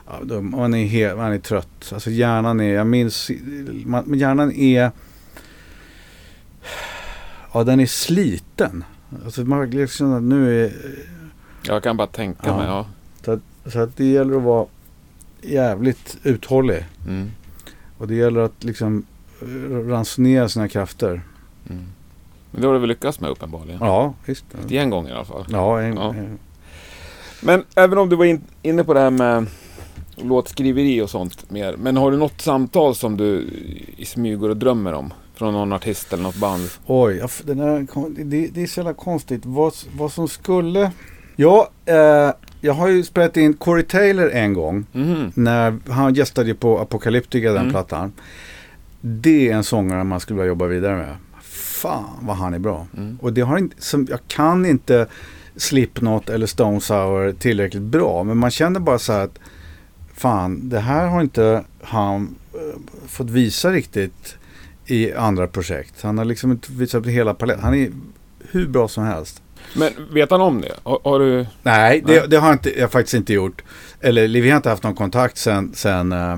Ja, 0.07 0.19
då, 0.23 0.41
man, 0.41 0.73
är 0.73 0.85
helt, 0.85 1.17
man 1.17 1.33
är 1.33 1.37
trött. 1.39 1.91
Alltså 1.93 2.09
hjärnan 2.09 2.59
är, 2.59 2.73
jag 2.73 2.87
minns, 2.87 3.31
man, 3.85 4.03
men 4.07 4.19
hjärnan 4.19 4.51
är, 4.51 4.91
ja 7.53 7.63
den 7.63 7.79
är 7.79 7.85
sliten. 7.85 8.83
Alltså 9.25 9.41
man 9.41 9.69
liksom, 9.69 10.29
nu 10.29 10.65
är, 10.65 10.71
Jag 11.63 11.83
kan 11.83 11.97
bara 11.97 12.07
tänka 12.07 12.41
Ja. 12.45 12.57
mig. 12.57 12.65
Ja. 12.67 12.85
Så 13.65 13.79
att 13.79 13.97
det 13.97 14.05
gäller 14.05 14.37
att 14.37 14.43
vara 14.43 14.65
jävligt 15.41 16.17
uthållig. 16.23 16.85
Mm. 17.07 17.31
Och 17.97 18.07
det 18.07 18.15
gäller 18.15 18.39
att 18.41 18.63
liksom 18.63 19.05
eh, 19.41 19.47
ransonera 19.89 20.49
sina 20.49 20.67
krafter. 20.67 21.09
Mm. 21.69 21.83
Men 22.51 22.61
det 22.61 22.67
har 22.67 22.73
du 22.73 22.79
väl 22.79 22.89
lyckats 22.89 23.19
med 23.19 23.29
uppenbarligen? 23.29 23.79
Ja, 23.81 24.13
visst. 24.25 24.45
Till 24.67 24.77
en 24.77 24.89
gång 24.89 25.07
i 25.07 25.11
alla 25.11 25.25
fall. 25.25 25.45
Ja, 25.49 25.81
en, 25.81 25.95
Ja. 25.97 26.13
en- 26.13 26.39
Men 27.41 27.63
även 27.75 27.97
om 27.97 28.09
du 28.09 28.15
var 28.15 28.25
in, 28.25 28.41
inne 28.61 28.83
på 28.83 28.93
det 28.93 28.99
här 28.99 29.09
med 29.09 29.45
låtskriveri 30.15 31.01
och 31.01 31.09
sånt 31.09 31.51
mer. 31.51 31.75
Men 31.77 31.97
har 31.97 32.11
du 32.11 32.17
något 32.17 32.41
samtal 32.41 32.95
som 32.95 33.17
du 33.17 33.47
i 33.97 34.05
smyg 34.05 34.39
går 34.39 34.49
och 34.49 34.57
drömmer 34.57 34.93
om? 34.93 35.13
Från 35.35 35.53
någon 35.53 35.73
artist 35.73 36.13
eller 36.13 36.23
något 36.23 36.35
band? 36.35 36.69
Oj, 36.85 37.23
den 37.43 37.59
här, 37.59 37.87
det, 38.23 38.47
det 38.47 38.63
är 38.63 38.67
så 38.67 38.79
jävla 38.79 38.93
konstigt. 38.93 39.45
Vad, 39.45 39.73
vad 39.97 40.11
som 40.11 40.27
skulle... 40.27 40.91
Ja, 41.35 41.69
eh, 41.85 42.29
jag 42.61 42.73
har 42.73 42.87
ju 42.87 43.03
spelat 43.03 43.37
in 43.37 43.53
Corey 43.53 43.83
Taylor 43.83 44.29
en 44.29 44.53
gång. 44.53 44.85
Mhm. 44.91 45.31
När 45.35 45.77
han 45.89 46.13
gästade 46.13 46.53
på 46.55 46.79
Apocalyptica, 46.79 47.47
den 47.51 47.57
Mm. 47.61 47.71
plattan. 47.71 48.11
Det 49.01 49.49
är 49.49 49.55
en 49.55 49.63
sångare 49.63 50.03
man 50.03 50.19
skulle 50.19 50.37
vilja 50.37 50.47
jobba 50.47 50.65
vidare 50.65 50.95
med. 50.97 51.15
Fan 51.43 52.03
vad 52.21 52.35
han 52.35 52.53
är 52.53 52.59
bra. 52.59 52.87
Mm. 52.97 53.17
Och 53.21 53.33
det 53.33 53.41
har 53.41 53.57
inte, 53.57 53.75
som, 53.81 54.07
jag 54.09 54.19
kan 54.27 54.65
inte 54.65 55.07
Slipknot 55.55 56.29
eller 56.29 56.47
Stone 56.47 56.81
Sour 56.81 57.31
tillräckligt 57.33 57.81
bra. 57.83 58.23
Men 58.23 58.37
man 58.37 58.51
känner 58.51 58.79
bara 58.79 58.99
så 58.99 59.13
här 59.13 59.23
att 59.23 59.39
fan, 60.13 60.69
det 60.69 60.79
här 60.79 61.07
har 61.07 61.21
inte 61.21 61.63
han 61.81 62.35
eh, 62.53 62.79
fått 63.07 63.29
visa 63.29 63.71
riktigt 63.71 64.35
i 64.85 65.13
andra 65.13 65.47
projekt. 65.47 66.01
Han 66.01 66.17
har 66.17 66.25
liksom 66.25 66.51
inte 66.51 66.71
visat 66.71 67.05
hela 67.05 67.33
paletten. 67.33 67.63
Han 67.63 67.73
är 67.75 67.91
hur 68.51 68.67
bra 68.67 68.87
som 68.87 69.03
helst. 69.03 69.41
Men 69.73 69.91
vet 70.11 70.31
han 70.31 70.41
om 70.41 70.61
det? 70.61 70.73
Har, 70.83 70.99
har 71.03 71.19
du... 71.19 71.45
Nej, 71.63 72.03
det, 72.05 72.27
det 72.27 72.37
har 72.37 72.47
jag, 72.47 72.55
inte, 72.55 72.79
jag 72.79 72.91
faktiskt 72.91 73.13
inte 73.13 73.33
gjort. 73.33 73.61
Eller 74.01 74.27
vi 74.27 74.49
har 74.49 74.57
inte 74.57 74.69
haft 74.69 74.83
någon 74.83 74.95
kontakt 74.95 75.37
sen. 75.37 75.71
sen 75.73 76.11
eh, 76.11 76.37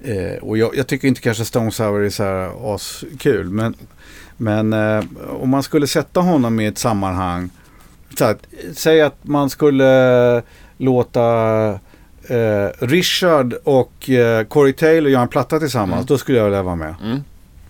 eh, 0.00 0.38
och 0.42 0.58
jag, 0.58 0.76
jag 0.76 0.86
tycker 0.86 1.08
inte 1.08 1.20
kanske 1.20 1.44
Stone 1.44 1.70
Sour 1.70 2.04
är 2.04 2.10
så 2.10 2.22
här 2.22 2.74
askul. 2.74 3.50
Men, 3.50 3.74
men 4.36 4.72
eh, 4.72 5.04
om 5.40 5.50
man 5.50 5.62
skulle 5.62 5.86
sätta 5.86 6.20
honom 6.20 6.60
i 6.60 6.66
ett 6.66 6.78
sammanhang. 6.78 7.50
Så 8.18 8.24
att, 8.24 8.46
säg 8.74 9.00
att 9.00 9.18
man 9.22 9.50
skulle 9.50 10.42
låta 10.76 11.68
eh, 12.28 12.68
Richard 12.78 13.54
och 13.64 14.10
eh, 14.10 14.44
Corey 14.44 14.72
Taylor 14.72 15.10
göra 15.10 15.22
en 15.22 15.28
platta 15.28 15.58
tillsammans. 15.58 15.98
Mm. 15.98 16.06
Då 16.06 16.18
skulle 16.18 16.38
jag 16.38 16.44
vilja 16.44 16.62
vara 16.62 16.76
med. 16.76 16.94
Mm. 17.02 17.20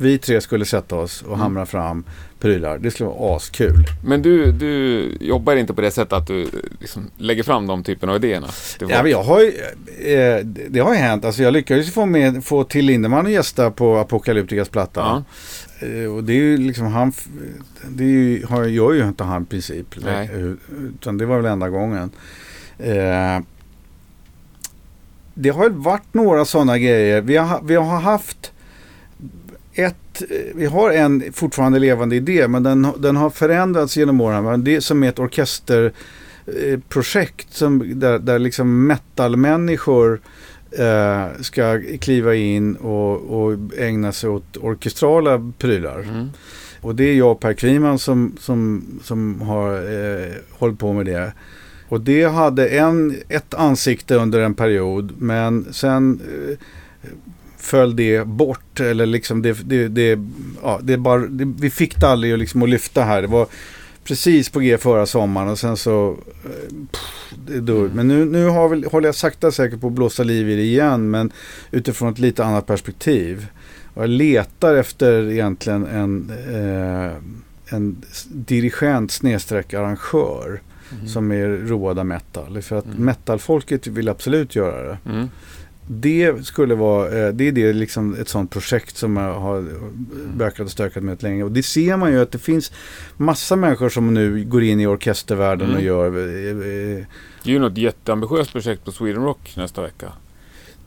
Vi 0.03 0.19
tre 0.19 0.41
skulle 0.41 0.65
sätta 0.65 0.97
oss 0.97 1.23
och 1.23 1.29
Mm. 1.29 1.41
hamra 1.41 1.67
fram 1.67 2.05
prylar. 2.41 2.79
Det 2.79 2.91
skulle 2.91 3.09
vara 3.09 3.37
askul. 3.37 3.85
Men 4.05 4.23
du, 4.23 4.53
du 4.53 5.03
jobbar 5.21 5.57
inte 5.57 5.75
på 5.75 5.81
det 5.81 5.91
sättet 5.91 6.13
att 6.13 6.27
du 6.27 6.49
liksom 6.81 7.11
lägger 7.19 7.43
fram 7.43 7.67
de 7.67 7.83
typerna 7.85 8.13
av 8.13 8.17
idéerna? 8.25 8.47
Var- 8.81 8.91
Ja, 8.91 9.07
jag 9.09 9.23
har 9.23 9.41
eh, 9.43 10.45
det 10.71 10.81
har 10.81 10.93
ju 10.95 10.99
hänt. 11.01 11.25
Alltså 11.25 11.43
jag 11.43 11.53
lyckades 11.53 11.93
få, 11.95 12.07
med, 12.07 12.45
få 12.45 12.65
till 12.65 12.85
Lindemann 12.87 13.27
att 13.27 13.33
gästa 13.33 13.71
på 13.71 13.97
Apocalypticas 13.99 14.69
platta. 14.69 15.01
Ja. 15.81 15.87
Eh, 15.87 16.05
Och 16.15 16.25
det 16.25 16.33
är 16.33 16.37
ju 16.37 16.57
liksom 16.57 16.87
han, 16.87 17.13
det 17.89 18.05
är 18.05 18.09
ju, 18.09 18.47
har, 18.47 18.65
gör 18.65 18.93
ju 18.93 19.09
inte 19.09 19.25
han 19.25 19.43
i 19.43 19.47
princip. 19.47 19.87
Nej. 20.05 20.31
Eh, 20.35 20.53
Utan 20.85 21.19
det 21.19 21.27
var 21.27 21.37
väl 21.37 21.53
enda 21.53 21.69
gången. 21.69 22.11
Eh, 22.79 23.39
det 25.35 25.49
har 25.49 25.65
ju 25.65 25.71
varit 25.71 26.15
några 26.15 26.45
sådana 26.45 26.79
grejer. 26.79 27.21
Vi 27.21 27.37
har, 27.37 27.61
vi 27.65 27.75
har 27.75 28.01
haft 28.01 28.52
ett, 29.75 30.23
eh, 30.31 30.37
vi 30.55 30.67
har 30.67 30.91
en 30.91 31.23
fortfarande 31.33 31.79
levande 31.79 32.17
idé 32.17 32.49
men 32.49 32.63
den, 32.63 32.85
har- 32.85 32.99
den 32.99 33.17
har 33.17 33.31
förändrats 33.31 33.97
genom 33.97 34.21
åren. 34.21 34.65
Det 34.65 34.81
som 34.81 35.03
är 35.03 35.09
ett 35.09 35.19
orkesterprojekt 35.19 37.55
som, 37.55 38.01
där, 38.01 38.19
där 38.19 38.39
liksom 38.39 38.87
metalmänniskor 38.87 40.21
eh, 40.79 41.25
ska 41.41 41.81
kliva 42.01 42.35
in 42.35 42.77
och, 42.77 43.43
och 43.45 43.59
ägna 43.79 44.13
sig 44.13 44.31
åt 44.31 44.57
orkestrala 44.57 45.53
prylar. 45.59 45.99
Mm. 46.01 46.29
Och 46.81 46.95
det 46.95 47.05
är 47.05 47.15
jag 47.15 47.31
och 47.33 47.41
Per 47.41 47.53
Kviman 47.55 47.99
som, 47.99 48.37
som, 48.41 48.85
som 49.03 49.41
har 49.41 49.73
eh, 49.75 50.33
hållit 50.51 50.79
på 50.79 50.93
med 50.93 51.07
det. 51.07 51.33
Och 51.89 52.01
det 52.01 52.25
hade 52.25 52.69
en, 52.69 53.17
ett 53.29 53.55
ansikte 53.55 54.15
under 54.15 54.41
en 54.41 54.55
period 54.55 55.13
men 55.19 55.67
sen 55.73 56.21
eh, 56.51 56.57
föll 57.63 57.97
det 57.97 58.27
bort. 58.27 58.81
Eller 58.81 59.07
liksom 59.07 59.43
det, 59.43 59.53
det, 59.69 59.89
det, 59.89 60.19
ja, 60.63 60.81
det 60.83 60.97
bara, 60.97 61.19
det, 61.19 61.45
vi 61.61 61.71
fick 61.71 62.01
det 62.01 62.07
aldrig 62.09 62.39
liksom 62.39 62.63
att 62.63 62.69
lyfta 62.69 63.05
här. 63.05 63.23
Det 63.23 63.29
var 63.29 63.47
precis 64.05 64.49
på 64.49 64.61
G 64.61 64.79
förra 64.79 65.07
sommaren 65.07 65.49
och 65.49 65.59
sen 65.59 65.77
så... 65.77 66.11
eh, 66.45 66.51
Pff, 66.93 67.35
det 67.47 67.55
är 67.57 67.61
dåligt. 67.61 67.95
Men 67.95 68.09
nu, 68.09 68.25
nu 68.25 68.47
har 68.47 68.69
väl, 68.69 68.85
håller 68.85 69.09
jag 69.09 69.15
sakta 69.15 69.51
säkert 69.53 69.81
på 69.81 69.87
att 69.87 69.93
blåsa 69.93 70.23
liv 70.23 70.51
i 70.51 70.57
det 70.57 70.63
igen 70.63 71.11
men 71.11 71.33
utifrån 71.71 72.13
ett 72.13 72.19
lite 72.19 72.45
annat 72.45 72.67
perspektiv. 72.67 73.47
Och 73.95 74.03
jag 74.03 74.11
letar 74.11 74.75
efter 74.75 75.31
egentligen 75.31 75.87
en, 75.87 76.31
eh, 76.55 77.13
en 77.77 77.97
dirigent 78.29 79.11
snedstreck 79.13 79.75
arrangör 79.75 80.61
Mm. 80.95 81.09
som 81.09 81.33
är 81.33 81.49
road 81.49 81.99
av 81.99 82.07
metal. 82.07 82.63
För 82.63 82.77
att 82.77 82.85
Mm. 82.85 82.97
metalfolket 83.05 83.87
vill 83.87 84.09
absolut 84.09 84.57
göra 84.57 84.83
det. 84.89 84.99
Mm. 85.11 85.29
Det 85.87 86.47
skulle 86.47 86.75
vara, 86.75 87.07
eh, 87.27 87.29
det 87.33 87.49
är 87.49 87.53
det 87.53 87.73
liksom 87.73 88.15
ett 88.21 88.29
sånt 88.29 88.51
projekt 88.51 88.97
som 88.97 89.17
jag 89.17 89.35
har 89.41 89.65
bökat 90.37 90.61
och 90.65 90.71
stökat 90.71 91.03
med 91.03 91.23
länge. 91.23 91.45
Och 91.45 91.53
det 91.53 91.63
ser 91.63 91.97
man 91.97 92.13
ju 92.13 92.21
att 92.23 92.33
det 92.33 92.39
finns 92.39 92.73
massa 93.17 93.57
människor 93.57 93.89
som 93.89 94.15
nu 94.15 94.45
går 94.45 94.63
in 94.63 94.81
i 94.81 94.87
orkestervärlden 94.87 95.67
Mm. 95.67 95.77
och 95.79 95.83
gör 95.85 96.07
eh, 96.07 96.13
Det 97.43 97.51
är 97.51 97.53
ju 97.53 97.59
något 97.59 97.77
jätteambitiöst 97.79 98.53
projekt 98.53 98.85
på 98.85 98.93
Sweden 98.93 99.23
Rock 99.25 99.53
nästa 99.57 99.83
vecka. 99.83 100.13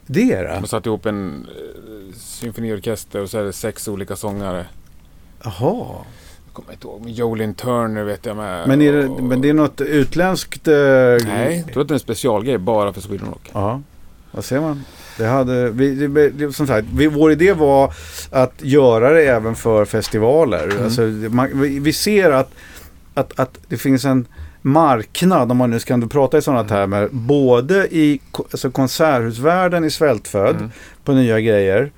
det. 0.07 0.33
Är 0.33 0.53
De 0.55 0.61
det? 0.61 0.67
satt 0.67 0.85
ihop 0.85 1.05
en 1.05 1.47
eh, 1.57 2.15
symfoniorkester 2.15 3.21
och 3.21 3.29
så 3.29 3.37
är 3.37 3.43
det 3.43 3.53
sex 3.53 3.87
olika 3.87 4.15
sångare. 4.15 4.65
Jaha. 5.43 5.85
Kommer 6.53 6.71
inte 6.71 6.87
ihåg, 6.87 7.01
men 7.03 7.13
Jolin 7.13 7.53
Turner 7.53 8.03
vet 8.03 8.25
jag 8.25 8.37
med. 8.37 8.67
Men, 8.67 8.81
är 8.81 8.93
det, 8.93 9.07
och- 9.07 9.23
men 9.23 9.41
det 9.41 9.49
är 9.49 9.53
något 9.53 9.81
utländskt? 9.81 10.67
Eh, 10.67 10.73
Nej, 11.25 11.63
jag 11.65 11.73
tror 11.73 11.81
att 11.81 11.87
det 11.87 11.91
är 11.91 11.95
en 11.95 11.99
specialgrej 11.99 12.57
bara 12.57 12.93
för 12.93 13.01
Sweden 13.01 13.27
Rock. 13.27 13.49
Ja, 13.53 13.81
vad 14.35 14.45
ser 14.45 14.59
man? 14.61 14.83
Det 15.17 15.25
hade, 15.25 15.69
vi, 15.69 16.07
det, 16.37 16.53
som 16.55 16.67
sagt, 16.67 16.87
vi, 16.95 17.07
vår 17.07 17.31
idé 17.31 17.53
var 17.53 17.93
att 18.31 18.53
göra 18.61 19.09
det 19.13 19.23
även 19.27 19.55
för 19.55 19.85
festivaler. 19.85 20.63
Mm. 20.71 20.83
Alltså, 20.83 21.01
man, 21.29 21.61
vi, 21.61 21.79
vi 21.79 21.93
ser 21.93 22.31
att, 22.31 22.51
att, 23.13 23.39
att 23.39 23.57
det 23.69 23.77
finns 23.77 24.05
en 24.05 24.25
marknad, 24.61 25.51
om 25.51 25.57
man 25.57 25.69
nu 25.69 25.79
ska 25.79 25.93
ändå 25.93 26.07
prata 26.07 26.37
i 26.37 26.41
sådana 26.41 26.59
Mm. 26.59 26.69
termer, 26.69 27.09
både 27.11 27.87
i 27.95 28.19
alltså 28.51 28.71
konserthusvärlden 28.71 29.83
i 29.85 29.89
svältfödd 29.91 30.55
Mm. 30.55 30.69
på 31.03 31.11
nya 31.13 31.39
grejer. 31.39 31.91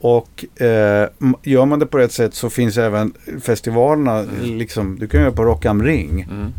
Och 0.00 0.44
eh, 0.62 1.08
gör 1.42 1.64
man 1.64 1.78
det 1.78 1.86
på 1.86 1.98
rätt 1.98 2.12
sätt 2.12 2.34
så 2.34 2.50
finns 2.50 2.78
även 2.78 3.12
festivalerna, 3.42 4.18
Mm. 4.18 4.56
liksom, 4.58 4.98
du 4.98 5.08
kan 5.08 5.20
göra 5.20 5.32
på 5.32 5.44
Rock 5.44 5.64
am 5.64 5.82
Ring. 5.82 6.28
Mm. 6.30 6.52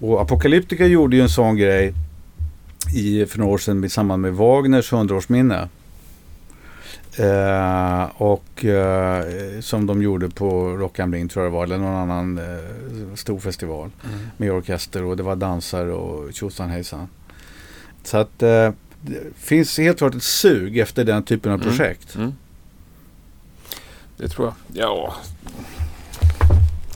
Och 0.00 0.20
Apocalyptica 0.22 0.86
gjorde 0.86 1.16
ju 1.16 1.22
en 1.22 1.28
sån 1.28 1.56
grej 1.56 1.94
i, 2.92 3.26
för 3.26 3.38
några 3.38 3.52
år 3.52 3.58
sedan 3.58 3.84
i 3.84 3.88
samband 3.88 4.22
med 4.22 4.34
Wagners 4.34 4.92
100-årsminne. 4.92 5.68
Eh, 7.18 8.04
och 8.22 8.64
eh, 8.64 9.60
som 9.60 9.86
de 9.86 10.02
gjorde 10.02 10.30
på 10.30 10.68
Rock 10.76 10.98
am 10.98 11.12
Ring 11.14 11.28
tror 11.28 11.44
jag 11.44 11.52
det 11.52 11.56
var, 11.56 11.64
eller 11.64 11.78
någon 11.78 11.94
annan 12.10 12.38
eh, 12.38 13.14
stor 13.14 13.38
festival 13.38 13.90
Mm. 14.04 14.18
med 14.36 14.52
orkester 14.52 15.02
och 15.04 15.16
det 15.16 15.22
var 15.22 15.36
dansare 15.36 15.92
och 15.92 16.34
tjosan 16.34 16.70
hejsan. 16.70 17.08
Så 18.02 18.16
att 18.18 18.42
eh, 18.42 18.70
det 19.00 19.20
finns 19.36 19.78
helt 19.78 19.98
klart 19.98 20.14
ett 20.14 20.22
sug 20.22 20.78
efter 20.78 21.04
den 21.04 21.22
typen 21.22 21.52
av 21.52 21.62
Mm. 21.62 21.68
projekt. 21.76 22.14
Mm. 22.14 22.32
Det 24.16 24.28
tror 24.28 24.46
jag. 24.46 24.54
Ja. 24.82 25.14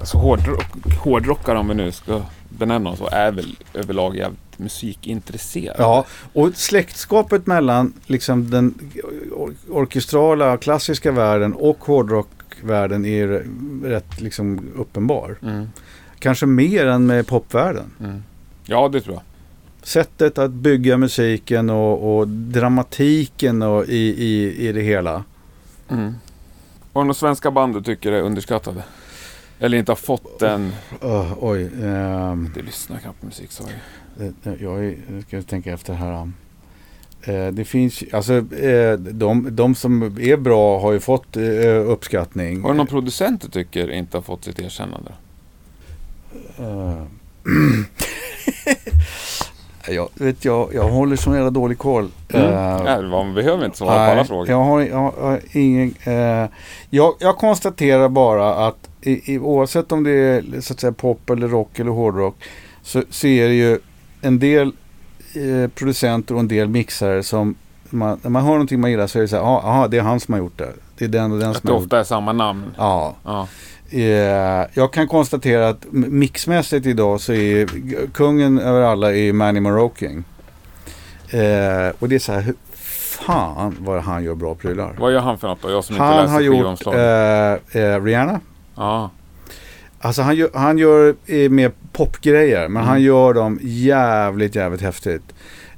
Alltså 0.00 0.18
hårdrock, 0.18 0.64
hårdrockare 1.04 1.58
om 1.58 1.68
vi 1.68 1.74
nu 1.74 1.92
ska 1.92 2.22
benämna 2.48 2.90
oss 2.90 2.98
så 2.98 3.08
är 3.12 3.32
väl 3.32 3.56
överlag 3.74 4.16
jävligt 4.16 4.47
musikintresserade. 4.58 5.82
Ja, 5.82 6.04
och 6.32 6.54
släktskapet 6.54 7.46
mellan 7.46 7.92
liksom 8.06 8.50
den 8.50 8.74
or- 9.32 9.54
orkestrala 9.70 10.56
klassiska 10.56 11.12
världen 11.12 11.52
och 11.54 11.84
hårdrockvärlden 11.84 13.04
är 13.04 13.44
rätt 13.84 14.20
liksom 14.20 14.60
uppenbar. 14.76 15.36
Mm. 15.42 15.68
Kanske 16.18 16.46
mer 16.46 16.86
än 16.86 17.06
med 17.06 17.26
popvärlden. 17.26 17.90
Mm. 18.00 18.22
Ja, 18.66 18.88
det 18.88 19.00
tror 19.00 19.14
jag. 19.14 19.22
Sättet 19.82 20.38
att 20.38 20.50
bygga 20.50 20.96
musiken 20.96 21.70
och, 21.70 22.18
och 22.18 22.28
dramatiken 22.28 23.62
och 23.62 23.84
i, 23.84 24.24
i, 24.24 24.68
i 24.68 24.72
det 24.72 24.80
hela. 24.82 25.24
Mm. 25.88 26.14
Har 26.92 27.02
du 27.02 27.04
några 27.04 27.14
svenska 27.14 27.50
band 27.50 27.74
du 27.74 27.82
tycker 27.82 28.12
är 28.12 28.22
underskattade? 28.22 28.82
Eller 29.58 29.78
inte 29.78 29.92
har 29.92 29.96
fått 29.96 30.38
den... 30.38 30.72
Öh, 31.02 31.32
oj, 31.40 31.70
ehm, 31.82 32.50
Du 32.54 32.62
lyssnar 32.62 32.98
knappt 32.98 33.20
på 33.20 33.26
musik, 33.26 33.52
sa 33.52 33.64
jag. 33.64 33.72
Det- 34.42 34.56
jag 34.60 34.84
är, 34.84 34.96
nu 35.10 35.22
ska 35.26 35.36
jag 35.36 35.46
tänka 35.46 35.72
efter 35.72 35.94
här. 35.94 36.30
Eh, 37.22 37.46
det 37.52 37.64
finns 37.64 38.02
alltså 38.12 38.34
eh, 38.56 38.92
de, 38.98 39.48
de 39.56 39.74
som 39.74 40.02
är 40.20 40.36
bra 40.36 40.80
har 40.80 40.92
ju 40.92 41.00
fått 41.00 41.36
eh, 41.36 41.90
uppskattning. 41.90 42.62
Har 42.62 42.70
du 42.70 42.76
någon 42.76 42.86
producent 42.86 43.42
du 43.42 43.48
tycker 43.48 43.90
inte 43.90 44.16
har 44.16 44.22
fått 44.22 44.44
sitt 44.44 44.60
erkännande? 44.60 45.12
Eh, 46.58 47.02
jag, 49.88 50.08
vet, 50.14 50.44
jag, 50.44 50.74
jag 50.74 50.88
håller 50.88 51.16
sån 51.16 51.34
jävla 51.34 51.50
dålig 51.50 51.78
koll. 51.78 52.08
Mm. 52.28 52.46
Eh, 52.52 52.82
Nej, 52.84 53.02
man 53.02 53.34
behöver 53.34 53.64
inte 53.64 53.78
svara 53.78 53.94
på 53.94 54.00
alla 54.12 54.24
frågor. 54.24 54.48
Jag 54.50 54.64
har, 54.64 54.80
jag 54.80 54.96
har 55.20 55.40
ingen... 55.52 55.94
Eh, 56.04 56.46
jag, 56.90 57.14
jag 57.20 57.36
konstaterar 57.36 58.08
bara 58.08 58.66
att 58.66 58.88
i, 59.02 59.34
i, 59.34 59.38
oavsett 59.38 59.92
om 59.92 60.04
det 60.04 60.10
är 60.10 60.60
så 60.60 60.72
att 60.72 60.80
säga, 60.80 60.92
pop 60.92 61.30
eller 61.30 61.48
rock 61.48 61.78
eller 61.78 61.90
hårdrock 61.90 62.36
så, 62.82 63.02
så 63.10 63.26
är 63.26 63.48
det 63.48 63.54
ju 63.54 63.78
en 64.20 64.38
del 64.38 64.72
eh, 65.34 65.70
producenter 65.74 66.34
och 66.34 66.40
en 66.40 66.48
del 66.48 66.68
mixare 66.68 67.22
som 67.22 67.54
man, 67.90 68.18
när 68.22 68.30
man 68.30 68.42
hör 68.42 68.50
någonting 68.52 68.80
man 68.80 68.90
gillar 68.90 69.06
så 69.06 69.18
är 69.18 69.22
det 69.22 69.28
så 69.28 69.36
här, 69.36 69.42
"Ja, 69.42 69.62
aha, 69.64 69.88
det 69.88 69.98
är 69.98 70.02
han 70.02 70.20
som 70.20 70.34
har 70.34 70.38
gjort 70.38 70.58
det. 70.58 70.72
Det 70.98 71.04
är 71.04 71.08
den 71.08 71.32
och 71.32 71.38
den 71.38 71.50
Att 71.50 71.56
som 71.56 71.66
det 71.66 71.72
har 71.72 71.78
gjort 71.80 71.84
ofta 71.84 72.00
är 72.00 72.04
samma 72.04 72.32
namn. 72.32 72.64
Ja. 72.76 73.16
Ja. 73.24 73.48
Eh, 73.90 74.66
jag 74.74 74.92
kan 74.92 75.08
konstatera 75.08 75.68
att 75.68 75.86
mixmässigt 75.90 76.86
idag 76.86 77.20
så 77.20 77.32
är 77.32 77.66
kungen 78.12 78.58
över 78.58 78.80
alla 78.80 79.14
är 79.14 79.32
Manny 79.32 79.60
Maroking. 79.60 80.24
Eh, 81.30 81.92
och 81.98 82.08
det 82.08 82.14
är 82.14 82.18
så 82.18 82.32
här, 82.32 82.40
hur 82.40 82.54
fan 82.74 83.76
vad 83.80 84.02
han 84.02 84.24
gör 84.24 84.34
bra 84.34 84.54
prylar. 84.54 84.96
Vad 84.98 85.12
gör 85.12 85.20
han 85.20 85.38
för 85.38 85.48
något 85.48 85.62
då? 85.62 85.70
Jag 85.70 85.84
som 85.84 85.94
inte 85.94 86.04
Han 86.04 86.16
läser 86.16 86.32
har 86.34 86.40
gjort 86.40 86.86
eh, 87.74 87.82
eh, 87.82 88.04
Rihanna. 88.04 88.40
Ja. 88.74 89.10
Alltså 90.00 90.22
han 90.22 90.36
gör, 90.36 90.50
han 90.54 90.78
gör 90.78 91.14
eh, 91.26 91.50
mer 91.50 91.72
popgrejer 91.92 92.68
men 92.68 92.82
Mm. 92.82 92.88
han 92.88 93.02
gör 93.02 93.34
dem 93.34 93.58
jävligt 93.62 94.54
jävligt 94.54 94.82
häftigt. 94.82 95.22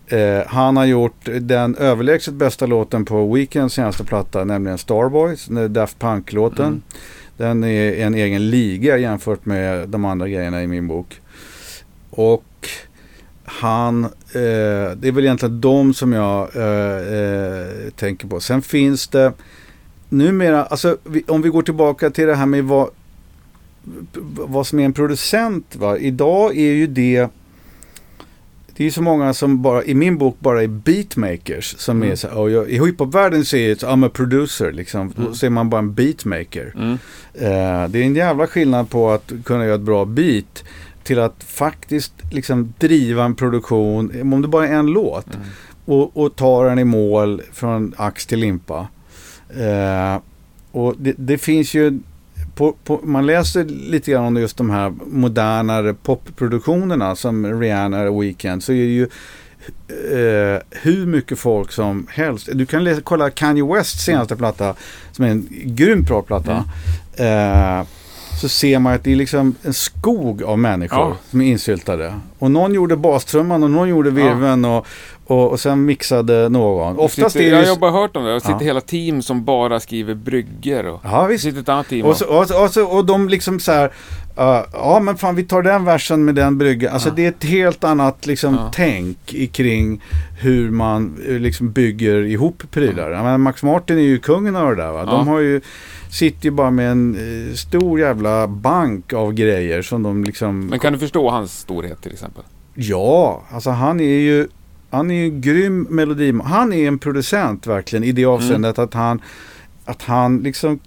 Eh, 0.06 0.40
han 0.46 0.76
har 0.76 0.84
gjort 0.84 1.28
den 1.40 1.76
överlägset 1.76 2.34
bästa 2.34 2.66
låten 2.66 3.04
på 3.04 3.34
Weekends 3.34 3.74
senaste 3.74 4.04
platta 4.04 4.44
nämligen 4.44 4.78
Starboys, 4.78 5.46
Daft 5.70 5.98
Punk-låten. 5.98 6.66
Mm. 6.66 6.82
Den 7.36 7.64
är 7.64 7.92
en 7.94 8.14
egen 8.14 8.50
liga 8.50 8.96
jämfört 8.98 9.44
med 9.46 9.88
de 9.88 10.04
andra 10.04 10.28
grejerna 10.28 10.62
i 10.62 10.66
min 10.66 10.88
bok. 10.88 11.20
Och 12.10 12.68
han, 13.44 14.04
eh, 14.04 14.10
det 14.96 15.08
är 15.08 15.12
väl 15.12 15.24
egentligen 15.24 15.60
de 15.60 15.94
som 15.94 16.12
jag 16.12 16.56
eh, 16.56 17.18
eh, 17.18 17.90
tänker 17.96 18.26
på. 18.28 18.40
Sen 18.40 18.62
finns 18.62 19.08
det 19.08 19.32
numera, 20.08 20.64
alltså 20.64 20.96
vi, 21.04 21.24
om 21.28 21.42
vi 21.42 21.48
går 21.48 21.62
tillbaka 21.62 22.10
till 22.10 22.26
det 22.26 22.34
här 22.34 22.46
med 22.46 22.64
vad, 22.64 22.90
vad 24.22 24.66
som 24.66 24.78
är 24.80 24.84
en 24.84 24.92
producent. 24.92 25.76
Va? 25.76 25.98
Idag 25.98 26.56
är 26.58 26.72
ju 26.72 26.86
det, 26.86 27.28
det 28.76 28.86
är 28.86 28.90
så 28.90 29.02
många 29.02 29.34
som 29.34 29.62
bara, 29.62 29.84
i 29.84 29.94
min 29.94 30.18
bok 30.18 30.36
bara 30.38 30.62
är 30.62 30.66
beatmakers. 30.66 31.74
Som 31.78 31.96
Mm. 31.96 32.12
är 32.12 32.16
så 32.16 32.28
och 32.28 32.50
jag, 32.50 32.70
i 32.70 32.78
hiphopvärlden 32.84 33.44
så 33.44 33.56
är 33.56 33.68
det, 33.68 33.82
I'm 33.82 34.06
a 34.06 34.10
producer 34.14 34.72
liksom. 34.72 35.00
Mm. 35.00 35.12
Då 35.28 35.34
ser 35.34 35.50
man 35.50 35.70
bara 35.70 35.78
en 35.78 35.94
beatmaker. 35.94 36.72
Mm. 36.76 36.92
Eh, 37.34 37.88
det 37.90 37.98
är 37.98 38.02
en 38.02 38.14
jävla 38.14 38.46
skillnad 38.46 38.90
på 38.90 39.10
att 39.10 39.32
kunna 39.44 39.64
göra 39.64 39.74
ett 39.74 39.80
bra 39.80 40.04
beat 40.04 40.64
till 41.02 41.18
att 41.18 41.44
faktiskt 41.44 42.12
liksom 42.32 42.74
driva 42.78 43.24
en 43.24 43.34
produktion, 43.34 44.32
om 44.32 44.42
det 44.42 44.48
bara 44.48 44.68
är 44.68 44.74
en 44.74 44.86
låt, 44.86 45.26
Mm. 45.34 45.46
och, 45.84 46.16
och 46.16 46.36
ta 46.36 46.64
den 46.64 46.78
i 46.78 46.84
mål 46.84 47.42
från 47.52 47.94
ax 47.96 48.26
till 48.26 48.38
limpa. 48.38 48.88
Eh, 49.56 50.20
och 50.72 50.94
det, 50.98 51.14
det 51.18 51.38
finns 51.38 51.74
ju, 51.74 52.00
på, 52.60 52.72
på, 52.84 53.00
man 53.02 53.26
läser 53.26 53.64
lite 53.64 54.10
grann 54.10 54.24
om 54.24 54.36
just 54.36 54.56
de 54.56 54.70
här 54.70 54.92
modernare 55.06 55.94
popproduktionerna 55.94 57.16
som 57.16 57.60
Rihanna 57.60 58.02
och 58.02 58.22
Weeknd 58.22 58.62
så 58.62 58.72
är 58.72 58.76
det 58.76 58.82
ju 58.82 59.02
eh, 59.88 60.62
hur 60.70 61.06
mycket 61.06 61.38
folk 61.38 61.72
som 61.72 62.06
helst. 62.10 62.48
Du 62.52 62.66
kan 62.66 62.84
läsa, 62.84 63.00
kolla 63.04 63.30
Kanye 63.30 63.64
Wests 63.74 64.04
senaste 64.04 64.36
platta 64.36 64.74
som 65.12 65.24
är 65.24 65.28
en 65.28 65.48
grymt 65.50 66.08
bra 66.08 66.22
platta. 66.22 66.64
Eh, 67.16 67.86
så 68.40 68.48
ser 68.48 68.78
man 68.78 68.92
att 68.94 69.04
det 69.04 69.12
är 69.12 69.16
liksom 69.16 69.54
en 69.62 69.72
skog 69.74 70.42
av 70.42 70.58
människor 70.58 70.98
Ja. 70.98 71.16
som 71.30 71.40
är 71.40 71.46
insyltade. 71.46 72.14
Och 72.38 72.50
någon 72.50 72.74
gjorde 72.74 72.96
bastrumman 72.96 73.62
och 73.62 73.70
någon 73.70 73.88
gjorde 73.88 74.10
virveln 74.10 74.64
och, 74.64 74.86
och, 75.26 75.50
och 75.50 75.60
sen 75.60 75.84
mixade 75.84 76.48
någon. 76.48 76.98
Oftast 76.98 77.32
sitter, 77.32 77.46
är 77.46 77.50
det 77.50 77.62
Jag 77.62 77.68
har 77.68 77.76
bara 77.80 77.90
hört 77.90 78.16
om 78.16 78.24
det. 78.24 78.34
Det 78.34 78.40
sitter 78.40 78.52
Ja. 78.52 78.58
hela 78.58 78.80
team 78.80 79.22
som 79.22 79.44
bara 79.44 79.80
skriver 79.80 80.14
brygger 80.14 80.86
och... 80.86 81.00
Ja 81.04 81.26
visst. 81.26 81.44
sitter 81.44 81.60
ett 81.60 81.68
annat 81.68 81.88
team 81.88 82.06
Och, 82.06 82.16
så, 82.16 82.26
och, 82.26 82.46
så, 82.48 82.64
och, 82.64 82.70
så, 82.70 82.84
och 82.86 83.04
de 83.04 83.28
liksom 83.28 83.60
så 83.60 83.72
här, 83.72 83.92
uh, 84.38 84.64
ja 84.72 85.00
men 85.02 85.16
fan 85.16 85.34
vi 85.34 85.44
tar 85.44 85.62
den 85.62 85.84
versen 85.84 86.24
med 86.24 86.34
den 86.34 86.58
bryggan. 86.58 86.92
Alltså 86.92 87.08
Ja. 87.08 87.14
det 87.14 87.24
är 87.24 87.28
ett 87.28 87.44
helt 87.44 87.84
annat 87.84 88.26
liksom 88.26 88.54
Ja. 88.54 88.70
tänk 88.74 89.34
kring 89.52 90.02
hur 90.40 90.70
man 90.70 91.16
eh, 91.28 91.34
liksom 91.38 91.70
bygger 91.72 92.22
ihop 92.22 92.62
prylar. 92.70 93.10
Jag 93.10 93.22
menar, 93.24 93.38
Max 93.38 93.62
Martin 93.62 93.98
är 93.98 94.02
ju 94.02 94.18
kungen 94.18 94.56
av 94.56 94.70
det 94.76 94.82
där 94.82 94.92
va. 94.92 95.04
De 95.04 95.10
Ja. 95.26 95.32
har 95.32 95.38
ju, 95.40 95.60
sitter 96.10 96.44
ju 96.44 96.50
bara 96.50 96.70
med 96.70 96.90
en 96.90 97.14
eh, 97.48 97.54
stor 97.54 98.00
jävla 98.00 98.46
bank 98.48 99.12
av 99.12 99.32
grejer 99.32 99.82
som 99.82 100.02
de 100.02 100.24
liksom... 100.24 100.66
Men 100.66 100.78
kan 100.78 100.92
du 100.92 100.98
förstå 100.98 101.30
hans 101.30 101.58
storhet 101.58 102.02
till 102.02 102.12
exempel? 102.12 102.44
Ja, 102.74 103.42
alltså 103.50 103.70
han 103.70 104.00
är 104.00 104.04
ju 104.18 104.48
han 104.92 105.10
är 105.10 105.14
ju 105.14 105.24
en 105.24 105.40
grym 105.40 105.82
melodi. 105.90 106.34
Han 106.44 106.72
är 106.72 106.88
en 106.88 106.98
producent 106.98 107.66
verkligen 107.66 108.04
i 108.04 108.12
det 108.12 108.22
Mm. 108.22 108.34
avseendet 108.34 108.78
att 108.78 108.94
han 108.94 109.20
att 109.84 110.02
han 110.02 110.38
liksom 110.38 110.78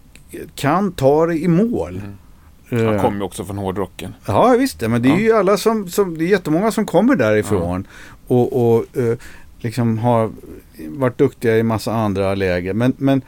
kan 0.56 0.92
ta 0.92 1.26
det 1.26 1.38
i 1.38 1.48
mål. 1.48 2.02
Han 2.74 3.00
kommer 3.00 3.18
ju 3.18 3.24
också 3.24 3.46
från 3.46 3.58
hårdrocken. 3.58 4.14
Ja 4.26 4.56
visst, 4.60 4.82
men 4.82 5.02
det 5.02 5.10
är 5.10 5.14
Ja. 5.14 5.20
ju 5.20 5.34
alla 5.34 5.58
som, 5.58 5.88
som, 5.90 6.18
det 6.18 6.26
är 6.26 6.28
jättemånga 6.28 6.72
som 6.72 6.86
kommer 6.86 7.16
därifrån 7.16 7.88
och, 8.28 8.76
och 8.76 8.98
eh, 8.98 9.18
liksom 9.60 9.98
har 9.98 10.32
varit 10.88 11.18
duktiga 11.18 11.58
i 11.58 11.64
massa 11.64 11.94
andra 11.94 12.36
läger. 12.36 12.74
Men, 12.74 12.94
men 12.98 13.22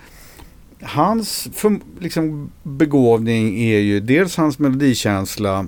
hans 0.81 1.47
för, 1.53 1.80
liksom, 1.99 2.51
begåvning 2.63 3.59
är 3.61 3.80
ju 3.80 3.99
dels 3.99 4.38
hans 4.38 4.59
melodikänsla 4.59 5.65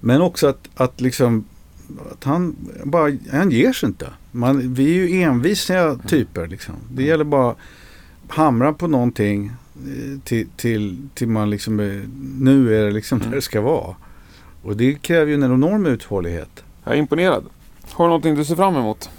men 0.00 0.20
också 0.22 0.46
att, 0.46 0.68
att 0.74 1.00
liksom 1.00 1.44
att 2.12 2.24
han 2.24 2.56
bara, 2.84 3.12
han 3.32 3.50
ger 3.50 3.72
sig 3.72 3.86
inte. 3.86 4.08
Man, 4.32 4.74
vi 4.74 4.84
är 4.98 5.06
ju 5.08 5.22
envisa 5.22 5.98
typer 6.08 6.46
liksom. 6.46 6.74
Det 6.92 7.02
gäller 7.02 7.24
bara 7.24 7.50
att 7.50 7.56
hamra 8.28 8.72
på 8.72 8.88
någonting 8.88 9.52
till, 10.24 10.48
till, 10.56 11.08
till 11.14 11.28
man 11.28 11.50
liksom, 11.50 11.76
nu 12.40 12.76
är 12.80 12.84
det 12.84 12.90
liksom 12.90 13.18
Mm. 13.18 13.30
där 13.30 13.36
det 13.36 13.42
ska 13.42 13.60
vara. 13.60 13.96
Och 14.62 14.76
det 14.76 14.94
kräver 15.02 15.26
ju 15.26 15.34
en 15.34 15.42
enorm 15.42 15.86
uthållighet. 15.86 16.64
Jag 16.84 16.94
är 16.94 16.98
imponerad. 16.98 17.44
Har 17.90 18.04
du 18.04 18.08
någonting 18.08 18.34
du 18.34 18.44
ser 18.44 18.56
fram 18.56 18.76
emot? 18.76 19.10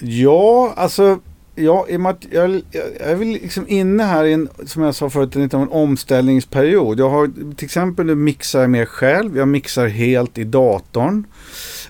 Ja, 0.00 0.72
alltså 0.76 1.18
Ja, 1.60 1.86
i 1.88 1.96
och 1.96 2.00
med 2.00 2.10
att 2.10 2.26
jag, 2.30 2.50
jag, 2.50 2.62
jag 3.00 3.10
är 3.10 3.14
väl 3.16 3.28
liksom 3.28 3.64
inne 3.68 4.02
här 4.02 4.24
i 4.24 4.32
en, 4.32 4.48
som 4.66 4.82
jag 4.82 4.94
sa 4.94 5.10
förut, 5.10 5.36
en, 5.36 5.42
en 5.42 5.68
omställningsperiod. 5.68 6.98
Jag 7.00 7.10
har 7.10 7.54
till 7.54 7.64
exempel 7.64 8.06
nu 8.06 8.14
mixar 8.14 8.60
jag 8.60 8.70
mer 8.70 8.84
själv. 8.84 9.36
Jag 9.36 9.48
mixar 9.48 9.86
helt 9.86 10.38
i 10.38 10.44
datorn. 10.44 11.24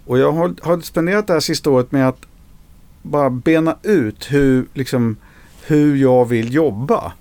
Och 0.07 0.19
jag 0.19 0.33
har, 0.33 0.55
har 0.63 0.81
spenderat 0.81 1.27
det 1.27 1.33
här 1.33 1.41
sista 1.41 1.71
året 1.71 1.93
med 1.93 2.09
att 2.09 2.27
bara 3.03 3.31
bena 3.31 3.77
ut 3.83 4.27
hur, 4.33 4.67
liksom, 4.75 5.17
hur 5.67 5.97
jag 5.97 6.25
vill 6.25 6.55
jobba. 6.55 7.13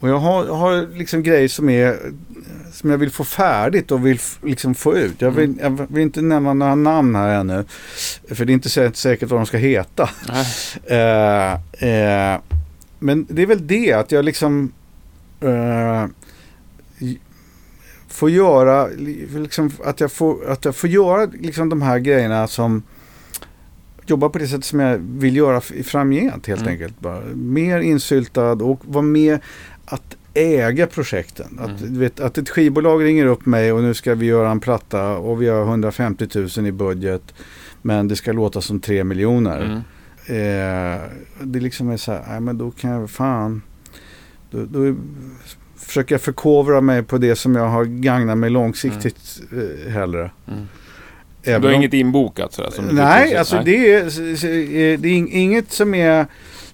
Och 0.00 0.08
jag 0.08 0.18
har, 0.18 0.44
jag 0.46 0.54
har 0.54 0.96
liksom 0.98 1.22
grejer 1.22 1.48
som, 1.48 1.68
är, 1.68 1.98
som 2.72 2.90
jag 2.90 2.98
vill 2.98 3.10
få 3.10 3.24
färdigt 3.24 3.90
och 3.90 4.06
vill 4.06 4.18
liksom 4.42 4.74
få 4.74 4.96
ut. 4.96 5.14
Jag 5.20 5.30
vill, 5.30 5.54
jag 5.60 5.86
vill 5.88 6.02
inte 6.02 6.22
nämna 6.22 6.54
några 6.54 6.74
namn 6.74 7.14
här 7.14 7.28
ännu. 7.40 7.64
För 8.30 8.44
det 8.44 8.52
är 8.52 8.54
inte 8.54 8.68
sä- 8.68 8.92
säkert 8.92 9.30
vad 9.30 9.40
de 9.40 9.46
ska 9.46 9.56
heta. 9.58 10.10
Eh, 10.86 11.52
eh, 11.88 12.40
men 12.98 13.26
det 13.30 13.42
är 13.42 13.46
väl 13.46 13.66
det 13.66 13.92
att 13.92 14.12
jag 14.12 14.24
liksom 14.24 14.72
i- 16.98 17.18
får 18.08 18.30
göra, 18.30 18.86
li- 18.86 19.26
liksom, 19.34 19.70
att, 19.84 20.00
jag 20.00 20.12
får, 20.12 20.50
att 20.50 20.64
jag 20.64 20.76
får 20.76 20.90
göra 20.90 21.28
liksom 21.40 21.68
de 21.68 21.82
här 21.82 21.98
grejerna 21.98 22.46
som 22.46 22.82
jobba 24.10 24.28
på 24.28 24.38
det 24.38 24.46
sätt 24.48 24.64
som 24.64 24.80
jag 24.80 24.98
vill 24.98 25.36
göra 25.36 25.60
framgent 25.60 26.46
helt 26.46 26.60
Mm. 26.60 26.72
enkelt. 26.72 27.00
Bara. 27.00 27.20
Mer 27.34 27.78
insyltad 27.80 28.52
och 28.52 28.80
vara 28.84 29.02
med 29.02 29.38
att 29.84 30.16
äga 30.34 30.86
projekten. 30.86 31.58
Att, 31.60 31.80
Mm. 31.80 31.98
vet, 31.98 32.20
att 32.20 32.38
ett 32.38 32.48
skivbolag 32.50 33.04
ringer 33.04 33.26
upp 33.26 33.46
mig 33.46 33.72
och 33.72 33.82
nu 33.82 33.94
ska 33.94 34.14
vi 34.14 34.26
göra 34.26 34.50
en 34.50 34.60
platta 34.60 35.16
och 35.16 35.42
vi 35.42 35.48
har 35.48 35.62
150 35.64 36.28
000 36.56 36.66
i 36.66 36.72
budget. 36.72 37.34
Men 37.82 38.08
det 38.08 38.16
ska 38.16 38.32
låta 38.32 38.60
som 38.60 38.80
3 38.80 39.04
miljoner. 39.04 39.60
Mm. 39.64 39.80
Eh, 40.26 41.00
det 41.40 41.60
liksom 41.60 41.90
är 41.90 41.96
så 41.96 42.12
här, 42.12 42.24
nej 42.28 42.40
men 42.40 42.58
då 42.58 42.70
kan 42.70 42.90
jag 42.90 43.10
fan. 43.10 43.62
Då, 44.50 44.64
då 44.64 44.94
försöker 45.76 46.14
jag 46.14 46.22
förkovra 46.22 46.80
mig 46.80 47.02
på 47.02 47.18
det 47.18 47.36
som 47.36 47.54
jag 47.54 47.68
har 47.68 47.84
gagnat 47.84 48.38
mig 48.38 48.50
långsiktigt 48.50 49.40
eh, 49.86 49.92
hellre. 49.92 50.30
Mm. 50.48 50.64
Även 51.44 51.60
Du 51.62 51.66
har 51.68 51.74
om- 51.74 51.80
inget 51.80 51.94
inbokat 51.94 52.52
sådär? 52.52 52.70
Som 52.70 52.84
Nej, 52.84 53.36
alltså 53.36 53.56
Nej. 53.56 53.64
det 53.64 53.92
är, 53.94 54.02
det 54.96 55.08
är 55.08 55.12
ing- 55.12 55.30
inget 55.30 55.72
som 55.72 55.94
är... 55.94 56.26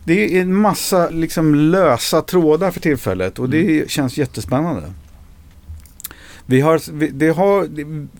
Det 0.04 0.36
är 0.36 0.40
en 0.42 0.54
massa 0.54 1.08
liksom 1.10 1.54
lösa 1.54 2.22
trådar 2.22 2.70
för 2.70 2.80
tillfället 2.80 3.38
och 3.38 3.44
Mm. 3.44 3.66
det 3.66 3.90
känns 3.90 4.18
jättespännande. 4.18 4.82
Vi 6.46 6.60
har, 6.60 6.80
det 7.12 7.28
har, 7.28 7.64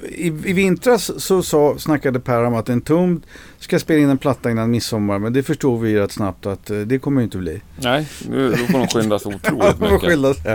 i, 0.08 0.26
I 0.26 0.52
vintras 0.52 1.10
så 1.22 1.42
sa, 1.42 1.78
snackade 1.78 2.20
Per 2.20 2.44
om 2.44 2.54
att 2.54 2.68
en 2.68 2.80
tum 2.80 3.22
ska 3.58 3.78
spela 3.78 3.98
in 4.00 4.08
en 4.08 4.18
platta 4.18 4.50
innan 4.50 4.70
midsommar. 4.70 5.18
Men 5.18 5.32
det 5.32 5.42
förstod 5.42 5.80
vi 5.82 5.96
rätt 5.98 6.12
snabbt 6.12 6.46
att 6.46 6.70
eh, 6.70 6.78
det 6.78 6.98
kommer 6.98 7.20
ju 7.20 7.24
inte 7.24 7.38
bli. 7.38 7.60
Nej, 7.82 8.06
nu, 8.30 8.50
då 8.50 8.56
får 8.56 8.78
de 8.78 8.86
skynda 8.88 9.18
sig 9.18 9.34
otroligt 9.44 9.80
mycket. 9.80 10.00
skilja 10.00 10.34
sig. 10.34 10.52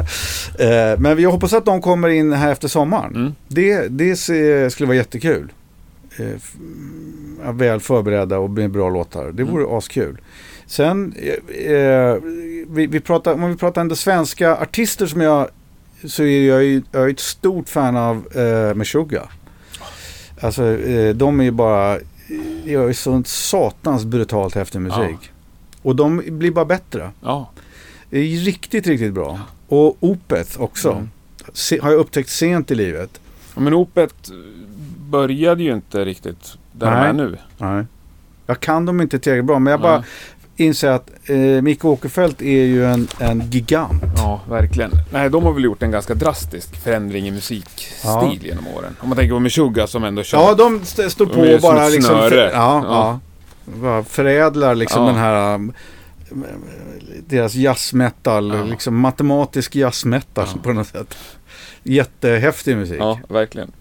Eh, 0.59 0.99
Men 0.99 1.17
vi 1.17 1.23
hoppas 1.23 1.53
att 1.53 1.65
de 1.65 1.81
kommer 1.81 2.09
in 2.09 2.34
här 2.34 2.51
efter 2.51 2.67
sommaren. 2.67 3.15
Mm. 3.15 3.31
Det, 3.47 3.88
det 3.88 4.15
skulle 4.72 4.88
vara 4.88 4.97
jättekul. 4.97 5.51
Eh, 6.20 6.30
f- 6.36 6.56
ja, 7.46 7.52
väl 7.52 7.80
förberedda 7.80 8.38
och 8.40 8.50
med 8.50 8.72
bra 8.72 8.90
låtar. 8.90 9.32
Det 9.32 9.44
vore 9.44 9.78
askul. 9.78 10.18
Sen, 10.68 11.14
eh, 11.18 11.74
eh, 11.74 12.18
vi, 12.68 12.88
vi 12.88 13.00
pratar, 13.00 13.34
om 13.34 13.50
vi 13.50 13.56
pratar 13.58 13.82
ändå 13.82 13.96
svenska 13.96 14.56
artister 14.58 15.06
som 15.08 15.22
jag, 15.22 15.48
så 16.06 16.24
är 16.24 16.48
jag, 16.48 16.64
ju, 16.64 16.82
jag 16.92 17.04
är 17.04 17.10
ett 17.10 17.20
stort 17.20 17.70
fan 17.70 17.98
av 17.98 18.38
eh, 18.38 18.76
Meshuggah. 18.76 19.28
Alltså, 20.42 20.64
eh, 20.78 21.16
de 21.16 21.40
är 21.40 21.44
ju 21.44 21.52
bara, 21.52 22.00
gör 22.64 22.88
ju 22.88 22.94
sånt 22.94 23.28
satans 23.28 24.06
brutalt 24.06 24.56
häftig 24.56 24.82
musik. 24.82 25.32
Och 25.82 25.96
de 25.96 26.22
blir 26.28 26.52
bara 26.52 26.66
bättre. 26.66 27.12
Ja. 27.22 27.50
Det 28.10 28.20
är 28.20 28.38
riktigt, 28.38 28.88
riktigt 28.88 29.14
bra. 29.14 29.40
Och 29.68 29.98
Opeth 30.00 30.62
också. 30.62 30.92
Mm. 30.92 31.10
Se, 31.54 31.80
har 31.80 31.92
jag 31.92 32.00
upptäckt 32.00 32.30
sent 32.30 32.72
i 32.72 32.76
livet. 32.76 33.10
Ja, 33.56 33.62
Men 33.62 33.74
Opet 33.74 34.32
började 35.20 35.64
ju 35.64 35.74
inte 35.74 36.06
riktigt 36.06 36.58
där 36.72 36.92
de 36.92 36.98
Nej. 37.00 37.10
är 37.10 37.14
nu. 37.14 37.38
Nej. 37.58 37.86
Jag 38.46 38.60
kan 38.60 38.86
dem 38.86 39.02
inte 39.02 39.20
tillräckligt 39.20 39.46
bra, 39.46 39.60
men 39.60 39.72
jag 39.72 39.82
bara 39.82 39.98
Nej. 39.98 40.06
inser 40.68 40.90
att 40.92 41.10
eh, 41.30 41.38
Micke 41.62 41.86
Åkerfeldt 41.86 42.42
är 42.42 42.64
ju 42.64 42.86
en, 42.86 43.08
en 43.20 43.50
gigant. 43.52 44.04
Ja, 44.18 44.42
verkligen. 44.50 44.92
Nej, 45.12 45.30
de 45.30 45.44
har 45.44 45.54
väl 45.54 45.64
gjort 45.64 45.84
en 45.84 45.92
ganska 45.92 46.14
drastisk 46.14 46.76
förändring 46.84 47.28
i 47.28 47.32
musikstil 47.32 48.00
Ja. 48.04 48.34
genom 48.42 48.68
åren. 48.68 48.96
Om 49.00 49.10
man 49.10 49.18
tänker 49.18 49.34
på 49.34 49.40
Meshuggah 49.40 49.86
som 49.86 50.04
ändå 50.04 50.24
kör. 50.24 50.38
Ja, 50.38 50.54
de 50.56 50.82
st- 50.82 51.10
står 51.10 51.26
De 51.26 51.34
på 51.34 51.42
och 51.42 51.62
bara 51.62 51.88
liksom... 51.88 52.04
snöre. 52.04 52.36
ja, 52.54 52.84
ja. 52.84 52.84
Ja. 52.86 53.20
Bara 53.82 54.04
förädlar 54.04 54.76
liksom 54.76 55.06
den 55.06 55.16
här... 55.16 55.56
um, 55.56 55.74
deras 57.28 57.56
jazzmetal, 57.56 58.54
Ja. 58.58 58.64
liksom 58.64 58.96
matematisk 59.00 59.76
jazzmetal 59.76 60.48
Ja. 60.54 60.60
på 60.64 60.74
något 60.74 60.88
sätt. 60.88 61.18
Jättehäftig 61.84 62.78
musik. 62.78 62.98
Ja, 63.00 63.20
verkligen. 63.30 63.72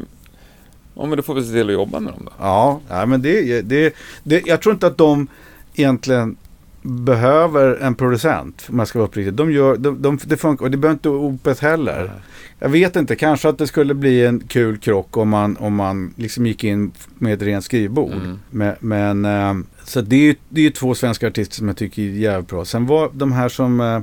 Ja, 0.94 1.06
men 1.06 1.16
då 1.16 1.22
får 1.22 1.34
vi 1.34 1.42
se 1.42 1.52
till 1.52 1.66
att 1.66 1.72
jobba 1.72 2.00
med 2.00 2.12
dem 2.12 2.22
då. 2.24 2.32
Ja, 2.38 2.80
nej, 2.88 3.06
men 3.06 3.22
det, 3.22 3.62
det, 3.62 3.94
det, 4.22 4.46
jag 4.46 4.62
tror 4.62 4.72
inte 4.72 4.86
att 4.86 4.98
de 4.98 5.26
egentligen 5.74 6.36
behöver 6.82 7.76
en 7.76 7.94
producent, 7.94 8.66
om 8.68 8.78
jag 8.78 8.88
ska 8.88 8.98
vara 8.98 9.08
uppriktig. 9.08 9.34
De 9.34 9.52
gör, 9.52 9.76
de, 9.76 10.02
de, 10.02 10.18
det 10.24 10.36
funkar, 10.36 10.64
och 10.64 10.70
det 10.70 10.76
behöver 10.76 10.94
inte 10.94 11.08
Opeth 11.08 11.62
heller. 11.62 12.12
Jag 12.58 12.68
vet 12.68 12.96
inte, 12.96 13.16
kanske 13.16 13.48
att 13.48 13.58
det 13.58 13.66
skulle 13.66 13.94
bli 13.94 14.26
en 14.26 14.40
kul 14.40 14.78
krock 14.78 15.16
om 15.16 15.28
man, 15.28 15.56
om 15.56 15.74
man 15.74 16.14
liksom 16.16 16.46
gick 16.46 16.64
in 16.64 16.92
med 17.18 17.34
ett 17.34 17.42
rent 17.42 17.64
skrivbord. 17.64 18.12
Mm. 18.12 18.38
Men, 18.50 18.74
men 18.80 19.24
eh, 19.24 19.66
så 19.84 20.00
det 20.00 20.16
är 20.16 20.20
ju 20.20 20.34
det 20.48 20.66
är 20.66 20.70
två 20.70 20.94
svenska 20.94 21.28
artister 21.28 21.56
som 21.56 21.68
jag 21.68 21.76
tycker 21.76 22.02
är 22.02 22.06
jävligt 22.06 22.48
bra. 22.48 22.64
Sen 22.64 22.86
var 22.86 23.10
de 23.12 23.32
här 23.32 23.48
som 23.48 23.80
eh, 23.80 24.00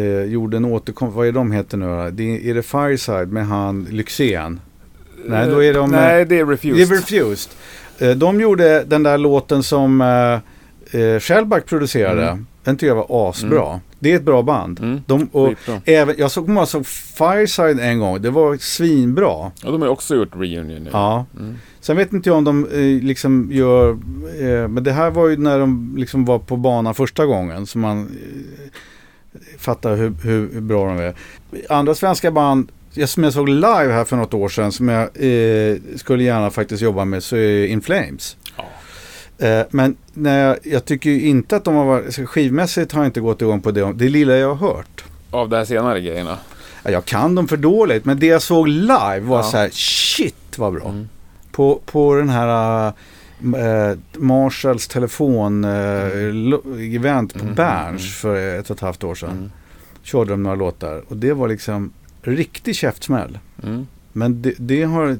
eh, 0.00 0.24
gjorde 0.24 0.56
en 0.56 0.64
återkomst, 0.64 1.16
vad 1.16 1.26
är 1.26 1.32
de 1.32 1.52
heter 1.52 1.76
nu 1.76 1.86
då? 1.86 2.10
Det 2.10 2.22
är, 2.22 2.50
är 2.50 2.54
det 2.54 2.62
Fireside 2.62 3.32
med 3.32 3.46
han 3.46 3.84
Lyxzén? 3.84 4.60
Nej, 5.26 5.48
då 5.48 5.64
är 5.64 5.74
de... 5.74 5.90
Nej, 5.90 6.24
det 6.24 6.38
är 6.38 6.46
Refused. 6.46 6.88
Det 6.88 6.94
är 6.94 6.98
Refused. 6.98 7.52
Eh, 7.98 8.10
De 8.10 8.40
gjorde 8.40 8.84
den 8.84 9.02
där 9.02 9.18
låten 9.18 9.62
som 9.62 10.00
eh, 10.00 11.00
eh, 11.00 11.20
Shellback 11.20 11.66
producerade. 11.66 12.28
Mm. 12.28 12.46
Den 12.64 12.76
tycker 12.76 12.86
jag 12.86 12.94
var 13.08 13.30
asbra. 13.30 13.80
Det 13.98 14.12
är 14.12 14.16
ett 14.16 14.22
bra 14.22 14.42
band. 14.42 14.80
Mm. 14.80 15.00
De, 15.06 15.28
och 15.32 15.52
även, 15.84 16.14
jag 16.18 16.30
såg, 16.30 16.50
jag 16.50 16.68
såg 16.68 16.86
Fireside 16.86 17.80
en 17.80 17.98
gång. 17.98 18.22
Det 18.22 18.30
var 18.30 18.56
svinbra. 18.56 19.50
Ja, 19.62 19.70
de 19.70 19.82
har 19.82 19.88
också 19.88 20.14
gjort 20.14 20.36
reunion 20.36 20.84
nu. 20.84 20.90
Ja. 20.92 21.26
Mm. 21.38 21.54
Sen 21.80 21.96
vet 21.96 22.12
inte 22.12 22.28
jag 22.28 22.36
om 22.38 22.44
de 22.44 22.66
eh, 22.66 23.04
liksom 23.04 23.48
gör... 23.52 23.90
Eh, 24.40 24.68
men 24.68 24.84
det 24.84 24.92
här 24.92 25.10
var 25.10 25.28
ju 25.28 25.36
när 25.36 25.58
de 25.58 25.94
liksom 25.96 26.24
var 26.24 26.38
på 26.38 26.56
banan 26.56 26.94
första 26.94 27.26
gången. 27.26 27.66
Så 27.66 27.78
man 27.78 28.00
eh, 28.00 29.38
fattar 29.58 29.96
hur, 29.96 30.12
hur, 30.22 30.50
hur 30.52 30.60
bra 30.60 30.88
de 30.88 30.98
är. 30.98 31.14
Andra 31.68 31.94
svenska 31.94 32.30
band 32.30 32.72
jag, 32.94 33.08
som 33.08 33.24
jag 33.24 33.32
såg 33.32 33.48
live 33.48 33.92
här 33.92 34.04
för 34.04 34.16
något 34.16 34.34
år 34.34 34.48
sedan 34.48 34.72
som 34.72 34.88
jag 34.88 35.02
eh, 35.02 35.76
skulle 35.96 36.22
gärna 36.24 36.50
faktiskt 36.50 36.82
jobba 36.82 37.04
med 37.04 37.22
så 37.22 37.36
är 37.36 37.66
In 37.66 37.82
Flames. 37.82 38.36
Ja. 38.56 38.64
Eh, 39.46 39.66
men 39.70 39.96
när 40.12 40.44
jag, 40.46 40.56
jag 40.62 40.84
tycker 40.84 41.10
ju 41.10 41.20
inte 41.20 41.56
att 41.56 41.64
de 41.64 41.74
har 41.74 41.84
varit, 41.84 42.28
skivmässigt 42.28 42.92
har 42.92 43.00
jag 43.00 43.08
inte 43.08 43.20
gått 43.20 43.42
igång 43.42 43.60
på 43.60 43.70
det. 43.70 43.92
Det 43.92 44.08
lilla 44.08 44.36
jag 44.36 44.54
har 44.54 44.68
hört. 44.74 45.04
Av 45.30 45.48
de 45.48 45.56
här 45.56 45.64
senare 45.64 46.00
grejerna. 46.00 46.38
Ja, 46.82 46.90
Jag 46.90 47.04
kan 47.04 47.34
dem 47.34 47.48
för 47.48 47.56
dåligt 47.56 48.04
men 48.04 48.18
det 48.18 48.26
jag 48.26 48.42
såg 48.42 48.68
live 48.68 49.20
var 49.20 49.36
Ja. 49.38 49.42
så 49.42 49.56
här 49.56 49.68
shit 49.72 50.58
vad 50.58 50.72
bra. 50.72 50.88
Mm. 50.88 51.08
På, 51.52 51.80
på 51.86 52.14
den 52.14 52.28
här 52.28 52.86
äh, 52.86 52.92
Marshalls 54.12 54.88
telefon-event 54.88 57.32
på 57.34 57.40
Mm, 57.40 57.54
Berns 57.54 58.00
mm. 58.02 58.12
för 58.12 58.58
ett 58.58 58.70
och 58.70 58.76
ett 58.76 58.80
halvt 58.80 59.04
år 59.04 59.14
sedan. 59.14 59.30
Mm. 59.30 59.50
Körde 60.02 60.30
de 60.30 60.42
några 60.42 60.56
låtar 60.56 61.02
och 61.08 61.16
det 61.16 61.32
var 61.32 61.48
liksom 61.48 61.92
riktig 62.22 62.76
käftsmäll. 62.76 63.38
Mm. 63.62 63.86
Men 64.12 64.42
det, 64.42 64.54
det 64.58 64.82
har, 64.82 65.16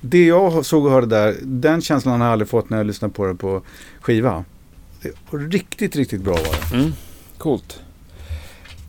det, 0.00 0.26
jag 0.26 0.66
såg 0.66 0.84
och 0.84 0.90
hörde 0.90 1.06
där, 1.06 1.34
den 1.42 1.80
känslan 1.80 2.20
har 2.20 2.26
jag 2.26 2.32
aldrig 2.32 2.48
fått 2.48 2.70
när 2.70 2.76
jag 2.76 2.86
lyssnade 2.86 3.14
på 3.14 3.26
det 3.26 3.34
på 3.34 3.62
skiva. 4.00 4.44
Riktigt, 5.30 5.96
riktigt 5.96 6.20
bra 6.20 6.32
var 6.34 6.70
det. 6.70 6.76
Mm. 6.76 6.92
Coolt. 7.38 7.80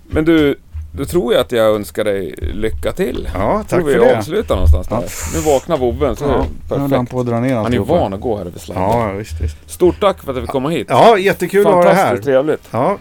Men 0.07 0.25
du, 0.25 0.55
då 0.91 1.05
tror 1.05 1.33
jag 1.33 1.41
att 1.41 1.51
jag 1.51 1.75
önskar 1.75 2.03
dig 2.03 2.35
lycka 2.53 2.91
till. 2.91 3.29
Ja, 3.33 3.63
Tror 3.69 3.79
tack 3.79 3.89
vi 3.89 3.93
för 3.93 3.99
det. 4.05 4.17
avslutar 4.17 4.55
någonstans 4.55 4.87
där. 4.87 4.95
Ja. 4.95 5.03
Nu 5.35 5.39
vaknar 5.51 5.77
vovven, 5.77 6.15
så 6.15 6.25
Ja, 6.25 6.29
är 6.35 6.39
nu 6.69 6.77
han 6.79 6.89
perfekt. 6.89 7.11
på 7.11 7.19
att 7.19 7.25
dra 7.25 7.39
ner 7.39 7.55
Han 7.55 7.65
är 7.65 7.71
ju 7.71 7.83
van 7.83 8.13
att 8.13 8.21
gå 8.21 8.37
här 8.37 8.45
över 8.45 8.59
sladden. 8.59 8.83
Ja, 8.83 9.11
visst, 9.11 9.41
visst. 9.41 9.57
Stort 9.69 9.99
tack 9.99 10.23
för 10.23 10.31
att 10.31 10.35
du 10.35 10.41
fick 10.41 10.49
komma 10.49 10.69
hit. 10.69 10.87
Ja, 10.89 11.17
jättekul 11.17 11.67
att 11.67 11.73
ha 11.73 11.83
det 11.83 11.89
här. 11.89 11.95
Fantastiskt 11.95 12.25
trevligt. 12.25 12.67
Ja, 12.71 12.97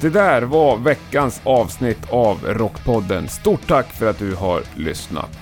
Det 0.00 0.10
där 0.10 0.42
var 0.42 0.76
veckans 0.76 1.40
avsnitt 1.44 2.10
av 2.10 2.44
Rockpodden. 2.46 3.28
Stort 3.28 3.66
tack 3.68 3.92
för 3.92 4.10
att 4.10 4.18
du 4.18 4.34
har 4.34 4.62
lyssnat. 4.76 5.38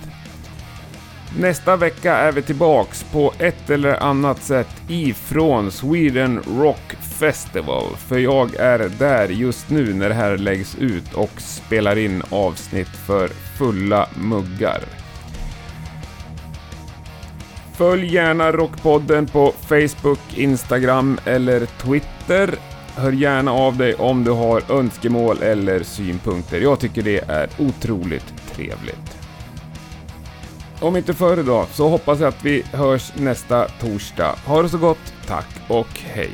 Nästa 1.39 1.77
vecka 1.77 2.17
är 2.17 2.33
vi 2.33 2.43
tillbaks 2.43 3.05
på 3.13 3.33
ett 3.39 3.71
eller 3.71 4.03
annat 4.03 4.43
sätt 4.43 4.83
ifrån 4.89 5.71
Sweden 5.71 6.43
Rock 6.59 6.97
Festival. 7.19 7.85
För 7.97 8.19
jag 8.19 8.55
är 8.55 8.91
där 8.99 9.29
just 9.29 9.71
nu 9.71 9.95
när 9.95 10.09
det 10.09 10.15
här 10.15 10.39
läggs 10.39 10.77
ut 10.79 11.15
och 11.15 11.41
spelar 11.41 11.99
in 11.99 12.23
avsnitt 12.31 12.97
för 13.07 13.29
fulla 13.29 14.09
muggar. 14.15 14.81
Följ 17.73 18.15
gärna 18.15 18.53
Rockpodden 18.53 19.27
på 19.27 19.53
Facebook, 19.69 20.21
Instagram 20.35 21.19
eller 21.25 21.67
Twitter. 21.67 22.59
Hör 22.97 23.13
gärna 23.13 23.53
av 23.53 23.77
dig 23.77 23.95
om 23.95 24.25
du 24.25 24.31
har 24.31 24.63
önskemål 24.73 25.43
eller 25.43 25.83
synpunkter. 25.83 26.61
Jag 26.61 26.81
tycker 26.81 27.03
det 27.03 27.19
är 27.29 27.49
otroligt 27.59 28.35
trevligt. 28.55 29.19
Om 30.81 30.97
inte 30.97 31.15
förr 31.15 31.43
då, 31.43 31.67
så 31.73 31.89
hoppas 31.89 32.21
jag 32.21 32.29
att 32.29 32.45
vi 32.45 32.63
hörs 32.63 33.13
nästa 33.17 33.69
torsdag. 33.69 34.35
Ha 34.47 34.63
det 34.63 34.69
så 34.69 34.79
gott, 34.79 35.13
tack 35.27 35.49
och 35.69 35.89
hej! 36.05 36.31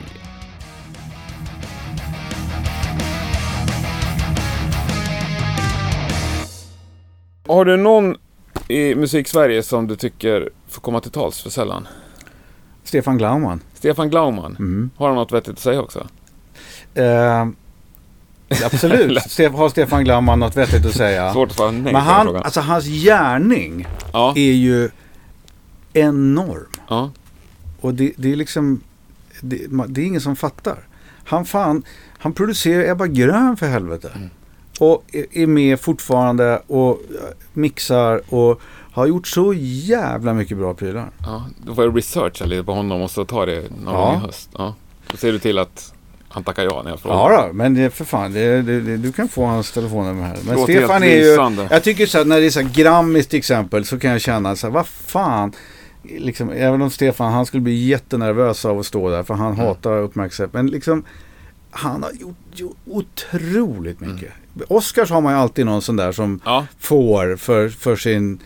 Har 7.47 7.65
du 7.65 7.77
någon 7.77 8.17
i 8.69 8.95
Musik-Sverige 8.95 9.63
som 9.63 9.87
du 9.87 9.97
tycker 9.97 10.51
får 10.69 10.81
komma 10.81 11.01
till 11.01 11.11
tals 11.11 11.43
för 11.43 11.51
sällan? 11.51 11.89
Stefan 12.85 13.19
Glaumann. 13.19 13.61
Stefan 13.75 14.11
Glaumann, 14.11 14.57
Mm. 14.59 14.91
har 14.97 15.07
han 15.07 15.17
något 15.17 15.33
vettigt 15.33 15.53
att 15.53 15.59
säga 15.59 15.81
också? 15.81 16.07
Eh, 16.95 17.47
absolut. 18.65 19.19
Har 19.55 19.69
Stefan 19.69 20.05
Glaumann 20.05 20.39
något 20.41 20.57
vettigt 20.57 20.87
att 20.87 20.95
säga? 20.95 21.33
Svårt 21.33 21.51
att 21.51 21.57
svara 21.57 21.71
nej 21.71 21.93
Men 21.93 22.03
han, 22.03 22.37
alltså 22.37 22.61
hans 22.61 22.85
gärning 22.85 23.87
Ja, 24.13 24.33
är 24.37 24.53
ju 24.53 24.91
enorm. 25.93 26.67
ja. 26.89 27.11
Och 27.81 27.95
det, 27.95 28.13
det 28.17 28.33
är 28.33 28.37
liksom, 28.37 28.81
det, 29.41 29.67
det 29.89 30.01
är 30.01 30.05
ingen 30.07 30.21
som 30.21 30.37
fattar. 30.37 30.79
Han 31.25 31.45
fan, 31.45 31.83
han 32.19 32.33
producerar 32.33 32.91
Ebba 32.91 33.07
Grön 33.07 33.57
för 33.57 33.67
helvete. 33.69 34.11
Mm. 34.17 34.31
Och 34.81 35.05
är, 35.13 35.27
är 35.33 35.47
med 35.47 35.81
fortfarande 35.81 36.63
och 36.67 36.91
eh, 36.91 37.29
mixar 37.53 38.35
och 38.35 38.61
har 38.93 39.07
gjort 39.07 39.27
så 39.27 39.55
jävla 39.57 40.35
mycket 40.35 40.57
bra 40.59 40.75
prylar. 40.75 41.11
ja. 41.21 41.47
Då 41.67 41.75
får 41.75 41.85
jag 41.85 41.97
researcha 41.97 42.45
lite 42.45 42.65
på 42.65 42.73
honom 42.75 43.03
och 43.03 43.11
så 43.11 43.25
tar 43.25 43.47
det 43.47 43.63
någon 43.85 43.95
Ja. 43.95 44.05
gång 44.11 44.15
i 44.17 44.19
höst. 44.27 44.51
Ja. 44.59 44.75
Då 45.11 45.17
ser 45.17 45.33
du 45.33 45.39
till 45.39 45.59
att 45.59 45.95
han 46.33 46.45
tackar 46.45 46.63
ja 46.65 46.83
när 46.83 46.91
jag 46.91 47.01
frågar. 47.01 47.17
Ja 47.17 47.47
då, 47.47 47.53
men 47.53 47.75
det, 47.75 47.91
för 47.91 48.05
fan, 48.05 48.33
det, 48.33 48.63
det, 48.63 48.97
du 48.97 49.13
kan 49.13 49.29
få 49.29 49.45
hans 49.47 49.73
telefonnummer 49.73 50.23
här. 50.23 50.37
Men 50.47 50.55
Låter 50.55 50.73
Stefan 50.79 51.03
är 51.03 51.17
ju, 51.17 51.67
jag 51.71 51.83
tycker 51.83 52.07
så 52.07 52.19
här, 52.19 52.25
när 52.25 52.41
det 52.41 52.47
är 52.47 52.51
så 52.51 52.61
här 52.61 52.69
Grammis 52.69 53.27
till 53.27 53.39
exempel 53.39 53.85
så 53.85 53.99
kan 53.99 54.11
jag 54.11 54.21
känna 54.21 54.57
så 54.57 54.67
här, 54.67 54.75
vad 54.75 54.87
fan. 54.87 55.53
Liksom, 56.03 56.51
även 56.51 56.83
om 56.83 56.91
Stefan, 56.91 57.33
han 57.33 57.47
skulle 57.47 57.61
bli 57.61 57.85
jättenervös 57.87 58.65
av 58.65 58.79
att 58.79 58.87
stå 58.87 59.11
där 59.11 59.23
för 59.23 59.35
han 59.35 59.53
Mm. 59.53 59.67
hatar 59.67 59.99
uppmärksamhet. 59.99 60.53
Men 60.55 60.67
liksom, 60.67 61.05
han 61.71 62.03
har 62.03 62.11
gjort, 62.13 62.37
gjort 62.55 62.77
otroligt 62.87 64.01
Mm. 64.01 64.15
mycket. 64.15 64.33
Oscars 64.69 65.11
har 65.11 65.21
man 65.21 65.33
ju 65.33 65.39
alltid 65.39 65.67
någon 65.67 65.83
sån 65.83 65.97
där 65.97 66.13
som 66.13 66.41
Ja. 66.45 66.67
får 66.79 67.37
för, 67.37 67.69
för 67.69 67.97
sin, 67.97 68.39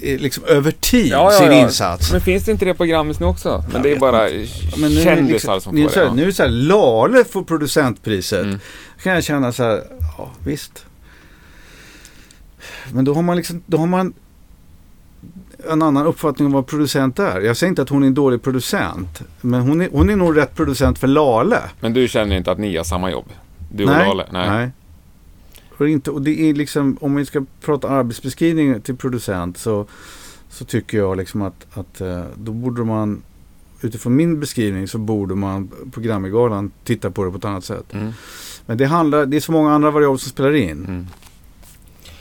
liksom 0.00 0.44
över 0.44 0.70
tid, 0.70 1.06
Ja, 1.06 1.32
ja, 1.32 1.38
sin 1.38 1.46
ja. 1.46 1.52
insats. 1.52 2.12
Men 2.12 2.20
finns 2.20 2.44
det 2.44 2.52
inte 2.52 2.64
det 2.64 2.74
på 2.74 2.84
Grammis 2.84 3.20
nu 3.20 3.26
också? 3.26 3.64
Men 3.72 3.82
det 3.82 3.92
är 3.92 3.98
bara 3.98 4.28
Men 4.76 4.94
nu 4.94 5.02
kändisar 5.02 5.54
liksom, 5.54 5.60
som 5.60 5.72
får 5.72 6.00
det 6.00 6.06
här, 6.06 6.14
nu 6.14 6.22
är 6.22 6.26
det 6.26 6.32
så 6.32 6.42
här, 6.42 6.50
Lale 6.50 7.24
får 7.24 7.42
producentpriset. 7.42 8.44
Mm. 8.44 8.58
kan 9.02 9.12
jag 9.12 9.24
känna 9.24 9.52
så 9.52 9.62
här, 9.62 9.82
ja 10.18 10.30
visst. 10.44 10.86
Men 12.92 13.04
då 13.04 13.14
har 13.14 13.22
man 13.22 13.36
liksom, 13.36 13.62
då 13.66 13.78
har 13.78 13.86
man 13.86 14.14
en 15.70 15.82
annan 15.82 16.06
uppfattning 16.06 16.46
om 16.46 16.52
vad 16.52 16.66
producent 16.66 17.18
är. 17.18 17.40
Jag 17.40 17.56
säger 17.56 17.68
inte 17.68 17.82
att 17.82 17.88
hon 17.88 18.02
är 18.02 18.06
en 18.06 18.14
dålig 18.14 18.42
producent. 18.42 19.22
Men 19.40 19.60
hon 19.60 19.80
är, 19.80 19.88
hon 19.92 20.10
är 20.10 20.16
nog 20.16 20.36
rätt 20.36 20.54
producent 20.54 20.98
för 20.98 21.06
Lale. 21.06 21.60
Men 21.80 21.92
du 21.92 22.08
känner 22.08 22.36
inte 22.36 22.52
att 22.52 22.58
ni 22.58 22.76
har 22.76 22.84
samma 22.84 23.10
jobb? 23.10 23.26
Du 23.72 23.84
och 23.84 23.90
nej, 23.90 24.08
Lale? 24.08 24.26
nej. 24.32 24.70
Och, 25.82 25.88
inte, 25.88 26.10
och 26.10 26.22
det 26.22 26.50
är 26.50 26.54
liksom, 26.54 26.98
om 27.00 27.14
vi 27.14 27.26
ska 27.26 27.44
prata 27.60 27.88
arbetsbeskrivning 27.88 28.80
till 28.80 28.96
producent 28.96 29.58
så, 29.58 29.86
så 30.48 30.64
tycker 30.64 30.98
jag 30.98 31.16
liksom 31.16 31.42
att, 31.42 31.66
att 31.72 32.00
eh, 32.00 32.24
då 32.36 32.52
borde 32.52 32.84
man 32.84 33.22
utifrån 33.80 34.16
min 34.16 34.40
beskrivning 34.40 34.88
så 34.88 34.98
borde 34.98 35.34
man 35.34 35.70
på 35.92 36.00
Grammygalan 36.00 36.70
titta 36.84 37.10
på 37.10 37.24
det 37.24 37.30
på 37.30 37.36
ett 37.36 37.44
annat 37.44 37.64
sätt. 37.64 37.94
Mm. 37.94 38.12
Men 38.66 38.78
det 38.78 38.86
handlar, 38.86 39.26
det 39.26 39.36
är 39.36 39.40
så 39.40 39.52
många 39.52 39.72
andra 39.72 39.90
variabler 39.90 40.18
som 40.18 40.30
spelar 40.30 40.54
in. 40.54 40.84
Mm. 40.84 41.06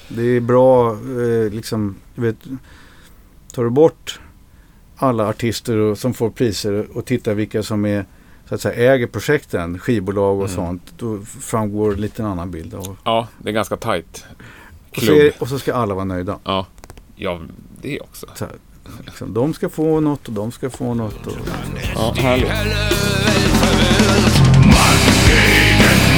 Det 0.08 0.24
är 0.24 0.42
bra, 0.42 0.92
eh, 0.92 1.52
liksom, 1.52 1.96
vet, 2.16 2.38
tar 3.54 3.64
du 3.64 3.70
bort 3.70 4.20
alla 4.96 5.28
artister 5.28 5.78
och, 5.78 5.98
som 5.98 6.14
får 6.14 6.30
priser 6.30 6.88
och 6.94 7.06
tittar 7.06 7.34
vilka 7.34 7.64
som 7.64 7.86
är, 7.86 8.06
så 8.52 8.56
att 8.56 8.62
säga, 8.62 8.94
äger 8.94 9.08
projekten, 9.08 9.80
skivbolag 9.80 10.40
och 10.40 10.50
Mm. 10.50 10.56
sånt, 10.56 10.94
då 10.98 11.20
framgår 11.42 11.96
lite 11.96 12.22
en 12.22 12.28
annan 12.28 12.52
bild. 12.52 12.74
Och, 12.74 12.96
Ja, 13.04 13.28
det 13.38 13.50
är 13.50 13.54
ganska 13.54 13.78
tajt 13.78 14.26
och, 14.98 15.04
så 15.04 15.14
är, 15.14 15.32
och 15.40 15.48
så 15.48 15.60
ska 15.60 15.74
alla 15.74 15.94
vara 15.94 16.06
nöjda. 16.06 16.40
Ja, 16.44 16.66
ja 17.16 17.40
det 17.82 18.00
också. 18.00 18.28
Så 18.36 18.46
här, 18.46 18.54
liksom, 19.06 19.34
de 19.34 19.54
ska 19.54 19.70
få 19.70 20.00
något 20.00 20.28
och 20.28 20.34
de 20.34 20.52
ska 20.52 20.70
få 20.70 20.94
något. 20.94 21.28
Och, 21.28 21.34
Ja, 21.96 22.14
härligt. 22.18 22.48
helle 22.50 22.76
Welt 22.76 23.62
verwirrt. 23.62 24.38
Mann 24.76 24.98
gegen 25.28 26.12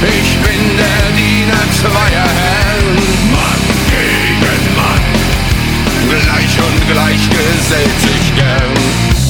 Ich 0.00 0.38
bin 0.38 0.76
der 0.76 1.10
Diener 1.16 1.64
zweier 1.72 2.28
Herren. 2.28 2.94
Mann 3.32 3.62
gegen 3.90 4.76
Mann. 4.76 5.02
Gleich 6.08 6.58
und 6.60 6.92
gleich 6.92 7.28
gesellt 7.30 8.00
sich 8.00 8.34
gern. 8.36 9.27